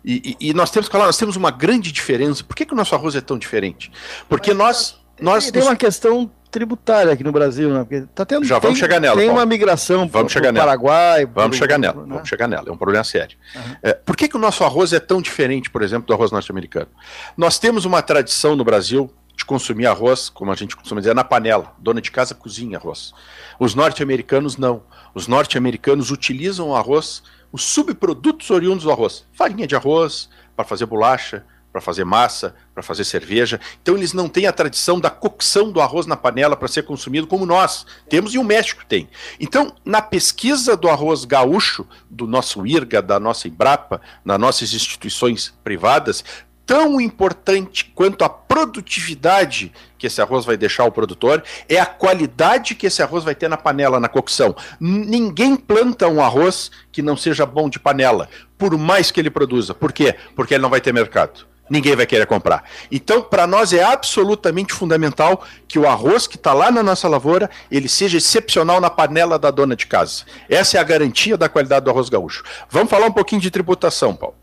E, 0.04 0.36
e, 0.40 0.50
e 0.50 0.54
nós 0.54 0.70
temos 0.70 0.88
que 0.88 0.92
falar, 0.92 1.06
nós 1.06 1.18
temos 1.18 1.34
uma 1.34 1.50
grande 1.50 1.90
diferença. 1.90 2.44
Por 2.44 2.54
que, 2.54 2.64
que 2.64 2.72
o 2.72 2.76
nosso 2.76 2.94
arroz 2.94 3.16
é 3.16 3.20
tão 3.20 3.36
diferente? 3.36 3.90
Porque 4.28 4.54
Mas, 4.54 5.00
nós, 5.20 5.44
nós. 5.44 5.50
Tem 5.50 5.60
nos... 5.60 5.68
uma 5.68 5.74
questão 5.74 6.30
tributária 6.48 7.12
aqui 7.12 7.24
no 7.24 7.32
Brasil, 7.32 7.68
né? 7.70 7.80
Porque 7.80 8.06
tá 8.14 8.24
tendo, 8.24 8.44
Já 8.44 8.60
vamos 8.60 8.78
tem, 8.78 8.86
chegar 8.86 9.00
nela. 9.00 9.16
Tem 9.16 9.26
Paulo. 9.26 9.40
uma 9.40 9.46
migração 9.46 10.06
vamos 10.08 10.32
para 10.32 10.50
o 10.50 10.54
Paraguai. 10.54 11.26
Vamos 11.26 11.58
pro, 11.58 11.58
chegar 11.58 11.76
nela. 11.76 12.02
Né? 12.02 12.14
Vamos 12.14 12.28
chegar 12.28 12.46
nela. 12.46 12.68
É 12.68 12.70
um 12.70 12.76
problema 12.76 13.02
sério. 13.02 13.36
Uhum. 13.56 13.76
É, 13.82 13.94
por 13.94 14.16
que, 14.16 14.28
que 14.28 14.36
o 14.36 14.40
nosso 14.40 14.62
arroz 14.62 14.92
é 14.92 15.00
tão 15.00 15.20
diferente, 15.20 15.70
por 15.70 15.82
exemplo, 15.82 16.06
do 16.06 16.14
arroz 16.14 16.30
norte-americano? 16.30 16.88
Nós 17.36 17.58
temos 17.58 17.84
uma 17.84 18.00
tradição 18.00 18.54
no 18.54 18.64
Brasil 18.64 19.12
de 19.38 19.44
consumir 19.44 19.86
arroz, 19.86 20.28
como 20.28 20.50
a 20.50 20.54
gente 20.56 20.74
costuma 20.74 21.00
dizer, 21.00 21.14
na 21.14 21.22
panela. 21.22 21.72
Dona 21.78 22.00
de 22.00 22.10
casa 22.10 22.34
cozinha 22.34 22.76
arroz. 22.76 23.14
Os 23.58 23.72
norte-americanos 23.72 24.56
não. 24.56 24.82
Os 25.14 25.28
norte-americanos 25.28 26.10
utilizam 26.10 26.70
o 26.70 26.76
arroz, 26.76 27.22
os 27.52 27.62
subprodutos 27.62 28.50
oriundos 28.50 28.82
do 28.82 28.90
arroz. 28.90 29.24
Farinha 29.32 29.66
de 29.66 29.76
arroz 29.76 30.28
para 30.56 30.64
fazer 30.64 30.86
bolacha, 30.86 31.44
para 31.70 31.80
fazer 31.80 32.04
massa, 32.04 32.56
para 32.74 32.82
fazer 32.82 33.04
cerveja. 33.04 33.60
Então 33.80 33.96
eles 33.96 34.12
não 34.12 34.28
têm 34.28 34.48
a 34.48 34.52
tradição 34.52 34.98
da 34.98 35.08
cocção 35.08 35.70
do 35.70 35.80
arroz 35.80 36.04
na 36.04 36.16
panela 36.16 36.56
para 36.56 36.66
ser 36.66 36.82
consumido 36.82 37.28
como 37.28 37.46
nós 37.46 37.86
temos 38.08 38.34
e 38.34 38.38
o 38.38 38.44
México 38.44 38.84
tem. 38.88 39.08
Então, 39.38 39.72
na 39.84 40.02
pesquisa 40.02 40.76
do 40.76 40.88
arroz 40.88 41.24
gaúcho, 41.24 41.86
do 42.10 42.26
nosso 42.26 42.66
IRGA, 42.66 43.00
da 43.00 43.20
nossa 43.20 43.46
Embrapa, 43.46 44.00
nas 44.24 44.40
nossas 44.40 44.72
instituições 44.74 45.54
privadas, 45.62 46.24
tão 46.68 47.00
importante 47.00 47.90
quanto 47.94 48.22
a 48.22 48.28
produtividade 48.28 49.72
que 49.96 50.06
esse 50.06 50.20
arroz 50.20 50.44
vai 50.44 50.54
deixar 50.54 50.82
ao 50.82 50.92
produtor 50.92 51.42
é 51.66 51.80
a 51.80 51.86
qualidade 51.86 52.74
que 52.74 52.86
esse 52.86 53.02
arroz 53.02 53.24
vai 53.24 53.34
ter 53.34 53.48
na 53.48 53.56
panela, 53.56 53.98
na 53.98 54.06
cocção. 54.06 54.54
Ninguém 54.78 55.56
planta 55.56 56.06
um 56.08 56.22
arroz 56.22 56.70
que 56.92 57.00
não 57.00 57.16
seja 57.16 57.46
bom 57.46 57.70
de 57.70 57.80
panela, 57.80 58.28
por 58.58 58.76
mais 58.76 59.10
que 59.10 59.18
ele 59.18 59.30
produza. 59.30 59.72
Por 59.72 59.94
quê? 59.94 60.14
Porque 60.36 60.52
ele 60.52 60.62
não 60.62 60.68
vai 60.68 60.80
ter 60.80 60.92
mercado 60.92 61.48
ninguém 61.70 61.94
vai 61.94 62.06
querer 62.06 62.24
comprar. 62.24 62.64
Então, 62.90 63.20
para 63.20 63.46
nós 63.46 63.74
é 63.74 63.82
absolutamente 63.82 64.72
fundamental 64.72 65.44
que 65.68 65.78
o 65.78 65.86
arroz 65.86 66.26
que 66.26 66.36
está 66.36 66.54
lá 66.54 66.70
na 66.70 66.82
nossa 66.82 67.06
lavoura, 67.06 67.50
ele 67.70 67.90
seja 67.90 68.16
excepcional 68.16 68.80
na 68.80 68.88
panela 68.88 69.38
da 69.38 69.50
dona 69.50 69.76
de 69.76 69.86
casa. 69.86 70.24
Essa 70.48 70.78
é 70.78 70.80
a 70.80 70.82
garantia 70.82 71.36
da 71.36 71.46
qualidade 71.46 71.84
do 71.84 71.90
arroz 71.90 72.08
gaúcho. 72.08 72.42
Vamos 72.70 72.88
falar 72.88 73.06
um 73.06 73.12
pouquinho 73.12 73.42
de 73.42 73.50
tributação, 73.50 74.16
Paulo. 74.16 74.37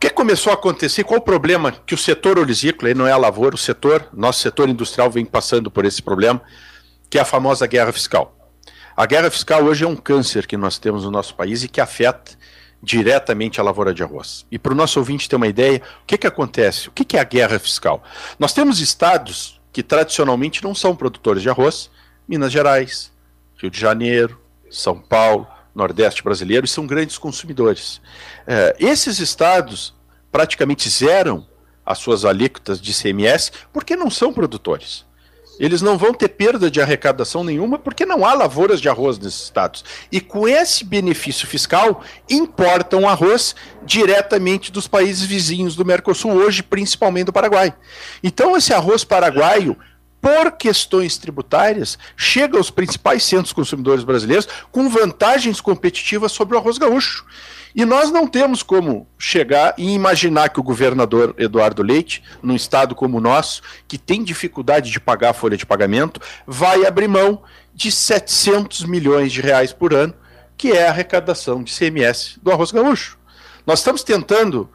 Que 0.00 0.08
começou 0.08 0.50
a 0.50 0.54
acontecer? 0.54 1.04
Qual 1.04 1.20
o 1.20 1.22
problema 1.22 1.70
que 1.72 1.94
o 1.94 1.98
setor 1.98 2.38
olisícola, 2.38 2.94
não 2.94 3.06
é 3.06 3.12
a 3.12 3.18
lavoura, 3.18 3.54
o 3.54 3.58
setor, 3.58 4.08
nosso 4.14 4.40
setor 4.40 4.70
industrial 4.70 5.10
vem 5.10 5.26
passando 5.26 5.70
por 5.70 5.84
esse 5.84 6.00
problema, 6.00 6.40
que 7.10 7.18
é 7.18 7.20
a 7.20 7.24
famosa 7.24 7.66
guerra 7.66 7.92
fiscal. 7.92 8.34
A 8.96 9.04
guerra 9.04 9.30
fiscal 9.30 9.62
hoje 9.62 9.84
é 9.84 9.86
um 9.86 9.94
câncer 9.94 10.46
que 10.46 10.56
nós 10.56 10.78
temos 10.78 11.04
no 11.04 11.10
nosso 11.10 11.34
país 11.34 11.62
e 11.62 11.68
que 11.68 11.82
afeta 11.82 12.32
diretamente 12.82 13.60
à 13.60 13.62
lavoura 13.62 13.92
de 13.92 14.02
arroz. 14.02 14.46
E 14.50 14.58
para 14.58 14.72
o 14.72 14.74
nosso 14.74 14.98
ouvinte 14.98 15.28
ter 15.28 15.36
uma 15.36 15.46
ideia, 15.46 15.82
o 16.02 16.06
que, 16.06 16.16
que 16.16 16.26
acontece? 16.26 16.88
O 16.88 16.92
que, 16.92 17.04
que 17.04 17.18
é 17.18 17.20
a 17.20 17.24
guerra 17.24 17.58
fiscal? 17.58 18.02
Nós 18.38 18.54
temos 18.54 18.80
estados 18.80 19.60
que 19.70 19.82
tradicionalmente 19.82 20.64
não 20.64 20.74
são 20.74 20.96
produtores 20.96 21.42
de 21.42 21.50
arroz, 21.50 21.90
Minas 22.26 22.50
Gerais, 22.50 23.12
Rio 23.58 23.70
de 23.70 23.78
Janeiro, 23.78 24.40
São 24.70 24.98
Paulo, 24.98 25.46
Nordeste 25.80 26.22
brasileiro, 26.22 26.66
são 26.66 26.86
grandes 26.86 27.16
consumidores. 27.16 28.00
É, 28.46 28.76
esses 28.78 29.18
estados 29.18 29.94
praticamente 30.30 30.88
zeram 30.88 31.46
as 31.84 31.98
suas 31.98 32.24
alíquotas 32.24 32.80
de 32.80 32.90
ICMS 32.90 33.50
porque 33.72 33.96
não 33.96 34.10
são 34.10 34.32
produtores 34.32 35.06
eles 35.60 35.82
não 35.82 35.98
vão 35.98 36.14
ter 36.14 36.28
perda 36.28 36.70
de 36.70 36.80
arrecadação 36.80 37.44
nenhuma 37.44 37.78
porque 37.78 38.06
não 38.06 38.24
há 38.24 38.32
lavouras 38.32 38.80
de 38.80 38.88
arroz 38.88 39.18
nesses 39.18 39.42
estados. 39.42 39.84
E 40.10 40.18
com 40.18 40.48
esse 40.48 40.82
benefício 40.82 41.46
fiscal, 41.46 42.02
importam 42.30 43.06
arroz 43.06 43.54
diretamente 43.84 44.72
dos 44.72 44.88
países 44.88 45.22
vizinhos 45.22 45.76
do 45.76 45.84
Mercosul, 45.84 46.32
hoje 46.32 46.62
principalmente 46.62 47.26
do 47.26 47.32
Paraguai. 47.32 47.74
Então, 48.22 48.56
esse 48.56 48.72
arroz 48.72 49.04
paraguaio 49.04 49.76
por 50.20 50.52
questões 50.52 51.16
tributárias, 51.16 51.98
chega 52.16 52.58
aos 52.58 52.70
principais 52.70 53.24
centros 53.24 53.52
consumidores 53.52 54.04
brasileiros 54.04 54.46
com 54.70 54.88
vantagens 54.88 55.60
competitivas 55.60 56.32
sobre 56.32 56.56
o 56.56 56.58
arroz 56.58 56.76
gaúcho. 56.76 57.24
E 57.74 57.84
nós 57.84 58.10
não 58.10 58.26
temos 58.26 58.62
como 58.62 59.06
chegar 59.16 59.74
e 59.78 59.94
imaginar 59.94 60.48
que 60.48 60.58
o 60.58 60.62
governador 60.62 61.34
Eduardo 61.38 61.82
Leite, 61.82 62.22
num 62.42 62.56
estado 62.56 62.94
como 62.94 63.18
o 63.18 63.20
nosso, 63.20 63.62
que 63.86 63.96
tem 63.96 64.24
dificuldade 64.24 64.90
de 64.90 64.98
pagar 64.98 65.30
a 65.30 65.34
folha 65.34 65.56
de 65.56 65.64
pagamento, 65.64 66.20
vai 66.46 66.84
abrir 66.84 67.08
mão 67.08 67.42
de 67.72 67.92
700 67.92 68.84
milhões 68.84 69.32
de 69.32 69.40
reais 69.40 69.72
por 69.72 69.94
ano, 69.94 70.14
que 70.56 70.72
é 70.72 70.86
a 70.86 70.90
arrecadação 70.90 71.62
de 71.62 71.72
CMS 71.72 72.38
do 72.42 72.50
arroz 72.50 72.72
gaúcho. 72.72 73.16
Nós 73.64 73.78
estamos 73.78 74.02
tentando 74.02 74.68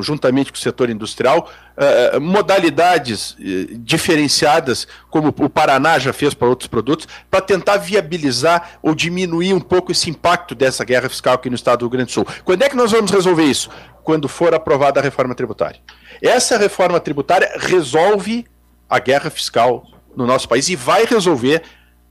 juntamente 0.00 0.52
com 0.52 0.56
o 0.56 0.60
setor 0.60 0.90
industrial, 0.90 1.50
uh, 1.76 2.20
modalidades 2.20 3.32
uh, 3.32 3.78
diferenciadas, 3.78 4.86
como 5.08 5.28
o 5.28 5.48
Paraná 5.48 5.98
já 5.98 6.12
fez 6.12 6.34
para 6.34 6.48
outros 6.48 6.66
produtos, 6.66 7.06
para 7.30 7.40
tentar 7.40 7.76
viabilizar 7.76 8.78
ou 8.82 8.94
diminuir 8.94 9.54
um 9.54 9.60
pouco 9.60 9.92
esse 9.92 10.10
impacto 10.10 10.54
dessa 10.54 10.84
guerra 10.84 11.08
fiscal 11.08 11.34
aqui 11.34 11.48
no 11.48 11.56
estado 11.56 11.80
do 11.80 11.84
Rio 11.84 11.90
Grande 11.90 12.06
do 12.06 12.12
Sul. 12.12 12.26
Quando 12.44 12.62
é 12.62 12.68
que 12.68 12.76
nós 12.76 12.92
vamos 12.92 13.10
resolver 13.10 13.44
isso? 13.44 13.70
Quando 14.02 14.28
for 14.28 14.54
aprovada 14.54 14.98
a 15.00 15.02
reforma 15.02 15.34
tributária. 15.34 15.80
Essa 16.22 16.56
reforma 16.56 16.98
tributária 17.00 17.52
resolve 17.58 18.46
a 18.88 18.98
guerra 18.98 19.30
fiscal 19.30 19.86
no 20.16 20.26
nosso 20.26 20.48
país 20.48 20.68
e 20.68 20.76
vai 20.76 21.04
resolver 21.04 21.62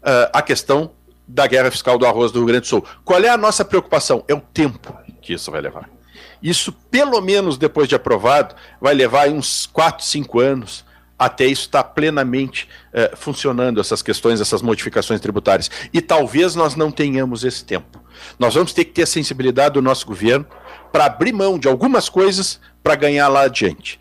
uh, 0.01 0.29
a 0.31 0.41
questão 0.41 0.91
da 1.27 1.45
guerra 1.45 1.69
fiscal 1.69 1.97
do 1.97 2.05
arroz 2.05 2.31
do 2.31 2.39
Rio 2.39 2.47
Grande 2.47 2.61
do 2.61 2.67
Sul. 2.67 2.85
Qual 3.05 3.21
é 3.21 3.29
a 3.29 3.37
nossa 3.37 3.63
preocupação? 3.63 4.23
É 4.27 4.33
o 4.33 4.41
tempo 4.41 4.97
que 5.21 5.33
isso 5.33 5.51
vai 5.51 5.61
levar. 5.61 5.89
Isso, 6.41 6.71
pelo 6.71 7.19
menos 7.21 7.57
depois 7.57 7.87
de 7.87 7.95
aprovado, 7.95 8.55
vai 8.79 8.93
levar 8.93 9.29
uns 9.29 9.65
4, 9.67 10.05
5 10.05 10.39
anos 10.39 10.85
até 11.19 11.45
isso 11.45 11.63
estar 11.63 11.83
plenamente 11.83 12.69
eh, 12.93 13.11
funcionando, 13.13 13.81
essas 13.81 14.01
questões, 14.01 14.39
essas 14.39 14.61
modificações 14.61 15.19
tributárias. 15.19 15.69
E 15.91 15.99
talvez 15.99 16.55
nós 16.55 16.75
não 16.75 16.89
tenhamos 16.89 17.43
esse 17.43 17.65
tempo. 17.65 18.01
Nós 18.39 18.53
vamos 18.53 18.71
ter 18.71 18.85
que 18.85 18.93
ter 18.93 19.03
a 19.03 19.07
sensibilidade 19.07 19.73
do 19.73 19.81
nosso 19.81 20.05
governo 20.05 20.45
para 20.93 21.05
abrir 21.05 21.33
mão 21.33 21.59
de 21.59 21.67
algumas 21.67 22.07
coisas 22.07 22.61
para 22.81 22.95
ganhar 22.95 23.27
lá 23.27 23.41
adiante. 23.41 23.99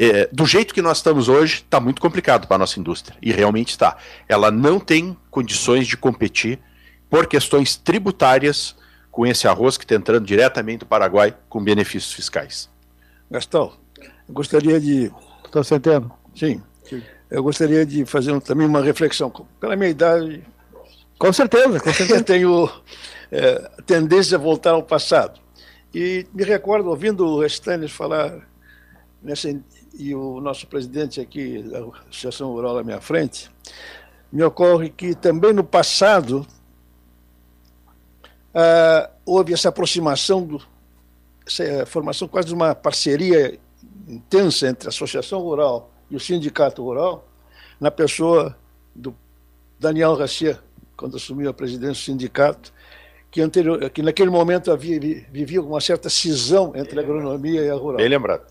é, 0.00 0.28
do 0.30 0.46
jeito 0.46 0.72
que 0.74 0.82
nós 0.82 0.98
estamos 0.98 1.28
hoje, 1.28 1.64
está 1.64 1.80
muito 1.80 2.00
complicado 2.00 2.46
para 2.46 2.56
a 2.56 2.58
nossa 2.58 2.78
indústria. 2.78 3.16
E 3.20 3.32
realmente 3.32 3.70
está. 3.70 3.96
Ela 4.28 4.50
não 4.50 4.78
tem 4.78 5.16
condições 5.30 5.88
de 5.88 5.96
competir 5.96 6.60
por 7.08 7.26
questões 7.26 7.76
tributárias 7.76 8.76
com 9.18 9.26
esse 9.26 9.48
arroz 9.48 9.76
que 9.76 9.82
está 9.82 9.96
entrando 9.96 10.24
diretamente 10.24 10.78
do 10.78 10.86
Paraguai 10.86 11.36
com 11.48 11.60
benefícios 11.60 12.12
fiscais. 12.12 12.70
Gastão, 13.28 13.72
eu 13.98 14.32
gostaria 14.32 14.78
de. 14.78 15.10
Estou 15.44 15.64
sentando? 15.64 16.12
Sim. 16.36 16.62
Sim. 16.84 17.02
Eu 17.28 17.42
gostaria 17.42 17.84
de 17.84 18.06
fazer 18.06 18.30
um, 18.30 18.38
também 18.38 18.64
uma 18.64 18.80
reflexão. 18.80 19.28
Pela 19.58 19.74
minha 19.74 19.90
idade. 19.90 20.44
Com 21.18 21.32
certeza, 21.32 21.80
com 21.80 21.90
certeza. 21.92 22.22
tenho 22.22 22.70
é, 23.32 23.68
tendência 23.84 24.36
a 24.36 24.40
voltar 24.40 24.70
ao 24.70 24.84
passado. 24.84 25.40
E 25.92 26.24
me 26.32 26.44
recordo, 26.44 26.88
ouvindo 26.88 27.26
o 27.26 27.40
Restanes 27.40 27.90
falar, 27.90 28.48
nessa, 29.20 29.50
e 29.98 30.14
o 30.14 30.40
nosso 30.40 30.64
presidente 30.68 31.20
aqui 31.20 31.60
da 31.64 31.80
Associação 32.08 32.52
Rural 32.52 32.78
à 32.78 32.84
minha 32.84 33.00
frente, 33.00 33.50
me 34.30 34.44
ocorre 34.44 34.90
que 34.90 35.12
também 35.16 35.52
no 35.52 35.64
passado 35.64 36.46
ah, 38.54 39.10
houve 39.24 39.52
essa 39.52 39.68
aproximação, 39.68 40.44
do, 40.44 40.62
essa 41.46 41.86
formação 41.86 42.26
quase 42.28 42.48
de 42.48 42.54
uma 42.54 42.74
parceria 42.74 43.58
intensa 44.06 44.68
entre 44.68 44.88
a 44.88 44.90
Associação 44.90 45.40
Rural 45.40 45.90
e 46.10 46.16
o 46.16 46.20
Sindicato 46.20 46.82
Rural, 46.82 47.26
na 47.80 47.90
pessoa 47.90 48.56
do 48.94 49.14
Daniel 49.78 50.16
Garcia, 50.16 50.58
quando 50.96 51.16
assumiu 51.16 51.48
a 51.50 51.54
presidência 51.54 52.02
do 52.02 52.06
sindicato, 52.06 52.72
que, 53.30 53.40
anterior, 53.40 53.88
que 53.90 54.02
naquele 54.02 54.30
momento 54.30 54.72
havia, 54.72 54.98
vivia 55.30 55.60
uma 55.62 55.80
certa 55.80 56.08
cisão 56.08 56.72
entre 56.74 56.98
a 56.98 57.02
agronomia 57.02 57.62
e 57.62 57.70
a 57.70 57.74
rural. 57.74 57.98
Bem 57.98 58.08
lembrado. 58.08 58.46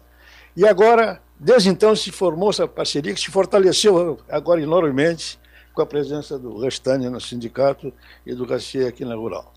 E 0.56 0.66
agora, 0.66 1.22
desde 1.40 1.70
então, 1.70 1.96
se 1.96 2.12
formou 2.12 2.52
essa 2.52 2.68
parceria 2.68 3.14
que 3.14 3.20
se 3.20 3.30
fortaleceu 3.30 4.20
agora 4.30 4.62
enormemente 4.62 5.40
com 5.74 5.82
a 5.82 5.86
presença 5.86 6.40
do 6.40 6.60
Restânia 6.60 7.10
no 7.10 7.20
sindicato 7.20 7.94
e 8.26 8.34
do 8.34 8.46
Garcia 8.46 8.88
aqui 8.88 9.04
na 9.04 9.16
rural. 9.16 9.54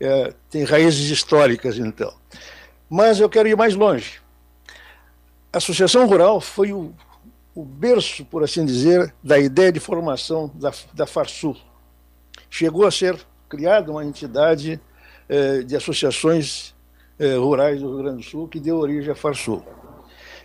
É, 0.00 0.34
tem 0.50 0.64
raízes 0.64 1.10
históricas, 1.10 1.78
então. 1.78 2.12
Mas 2.88 3.18
eu 3.18 3.28
quero 3.28 3.48
ir 3.48 3.56
mais 3.56 3.74
longe. 3.74 4.20
A 5.52 5.58
Associação 5.58 6.06
Rural 6.06 6.40
foi 6.40 6.72
o, 6.72 6.92
o 7.54 7.64
berço, 7.64 8.24
por 8.24 8.44
assim 8.44 8.64
dizer, 8.64 9.14
da 9.22 9.38
ideia 9.38 9.72
de 9.72 9.80
formação 9.80 10.50
da, 10.54 10.70
da. 10.92 11.06
Chegou 12.50 12.86
a 12.86 12.90
ser 12.90 13.18
criada 13.48 13.90
uma 13.90 14.04
entidade 14.04 14.80
eh, 15.28 15.62
de 15.62 15.74
associações 15.74 16.74
eh, 17.18 17.36
rurais 17.36 17.80
do 17.80 17.88
Rio 17.88 17.98
Grande 17.98 18.18
do 18.18 18.22
Sul 18.22 18.48
que 18.48 18.60
deu 18.60 18.76
origem 18.76 19.10
à 19.10 19.14
Farsul. 19.14 19.64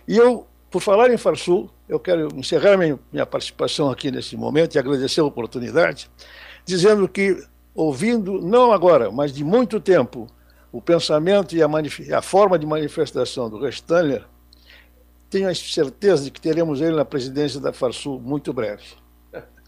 E 0.08 0.16
eu, 0.16 0.46
por 0.70 0.80
falar 0.80 1.10
em 1.10 1.16
Farsul, 1.16 1.70
eu 1.88 2.00
quero 2.00 2.28
encerrar 2.34 2.76
minha, 2.76 2.98
minha 3.12 3.26
participação 3.26 3.90
aqui 3.90 4.10
nesse 4.10 4.36
momento 4.36 4.74
e 4.74 4.78
agradecer 4.78 5.20
a 5.20 5.24
oportunidade, 5.24 6.10
dizendo 6.64 7.06
que, 7.08 7.44
ouvindo, 7.74 8.40
não 8.40 8.72
agora, 8.72 9.10
mas 9.10 9.32
de 9.32 9.44
muito 9.44 9.80
tempo, 9.80 10.26
o 10.70 10.80
pensamento 10.80 11.54
e 11.54 11.62
a, 11.62 11.68
a 12.18 12.22
forma 12.22 12.58
de 12.58 12.66
manifestação 12.66 13.48
do 13.48 13.58
Restanger, 13.58 14.24
tenho 15.28 15.48
a 15.48 15.54
certeza 15.54 16.24
de 16.24 16.30
que 16.30 16.40
teremos 16.40 16.80
ele 16.80 16.94
na 16.94 17.04
presidência 17.04 17.58
da 17.58 17.72
Farsul 17.72 18.20
muito 18.20 18.52
breve. 18.52 18.82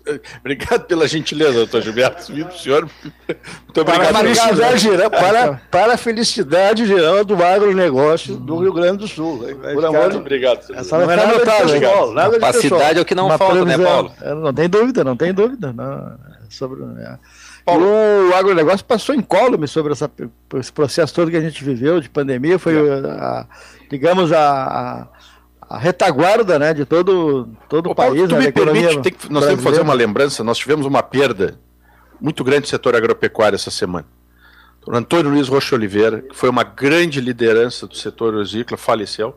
Obrigado 0.40 0.84
pela 0.84 1.08
gentileza, 1.08 1.52
doutor 1.54 1.80
Gilberto. 1.82 2.22
senhor. 2.22 2.82
Muito 2.82 3.80
obrigado. 3.80 4.12
Para 4.12 4.18
a 4.18 4.22
felicidade 4.22 4.78
geral, 4.78 5.10
para, 5.10 5.54
para 5.70 5.94
a 5.94 5.96
felicidade 5.96 6.86
geral 6.86 7.24
do 7.24 7.42
agronegócio 7.42 8.36
do 8.36 8.58
Rio 8.58 8.72
Grande 8.72 8.98
do 8.98 9.08
Sul. 9.08 9.38
Por 9.72 9.84
amor 9.84 10.10
de... 10.10 10.18
Obrigado. 10.18 10.74
Essa 10.74 10.98
não 10.98 11.10
é 11.10 11.16
nada 11.16 11.38
notado, 11.38 11.72
pessoal, 11.72 12.12
nada 12.12 12.38
Capacidade 12.38 12.98
é 12.98 13.02
o 13.02 13.04
que 13.04 13.14
não 13.14 13.26
Uma 13.26 13.38
falta, 13.38 13.64
né, 13.64 13.78
Paulo? 13.78 14.12
É, 14.20 14.34
não 14.34 14.52
tem 14.52 14.68
dúvida, 14.68 15.04
não 15.04 15.16
tem 15.16 15.32
dúvida. 15.32 15.72
Não, 15.72 16.18
sobre, 16.50 16.82
é. 16.82 17.18
Paulo. 17.64 17.86
O 18.30 18.34
agronegócio 18.34 18.84
passou 18.84 19.14
incólume 19.14 19.66
sobre 19.66 19.92
essa, 19.92 20.10
esse 20.54 20.72
processo 20.72 21.14
todo 21.14 21.30
que 21.30 21.36
a 21.36 21.40
gente 21.40 21.64
viveu 21.64 22.00
de 22.00 22.10
pandemia. 22.10 22.58
Foi, 22.58 22.74
a, 22.78 23.46
digamos, 23.90 24.32
a, 24.32 25.08
a 25.62 25.78
retaguarda 25.78 26.58
né, 26.58 26.74
de 26.74 26.84
todo, 26.84 27.48
todo 27.68 27.90
o 27.90 27.94
país. 27.94 28.28
Tu 28.28 28.34
né, 28.34 28.46
me 28.46 28.52
permite, 28.52 29.00
tem 29.00 29.12
que, 29.12 29.32
nós 29.32 29.44
temos 29.44 29.60
que 29.60 29.64
fazer 29.64 29.80
uma 29.80 29.94
lembrança, 29.94 30.44
nós 30.44 30.58
tivemos 30.58 30.84
uma 30.86 31.02
perda 31.02 31.58
muito 32.20 32.44
grande 32.44 32.62
do 32.62 32.68
setor 32.68 32.94
agropecuário 32.94 33.56
essa 33.56 33.70
semana. 33.70 34.06
O 34.86 34.94
Antônio 34.94 35.30
Luiz 35.30 35.48
Rocha 35.48 35.74
Oliveira, 35.74 36.20
que 36.20 36.36
foi 36.36 36.50
uma 36.50 36.62
grande 36.62 37.20
liderança 37.20 37.86
do 37.86 37.96
setor 37.96 38.34
hortícola, 38.34 38.76
faleceu. 38.76 39.34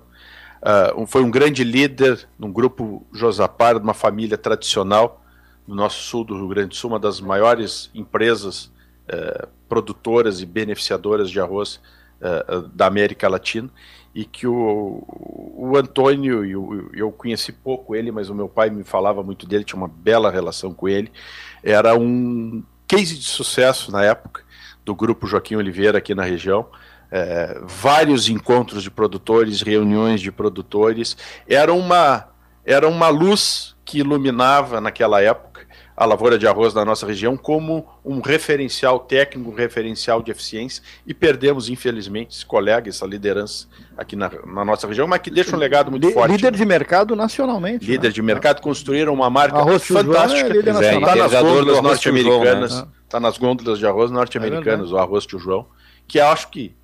Uh, 0.61 1.07
foi 1.07 1.23
um 1.23 1.31
grande 1.31 1.63
líder 1.63 2.27
num 2.37 2.51
grupo 2.51 3.07
Josapar, 3.13 3.75
de 3.75 3.83
uma 3.83 3.93
família 3.93 4.37
tradicional 4.37 5.23
do 5.68 5.76
nosso 5.76 6.02
sul 6.03 6.23
do 6.23 6.35
Rio 6.35 6.48
Grande 6.48 6.69
do 6.69 6.76
Sul, 6.76 6.91
uma 6.91 6.99
das 6.99 7.19
maiores 7.19 7.91
empresas 7.94 8.72
uh, 9.07 9.48
produtoras 9.68 10.41
e 10.41 10.45
beneficiadoras 10.45 11.30
de 11.30 11.39
arroz 11.39 11.81
uh, 12.22 12.61
da 12.69 12.88
América 12.88 13.27
Latina 13.27 13.69
e 14.18 14.26
que 14.26 14.48
o, 14.48 15.03
o 15.56 15.77
Antônio, 15.77 16.44
eu, 16.44 16.89
eu 16.91 17.11
conheci 17.11 17.52
pouco 17.52 17.95
ele, 17.95 18.11
mas 18.11 18.31
o 18.31 18.34
meu 18.35 18.49
pai 18.49 18.69
me 18.72 18.84
falava 18.84 19.22
muito 19.22 19.45
dele, 19.45 19.64
tinha 19.64 19.77
uma 19.77 19.88
bela 19.88 20.31
relação 20.31 20.73
com 20.73 20.89
ele, 20.89 21.11
era 21.61 21.95
um 21.95 22.64
case 22.88 23.15
de 23.15 23.26
sucesso 23.26 23.91
na 23.91 24.03
época 24.03 24.41
do 24.84 24.95
grupo 24.95 25.27
Joaquim 25.27 25.56
Oliveira 25.56 25.99
aqui 25.99 26.15
na 26.15 26.23
região, 26.23 26.65
é, 27.11 27.61
vários 27.64 28.27
encontros 28.27 28.81
de 28.81 28.89
produtores, 28.89 29.61
reuniões 29.61 30.19
de 30.19 30.31
produtores, 30.31 31.15
era 31.48 31.72
uma, 31.72 32.27
era 32.65 32.88
uma 32.88 33.10
luz 33.10 33.76
que 33.85 33.99
iluminava 33.99 34.81
naquela 34.81 35.22
época 35.22 35.46
a 35.97 36.05
lavoura 36.05 36.37
de 36.37 36.45
arroz 36.45 36.75
da 36.75 36.85
nossa 36.85 37.07
região 37.07 37.35
como 37.35 37.83
um 38.05 38.21
referencial 38.21 38.99
técnico, 38.99 39.49
um 39.49 39.55
referencial 39.55 40.21
de 40.21 40.29
eficiência, 40.29 40.83
e 41.07 41.13
perdemos, 41.13 41.69
infelizmente, 41.69 42.35
esse 42.35 42.45
colega, 42.45 42.87
essa 42.87 43.03
liderança 43.03 43.67
aqui 43.97 44.15
na, 44.15 44.29
na 44.45 44.63
nossa 44.63 44.87
região, 44.87 45.07
mas 45.07 45.19
que 45.21 45.31
deixa 45.31 45.55
um 45.55 45.59
legado 45.59 45.89
muito 45.89 46.11
forte. 46.11 46.33
Líder 46.33 46.51
de 46.51 46.63
mercado 46.63 47.15
nacionalmente. 47.15 47.83
Líder 47.83 48.09
né? 48.09 48.13
de 48.13 48.21
mercado, 48.21 48.61
construíram 48.61 49.11
uma 49.11 49.27
marca 49.27 49.57
arroz 49.57 49.87
fantástica. 49.87 50.55
Está 50.55 50.83
é, 50.83 51.15
nas 51.15 51.33
gôndolas 51.33 51.81
norte-americanas, 51.81 52.75
né? 52.75 52.87
Tá 53.09 53.19
nas 53.19 53.37
gôndolas 53.39 53.79
de 53.79 53.87
arroz 53.87 54.11
norte-americanas, 54.11 54.91
é 54.91 54.93
o 54.93 54.97
arroz 54.99 55.25
tio 55.25 55.39
João, 55.39 55.65
que 56.07 56.19
acho 56.19 56.49
que 56.51 56.75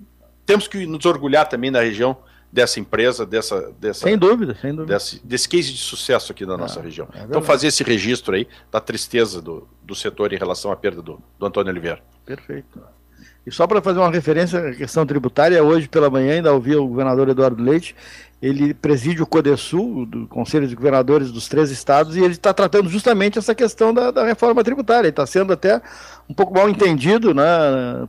temos 0.44 0.68
que 0.68 0.88
nos 0.88 1.06
orgulhar 1.06 1.48
também 1.48 1.72
da 1.72 1.82
região 1.82 2.18
dessa 2.54 2.80
empresa, 2.80 3.26
dessa, 3.26 3.74
dessa 3.80 4.02
sem 4.02 4.16
dúvida, 4.16 4.56
sem 4.62 4.76
dúvida. 4.76 4.94
Desse, 4.94 5.20
desse 5.26 5.50
case 5.50 5.72
de 5.72 5.80
sucesso 5.80 6.32
aqui 6.32 6.46
na 6.46 6.56
nossa 6.56 6.80
é, 6.80 6.84
região. 6.84 7.08
É 7.12 7.24
então 7.24 7.42
fazer 7.42 7.68
esse 7.68 7.84
registro 7.84 8.36
aí 8.36 8.48
da 8.72 8.80
tristeza 8.80 9.42
do, 9.42 9.68
do 9.82 9.96
setor 9.96 10.32
em 10.32 10.38
relação 10.38 10.72
à 10.72 10.76
perda 10.76 11.02
do, 11.02 11.20
do 11.40 11.46
Antônio 11.48 11.72
Oliveira. 11.72 12.00
Perfeito. 12.24 12.80
E 13.46 13.52
só 13.52 13.66
para 13.66 13.82
fazer 13.82 13.98
uma 13.98 14.12
referência 14.12 14.70
à 14.70 14.76
questão 14.76 15.04
tributária, 15.04 15.64
hoje 15.64 15.90
pela 15.90 16.12
manhã 16.12 16.36
ainda 16.36 16.54
ouvi 16.54 16.76
o 16.76 16.88
governador 16.88 17.28
Eduardo 17.28 17.62
Leite, 17.62 17.96
ele 18.40 18.72
preside 18.74 19.24
o 19.24 19.26
CODESUL, 19.26 20.06
do 20.06 20.28
Conselho 20.28 20.68
de 20.68 20.76
Governadores 20.76 21.32
dos 21.32 21.48
três 21.48 21.72
estados, 21.72 22.16
e 22.16 22.20
ele 22.20 22.34
está 22.34 22.54
tratando 22.54 22.88
justamente 22.88 23.40
essa 23.40 23.56
questão 23.56 23.92
da, 23.92 24.12
da 24.12 24.26
reforma 24.26 24.64
tributária. 24.64 25.08
Está 25.08 25.26
sendo 25.26 25.54
até 25.54 25.82
um 26.30 26.36
pouco 26.36 26.54
mal 26.54 26.70
entendido 26.70 27.34
né, 27.34 27.44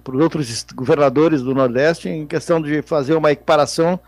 por 0.05 0.15
outros 0.17 0.67
governadores 0.75 1.41
do 1.41 1.55
Nordeste 1.55 2.11
em 2.11 2.27
questão 2.27 2.61
de 2.61 2.83
fazer 2.83 3.15
uma 3.15 3.33
equiparação 3.33 3.99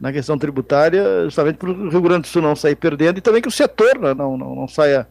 na 0.00 0.12
questão 0.12 0.36
tributária, 0.36 1.24
justamente 1.24 1.56
para 1.56 1.70
o 1.70 1.88
Rio 1.88 2.02
Grande 2.02 2.22
do 2.22 2.28
Sul 2.28 2.42
não 2.42 2.56
sair 2.56 2.76
perdendo 2.76 3.18
e 3.18 3.20
também 3.20 3.40
que 3.40 3.48
o 3.48 3.52
setor 3.52 3.98
né, 3.98 4.14
não, 4.14 4.36
não, 4.36 4.54
não 4.54 4.68
saia 4.68 5.06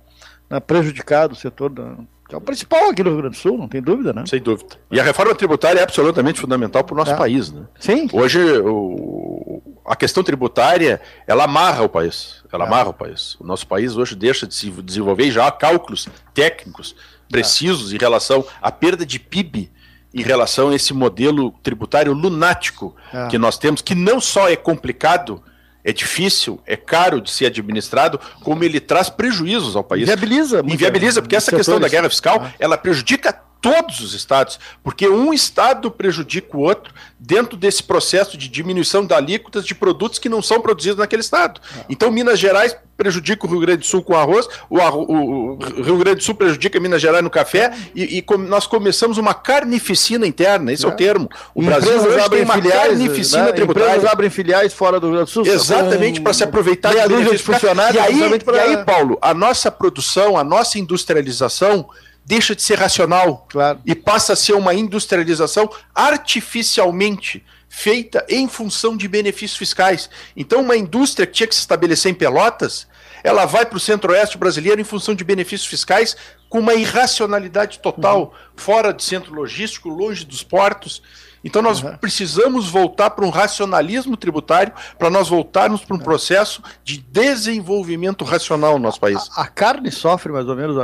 né, 0.50 0.60
prejudicado, 0.60 1.34
o 1.34 1.38
setor 1.38 1.70
da, 1.70 1.96
que 2.28 2.36
é 2.36 2.38
o 2.38 2.42
principal 2.42 2.90
aqui 2.90 3.04
no 3.04 3.12
Rio 3.12 3.20
Grande 3.20 3.36
do 3.36 3.42
Sul, 3.42 3.58
não 3.58 3.68
tem 3.68 3.82
dúvida, 3.82 4.14
né? 4.14 4.24
Sem 4.26 4.42
dúvida. 4.42 4.76
E 4.90 5.00
a 5.00 5.04
reforma 5.04 5.36
tributária 5.36 5.80
é 5.80 5.84
absolutamente 5.84 6.40
fundamental 6.40 6.84
para 6.84 6.94
o 6.94 6.98
nosso 6.98 7.12
é. 7.12 7.16
país, 7.16 7.52
né? 7.52 7.64
Sim. 7.80 8.08
Hoje, 8.12 8.40
o, 8.60 9.62
a 9.86 9.96
questão 9.96 10.24
tributária, 10.24 11.02
ela 11.28 11.44
amarra 11.44 11.84
o 11.84 11.90
país. 11.90 12.44
Ela 12.52 12.64
é. 12.64 12.68
amarra 12.68 12.90
o 12.90 12.94
país. 12.94 13.36
O 13.40 13.44
nosso 13.46 13.68
país 13.68 13.98
hoje 13.98 14.16
deixa 14.16 14.48
de 14.48 14.56
se 14.56 14.70
desenvolver 14.70 15.32
já 15.32 15.52
cálculos 15.52 16.08
técnicos 16.34 16.96
precisos 17.30 17.92
é. 17.92 17.96
em 17.96 18.00
relação 18.00 18.46
à 18.62 18.72
perda 18.72 19.06
de 19.06 19.20
PIB 19.20 19.72
em 20.14 20.22
relação 20.22 20.70
a 20.70 20.76
esse 20.76 20.94
modelo 20.94 21.52
tributário 21.64 22.14
lunático 22.14 22.96
é. 23.12 23.28
que 23.28 23.38
nós 23.38 23.58
temos, 23.58 23.82
que 23.82 23.96
não 23.96 24.22
só 24.22 24.50
é 24.50 24.56
complicado, 24.56 25.42
é 25.84 25.92
difícil, 25.92 26.62
é 26.66 26.78
caro 26.78 27.20
de 27.20 27.32
ser 27.32 27.48
administrado, 27.48 28.20
como 28.42 28.64
ele 28.64 28.80
traz 28.80 29.10
prejuízos 29.10 29.76
ao 29.76 29.84
país. 29.84 30.04
Inviabiliza. 30.04 30.64
Inviabiliza, 30.66 31.22
porque 31.22 31.36
essa 31.36 31.46
setores. 31.46 31.66
questão 31.66 31.80
da 31.80 31.90
guerra 31.90 32.10
fiscal, 32.10 32.46
é. 32.46 32.54
ela 32.60 32.78
prejudica 32.78 33.42
todos 33.64 34.02
os 34.02 34.14
estados, 34.14 34.60
porque 34.84 35.08
um 35.08 35.34
estado 35.34 35.90
prejudica 35.90 36.58
o 36.58 36.60
outro 36.60 36.94
dentro 37.18 37.56
desse 37.56 37.82
processo 37.82 38.38
de 38.38 38.50
diminuição 38.50 39.06
da 39.06 39.16
alíquotas 39.16 39.66
de 39.66 39.74
produtos 39.74 40.20
que 40.20 40.28
não 40.28 40.42
são 40.42 40.60
produzidos 40.60 41.00
naquele 41.00 41.22
estado. 41.22 41.62
Então, 41.88 42.12
Minas 42.12 42.38
Gerais 42.38 42.76
prejudica 42.98 43.48
o 43.48 43.50
Rio 43.50 43.62
Grande 43.62 43.80
do 43.80 43.86
Sul 43.86 44.04
com 44.04 44.18
arroz, 44.18 44.50
o, 44.70 44.78
o, 44.78 45.54
o 45.54 45.82
Rio 45.82 45.98
Grande 45.98 46.18
do 46.18 46.24
Sul 46.24 46.36
prejudica 46.36 46.78
Minas 46.78 47.02
Gerais 47.02 47.24
no 47.24 47.30
café, 47.30 47.74
e, 47.96 48.18
e 48.18 48.22
com, 48.22 48.38
nós 48.38 48.68
começamos 48.68 49.18
uma 49.18 49.34
carnificina 49.34 50.28
interna, 50.28 50.74
esse 50.74 50.86
é, 50.86 50.90
é 50.90 50.92
o 50.92 50.96
termo. 50.98 51.30
O 51.56 51.62
Brasil 51.64 52.02
hoje 52.02 52.20
abrem 52.20 52.44
uma 52.44 52.56
filiais, 52.56 52.88
carnificina 52.90 53.44
né? 53.46 53.52
tributária. 53.54 53.88
Empresas 53.92 54.12
abrem 54.12 54.30
filiais 54.30 54.74
fora 54.74 55.00
do 55.00 55.08
Rio 55.08 55.16
Grande 55.16 55.32
do 55.32 55.34
Sul. 55.34 55.48
Exatamente, 55.48 56.20
para 56.20 56.34
se 56.34 56.44
aproveitar 56.44 56.94
de, 56.94 57.32
de 57.32 57.38
funcionários. 57.38 57.96
E 57.96 58.00
aí, 58.00 58.40
pra... 58.40 58.58
e 58.58 58.60
aí, 58.60 58.84
Paulo, 58.84 59.18
a 59.22 59.34
nossa 59.34 59.72
produção, 59.72 60.38
a 60.38 60.44
nossa 60.44 60.78
industrialização 60.78 61.88
deixa 62.26 62.56
de 62.56 62.62
ser 62.62 62.78
racional 62.78 63.48
claro. 63.50 63.80
e 63.86 63.94
passa 63.94 64.34
a 64.34 64.36
ser 64.36 64.54
uma 64.54 64.74
industrialização 64.74 65.70
artificialmente 65.94 67.44
feita 67.68 68.26
em 68.30 68.48
função 68.48 68.96
de 68.96 69.08
benefícios 69.08 69.58
fiscais. 69.58 70.10
Então, 70.36 70.62
uma 70.62 70.78
indústria 70.78 71.26
que 71.26 71.34
tinha 71.34 71.48
que 71.48 71.56
se 71.56 71.62
estabelecer 71.62 72.12
em 72.12 72.16
Pelotas, 72.16 72.88
ela 73.24 73.46
vai 73.46 73.66
para 73.66 73.78
o 73.78 73.80
centro-oeste 73.80 74.38
brasileiro 74.38 74.80
em 74.80 74.84
função 74.84 75.16
de 75.16 75.24
benefícios 75.24 75.68
fiscais, 75.68 76.16
com 76.50 76.60
uma 76.60 76.76
irracionalidade 76.76 77.80
total, 77.80 78.22
uhum. 78.22 78.32
fora 78.56 78.94
do 78.94 79.02
centro 79.02 79.34
logístico, 79.34 79.90
longe 79.90 80.24
dos 80.24 80.44
portos. 80.44 81.02
Então 81.44 81.62
nós 81.62 81.84
uhum. 81.84 81.98
precisamos 81.98 82.70
voltar 82.70 83.10
para 83.10 83.26
um 83.26 83.30
racionalismo 83.30 84.16
tributário 84.16 84.74
para 84.98 85.10
nós 85.10 85.28
voltarmos 85.28 85.84
para 85.84 85.96
um 85.96 86.00
processo 86.00 86.64
de 86.84 86.98
desenvolvimento 86.98 88.24
racional 88.24 88.74
no 88.74 88.80
nosso 88.80 89.00
país. 89.00 89.30
A, 89.36 89.42
a 89.42 89.48
carne 89.48 89.92
sofre 89.92 90.32
mais 90.32 90.48
ou 90.48 90.56
menos 90.56 90.76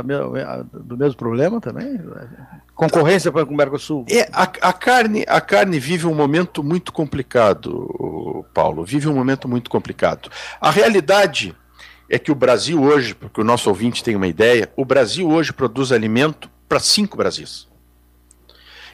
do 0.72 0.96
mesmo 0.96 1.16
problema 1.16 1.60
também? 1.60 1.98
Concorrência 2.74 3.30
com 3.30 3.42
o 3.42 3.56
Mercosul? 3.56 4.04
É, 4.08 4.28
a, 4.32 4.42
a, 4.42 4.72
carne, 4.72 5.24
a 5.26 5.40
carne 5.40 5.78
vive 5.78 6.06
um 6.06 6.14
momento 6.14 6.62
muito 6.62 6.92
complicado, 6.92 8.44
Paulo. 8.52 8.84
Vive 8.84 9.08
um 9.08 9.14
momento 9.14 9.48
muito 9.48 9.70
complicado. 9.70 10.30
A 10.60 10.70
realidade 10.70 11.54
é 12.08 12.18
que 12.18 12.32
o 12.32 12.34
Brasil 12.34 12.82
hoje, 12.82 13.14
porque 13.14 13.40
o 13.40 13.44
nosso 13.44 13.68
ouvinte 13.68 14.02
tem 14.02 14.16
uma 14.16 14.26
ideia, 14.26 14.70
o 14.76 14.84
Brasil 14.84 15.28
hoje 15.30 15.52
produz 15.52 15.92
alimento 15.92 16.50
para 16.68 16.80
cinco 16.80 17.16
Brasis. 17.16 17.69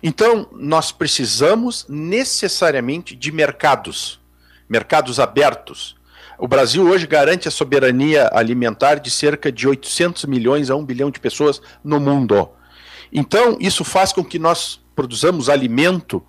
Então, 0.08 0.46
nós 0.52 0.92
precisamos 0.92 1.84
necessariamente 1.88 3.16
de 3.16 3.32
mercados, 3.32 4.20
mercados 4.68 5.18
abertos. 5.18 5.96
O 6.38 6.46
Brasil 6.46 6.88
hoje 6.88 7.08
garante 7.08 7.48
a 7.48 7.50
soberania 7.50 8.30
alimentar 8.32 9.00
de 9.00 9.10
cerca 9.10 9.50
de 9.50 9.66
800 9.66 10.26
milhões 10.26 10.70
a 10.70 10.76
1 10.76 10.84
bilhão 10.84 11.10
de 11.10 11.18
pessoas 11.18 11.60
no 11.82 11.98
mundo. 11.98 12.50
Então, 13.12 13.56
isso 13.58 13.82
faz 13.82 14.12
com 14.12 14.24
que 14.24 14.38
nós 14.38 14.80
produzamos 14.94 15.48
alimento 15.48 16.24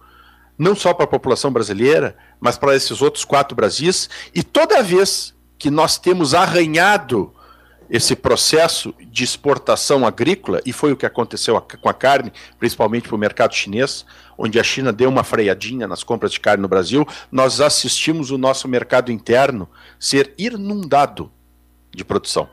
não 0.57 0.75
só 0.75 0.91
para 0.91 1.03
a 1.03 1.09
população 1.09 1.51
brasileira, 1.51 2.17
mas 2.39 2.57
para 2.57 2.75
esses 2.75 2.99
outros 2.99 3.23
quatro 3.23 3.55
Brasis. 3.55 4.09
E 4.33 4.41
toda 4.41 4.81
vez 4.81 5.35
que 5.59 5.69
nós 5.69 5.99
temos 5.99 6.33
arranhado 6.33 7.31
esse 7.89 8.15
processo 8.15 8.93
de 8.99 9.23
exportação 9.23 10.05
agrícola, 10.05 10.61
e 10.65 10.73
foi 10.73 10.91
o 10.91 10.97
que 10.97 11.05
aconteceu 11.05 11.59
com 11.59 11.89
a 11.89 11.93
carne, 11.93 12.31
principalmente 12.59 13.07
para 13.07 13.15
o 13.15 13.19
mercado 13.19 13.53
chinês, 13.53 14.05
onde 14.37 14.59
a 14.59 14.63
China 14.63 14.91
deu 14.91 15.09
uma 15.09 15.23
freadinha 15.23 15.87
nas 15.87 16.03
compras 16.03 16.31
de 16.31 16.39
carne 16.39 16.61
no 16.61 16.67
Brasil, 16.67 17.07
nós 17.31 17.61
assistimos 17.61 18.29
o 18.29 18.37
nosso 18.37 18.67
mercado 18.67 19.11
interno 19.11 19.69
ser 19.99 20.33
inundado 20.37 21.31
de 21.95 22.03
produção. 22.03 22.49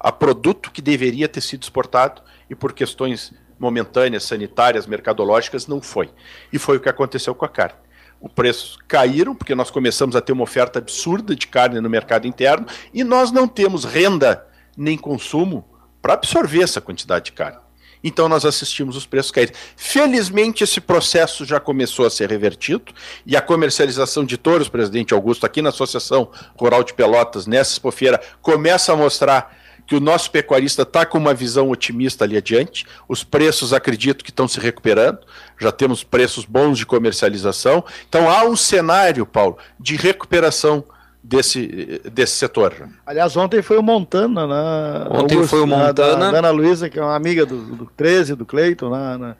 A 0.00 0.10
produto 0.10 0.70
que 0.70 0.82
deveria 0.82 1.28
ter 1.28 1.40
sido 1.40 1.62
exportado 1.62 2.22
e 2.50 2.54
por 2.54 2.72
questões 2.72 3.32
momentâneas, 3.58 4.24
sanitárias, 4.24 4.86
mercadológicas, 4.86 5.68
não 5.68 5.80
foi. 5.80 6.10
E 6.52 6.58
foi 6.58 6.78
o 6.78 6.80
que 6.80 6.88
aconteceu 6.88 7.34
com 7.34 7.44
a 7.44 7.48
carne 7.48 7.76
os 8.22 8.32
preços 8.32 8.78
caíram, 8.86 9.34
porque 9.34 9.54
nós 9.54 9.68
começamos 9.68 10.14
a 10.14 10.20
ter 10.20 10.32
uma 10.32 10.44
oferta 10.44 10.78
absurda 10.78 11.34
de 11.34 11.48
carne 11.48 11.80
no 11.80 11.90
mercado 11.90 12.26
interno 12.26 12.66
e 12.94 13.02
nós 13.02 13.32
não 13.32 13.48
temos 13.48 13.84
renda 13.84 14.46
nem 14.76 14.96
consumo 14.96 15.64
para 16.00 16.14
absorver 16.14 16.62
essa 16.62 16.80
quantidade 16.80 17.26
de 17.26 17.32
carne. 17.32 17.58
Então 18.04 18.28
nós 18.28 18.44
assistimos 18.44 18.96
os 18.96 19.06
preços 19.06 19.30
caírem. 19.30 19.54
Felizmente 19.76 20.64
esse 20.64 20.80
processo 20.80 21.44
já 21.44 21.60
começou 21.60 22.04
a 22.04 22.10
ser 22.10 22.28
revertido 22.28 22.92
e 23.24 23.36
a 23.36 23.40
comercialização 23.40 24.24
de 24.24 24.36
touros, 24.36 24.68
presidente 24.68 25.14
Augusto, 25.14 25.46
aqui 25.46 25.62
na 25.62 25.68
Associação 25.68 26.30
Rural 26.58 26.82
de 26.82 26.94
Pelotas, 26.94 27.46
nessa 27.46 27.72
expofeira, 27.72 28.20
começa 28.40 28.92
a 28.92 28.96
mostrar 28.96 29.56
que 29.86 29.96
o 29.96 30.00
nosso 30.00 30.30
pecuarista 30.30 30.82
está 30.82 31.04
com 31.04 31.18
uma 31.18 31.34
visão 31.34 31.68
otimista 31.68 32.24
ali 32.24 32.36
adiante. 32.36 32.86
Os 33.08 33.24
preços, 33.24 33.72
acredito 33.72 34.24
que 34.24 34.30
estão 34.30 34.46
se 34.46 34.58
recuperando. 34.58 35.18
Já 35.60 35.72
temos 35.72 36.04
preços 36.04 36.44
bons 36.44 36.78
de 36.78 36.86
comercialização. 36.86 37.84
Então 38.08 38.30
há 38.30 38.44
um 38.44 38.56
cenário, 38.56 39.26
Paulo, 39.26 39.58
de 39.78 39.96
recuperação 39.96 40.84
desse, 41.32 42.02
desse 42.12 42.34
setor. 42.34 42.88
Aliás, 43.06 43.34
ontem 43.36 43.62
foi 43.62 43.78
o 43.78 43.82
Montana, 43.82 44.46
né? 44.46 45.06
Ontem 45.10 45.36
Augusto, 45.36 45.48
foi 45.48 45.62
o 45.62 45.66
Montana. 45.66 45.92
Da, 45.92 46.30
da 46.30 46.38
Ana 46.38 46.50
Luísa, 46.50 46.90
que 46.90 46.98
é 46.98 47.02
uma 47.02 47.16
amiga 47.16 47.46
do, 47.46 47.56
do 47.74 47.86
13, 47.96 48.34
do 48.34 48.44
Cleiton, 48.44 48.90
né? 48.90 49.16
né 49.16 49.36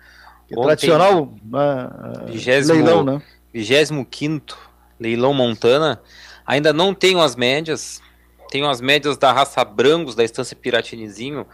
que 0.48 0.54
é 0.54 0.58
ontem, 0.58 0.66
tradicional 0.68 1.34
né? 1.44 1.90
leilão, 2.72 3.04
né? 3.04 3.22
25 3.52 4.56
leilão 4.98 5.34
Montana. 5.34 6.00
Ainda 6.46 6.72
não 6.72 6.94
tenho 6.94 7.20
as 7.20 7.36
médias. 7.36 8.00
Tenho 8.50 8.68
as 8.68 8.80
médias 8.80 9.16
da 9.16 9.32
raça 9.32 9.64
Brangos, 9.64 10.14
da 10.14 10.24
Estância 10.24 10.56
Piratinizinho, 10.56 11.46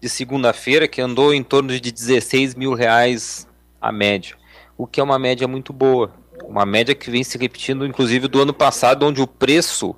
de 0.00 0.08
segunda-feira, 0.08 0.86
que 0.86 1.00
andou 1.00 1.32
em 1.32 1.42
torno 1.42 1.68
de 1.78 1.92
16 1.92 2.54
mil 2.54 2.74
reais 2.74 3.46
a 3.80 3.90
média. 3.92 4.36
O 4.76 4.86
que 4.86 5.00
é 5.00 5.02
uma 5.02 5.18
média 5.18 5.46
muito 5.46 5.72
boa 5.72 6.21
uma 6.52 6.66
média 6.66 6.94
que 6.94 7.10
vem 7.10 7.24
se 7.24 7.38
repetindo, 7.38 7.86
inclusive, 7.86 8.28
do 8.28 8.42
ano 8.42 8.52
passado, 8.52 9.06
onde 9.06 9.22
o 9.22 9.26
preço 9.26 9.96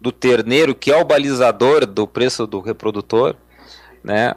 do 0.00 0.10
terneiro, 0.10 0.74
que 0.74 0.90
é 0.90 0.96
o 0.96 1.04
balizador 1.04 1.84
do 1.84 2.06
preço 2.06 2.46
do 2.46 2.58
reprodutor, 2.58 3.36
né, 4.02 4.34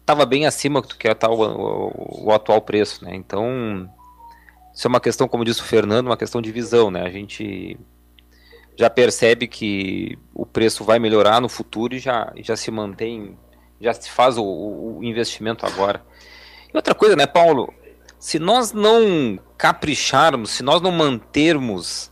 estava 0.00 0.24
bem 0.24 0.46
acima 0.46 0.80
do 0.80 0.94
que 0.94 1.08
está 1.08 1.28
o, 1.28 1.42
o, 1.42 2.26
o, 2.26 2.32
atual 2.32 2.60
preço, 2.60 3.04
né? 3.04 3.14
Então, 3.14 3.90
isso 4.72 4.86
é 4.86 4.88
uma 4.88 5.00
questão, 5.00 5.26
como 5.26 5.44
disse 5.44 5.60
o 5.60 5.64
Fernando, 5.64 6.06
uma 6.06 6.16
questão 6.16 6.40
de 6.40 6.52
visão, 6.52 6.92
né? 6.92 7.02
A 7.02 7.10
gente 7.10 7.76
já 8.76 8.88
percebe 8.88 9.48
que 9.48 10.16
o 10.32 10.46
preço 10.46 10.84
vai 10.84 11.00
melhorar 11.00 11.40
no 11.40 11.48
futuro 11.48 11.94
e 11.94 11.98
já, 11.98 12.32
já 12.36 12.56
se 12.56 12.70
mantém, 12.70 13.36
já 13.80 13.92
se 13.92 14.08
faz 14.08 14.38
o, 14.38 14.44
o 14.44 15.00
investimento 15.02 15.66
agora. 15.66 16.04
E 16.72 16.76
outra 16.76 16.94
coisa, 16.94 17.16
né, 17.16 17.26
Paulo? 17.26 17.72
Se 18.22 18.38
nós 18.38 18.72
não 18.72 19.36
capricharmos, 19.58 20.50
se 20.50 20.62
nós 20.62 20.80
não 20.80 20.92
mantermos 20.92 22.08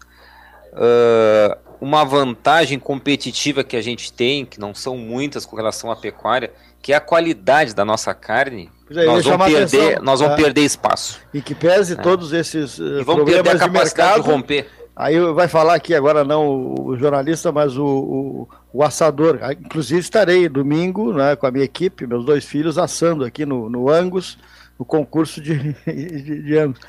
uh, 0.72 1.56
uma 1.80 2.04
vantagem 2.04 2.80
competitiva 2.80 3.62
que 3.62 3.76
a 3.76 3.80
gente 3.80 4.12
tem, 4.12 4.44
que 4.44 4.58
não 4.58 4.74
são 4.74 4.96
muitas 4.96 5.46
com 5.46 5.54
relação 5.54 5.88
à 5.88 5.94
pecuária, 5.94 6.52
que 6.82 6.92
é 6.92 6.96
a 6.96 7.00
qualidade 7.00 7.76
da 7.76 7.84
nossa 7.84 8.12
carne, 8.12 8.68
é, 8.90 9.06
nós, 9.06 9.24
vamos 9.24 9.52
perder, 9.52 10.02
nós 10.02 10.18
vamos 10.18 10.36
é. 10.36 10.42
perder 10.42 10.62
espaço. 10.62 11.20
E 11.32 11.40
que 11.40 11.54
pese 11.54 11.92
é. 11.92 11.96
todos 11.96 12.32
esses 12.32 12.80
uh, 12.80 13.02
e 13.02 13.04
vamos 13.04 13.24
perder 13.24 13.48
a 13.48 13.58
capacidade 13.58 13.68
de, 13.68 13.78
mercado, 13.78 14.22
de 14.24 14.30
romper. 14.30 14.68
Aí 14.96 15.20
vai 15.32 15.46
falar 15.46 15.76
aqui 15.76 15.94
agora 15.94 16.24
não 16.24 16.74
o 16.74 16.96
jornalista, 16.96 17.52
mas 17.52 17.78
o, 17.78 17.86
o, 17.86 18.48
o, 18.72 18.82
assador. 18.82 19.38
Inclusive 19.52 20.00
estarei 20.00 20.48
domingo 20.48 21.12
né, 21.12 21.36
com 21.36 21.46
a 21.46 21.52
minha 21.52 21.64
equipe, 21.64 22.04
meus 22.04 22.24
dois 22.24 22.44
filhos, 22.44 22.78
assando 22.78 23.24
aqui 23.24 23.46
no, 23.46 23.70
no 23.70 23.88
Angus 23.88 24.36
no 24.80 24.86
concurso 24.86 25.42
de, 25.42 25.74
de, 25.86 26.42
de 26.42 26.56
anos. 26.56 26.80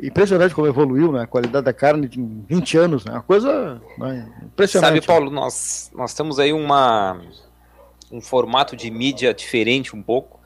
Impressionante 0.00 0.54
como 0.54 0.68
evoluiu 0.68 1.10
né, 1.10 1.22
a 1.22 1.26
qualidade 1.26 1.64
da 1.64 1.72
carne 1.72 2.06
de 2.06 2.22
20 2.22 2.78
anos, 2.78 3.04
né, 3.04 3.12
uma 3.12 3.22
coisa 3.22 3.82
né, 3.96 4.30
impressionante. 4.44 4.94
Sabe, 4.94 5.04
Paulo, 5.04 5.28
nós, 5.28 5.90
nós 5.92 6.14
temos 6.14 6.38
aí 6.38 6.52
uma, 6.52 7.20
um 8.12 8.20
formato 8.20 8.76
de 8.76 8.88
mídia 8.92 9.34
diferente 9.34 9.96
um 9.96 10.02
pouco. 10.02 10.38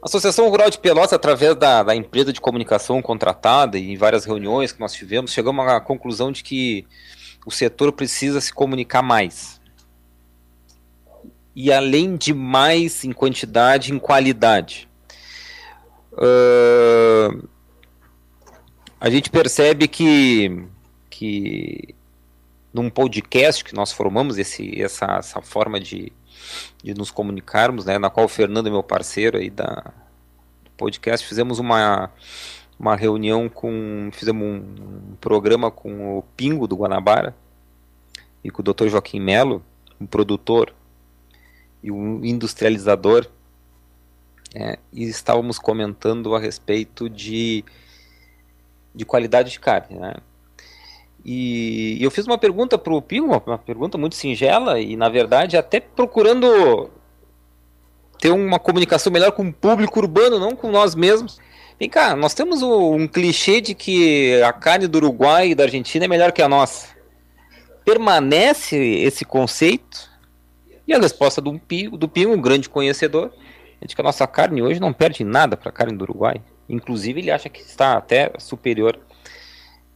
A 0.00 0.06
Associação 0.06 0.48
Rural 0.48 0.70
de 0.70 0.78
Pelotas, 0.78 1.12
através 1.12 1.56
da, 1.56 1.82
da 1.82 1.94
empresa 1.94 2.32
de 2.32 2.40
comunicação 2.40 3.02
contratada 3.02 3.78
e 3.78 3.90
em 3.90 3.96
várias 3.96 4.24
reuniões 4.24 4.72
que 4.72 4.80
nós 4.80 4.94
tivemos, 4.94 5.32
chegamos 5.32 5.66
à 5.66 5.78
conclusão 5.78 6.32
de 6.32 6.42
que 6.42 6.86
o 7.44 7.50
setor 7.50 7.92
precisa 7.92 8.40
se 8.40 8.52
comunicar 8.52 9.02
mais. 9.02 9.60
E 11.54 11.70
além 11.70 12.16
de 12.16 12.32
mais 12.32 13.04
em 13.04 13.12
quantidade, 13.12 13.92
em 13.92 13.98
qualidade. 13.98 14.88
Uh, 16.14 17.48
a 19.00 19.10
gente 19.10 19.30
percebe 19.30 19.88
que, 19.88 20.66
que 21.10 21.94
num 22.72 22.88
podcast 22.88 23.64
que 23.64 23.74
nós 23.74 23.92
formamos 23.92 24.38
esse, 24.38 24.80
essa, 24.80 25.16
essa 25.18 25.42
forma 25.42 25.78
de, 25.78 26.12
de 26.82 26.94
nos 26.94 27.10
comunicarmos, 27.10 27.84
né, 27.84 27.98
na 27.98 28.08
qual 28.10 28.26
o 28.26 28.28
Fernando 28.28 28.68
é 28.68 28.70
meu 28.70 28.82
parceiro 28.82 29.38
aí 29.38 29.50
da 29.50 29.92
do 30.64 30.70
podcast, 30.76 31.26
fizemos 31.26 31.58
uma, 31.58 32.10
uma 32.78 32.96
reunião 32.96 33.48
com, 33.48 34.08
fizemos 34.12 34.42
um, 34.42 35.12
um 35.12 35.16
programa 35.20 35.70
com 35.70 36.18
o 36.18 36.22
Pingo 36.36 36.66
do 36.66 36.76
Guanabara 36.76 37.34
e 38.42 38.50
com 38.50 38.62
o 38.62 38.64
Dr. 38.64 38.88
Joaquim 38.88 39.20
Melo, 39.20 39.62
um 40.00 40.06
produtor 40.06 40.74
e 41.82 41.90
um 41.90 42.24
industrializador 42.24 43.26
né, 44.54 44.76
e 44.92 45.04
estávamos 45.04 45.58
comentando 45.58 46.34
a 46.34 46.38
respeito 46.38 47.10
de, 47.10 47.64
de 48.94 49.04
qualidade 49.04 49.50
de 49.50 49.58
carne. 49.58 49.98
Né? 49.98 50.14
E, 51.24 51.96
e 51.98 52.04
eu 52.04 52.10
fiz 52.10 52.26
uma 52.26 52.38
pergunta 52.38 52.78
para 52.78 52.94
o 52.94 53.02
Pio, 53.02 53.24
uma, 53.24 53.58
pergunta 53.58 53.98
muito 53.98 54.14
singela, 54.14 54.78
e 54.80 54.96
na 54.96 55.08
verdade 55.08 55.56
até 55.56 55.80
procurando 55.80 56.90
ter 58.20 58.30
uma 58.30 58.58
comunicação 58.58 59.12
melhor 59.12 59.32
com 59.32 59.48
o 59.48 59.52
público 59.52 59.98
urbano, 59.98 60.38
não 60.38 60.54
com 60.54 60.70
nós 60.70 60.94
mesmos. 60.94 61.38
Vem 61.78 61.90
cá, 61.90 62.14
nós 62.14 62.34
temos 62.34 62.62
um 62.62 63.08
clichê 63.08 63.60
de 63.60 63.74
que 63.74 64.40
a 64.42 64.52
carne 64.52 64.86
do 64.86 64.96
Uruguai 64.96 65.50
e 65.50 65.54
da 65.54 65.64
Argentina 65.64 66.04
é 66.04 66.08
melhor 66.08 66.30
que 66.30 66.40
a 66.40 66.48
nossa. 66.48 66.94
Permanece 67.84 68.76
esse 68.76 69.24
conceito? 69.24 70.08
E 70.86 70.94
a 70.94 70.98
resposta 70.98 71.40
do 71.40 71.58
Pio, 71.58 71.96
do 71.96 72.08
Pio 72.08 72.30
um 72.30 72.40
grande 72.40 72.68
conhecedor, 72.68 73.32
é 73.84 73.86
de 73.86 73.94
que 73.94 74.00
a 74.00 74.04
nossa 74.04 74.26
carne 74.26 74.62
hoje 74.62 74.80
não 74.80 74.92
perde 74.92 75.22
nada 75.22 75.56
para 75.56 75.68
a 75.68 75.72
carne 75.72 75.96
do 75.96 76.02
Uruguai. 76.02 76.40
Inclusive, 76.66 77.20
ele 77.20 77.30
acha 77.30 77.50
que 77.50 77.60
está 77.60 77.98
até 77.98 78.32
superior. 78.38 78.98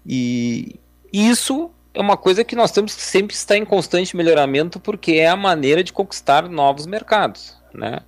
E 0.06 0.78
isso 1.10 1.70
é 1.94 2.00
uma 2.00 2.16
coisa 2.16 2.44
que 2.44 2.54
nós 2.54 2.70
temos 2.70 2.94
que 2.94 3.00
sempre 3.00 3.34
estar 3.34 3.56
em 3.56 3.64
constante 3.64 4.14
melhoramento, 4.14 4.78
porque 4.78 5.12
é 5.12 5.28
a 5.28 5.36
maneira 5.36 5.82
de 5.82 5.92
conquistar 5.92 6.48
novos 6.48 6.86
mercados. 6.86 7.56
Né? 7.72 8.00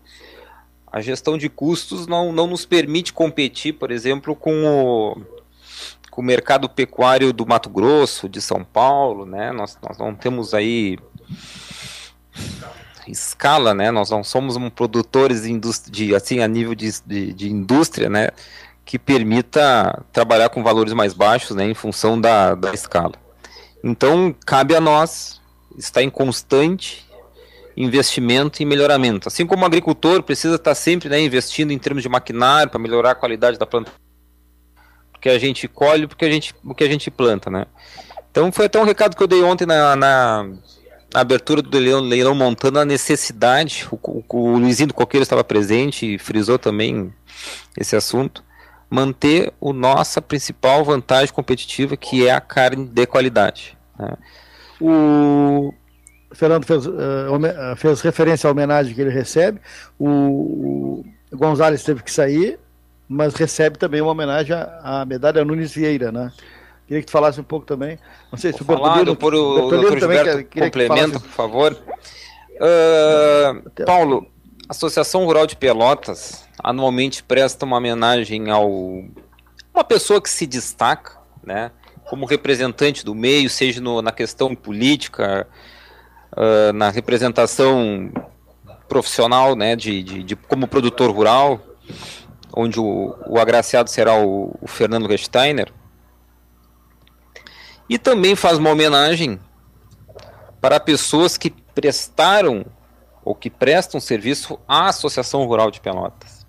A 0.87 1.01
gestão 1.01 1.39
de 1.39 1.49
custos 1.49 2.07
não, 2.07 2.31
não 2.31 2.47
nos 2.47 2.67
permite 2.67 3.13
competir, 3.15 3.73
por 3.73 3.91
exemplo, 3.91 4.37
com 4.37 4.67
o, 4.67 5.23
com 6.11 6.21
o 6.21 6.25
mercado 6.25 6.69
pecuário 6.69 7.33
do 7.33 7.47
Mato 7.47 7.71
Grosso, 7.71 8.29
de 8.29 8.43
São 8.43 8.63
Paulo. 8.63 9.25
Né? 9.25 9.51
Nós, 9.51 9.79
nós 9.83 9.97
não 9.97 10.15
temos 10.15 10.53
aí 10.53 10.99
escala, 13.07 13.75
né? 13.75 13.91
Nós 13.91 14.11
não 14.11 14.23
somos 14.23 14.57
um 14.57 14.71
produtores 14.71 15.43
de, 15.91 16.15
assim 16.15 16.41
a 16.41 16.49
nível 16.49 16.75
de, 16.75 16.91
de, 17.05 17.33
de, 17.33 17.51
indústria, 17.51 18.09
né? 18.09 18.29
Que 18.85 18.99
permita 18.99 20.05
trabalhar 20.13 20.49
com 20.49 20.63
valores 20.63 20.93
mais 20.93 21.13
baixos, 21.15 21.57
né? 21.57 21.65
Em 21.65 21.75
função 21.75 22.21
da, 22.21 22.55
da 22.55 22.73
escala. 22.73 23.15
Então 23.83 24.35
cabe 24.45 24.75
a 24.75 24.81
nós 24.81 25.41
estar 25.77 26.03
em 26.03 26.11
constante 26.11 27.09
investimento 27.77 28.63
e 28.63 28.67
melhoramento. 28.67 29.29
Assim 29.29 29.47
como 29.47 29.63
o 29.63 29.67
agricultor 29.67 30.23
precisa 30.23 30.57
estar 30.57 30.75
sempre 30.75 31.09
né, 31.09 31.21
investindo 31.21 31.73
em 31.73 31.79
termos 31.79 32.03
de 32.03 32.09
maquinário 32.09 32.71
para 32.71 32.79
melhorar 32.79 33.13
a 33.13 33.15
qualidade 33.15 33.59
da 33.59 33.67
planta, 33.67 33.93
porque 35.13 35.29
a 35.29 35.39
gente 35.39 35.67
colhe, 35.69 36.07
porque 36.07 36.25
a 36.25 36.31
gente, 36.31 36.55
o 36.65 36.75
que 36.75 36.85
a 36.85 36.89
gente 36.89 37.11
planta, 37.11 37.51
né? 37.51 37.67
Então 38.31 38.53
foi 38.53 38.67
até 38.67 38.79
um 38.81 38.85
recado 38.85 39.17
que 39.17 39.23
eu 39.23 39.27
dei 39.27 39.43
ontem 39.43 39.67
na, 39.67 39.97
na 39.97 40.51
a 41.15 41.21
abertura 41.21 41.63
do 41.63 41.79
leilão, 41.79 42.01
leilão 42.01 42.35
montando 42.35 42.79
a 42.79 42.85
necessidade, 42.85 43.87
o, 43.91 43.99
o, 44.03 44.25
o 44.29 44.59
Luizinho 44.59 44.89
do 44.89 44.95
Coqueiro 44.95 45.23
estava 45.23 45.43
presente 45.43 46.15
e 46.15 46.19
frisou 46.19 46.59
também 46.59 47.13
esse 47.77 47.97
assunto, 47.97 48.45
manter 48.89 49.53
o 49.61 49.73
nossa 49.73 50.21
principal 50.21 50.85
vantagem 50.85 51.35
competitiva, 51.35 51.97
que 51.97 52.27
é 52.27 52.33
a 52.33 52.41
carne 52.41 52.87
de 52.87 53.07
qualidade. 53.07 53.77
Né? 53.99 54.17
O 54.81 55.73
Fernando 56.33 56.65
fez, 56.65 56.87
uh, 56.87 57.77
fez 57.77 58.01
referência 58.01 58.49
à 58.49 58.51
homenagem 58.51 58.95
que 58.95 59.01
ele 59.01 59.11
recebe, 59.11 59.61
o, 59.99 61.05
o 61.31 61.37
Gonzalez 61.37 61.83
teve 61.83 62.03
que 62.03 62.11
sair, 62.11 62.59
mas 63.09 63.35
recebe 63.35 63.79
também 63.79 64.01
uma 64.01 64.13
homenagem 64.13 64.55
à, 64.55 65.03
à 65.03 65.05
medalha 65.05 65.45
Nunes 65.45 65.73
Vieira, 65.73 66.13
né? 66.13 66.33
Queria 66.91 67.03
que 67.03 67.07
tu 67.07 67.13
falasse 67.13 67.41
um 67.41 67.45
pouco 67.45 67.65
também. 67.65 68.01
Não 68.33 68.37
sei 68.37 68.53
se 68.53 68.65
Vou 68.65 68.77
o 68.77 68.83
Bertolino... 68.83 69.15
Por 69.15 69.33
o 69.33 69.71
Bertolino 69.71 69.91
Dr. 69.93 69.99
Gilberto 70.01 70.45
quer, 70.49 70.65
complementa, 70.65 71.21
por 71.21 71.29
favor. 71.29 71.79
Uh, 72.57 73.85
Paulo, 73.87 74.27
a 74.69 74.73
Associação 74.73 75.25
Rural 75.25 75.47
de 75.47 75.55
Pelotas 75.55 76.45
anualmente 76.59 77.23
presta 77.23 77.65
uma 77.65 77.77
homenagem 77.77 78.51
ao 78.51 78.69
uma 79.73 79.85
pessoa 79.85 80.21
que 80.21 80.29
se 80.29 80.49
destaca, 80.49 81.17
né, 81.45 81.71
como 82.09 82.27
representante 82.27 83.05
do 83.05 83.15
meio, 83.15 83.49
seja 83.49 83.81
no, 83.81 84.03
na 84.03 84.11
questão 84.11 84.53
política, 84.53 85.47
uh, 86.33 86.73
na 86.73 86.91
representação 86.91 88.11
profissional, 88.89 89.55
né, 89.55 89.77
de, 89.77 90.03
de, 90.03 90.23
de, 90.25 90.35
como 90.35 90.67
produtor 90.67 91.09
rural, 91.13 91.61
onde 92.53 92.81
o, 92.81 93.15
o 93.29 93.39
agraciado 93.39 93.89
será 93.89 94.21
o, 94.21 94.57
o 94.61 94.67
Fernando 94.67 95.07
Resteiner. 95.07 95.73
E 97.91 97.99
também 97.99 98.37
faz 98.37 98.57
uma 98.57 98.71
homenagem 98.71 99.41
para 100.61 100.79
pessoas 100.79 101.37
que 101.37 101.51
prestaram 101.51 102.65
ou 103.25 103.35
que 103.35 103.51
prestam 103.51 103.99
serviço 103.99 104.61
à 104.69 104.87
Associação 104.87 105.45
Rural 105.45 105.73
de 105.73 105.81
Pelotas. 105.81 106.47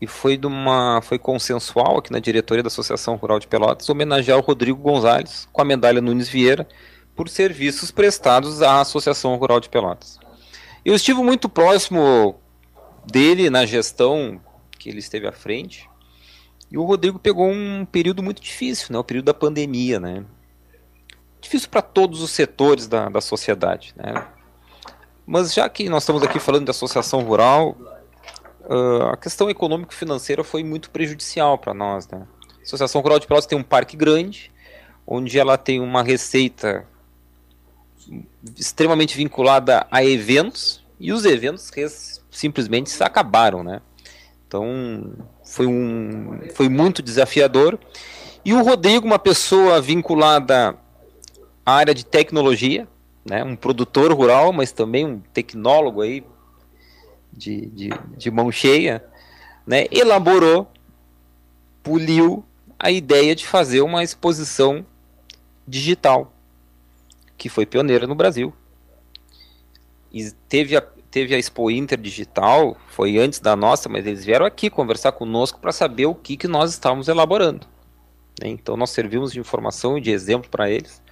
E 0.00 0.06
foi 0.06 0.38
de 0.38 0.46
uma 0.46 1.02
foi 1.02 1.18
consensual 1.18 1.98
aqui 1.98 2.10
na 2.10 2.18
diretoria 2.18 2.62
da 2.62 2.68
Associação 2.68 3.16
Rural 3.16 3.38
de 3.38 3.46
Pelotas 3.46 3.90
homenagear 3.90 4.38
o 4.38 4.42
Rodrigo 4.42 4.80
Gonzalez 4.80 5.46
com 5.52 5.60
a 5.60 5.66
medalha 5.66 6.00
Nunes 6.00 6.30
Vieira 6.30 6.66
por 7.14 7.28
serviços 7.28 7.90
prestados 7.90 8.62
à 8.62 8.80
Associação 8.80 9.36
Rural 9.36 9.60
de 9.60 9.68
Pelotas. 9.68 10.18
Eu 10.82 10.94
estive 10.94 11.22
muito 11.22 11.46
próximo 11.46 12.40
dele 13.04 13.50
na 13.50 13.66
gestão 13.66 14.40
que 14.78 14.88
ele 14.88 15.00
esteve 15.00 15.26
à 15.26 15.32
frente 15.32 15.91
e 16.72 16.78
o 16.78 16.84
Rodrigo 16.84 17.18
pegou 17.18 17.50
um 17.50 17.84
período 17.84 18.22
muito 18.22 18.40
difícil, 18.40 18.88
né? 18.90 18.98
o 18.98 19.04
período 19.04 19.26
da 19.26 19.34
pandemia. 19.34 20.00
Né? 20.00 20.24
Difícil 21.38 21.68
para 21.68 21.82
todos 21.82 22.22
os 22.22 22.30
setores 22.30 22.86
da, 22.86 23.10
da 23.10 23.20
sociedade. 23.20 23.92
Né? 23.94 24.26
Mas 25.26 25.52
já 25.52 25.68
que 25.68 25.86
nós 25.90 26.02
estamos 26.02 26.22
aqui 26.22 26.40
falando 26.40 26.64
de 26.64 26.70
associação 26.70 27.20
rural, 27.24 27.76
uh, 28.62 29.02
a 29.12 29.16
questão 29.18 29.50
econômico-financeira 29.50 30.42
foi 30.42 30.64
muito 30.64 30.88
prejudicial 30.88 31.58
para 31.58 31.74
nós. 31.74 32.08
Né? 32.08 32.26
A 32.60 32.62
Associação 32.62 33.02
Rural 33.02 33.18
de 33.18 33.26
Pelotas 33.26 33.44
tem 33.44 33.58
um 33.58 33.62
parque 33.62 33.94
grande, 33.94 34.50
onde 35.06 35.38
ela 35.38 35.58
tem 35.58 35.78
uma 35.78 36.02
receita 36.02 36.86
extremamente 38.56 39.14
vinculada 39.14 39.86
a 39.90 40.02
eventos, 40.02 40.82
e 40.98 41.12
os 41.12 41.26
eventos 41.26 41.70
simplesmente 42.30 42.88
se 42.88 43.04
acabaram, 43.04 43.62
né? 43.62 43.82
Então, 44.46 45.12
foi, 45.52 45.66
um, 45.66 46.40
foi 46.54 46.68
muito 46.70 47.02
desafiador. 47.02 47.78
E 48.42 48.54
o 48.54 48.62
Rodrigo, 48.62 49.06
uma 49.06 49.18
pessoa 49.18 49.82
vinculada 49.82 50.74
à 51.64 51.74
área 51.74 51.94
de 51.94 52.06
tecnologia, 52.06 52.88
né, 53.22 53.44
um 53.44 53.54
produtor 53.54 54.12
rural, 54.12 54.50
mas 54.50 54.72
também 54.72 55.04
um 55.04 55.20
tecnólogo 55.20 56.00
aí 56.00 56.24
de, 57.30 57.66
de, 57.66 57.90
de 58.16 58.30
mão 58.30 58.50
cheia, 58.50 59.04
né, 59.66 59.86
elaborou, 59.90 60.66
puliu 61.82 62.42
a 62.78 62.90
ideia 62.90 63.34
de 63.34 63.46
fazer 63.46 63.82
uma 63.82 64.02
exposição 64.02 64.84
digital, 65.68 66.32
que 67.36 67.50
foi 67.50 67.66
pioneira 67.66 68.06
no 68.06 68.14
Brasil. 68.14 68.54
E 70.10 70.30
teve 70.48 70.76
a, 70.78 70.84
teve 71.12 71.34
a 71.34 71.38
Expo 71.38 71.70
Inter 71.70 72.00
Digital, 72.00 72.74
foi 72.88 73.18
antes 73.18 73.38
da 73.38 73.54
nossa, 73.54 73.86
mas 73.86 74.06
eles 74.06 74.24
vieram 74.24 74.46
aqui 74.46 74.70
conversar 74.70 75.12
conosco 75.12 75.60
para 75.60 75.70
saber 75.70 76.06
o 76.06 76.14
que, 76.14 76.38
que 76.38 76.48
nós 76.48 76.70
estávamos 76.70 77.06
elaborando. 77.06 77.66
Né? 78.40 78.48
Então 78.48 78.78
nós 78.78 78.90
servimos 78.90 79.30
de 79.30 79.38
informação 79.38 79.98
e 79.98 80.00
de 80.00 80.10
exemplo 80.10 80.50
para 80.50 80.70
eles. 80.70 81.02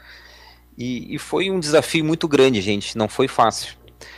E, 0.77 1.15
e, 1.15 1.19
foi 1.19 1.51
um 1.51 1.61
desafio 1.61 2.03
muito 2.03 2.27
grande, 2.27 2.63
gente, 2.63 2.97
não 2.97 3.09
foi 3.09 3.29
fácil. 3.29 3.75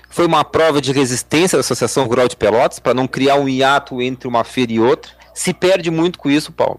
Foi 0.08 0.24
uma 0.24 0.44
prova 0.44 0.80
de 0.80 0.92
resistência 0.92 1.56
da 1.56 1.60
Associação 1.60 2.06
Rural 2.06 2.28
de 2.28 2.36
Pelotas 2.36 2.78
para 2.78 2.94
não 2.94 3.08
criar 3.08 3.34
um 3.34 3.48
hiato 3.48 4.00
entre 4.00 4.28
uma 4.28 4.44
feira 4.44 4.72
e 4.72 4.78
outra. 4.78 5.10
Se 5.34 5.52
perde 5.52 5.90
muito 5.90 6.16
com 6.16 6.30
isso, 6.30 6.52
Paulo. 6.52 6.78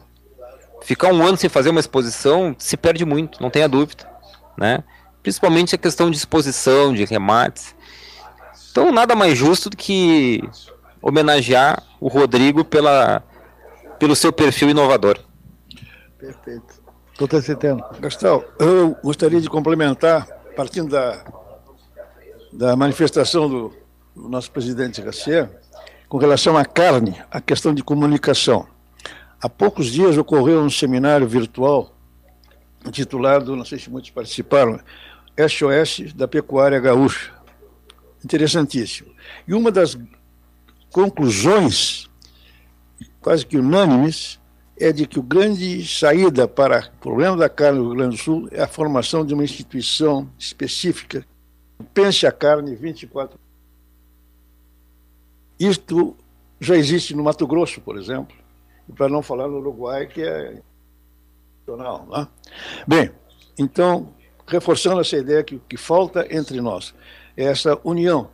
Ficar 0.81 1.11
um 1.11 1.21
ano 1.21 1.35
sem 1.35 1.49
fazer 1.49 1.71
uma 1.71 1.79
exposição 1.81 2.55
se 2.57 2.77
perde 2.77 3.03
muito, 3.03 3.41
não 3.41 3.49
tenha 3.49 3.67
dúvida. 3.67 4.09
Né? 4.57 4.81
Principalmente 5.21 5.75
a 5.75 5.77
questão 5.77 6.09
de 6.09 6.15
exposição, 6.15 6.93
de 6.93 7.03
remates. 7.03 7.75
Então, 8.73 8.91
nada 8.91 9.15
mais 9.15 9.37
justo 9.37 9.69
do 9.69 9.77
que 9.77 10.41
homenagear 10.99 11.83
o 12.01 12.07
Rodrigo 12.07 12.65
pela, 12.65 13.21
pelo 13.99 14.15
seu 14.15 14.33
perfil 14.33 14.71
inovador. 14.71 15.19
Perfeito. 16.17 16.81
Doutor 17.15 17.43
Centeno. 17.43 17.85
Gastão, 17.99 18.43
eu 18.57 18.97
gostaria 19.03 19.39
de 19.39 19.47
complementar, 19.47 20.25
partindo 20.55 20.89
da, 20.89 21.23
da 22.51 22.75
manifestação 22.75 23.47
do, 23.47 23.73
do 24.15 24.27
nosso 24.27 24.49
presidente 24.49 25.03
Garcia, 25.03 25.55
com 26.09 26.17
relação 26.17 26.57
à 26.57 26.65
carne, 26.65 27.15
a 27.29 27.39
questão 27.39 27.75
de 27.75 27.83
comunicação. 27.83 28.65
Há 29.39 29.47
poucos 29.47 29.85
dias 29.85 30.17
ocorreu 30.17 30.59
um 30.61 30.69
seminário 30.71 31.27
virtual 31.27 31.95
intitulado, 32.83 33.55
não 33.55 33.65
sei 33.65 33.77
se 33.77 33.91
muitos 33.91 34.09
participaram, 34.09 34.79
SOS 35.37 36.11
da 36.13 36.27
Pecuária 36.27 36.79
Gaúcha 36.79 37.42
interessantíssimo. 38.23 39.11
E 39.47 39.53
uma 39.53 39.71
das 39.71 39.97
conclusões, 40.91 42.09
quase 43.21 43.45
que 43.45 43.57
unânimes, 43.57 44.39
é 44.79 44.91
de 44.91 45.05
que 45.05 45.19
o 45.19 45.23
grande 45.23 45.85
saída 45.87 46.47
para 46.47 46.91
o 46.95 46.99
problema 46.99 47.37
da 47.37 47.49
carne 47.49 47.79
no 47.79 47.85
Rio 47.87 47.95
Grande 47.95 48.17
do 48.17 48.21
Sul 48.21 48.47
é 48.51 48.61
a 48.61 48.67
formação 48.67 49.25
de 49.25 49.33
uma 49.33 49.43
instituição 49.43 50.29
específica 50.37 51.25
que 51.77 51.85
pense 51.93 52.25
a 52.25 52.31
carne 52.31 52.75
24 52.75 53.39
Isto 55.59 56.15
já 56.59 56.75
existe 56.75 57.15
no 57.15 57.23
Mato 57.23 57.45
Grosso, 57.45 57.81
por 57.81 57.97
exemplo, 57.97 58.35
para 58.95 59.09
não 59.09 59.21
falar 59.21 59.47
no 59.47 59.57
Uruguai, 59.57 60.07
que 60.07 60.21
é 60.21 60.61
nacional. 61.59 62.05
Né? 62.09 62.27
Bem, 62.87 63.11
então, 63.57 64.13
reforçando 64.47 65.01
essa 65.01 65.17
ideia 65.17 65.43
que 65.43 65.55
o 65.55 65.59
que 65.59 65.77
falta 65.77 66.27
entre 66.29 66.59
nós 66.59 66.93
essa 67.35 67.79
união 67.83 68.29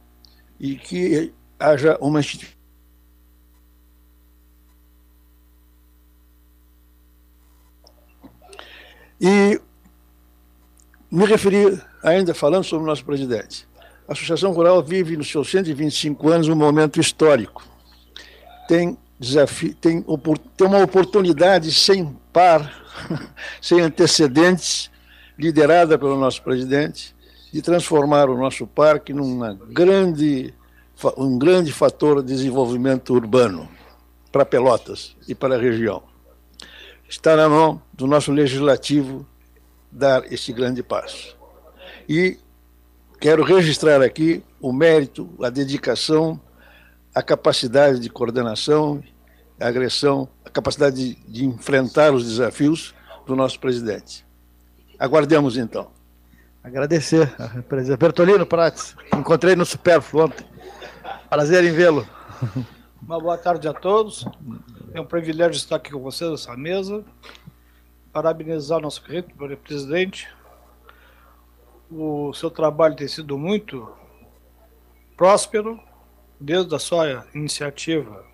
e 0.59 0.75
que 0.75 1.33
haja 1.59 1.97
uma 2.01 2.21
E 9.21 9.59
me 11.11 11.25
referi, 11.25 11.81
ainda 12.03 12.33
falando 12.33 12.63
sobre 12.63 12.85
o 12.85 12.87
nosso 12.87 13.03
presidente. 13.03 13.67
A 14.07 14.13
Associação 14.13 14.51
Rural 14.51 14.81
vive 14.81 15.17
nos 15.17 15.29
seus 15.29 15.51
125 15.51 16.29
anos 16.29 16.47
um 16.47 16.55
momento 16.55 16.99
histórico. 16.99 17.63
Tem, 18.67 18.97
desafio, 19.19 19.75
tem, 19.75 20.03
tem 20.55 20.67
uma 20.67 20.81
oportunidade 20.81 21.71
sem 21.73 22.15
par, 22.31 22.85
sem 23.61 23.81
antecedentes, 23.81 24.89
liderada 25.37 25.97
pelo 25.97 26.17
nosso 26.17 26.41
presidente, 26.41 27.15
de 27.51 27.61
transformar 27.61 28.29
o 28.29 28.37
nosso 28.37 28.67
parque 28.67 29.13
num 29.13 29.55
grande, 29.67 30.53
um 31.17 31.37
grande 31.37 31.71
fator 31.71 32.21
de 32.21 32.33
desenvolvimento 32.33 33.13
urbano 33.13 33.67
para 34.31 34.45
Pelotas 34.45 35.15
e 35.27 35.33
para 35.33 35.55
a 35.55 35.59
região 35.59 36.09
está 37.09 37.35
na 37.35 37.49
mão 37.49 37.81
do 37.91 38.05
nosso 38.05 38.31
legislativo 38.31 39.25
dar 39.91 40.31
esse 40.31 40.53
grande 40.53 40.83
passo. 40.83 41.35
E 42.07 42.37
quero 43.19 43.43
registrar 43.43 43.99
aqui 44.03 44.43
o 44.61 44.71
mérito, 44.71 45.27
a 45.41 45.49
dedicação, 45.49 46.39
a 47.13 47.23
capacidade 47.23 47.99
de 47.99 48.09
coordenação, 48.09 49.03
a 49.59 49.67
agressão, 49.67 50.29
a 50.45 50.51
capacidade 50.51 51.15
de, 51.15 51.15
de 51.27 51.45
enfrentar 51.45 52.13
os 52.13 52.23
desafios 52.23 52.93
do 53.25 53.35
nosso 53.35 53.59
presidente. 53.59 54.23
Aguardemos 54.99 55.57
então. 55.57 55.91
Agradecer, 56.61 57.33
presidente 57.69 57.99
Bertolino 57.99 58.45
Prates, 58.45 58.93
encontrei 59.17 59.55
no 59.55 59.65
Superfluo 59.65 60.25
ontem. 60.25 60.45
Prazer 61.29 61.63
em 61.63 61.71
vê-lo. 61.71 62.05
Uma 63.01 63.17
boa 63.17 63.37
tarde 63.37 63.65
a 63.67 63.73
todos. 63.73 64.25
É 64.93 64.99
um 64.99 65.05
privilégio 65.05 65.57
estar 65.57 65.77
aqui 65.77 65.89
com 65.89 66.01
vocês 66.01 66.29
nessa 66.29 66.57
mesa. 66.57 67.05
Parabenizar 68.11 68.81
nosso 68.81 69.01
querido 69.01 69.33
presidente. 69.57 70.27
O 71.89 72.33
seu 72.33 72.51
trabalho 72.51 72.95
tem 72.95 73.07
sido 73.07 73.37
muito 73.37 73.89
próspero, 75.15 75.79
desde 76.39 76.75
a 76.75 76.79
sua 76.79 77.25
iniciativa, 77.33 78.25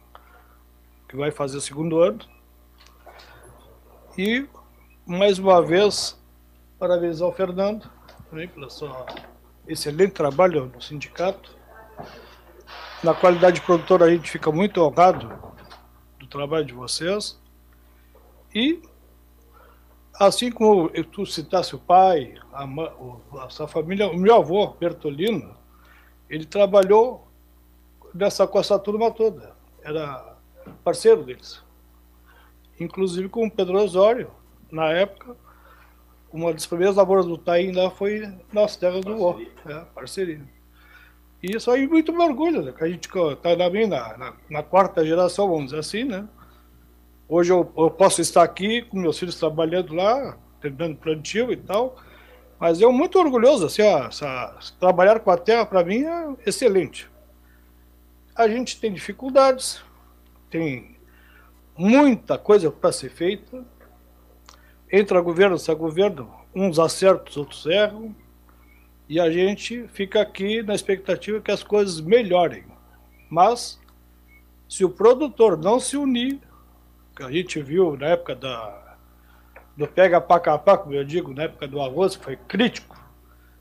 que 1.08 1.16
vai 1.16 1.30
fazer 1.30 1.58
o 1.58 1.62
segundo 1.62 2.00
ano. 2.00 2.20
E, 4.18 4.48
mais 5.06 5.38
uma 5.38 5.62
vez, 5.62 6.20
parabenizar 6.80 7.28
o 7.28 7.32
Fernando 7.32 7.88
também 8.30 8.48
pelo 8.48 8.70
seu 8.70 8.90
excelente 9.68 10.14
trabalho 10.14 10.72
no 10.74 10.82
sindicato. 10.82 11.56
Na 13.04 13.14
qualidade 13.14 13.60
de 13.60 13.66
produtor, 13.66 14.04
a 14.04 14.10
gente 14.10 14.30
fica 14.30 14.52
muito 14.52 14.82
honrado 14.82 15.56
do 16.20 16.28
trabalho 16.28 16.66
de 16.66 16.74
vocês. 16.74 17.40
E, 18.54 18.82
assim 20.14 20.52
como 20.52 20.90
tu 21.12 21.26
citasse 21.26 21.76
o 21.76 21.80
pai, 21.80 22.36
a, 22.54 22.66
a 23.44 23.50
sua 23.50 23.68
família, 23.68 24.08
o 24.08 24.18
meu 24.18 24.36
avô, 24.36 24.68
Bertolino, 24.80 25.56
ele 26.30 26.46
trabalhou 26.46 27.28
nessa, 28.14 28.48
com 28.48 28.60
essa 28.60 28.80
turma 28.80 29.12
toda. 29.12 29.56
Era 29.84 30.36
parceiro 30.84 31.24
deles. 31.24 31.64
Inclusive 32.80 33.30
com 33.30 33.46
o 33.46 33.52
Pedro 33.52 33.78
Osório, 33.78 34.32
na 34.72 34.92
época, 34.92 35.36
uma 36.36 36.52
das 36.52 36.66
primeiras 36.66 36.98
lavouras 36.98 37.26
do 37.26 37.38
Taim 37.38 37.72
lá 37.72 37.90
foi 37.90 38.30
nas 38.52 38.76
terras 38.76 39.06
do 39.06 39.22
Ó, 39.22 39.40
é, 39.40 39.80
parceria. 39.96 40.42
E 41.42 41.56
isso 41.56 41.72
aí 41.72 41.88
muito 41.88 42.12
me 42.12 42.22
orgulho, 42.22 42.62
né? 42.62 42.74
Que 42.78 42.84
a 42.84 42.90
gente 42.90 43.08
está 43.08 43.56
também 43.56 43.88
na, 43.88 44.18
na, 44.18 44.34
na, 44.50 44.64
quarta 44.64 45.06
geração, 45.06 45.48
vamos 45.48 45.66
dizer 45.66 45.80
assim, 45.80 46.04
né? 46.04 46.28
Hoje 47.30 47.54
eu, 47.54 47.72
eu, 47.78 47.90
posso 47.90 48.20
estar 48.22 48.44
aqui 48.44 48.82
com 48.82 49.00
meus 49.00 49.18
filhos 49.18 49.40
trabalhando 49.40 49.94
lá, 49.94 50.38
terminando 50.60 50.98
plantio 50.98 51.52
e 51.54 51.58
tal, 51.58 51.96
mas 52.60 52.82
eu 52.82 52.92
muito 52.92 53.18
orgulhoso, 53.18 53.66
assim, 53.66 53.82
ó, 53.82 54.08
essa, 54.08 54.58
trabalhar 54.80 55.20
com 55.22 55.32
a 55.32 55.38
terra 55.38 55.66
para 55.66 55.84
mim 55.86 56.04
é 56.04 56.36
excelente. 56.46 57.10
A 58.36 58.48
gente 58.48 58.80
tem 58.80 58.94
dificuldades, 58.94 59.82
tem 60.50 60.98
muita 61.78 62.38
coisa 62.38 62.70
para 62.70 62.92
ser 62.92 63.10
feita, 63.10 63.64
entra 64.98 65.20
governo, 65.20 65.58
sai 65.58 65.76
governo, 65.76 66.34
uns 66.54 66.80
acertam, 66.80 67.42
outros 67.42 67.66
erram, 67.66 68.16
e 69.10 69.20
a 69.20 69.30
gente 69.30 69.88
fica 69.90 70.22
aqui 70.22 70.64
na 70.64 70.74
expectativa 70.74 71.42
que 71.42 71.52
as 71.52 71.64
coisas 71.64 72.00
melhorem. 72.00 72.64
Mas, 73.30 73.80
se 74.70 74.86
o 74.86 74.90
produtor 74.90 75.58
não 75.58 75.80
se 75.80 75.98
unir, 75.98 76.40
que 77.16 77.24
a 77.24 77.30
gente 77.30 77.62
viu 77.62 77.98
na 77.98 78.08
época 78.08 78.36
da, 78.36 78.98
do 79.76 79.86
pega 79.86 80.22
pá 80.22 80.40
pá, 80.40 80.78
como 80.78 80.94
eu 80.94 81.04
digo, 81.04 81.34
na 81.34 81.44
época 81.44 81.68
do 81.68 81.82
arroz, 81.82 82.16
que 82.16 82.24
foi 82.24 82.38
crítico, 82.38 82.96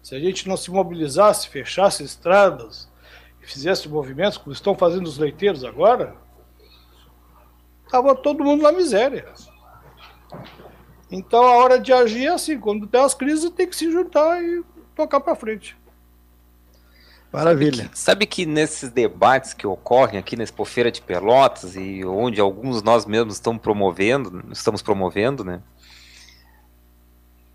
se 0.02 0.15
a 0.15 0.20
gente 0.20 0.48
não 0.48 0.56
se 0.56 0.70
mobilizasse, 0.70 1.48
fechasse 1.48 2.05
estradas 2.05 2.89
e 3.43 3.47
fizesse 3.47 3.89
movimentos, 3.89 4.39
como 4.39 4.52
estão 4.52 4.77
fazendo 4.77 5.06
os 5.06 5.19
leiteiros 5.19 5.65
agora, 5.65 6.15
estava 7.85 8.15
todo 8.15 8.44
mundo 8.44 8.62
na 8.62 8.70
miséria. 8.70 9.27
Então 11.11 11.43
a 11.43 11.57
hora 11.57 11.79
de 11.79 11.93
agir 11.93 12.27
é 12.27 12.31
assim, 12.31 12.59
quando 12.59 12.87
tem 12.87 13.01
as 13.01 13.15
crises 13.15 13.51
tem 13.51 13.69
que 13.69 13.77
se 13.77 13.91
juntar 13.91 14.43
e 14.43 14.63
tocar 14.95 15.21
para 15.21 15.35
frente. 15.35 15.77
Maravilha. 17.35 17.83
Sabe 17.83 17.89
que, 17.89 17.99
sabe 17.99 18.27
que, 18.27 18.47
nesses 18.47 18.91
debates 18.91 19.53
que 19.53 19.67
ocorrem 19.67 20.21
aqui 20.21 20.37
na 20.37 20.45
Expofeira 20.45 20.91
de 20.93 21.03
Pelotas 21.03 21.75
e 21.75 22.05
onde 22.05 22.41
alguns 22.41 22.81
nós 22.81 23.05
mesmos 23.07 23.35
estamos 23.35 23.61
promovendo, 23.61 24.45
estamos 24.53 24.83
promovendo, 24.83 25.45
né? 25.45 25.61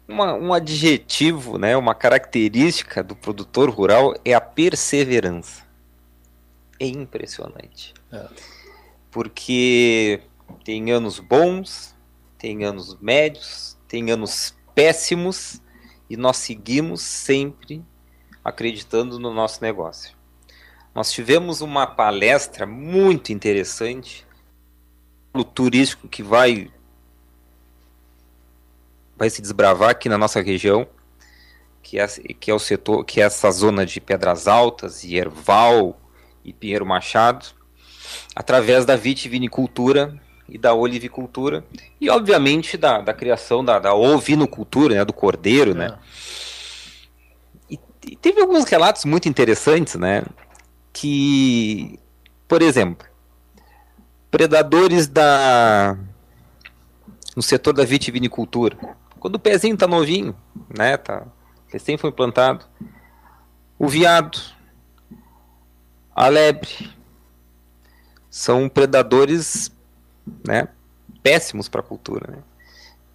Uma, 0.06 0.34
um 0.34 0.52
adjetivo, 0.52 1.58
né, 1.58 1.78
uma 1.78 1.94
característica 1.96 3.02
do 3.04 3.16
produtor 3.16 3.70
rural 3.70 4.14
é 4.26 4.34
a 4.34 4.42
perseverança. 4.42 5.64
É 6.78 6.88
impressionante. 6.88 7.94
É. 8.12 8.28
Porque 9.12 10.20
tem 10.66 10.92
anos 10.92 11.20
bons, 11.20 11.96
tem 12.40 12.64
anos 12.64 12.98
médios, 13.02 13.78
tem 13.88 14.10
anos 14.10 14.56
péssimos, 14.74 15.62
e 16.10 16.16
nós 16.16 16.38
seguimos 16.38 17.02
sempre 17.02 17.86
acreditando 18.44 19.20
no 19.20 19.32
nosso 19.32 19.62
negócio. 19.62 20.18
Nós 20.96 21.12
tivemos 21.12 21.62
uma 21.62 21.86
palestra 21.86 22.66
muito 22.66 23.32
interessante 23.32 24.26
no 25.34 25.44
turístico 25.44 26.08
que 26.08 26.24
vai 26.24 26.72
vai 29.16 29.30
se 29.30 29.42
desbravar 29.42 29.90
aqui 29.90 30.08
na 30.08 30.18
nossa 30.18 30.42
região, 30.42 30.88
que 31.84 32.00
é, 32.00 32.08
que 32.08 32.50
é 32.50 32.54
o 32.54 32.60
setor, 32.60 33.04
que 33.04 33.20
é 33.20 33.26
essa 33.26 33.52
zona 33.52 33.86
de 33.86 34.00
Pedras 34.00 34.48
Altas, 34.48 35.04
Erval 35.04 36.00
e 36.42 36.54
Pinheiro 36.54 36.86
Machado, 36.86 37.48
através 38.34 38.86
da 38.86 38.96
vitivinicultura 38.96 40.18
e 40.52 40.58
da 40.58 40.74
olivicultura 40.74 41.64
e 42.00 42.10
obviamente 42.10 42.78
da, 42.78 43.00
da 43.02 43.14
criação 43.14 43.64
da, 43.64 43.80
da 43.80 43.94
ovinocultura, 43.94 44.96
né, 44.96 45.06
do 45.06 45.14
cordeiro, 45.14 45.74
né? 45.74 45.86
é. 45.86 45.90
né? 45.90 45.98
E, 47.70 47.80
e, 48.08 48.16
teve 48.16 48.42
alguns 48.42 48.66
relatos 48.66 49.06
muito 49.06 49.30
interessantes, 49.30 49.96
né? 49.96 50.24
Que, 50.92 52.00
por 52.48 52.62
exemplo, 52.62 53.08
predadores 54.32 55.08
da 55.08 55.98
no 57.36 57.44
setor 57.44 57.74
da 57.74 57.86
vitivinicultura, 57.86 58.78
quando 59.20 59.36
o 59.36 59.40
pezinho 59.40 59.78
tá 59.78 59.88
novinho, 59.88 60.36
né, 60.76 60.98
tá 60.98 61.26
recém 61.68 61.98
foi 61.98 62.10
implantado, 62.10 62.66
o 63.78 63.88
viado, 63.88 64.40
a 66.14 66.28
lebre, 66.28 66.92
são 68.30 68.68
predadores 68.68 69.72
né, 70.46 70.68
péssimos 71.22 71.68
para 71.68 71.82
a 71.82 71.84
cultura. 71.84 72.32
Né? 72.32 72.38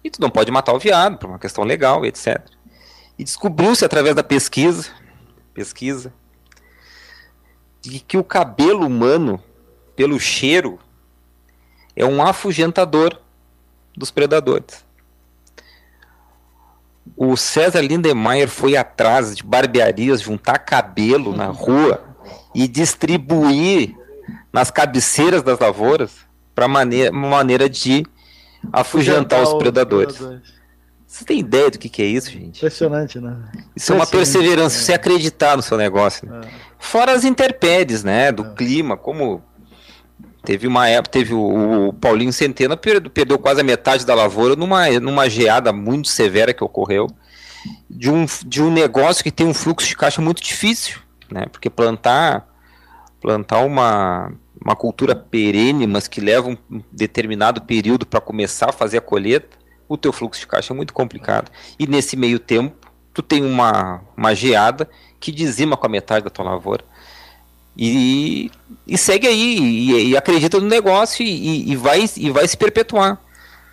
E 0.03 0.09
tu 0.09 0.21
não 0.21 0.29
pode 0.29 0.51
matar 0.51 0.73
o 0.73 0.79
viado 0.79 1.17
por 1.17 1.29
uma 1.29 1.39
questão 1.39 1.63
legal, 1.63 2.05
etc. 2.05 2.41
E 3.17 3.23
descobriu-se 3.23 3.83
através 3.83 4.15
da 4.15 4.23
pesquisa, 4.23 4.89
pesquisa, 5.53 6.13
de 7.81 7.99
que 7.99 8.17
o 8.17 8.23
cabelo 8.23 8.85
humano, 8.85 9.41
pelo 9.95 10.19
cheiro, 10.19 10.79
é 11.95 12.05
um 12.05 12.21
afugentador 12.21 13.19
dos 13.95 14.11
predadores. 14.11 14.83
O 17.15 17.37
César 17.37 17.81
Lindemeyer 17.81 18.49
foi 18.49 18.75
atrás 18.75 19.35
de 19.35 19.43
barbearias, 19.43 20.21
juntar 20.21 20.59
cabelo 20.59 21.35
na 21.35 21.47
rua 21.47 22.03
e 22.53 22.67
distribuir 22.67 23.95
nas 24.51 24.69
cabeceiras 24.69 25.41
das 25.41 25.59
lavouras 25.59 26.24
para 26.55 26.67
maneira, 26.67 27.11
uma 27.11 27.27
maneira 27.27 27.69
de 27.69 28.05
afugentar 28.71 29.43
os 29.43 29.53
predadores. 29.55 30.17
Você 31.05 31.23
tem 31.23 31.39
ideia 31.39 31.69
do 31.69 31.77
que, 31.77 31.87
que 31.87 32.01
é 32.01 32.05
isso, 32.05 32.31
gente? 32.31 32.57
Impressionante, 32.57 33.19
né? 33.19 33.37
Isso 33.75 33.93
é 33.93 33.95
uma 33.95 34.07
perseverança, 34.07 34.77
é. 34.77 34.81
você 34.81 34.93
acreditar 34.93 35.55
no 35.55 35.61
seu 35.61 35.77
negócio. 35.77 36.27
Né? 36.27 36.41
É. 36.43 36.49
Fora 36.79 37.11
as 37.13 37.23
intempéries, 37.23 38.03
né? 38.03 38.31
Do 38.31 38.43
é. 38.43 38.53
clima, 38.53 38.97
como 38.97 39.41
teve 40.43 40.67
uma 40.67 40.87
época, 40.87 41.11
teve 41.11 41.33
o, 41.33 41.87
o, 41.89 41.93
Paulinho 41.93 42.33
Centena 42.33 42.75
perdeu, 42.75 43.09
perdeu 43.09 43.39
quase 43.39 43.61
a 43.61 43.63
metade 43.63 44.05
da 44.05 44.13
lavoura 44.13 44.55
numa, 44.55 44.89
numa 44.99 45.29
geada 45.29 45.71
muito 45.71 46.07
severa 46.07 46.53
que 46.53 46.63
ocorreu 46.63 47.07
de 47.89 48.11
um, 48.11 48.25
de 48.45 48.61
um 48.61 48.71
negócio 48.71 49.23
que 49.23 49.31
tem 49.31 49.47
um 49.47 49.53
fluxo 49.53 49.87
de 49.87 49.95
caixa 49.95 50.21
muito 50.21 50.41
difícil, 50.41 50.99
né? 51.31 51.45
Porque 51.51 51.69
plantar 51.69 52.47
plantar 53.25 53.61
uma, 53.61 54.31
uma 54.65 54.75
cultura 54.75 55.15
perene, 55.15 55.85
mas 55.85 56.07
que 56.07 56.19
leva 56.19 56.49
um 56.49 56.57
determinado 56.91 57.61
período 57.61 58.03
para 58.03 58.19
começar 58.19 58.69
a 58.69 58.73
fazer 58.73 58.97
a 58.97 59.01
colheita, 59.01 59.55
o 59.87 59.95
teu 59.95 60.11
fluxo 60.11 60.41
de 60.41 60.47
caixa 60.47 60.73
é 60.73 60.75
muito 60.75 60.91
complicado. 60.91 61.51
E 61.77 61.85
nesse 61.85 62.17
meio 62.17 62.39
tempo, 62.39 62.75
tu 63.13 63.21
tem 63.21 63.43
uma, 63.45 64.01
uma 64.17 64.33
geada 64.33 64.89
que 65.19 65.31
dizima 65.31 65.77
com 65.77 65.85
a 65.85 65.89
metade 65.89 66.23
da 66.23 66.31
tua 66.31 66.45
lavoura. 66.45 66.83
E, 67.77 68.49
e 68.87 68.97
segue 68.97 69.27
aí, 69.27 69.59
e, 69.59 70.09
e 70.09 70.17
acredita 70.17 70.59
no 70.59 70.67
negócio 70.67 71.23
e, 71.23 71.71
e, 71.71 71.75
vai, 71.75 72.03
e 72.17 72.31
vai 72.31 72.47
se 72.47 72.57
perpetuar. 72.57 73.21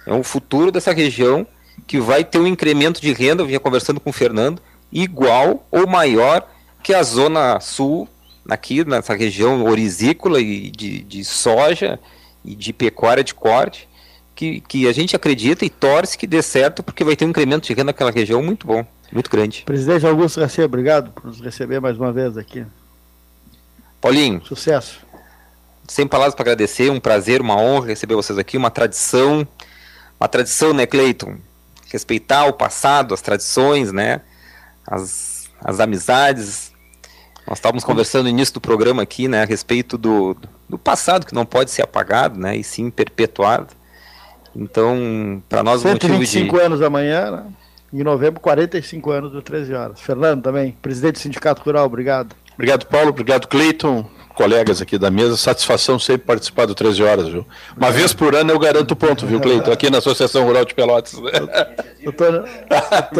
É 0.06 0.12
um 0.12 0.22
futuro 0.22 0.70
dessa 0.70 0.92
região 0.92 1.46
que 1.86 1.98
vai 1.98 2.22
ter 2.22 2.38
um 2.38 2.46
incremento 2.46 3.00
de 3.00 3.14
renda, 3.14 3.42
eu 3.42 3.46
vinha 3.46 3.60
conversando 3.60 3.98
com 3.98 4.10
o 4.10 4.12
Fernando, 4.12 4.60
igual 4.92 5.66
ou 5.70 5.86
maior 5.86 6.46
que 6.82 6.92
a 6.92 7.02
Zona 7.02 7.60
Sul, 7.60 8.06
aqui 8.48 8.84
nessa 8.84 9.14
região 9.14 9.64
orizícola 9.64 10.40
e 10.40 10.70
de, 10.70 11.02
de 11.02 11.24
soja 11.24 11.98
e 12.44 12.54
de 12.54 12.72
pecuária 12.72 13.22
de 13.22 13.34
corte, 13.34 13.88
que, 14.34 14.60
que 14.60 14.88
a 14.88 14.92
gente 14.92 15.14
acredita 15.14 15.64
e 15.64 15.70
torce 15.70 16.18
que 16.18 16.26
dê 16.26 16.42
certo, 16.42 16.82
porque 16.82 17.04
vai 17.04 17.14
ter 17.14 17.24
um 17.24 17.28
incremento 17.28 17.66
de 17.66 17.72
renda 17.72 17.84
naquela 17.84 18.10
região 18.10 18.42
muito 18.42 18.66
bom, 18.66 18.84
muito 19.12 19.30
grande. 19.30 19.62
Presidente 19.64 20.06
Augusto 20.06 20.40
Garcia, 20.40 20.64
obrigado 20.64 21.10
por 21.12 21.26
nos 21.26 21.40
receber 21.40 21.80
mais 21.80 21.96
uma 21.96 22.12
vez 22.12 22.36
aqui. 22.36 22.64
Paulinho. 24.00 24.44
Sucesso. 24.44 25.00
Sem 25.86 26.06
palavras 26.06 26.34
para 26.34 26.42
agradecer, 26.42 26.90
um 26.90 26.98
prazer, 26.98 27.40
uma 27.40 27.56
honra 27.56 27.88
receber 27.88 28.14
vocês 28.14 28.38
aqui, 28.38 28.56
uma 28.56 28.70
tradição, 28.70 29.46
uma 30.18 30.28
tradição, 30.28 30.72
né, 30.72 30.86
Cleiton? 30.86 31.36
Respeitar 31.88 32.46
o 32.46 32.52
passado, 32.52 33.12
as 33.12 33.20
tradições, 33.20 33.92
né? 33.92 34.22
As, 34.86 35.50
as 35.60 35.78
amizades. 35.78 36.71
Nós 37.46 37.58
estávamos 37.58 37.84
conversando 37.84 38.24
no 38.24 38.28
início 38.28 38.54
do 38.54 38.60
programa 38.60 39.02
aqui, 39.02 39.28
né, 39.28 39.42
a 39.42 39.44
respeito 39.44 39.98
do, 39.98 40.36
do 40.68 40.78
passado 40.78 41.26
que 41.26 41.34
não 41.34 41.44
pode 41.44 41.70
ser 41.70 41.82
apagado, 41.82 42.38
né, 42.38 42.56
e 42.56 42.64
sim 42.64 42.90
perpetuado. 42.90 43.68
Então, 44.54 45.42
para 45.48 45.62
nós 45.62 45.80
125 45.82 46.56
de... 46.56 46.62
anos 46.62 46.82
amanhã, 46.82 47.30
né? 47.30 47.44
em 47.92 48.02
novembro, 48.02 48.40
45 48.40 49.10
anos 49.10 49.32
do 49.32 49.42
13 49.42 49.74
horas. 49.74 50.00
Fernando 50.00 50.42
também, 50.42 50.76
presidente 50.80 51.14
do 51.14 51.18
Sindicato 51.18 51.62
Rural, 51.62 51.86
obrigado. 51.86 52.34
Obrigado, 52.54 52.86
Paulo, 52.86 53.10
obrigado, 53.10 53.48
Cleiton, 53.48 54.08
colegas 54.32 54.82
aqui 54.82 54.98
da 54.98 55.10
mesa. 55.10 55.36
Satisfação 55.36 55.98
sempre 55.98 56.26
participar 56.26 56.66
do 56.66 56.74
13 56.74 57.02
horas, 57.02 57.28
viu? 57.28 57.46
Uma 57.76 57.88
é. 57.88 57.92
vez 57.92 58.12
por 58.12 58.34
ano 58.34 58.50
eu 58.50 58.58
garanto 58.58 58.92
o 58.92 58.96
ponto, 58.96 59.26
viu, 59.26 59.40
Cleiton? 59.40 59.72
Aqui 59.72 59.90
na 59.90 59.98
Associação 59.98 60.44
Rural 60.44 60.64
de 60.64 60.74
Pelotas. 60.74 61.14
Doutor 62.02 62.48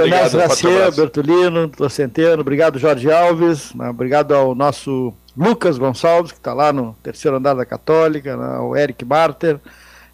Nésio 0.09 0.39
Garcia, 0.39 0.91
Bertolino, 0.91 1.69
doutor 1.69 1.91
Centeno, 1.91 2.41
obrigado, 2.41 2.81
Jorge 2.81 3.13
Alves, 3.13 3.73
né? 3.75 3.89
obrigado 3.89 4.35
ao 4.35 4.57
nosso 4.57 5.15
Lucas 5.37 5.79
Gonçalves, 5.79 6.33
que 6.33 6.39
está 6.39 6.53
lá 6.53 6.73
no 6.73 6.97
terceiro 7.01 7.37
andar 7.37 7.55
da 7.55 7.65
Católica, 7.65 8.37
né? 8.37 8.59
o 8.59 8.75
Eric 8.77 9.05
Barter. 9.05 9.61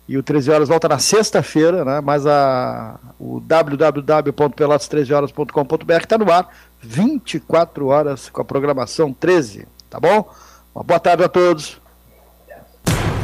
E 0.06 0.16
o 0.16 0.22
13 0.22 0.50
horas 0.50 0.68
volta 0.70 0.88
na 0.88 0.98
sexta-feira, 0.98 1.84
né? 1.84 2.00
Mas 2.00 2.26
a, 2.26 2.98
o 3.18 3.40
www.pelotas13horas.com.br 3.40 5.92
está 5.92 6.16
no 6.16 6.32
ar 6.32 6.48
24 6.80 7.88
horas 7.88 8.30
com 8.30 8.40
a 8.40 8.44
programação 8.44 9.12
13, 9.12 9.66
tá 9.90 10.00
bom? 10.00 10.32
Uma 10.78 10.84
boa 10.84 11.00
tarde 11.00 11.24
a 11.24 11.28
todos. 11.28 11.76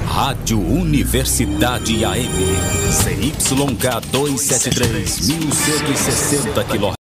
Rádio 0.09 0.59
Universidade 0.59 2.05
AM, 2.05 2.19
CYK 2.91 4.01
273, 4.11 5.29
1160 5.29 6.65
kHz. 6.65 7.04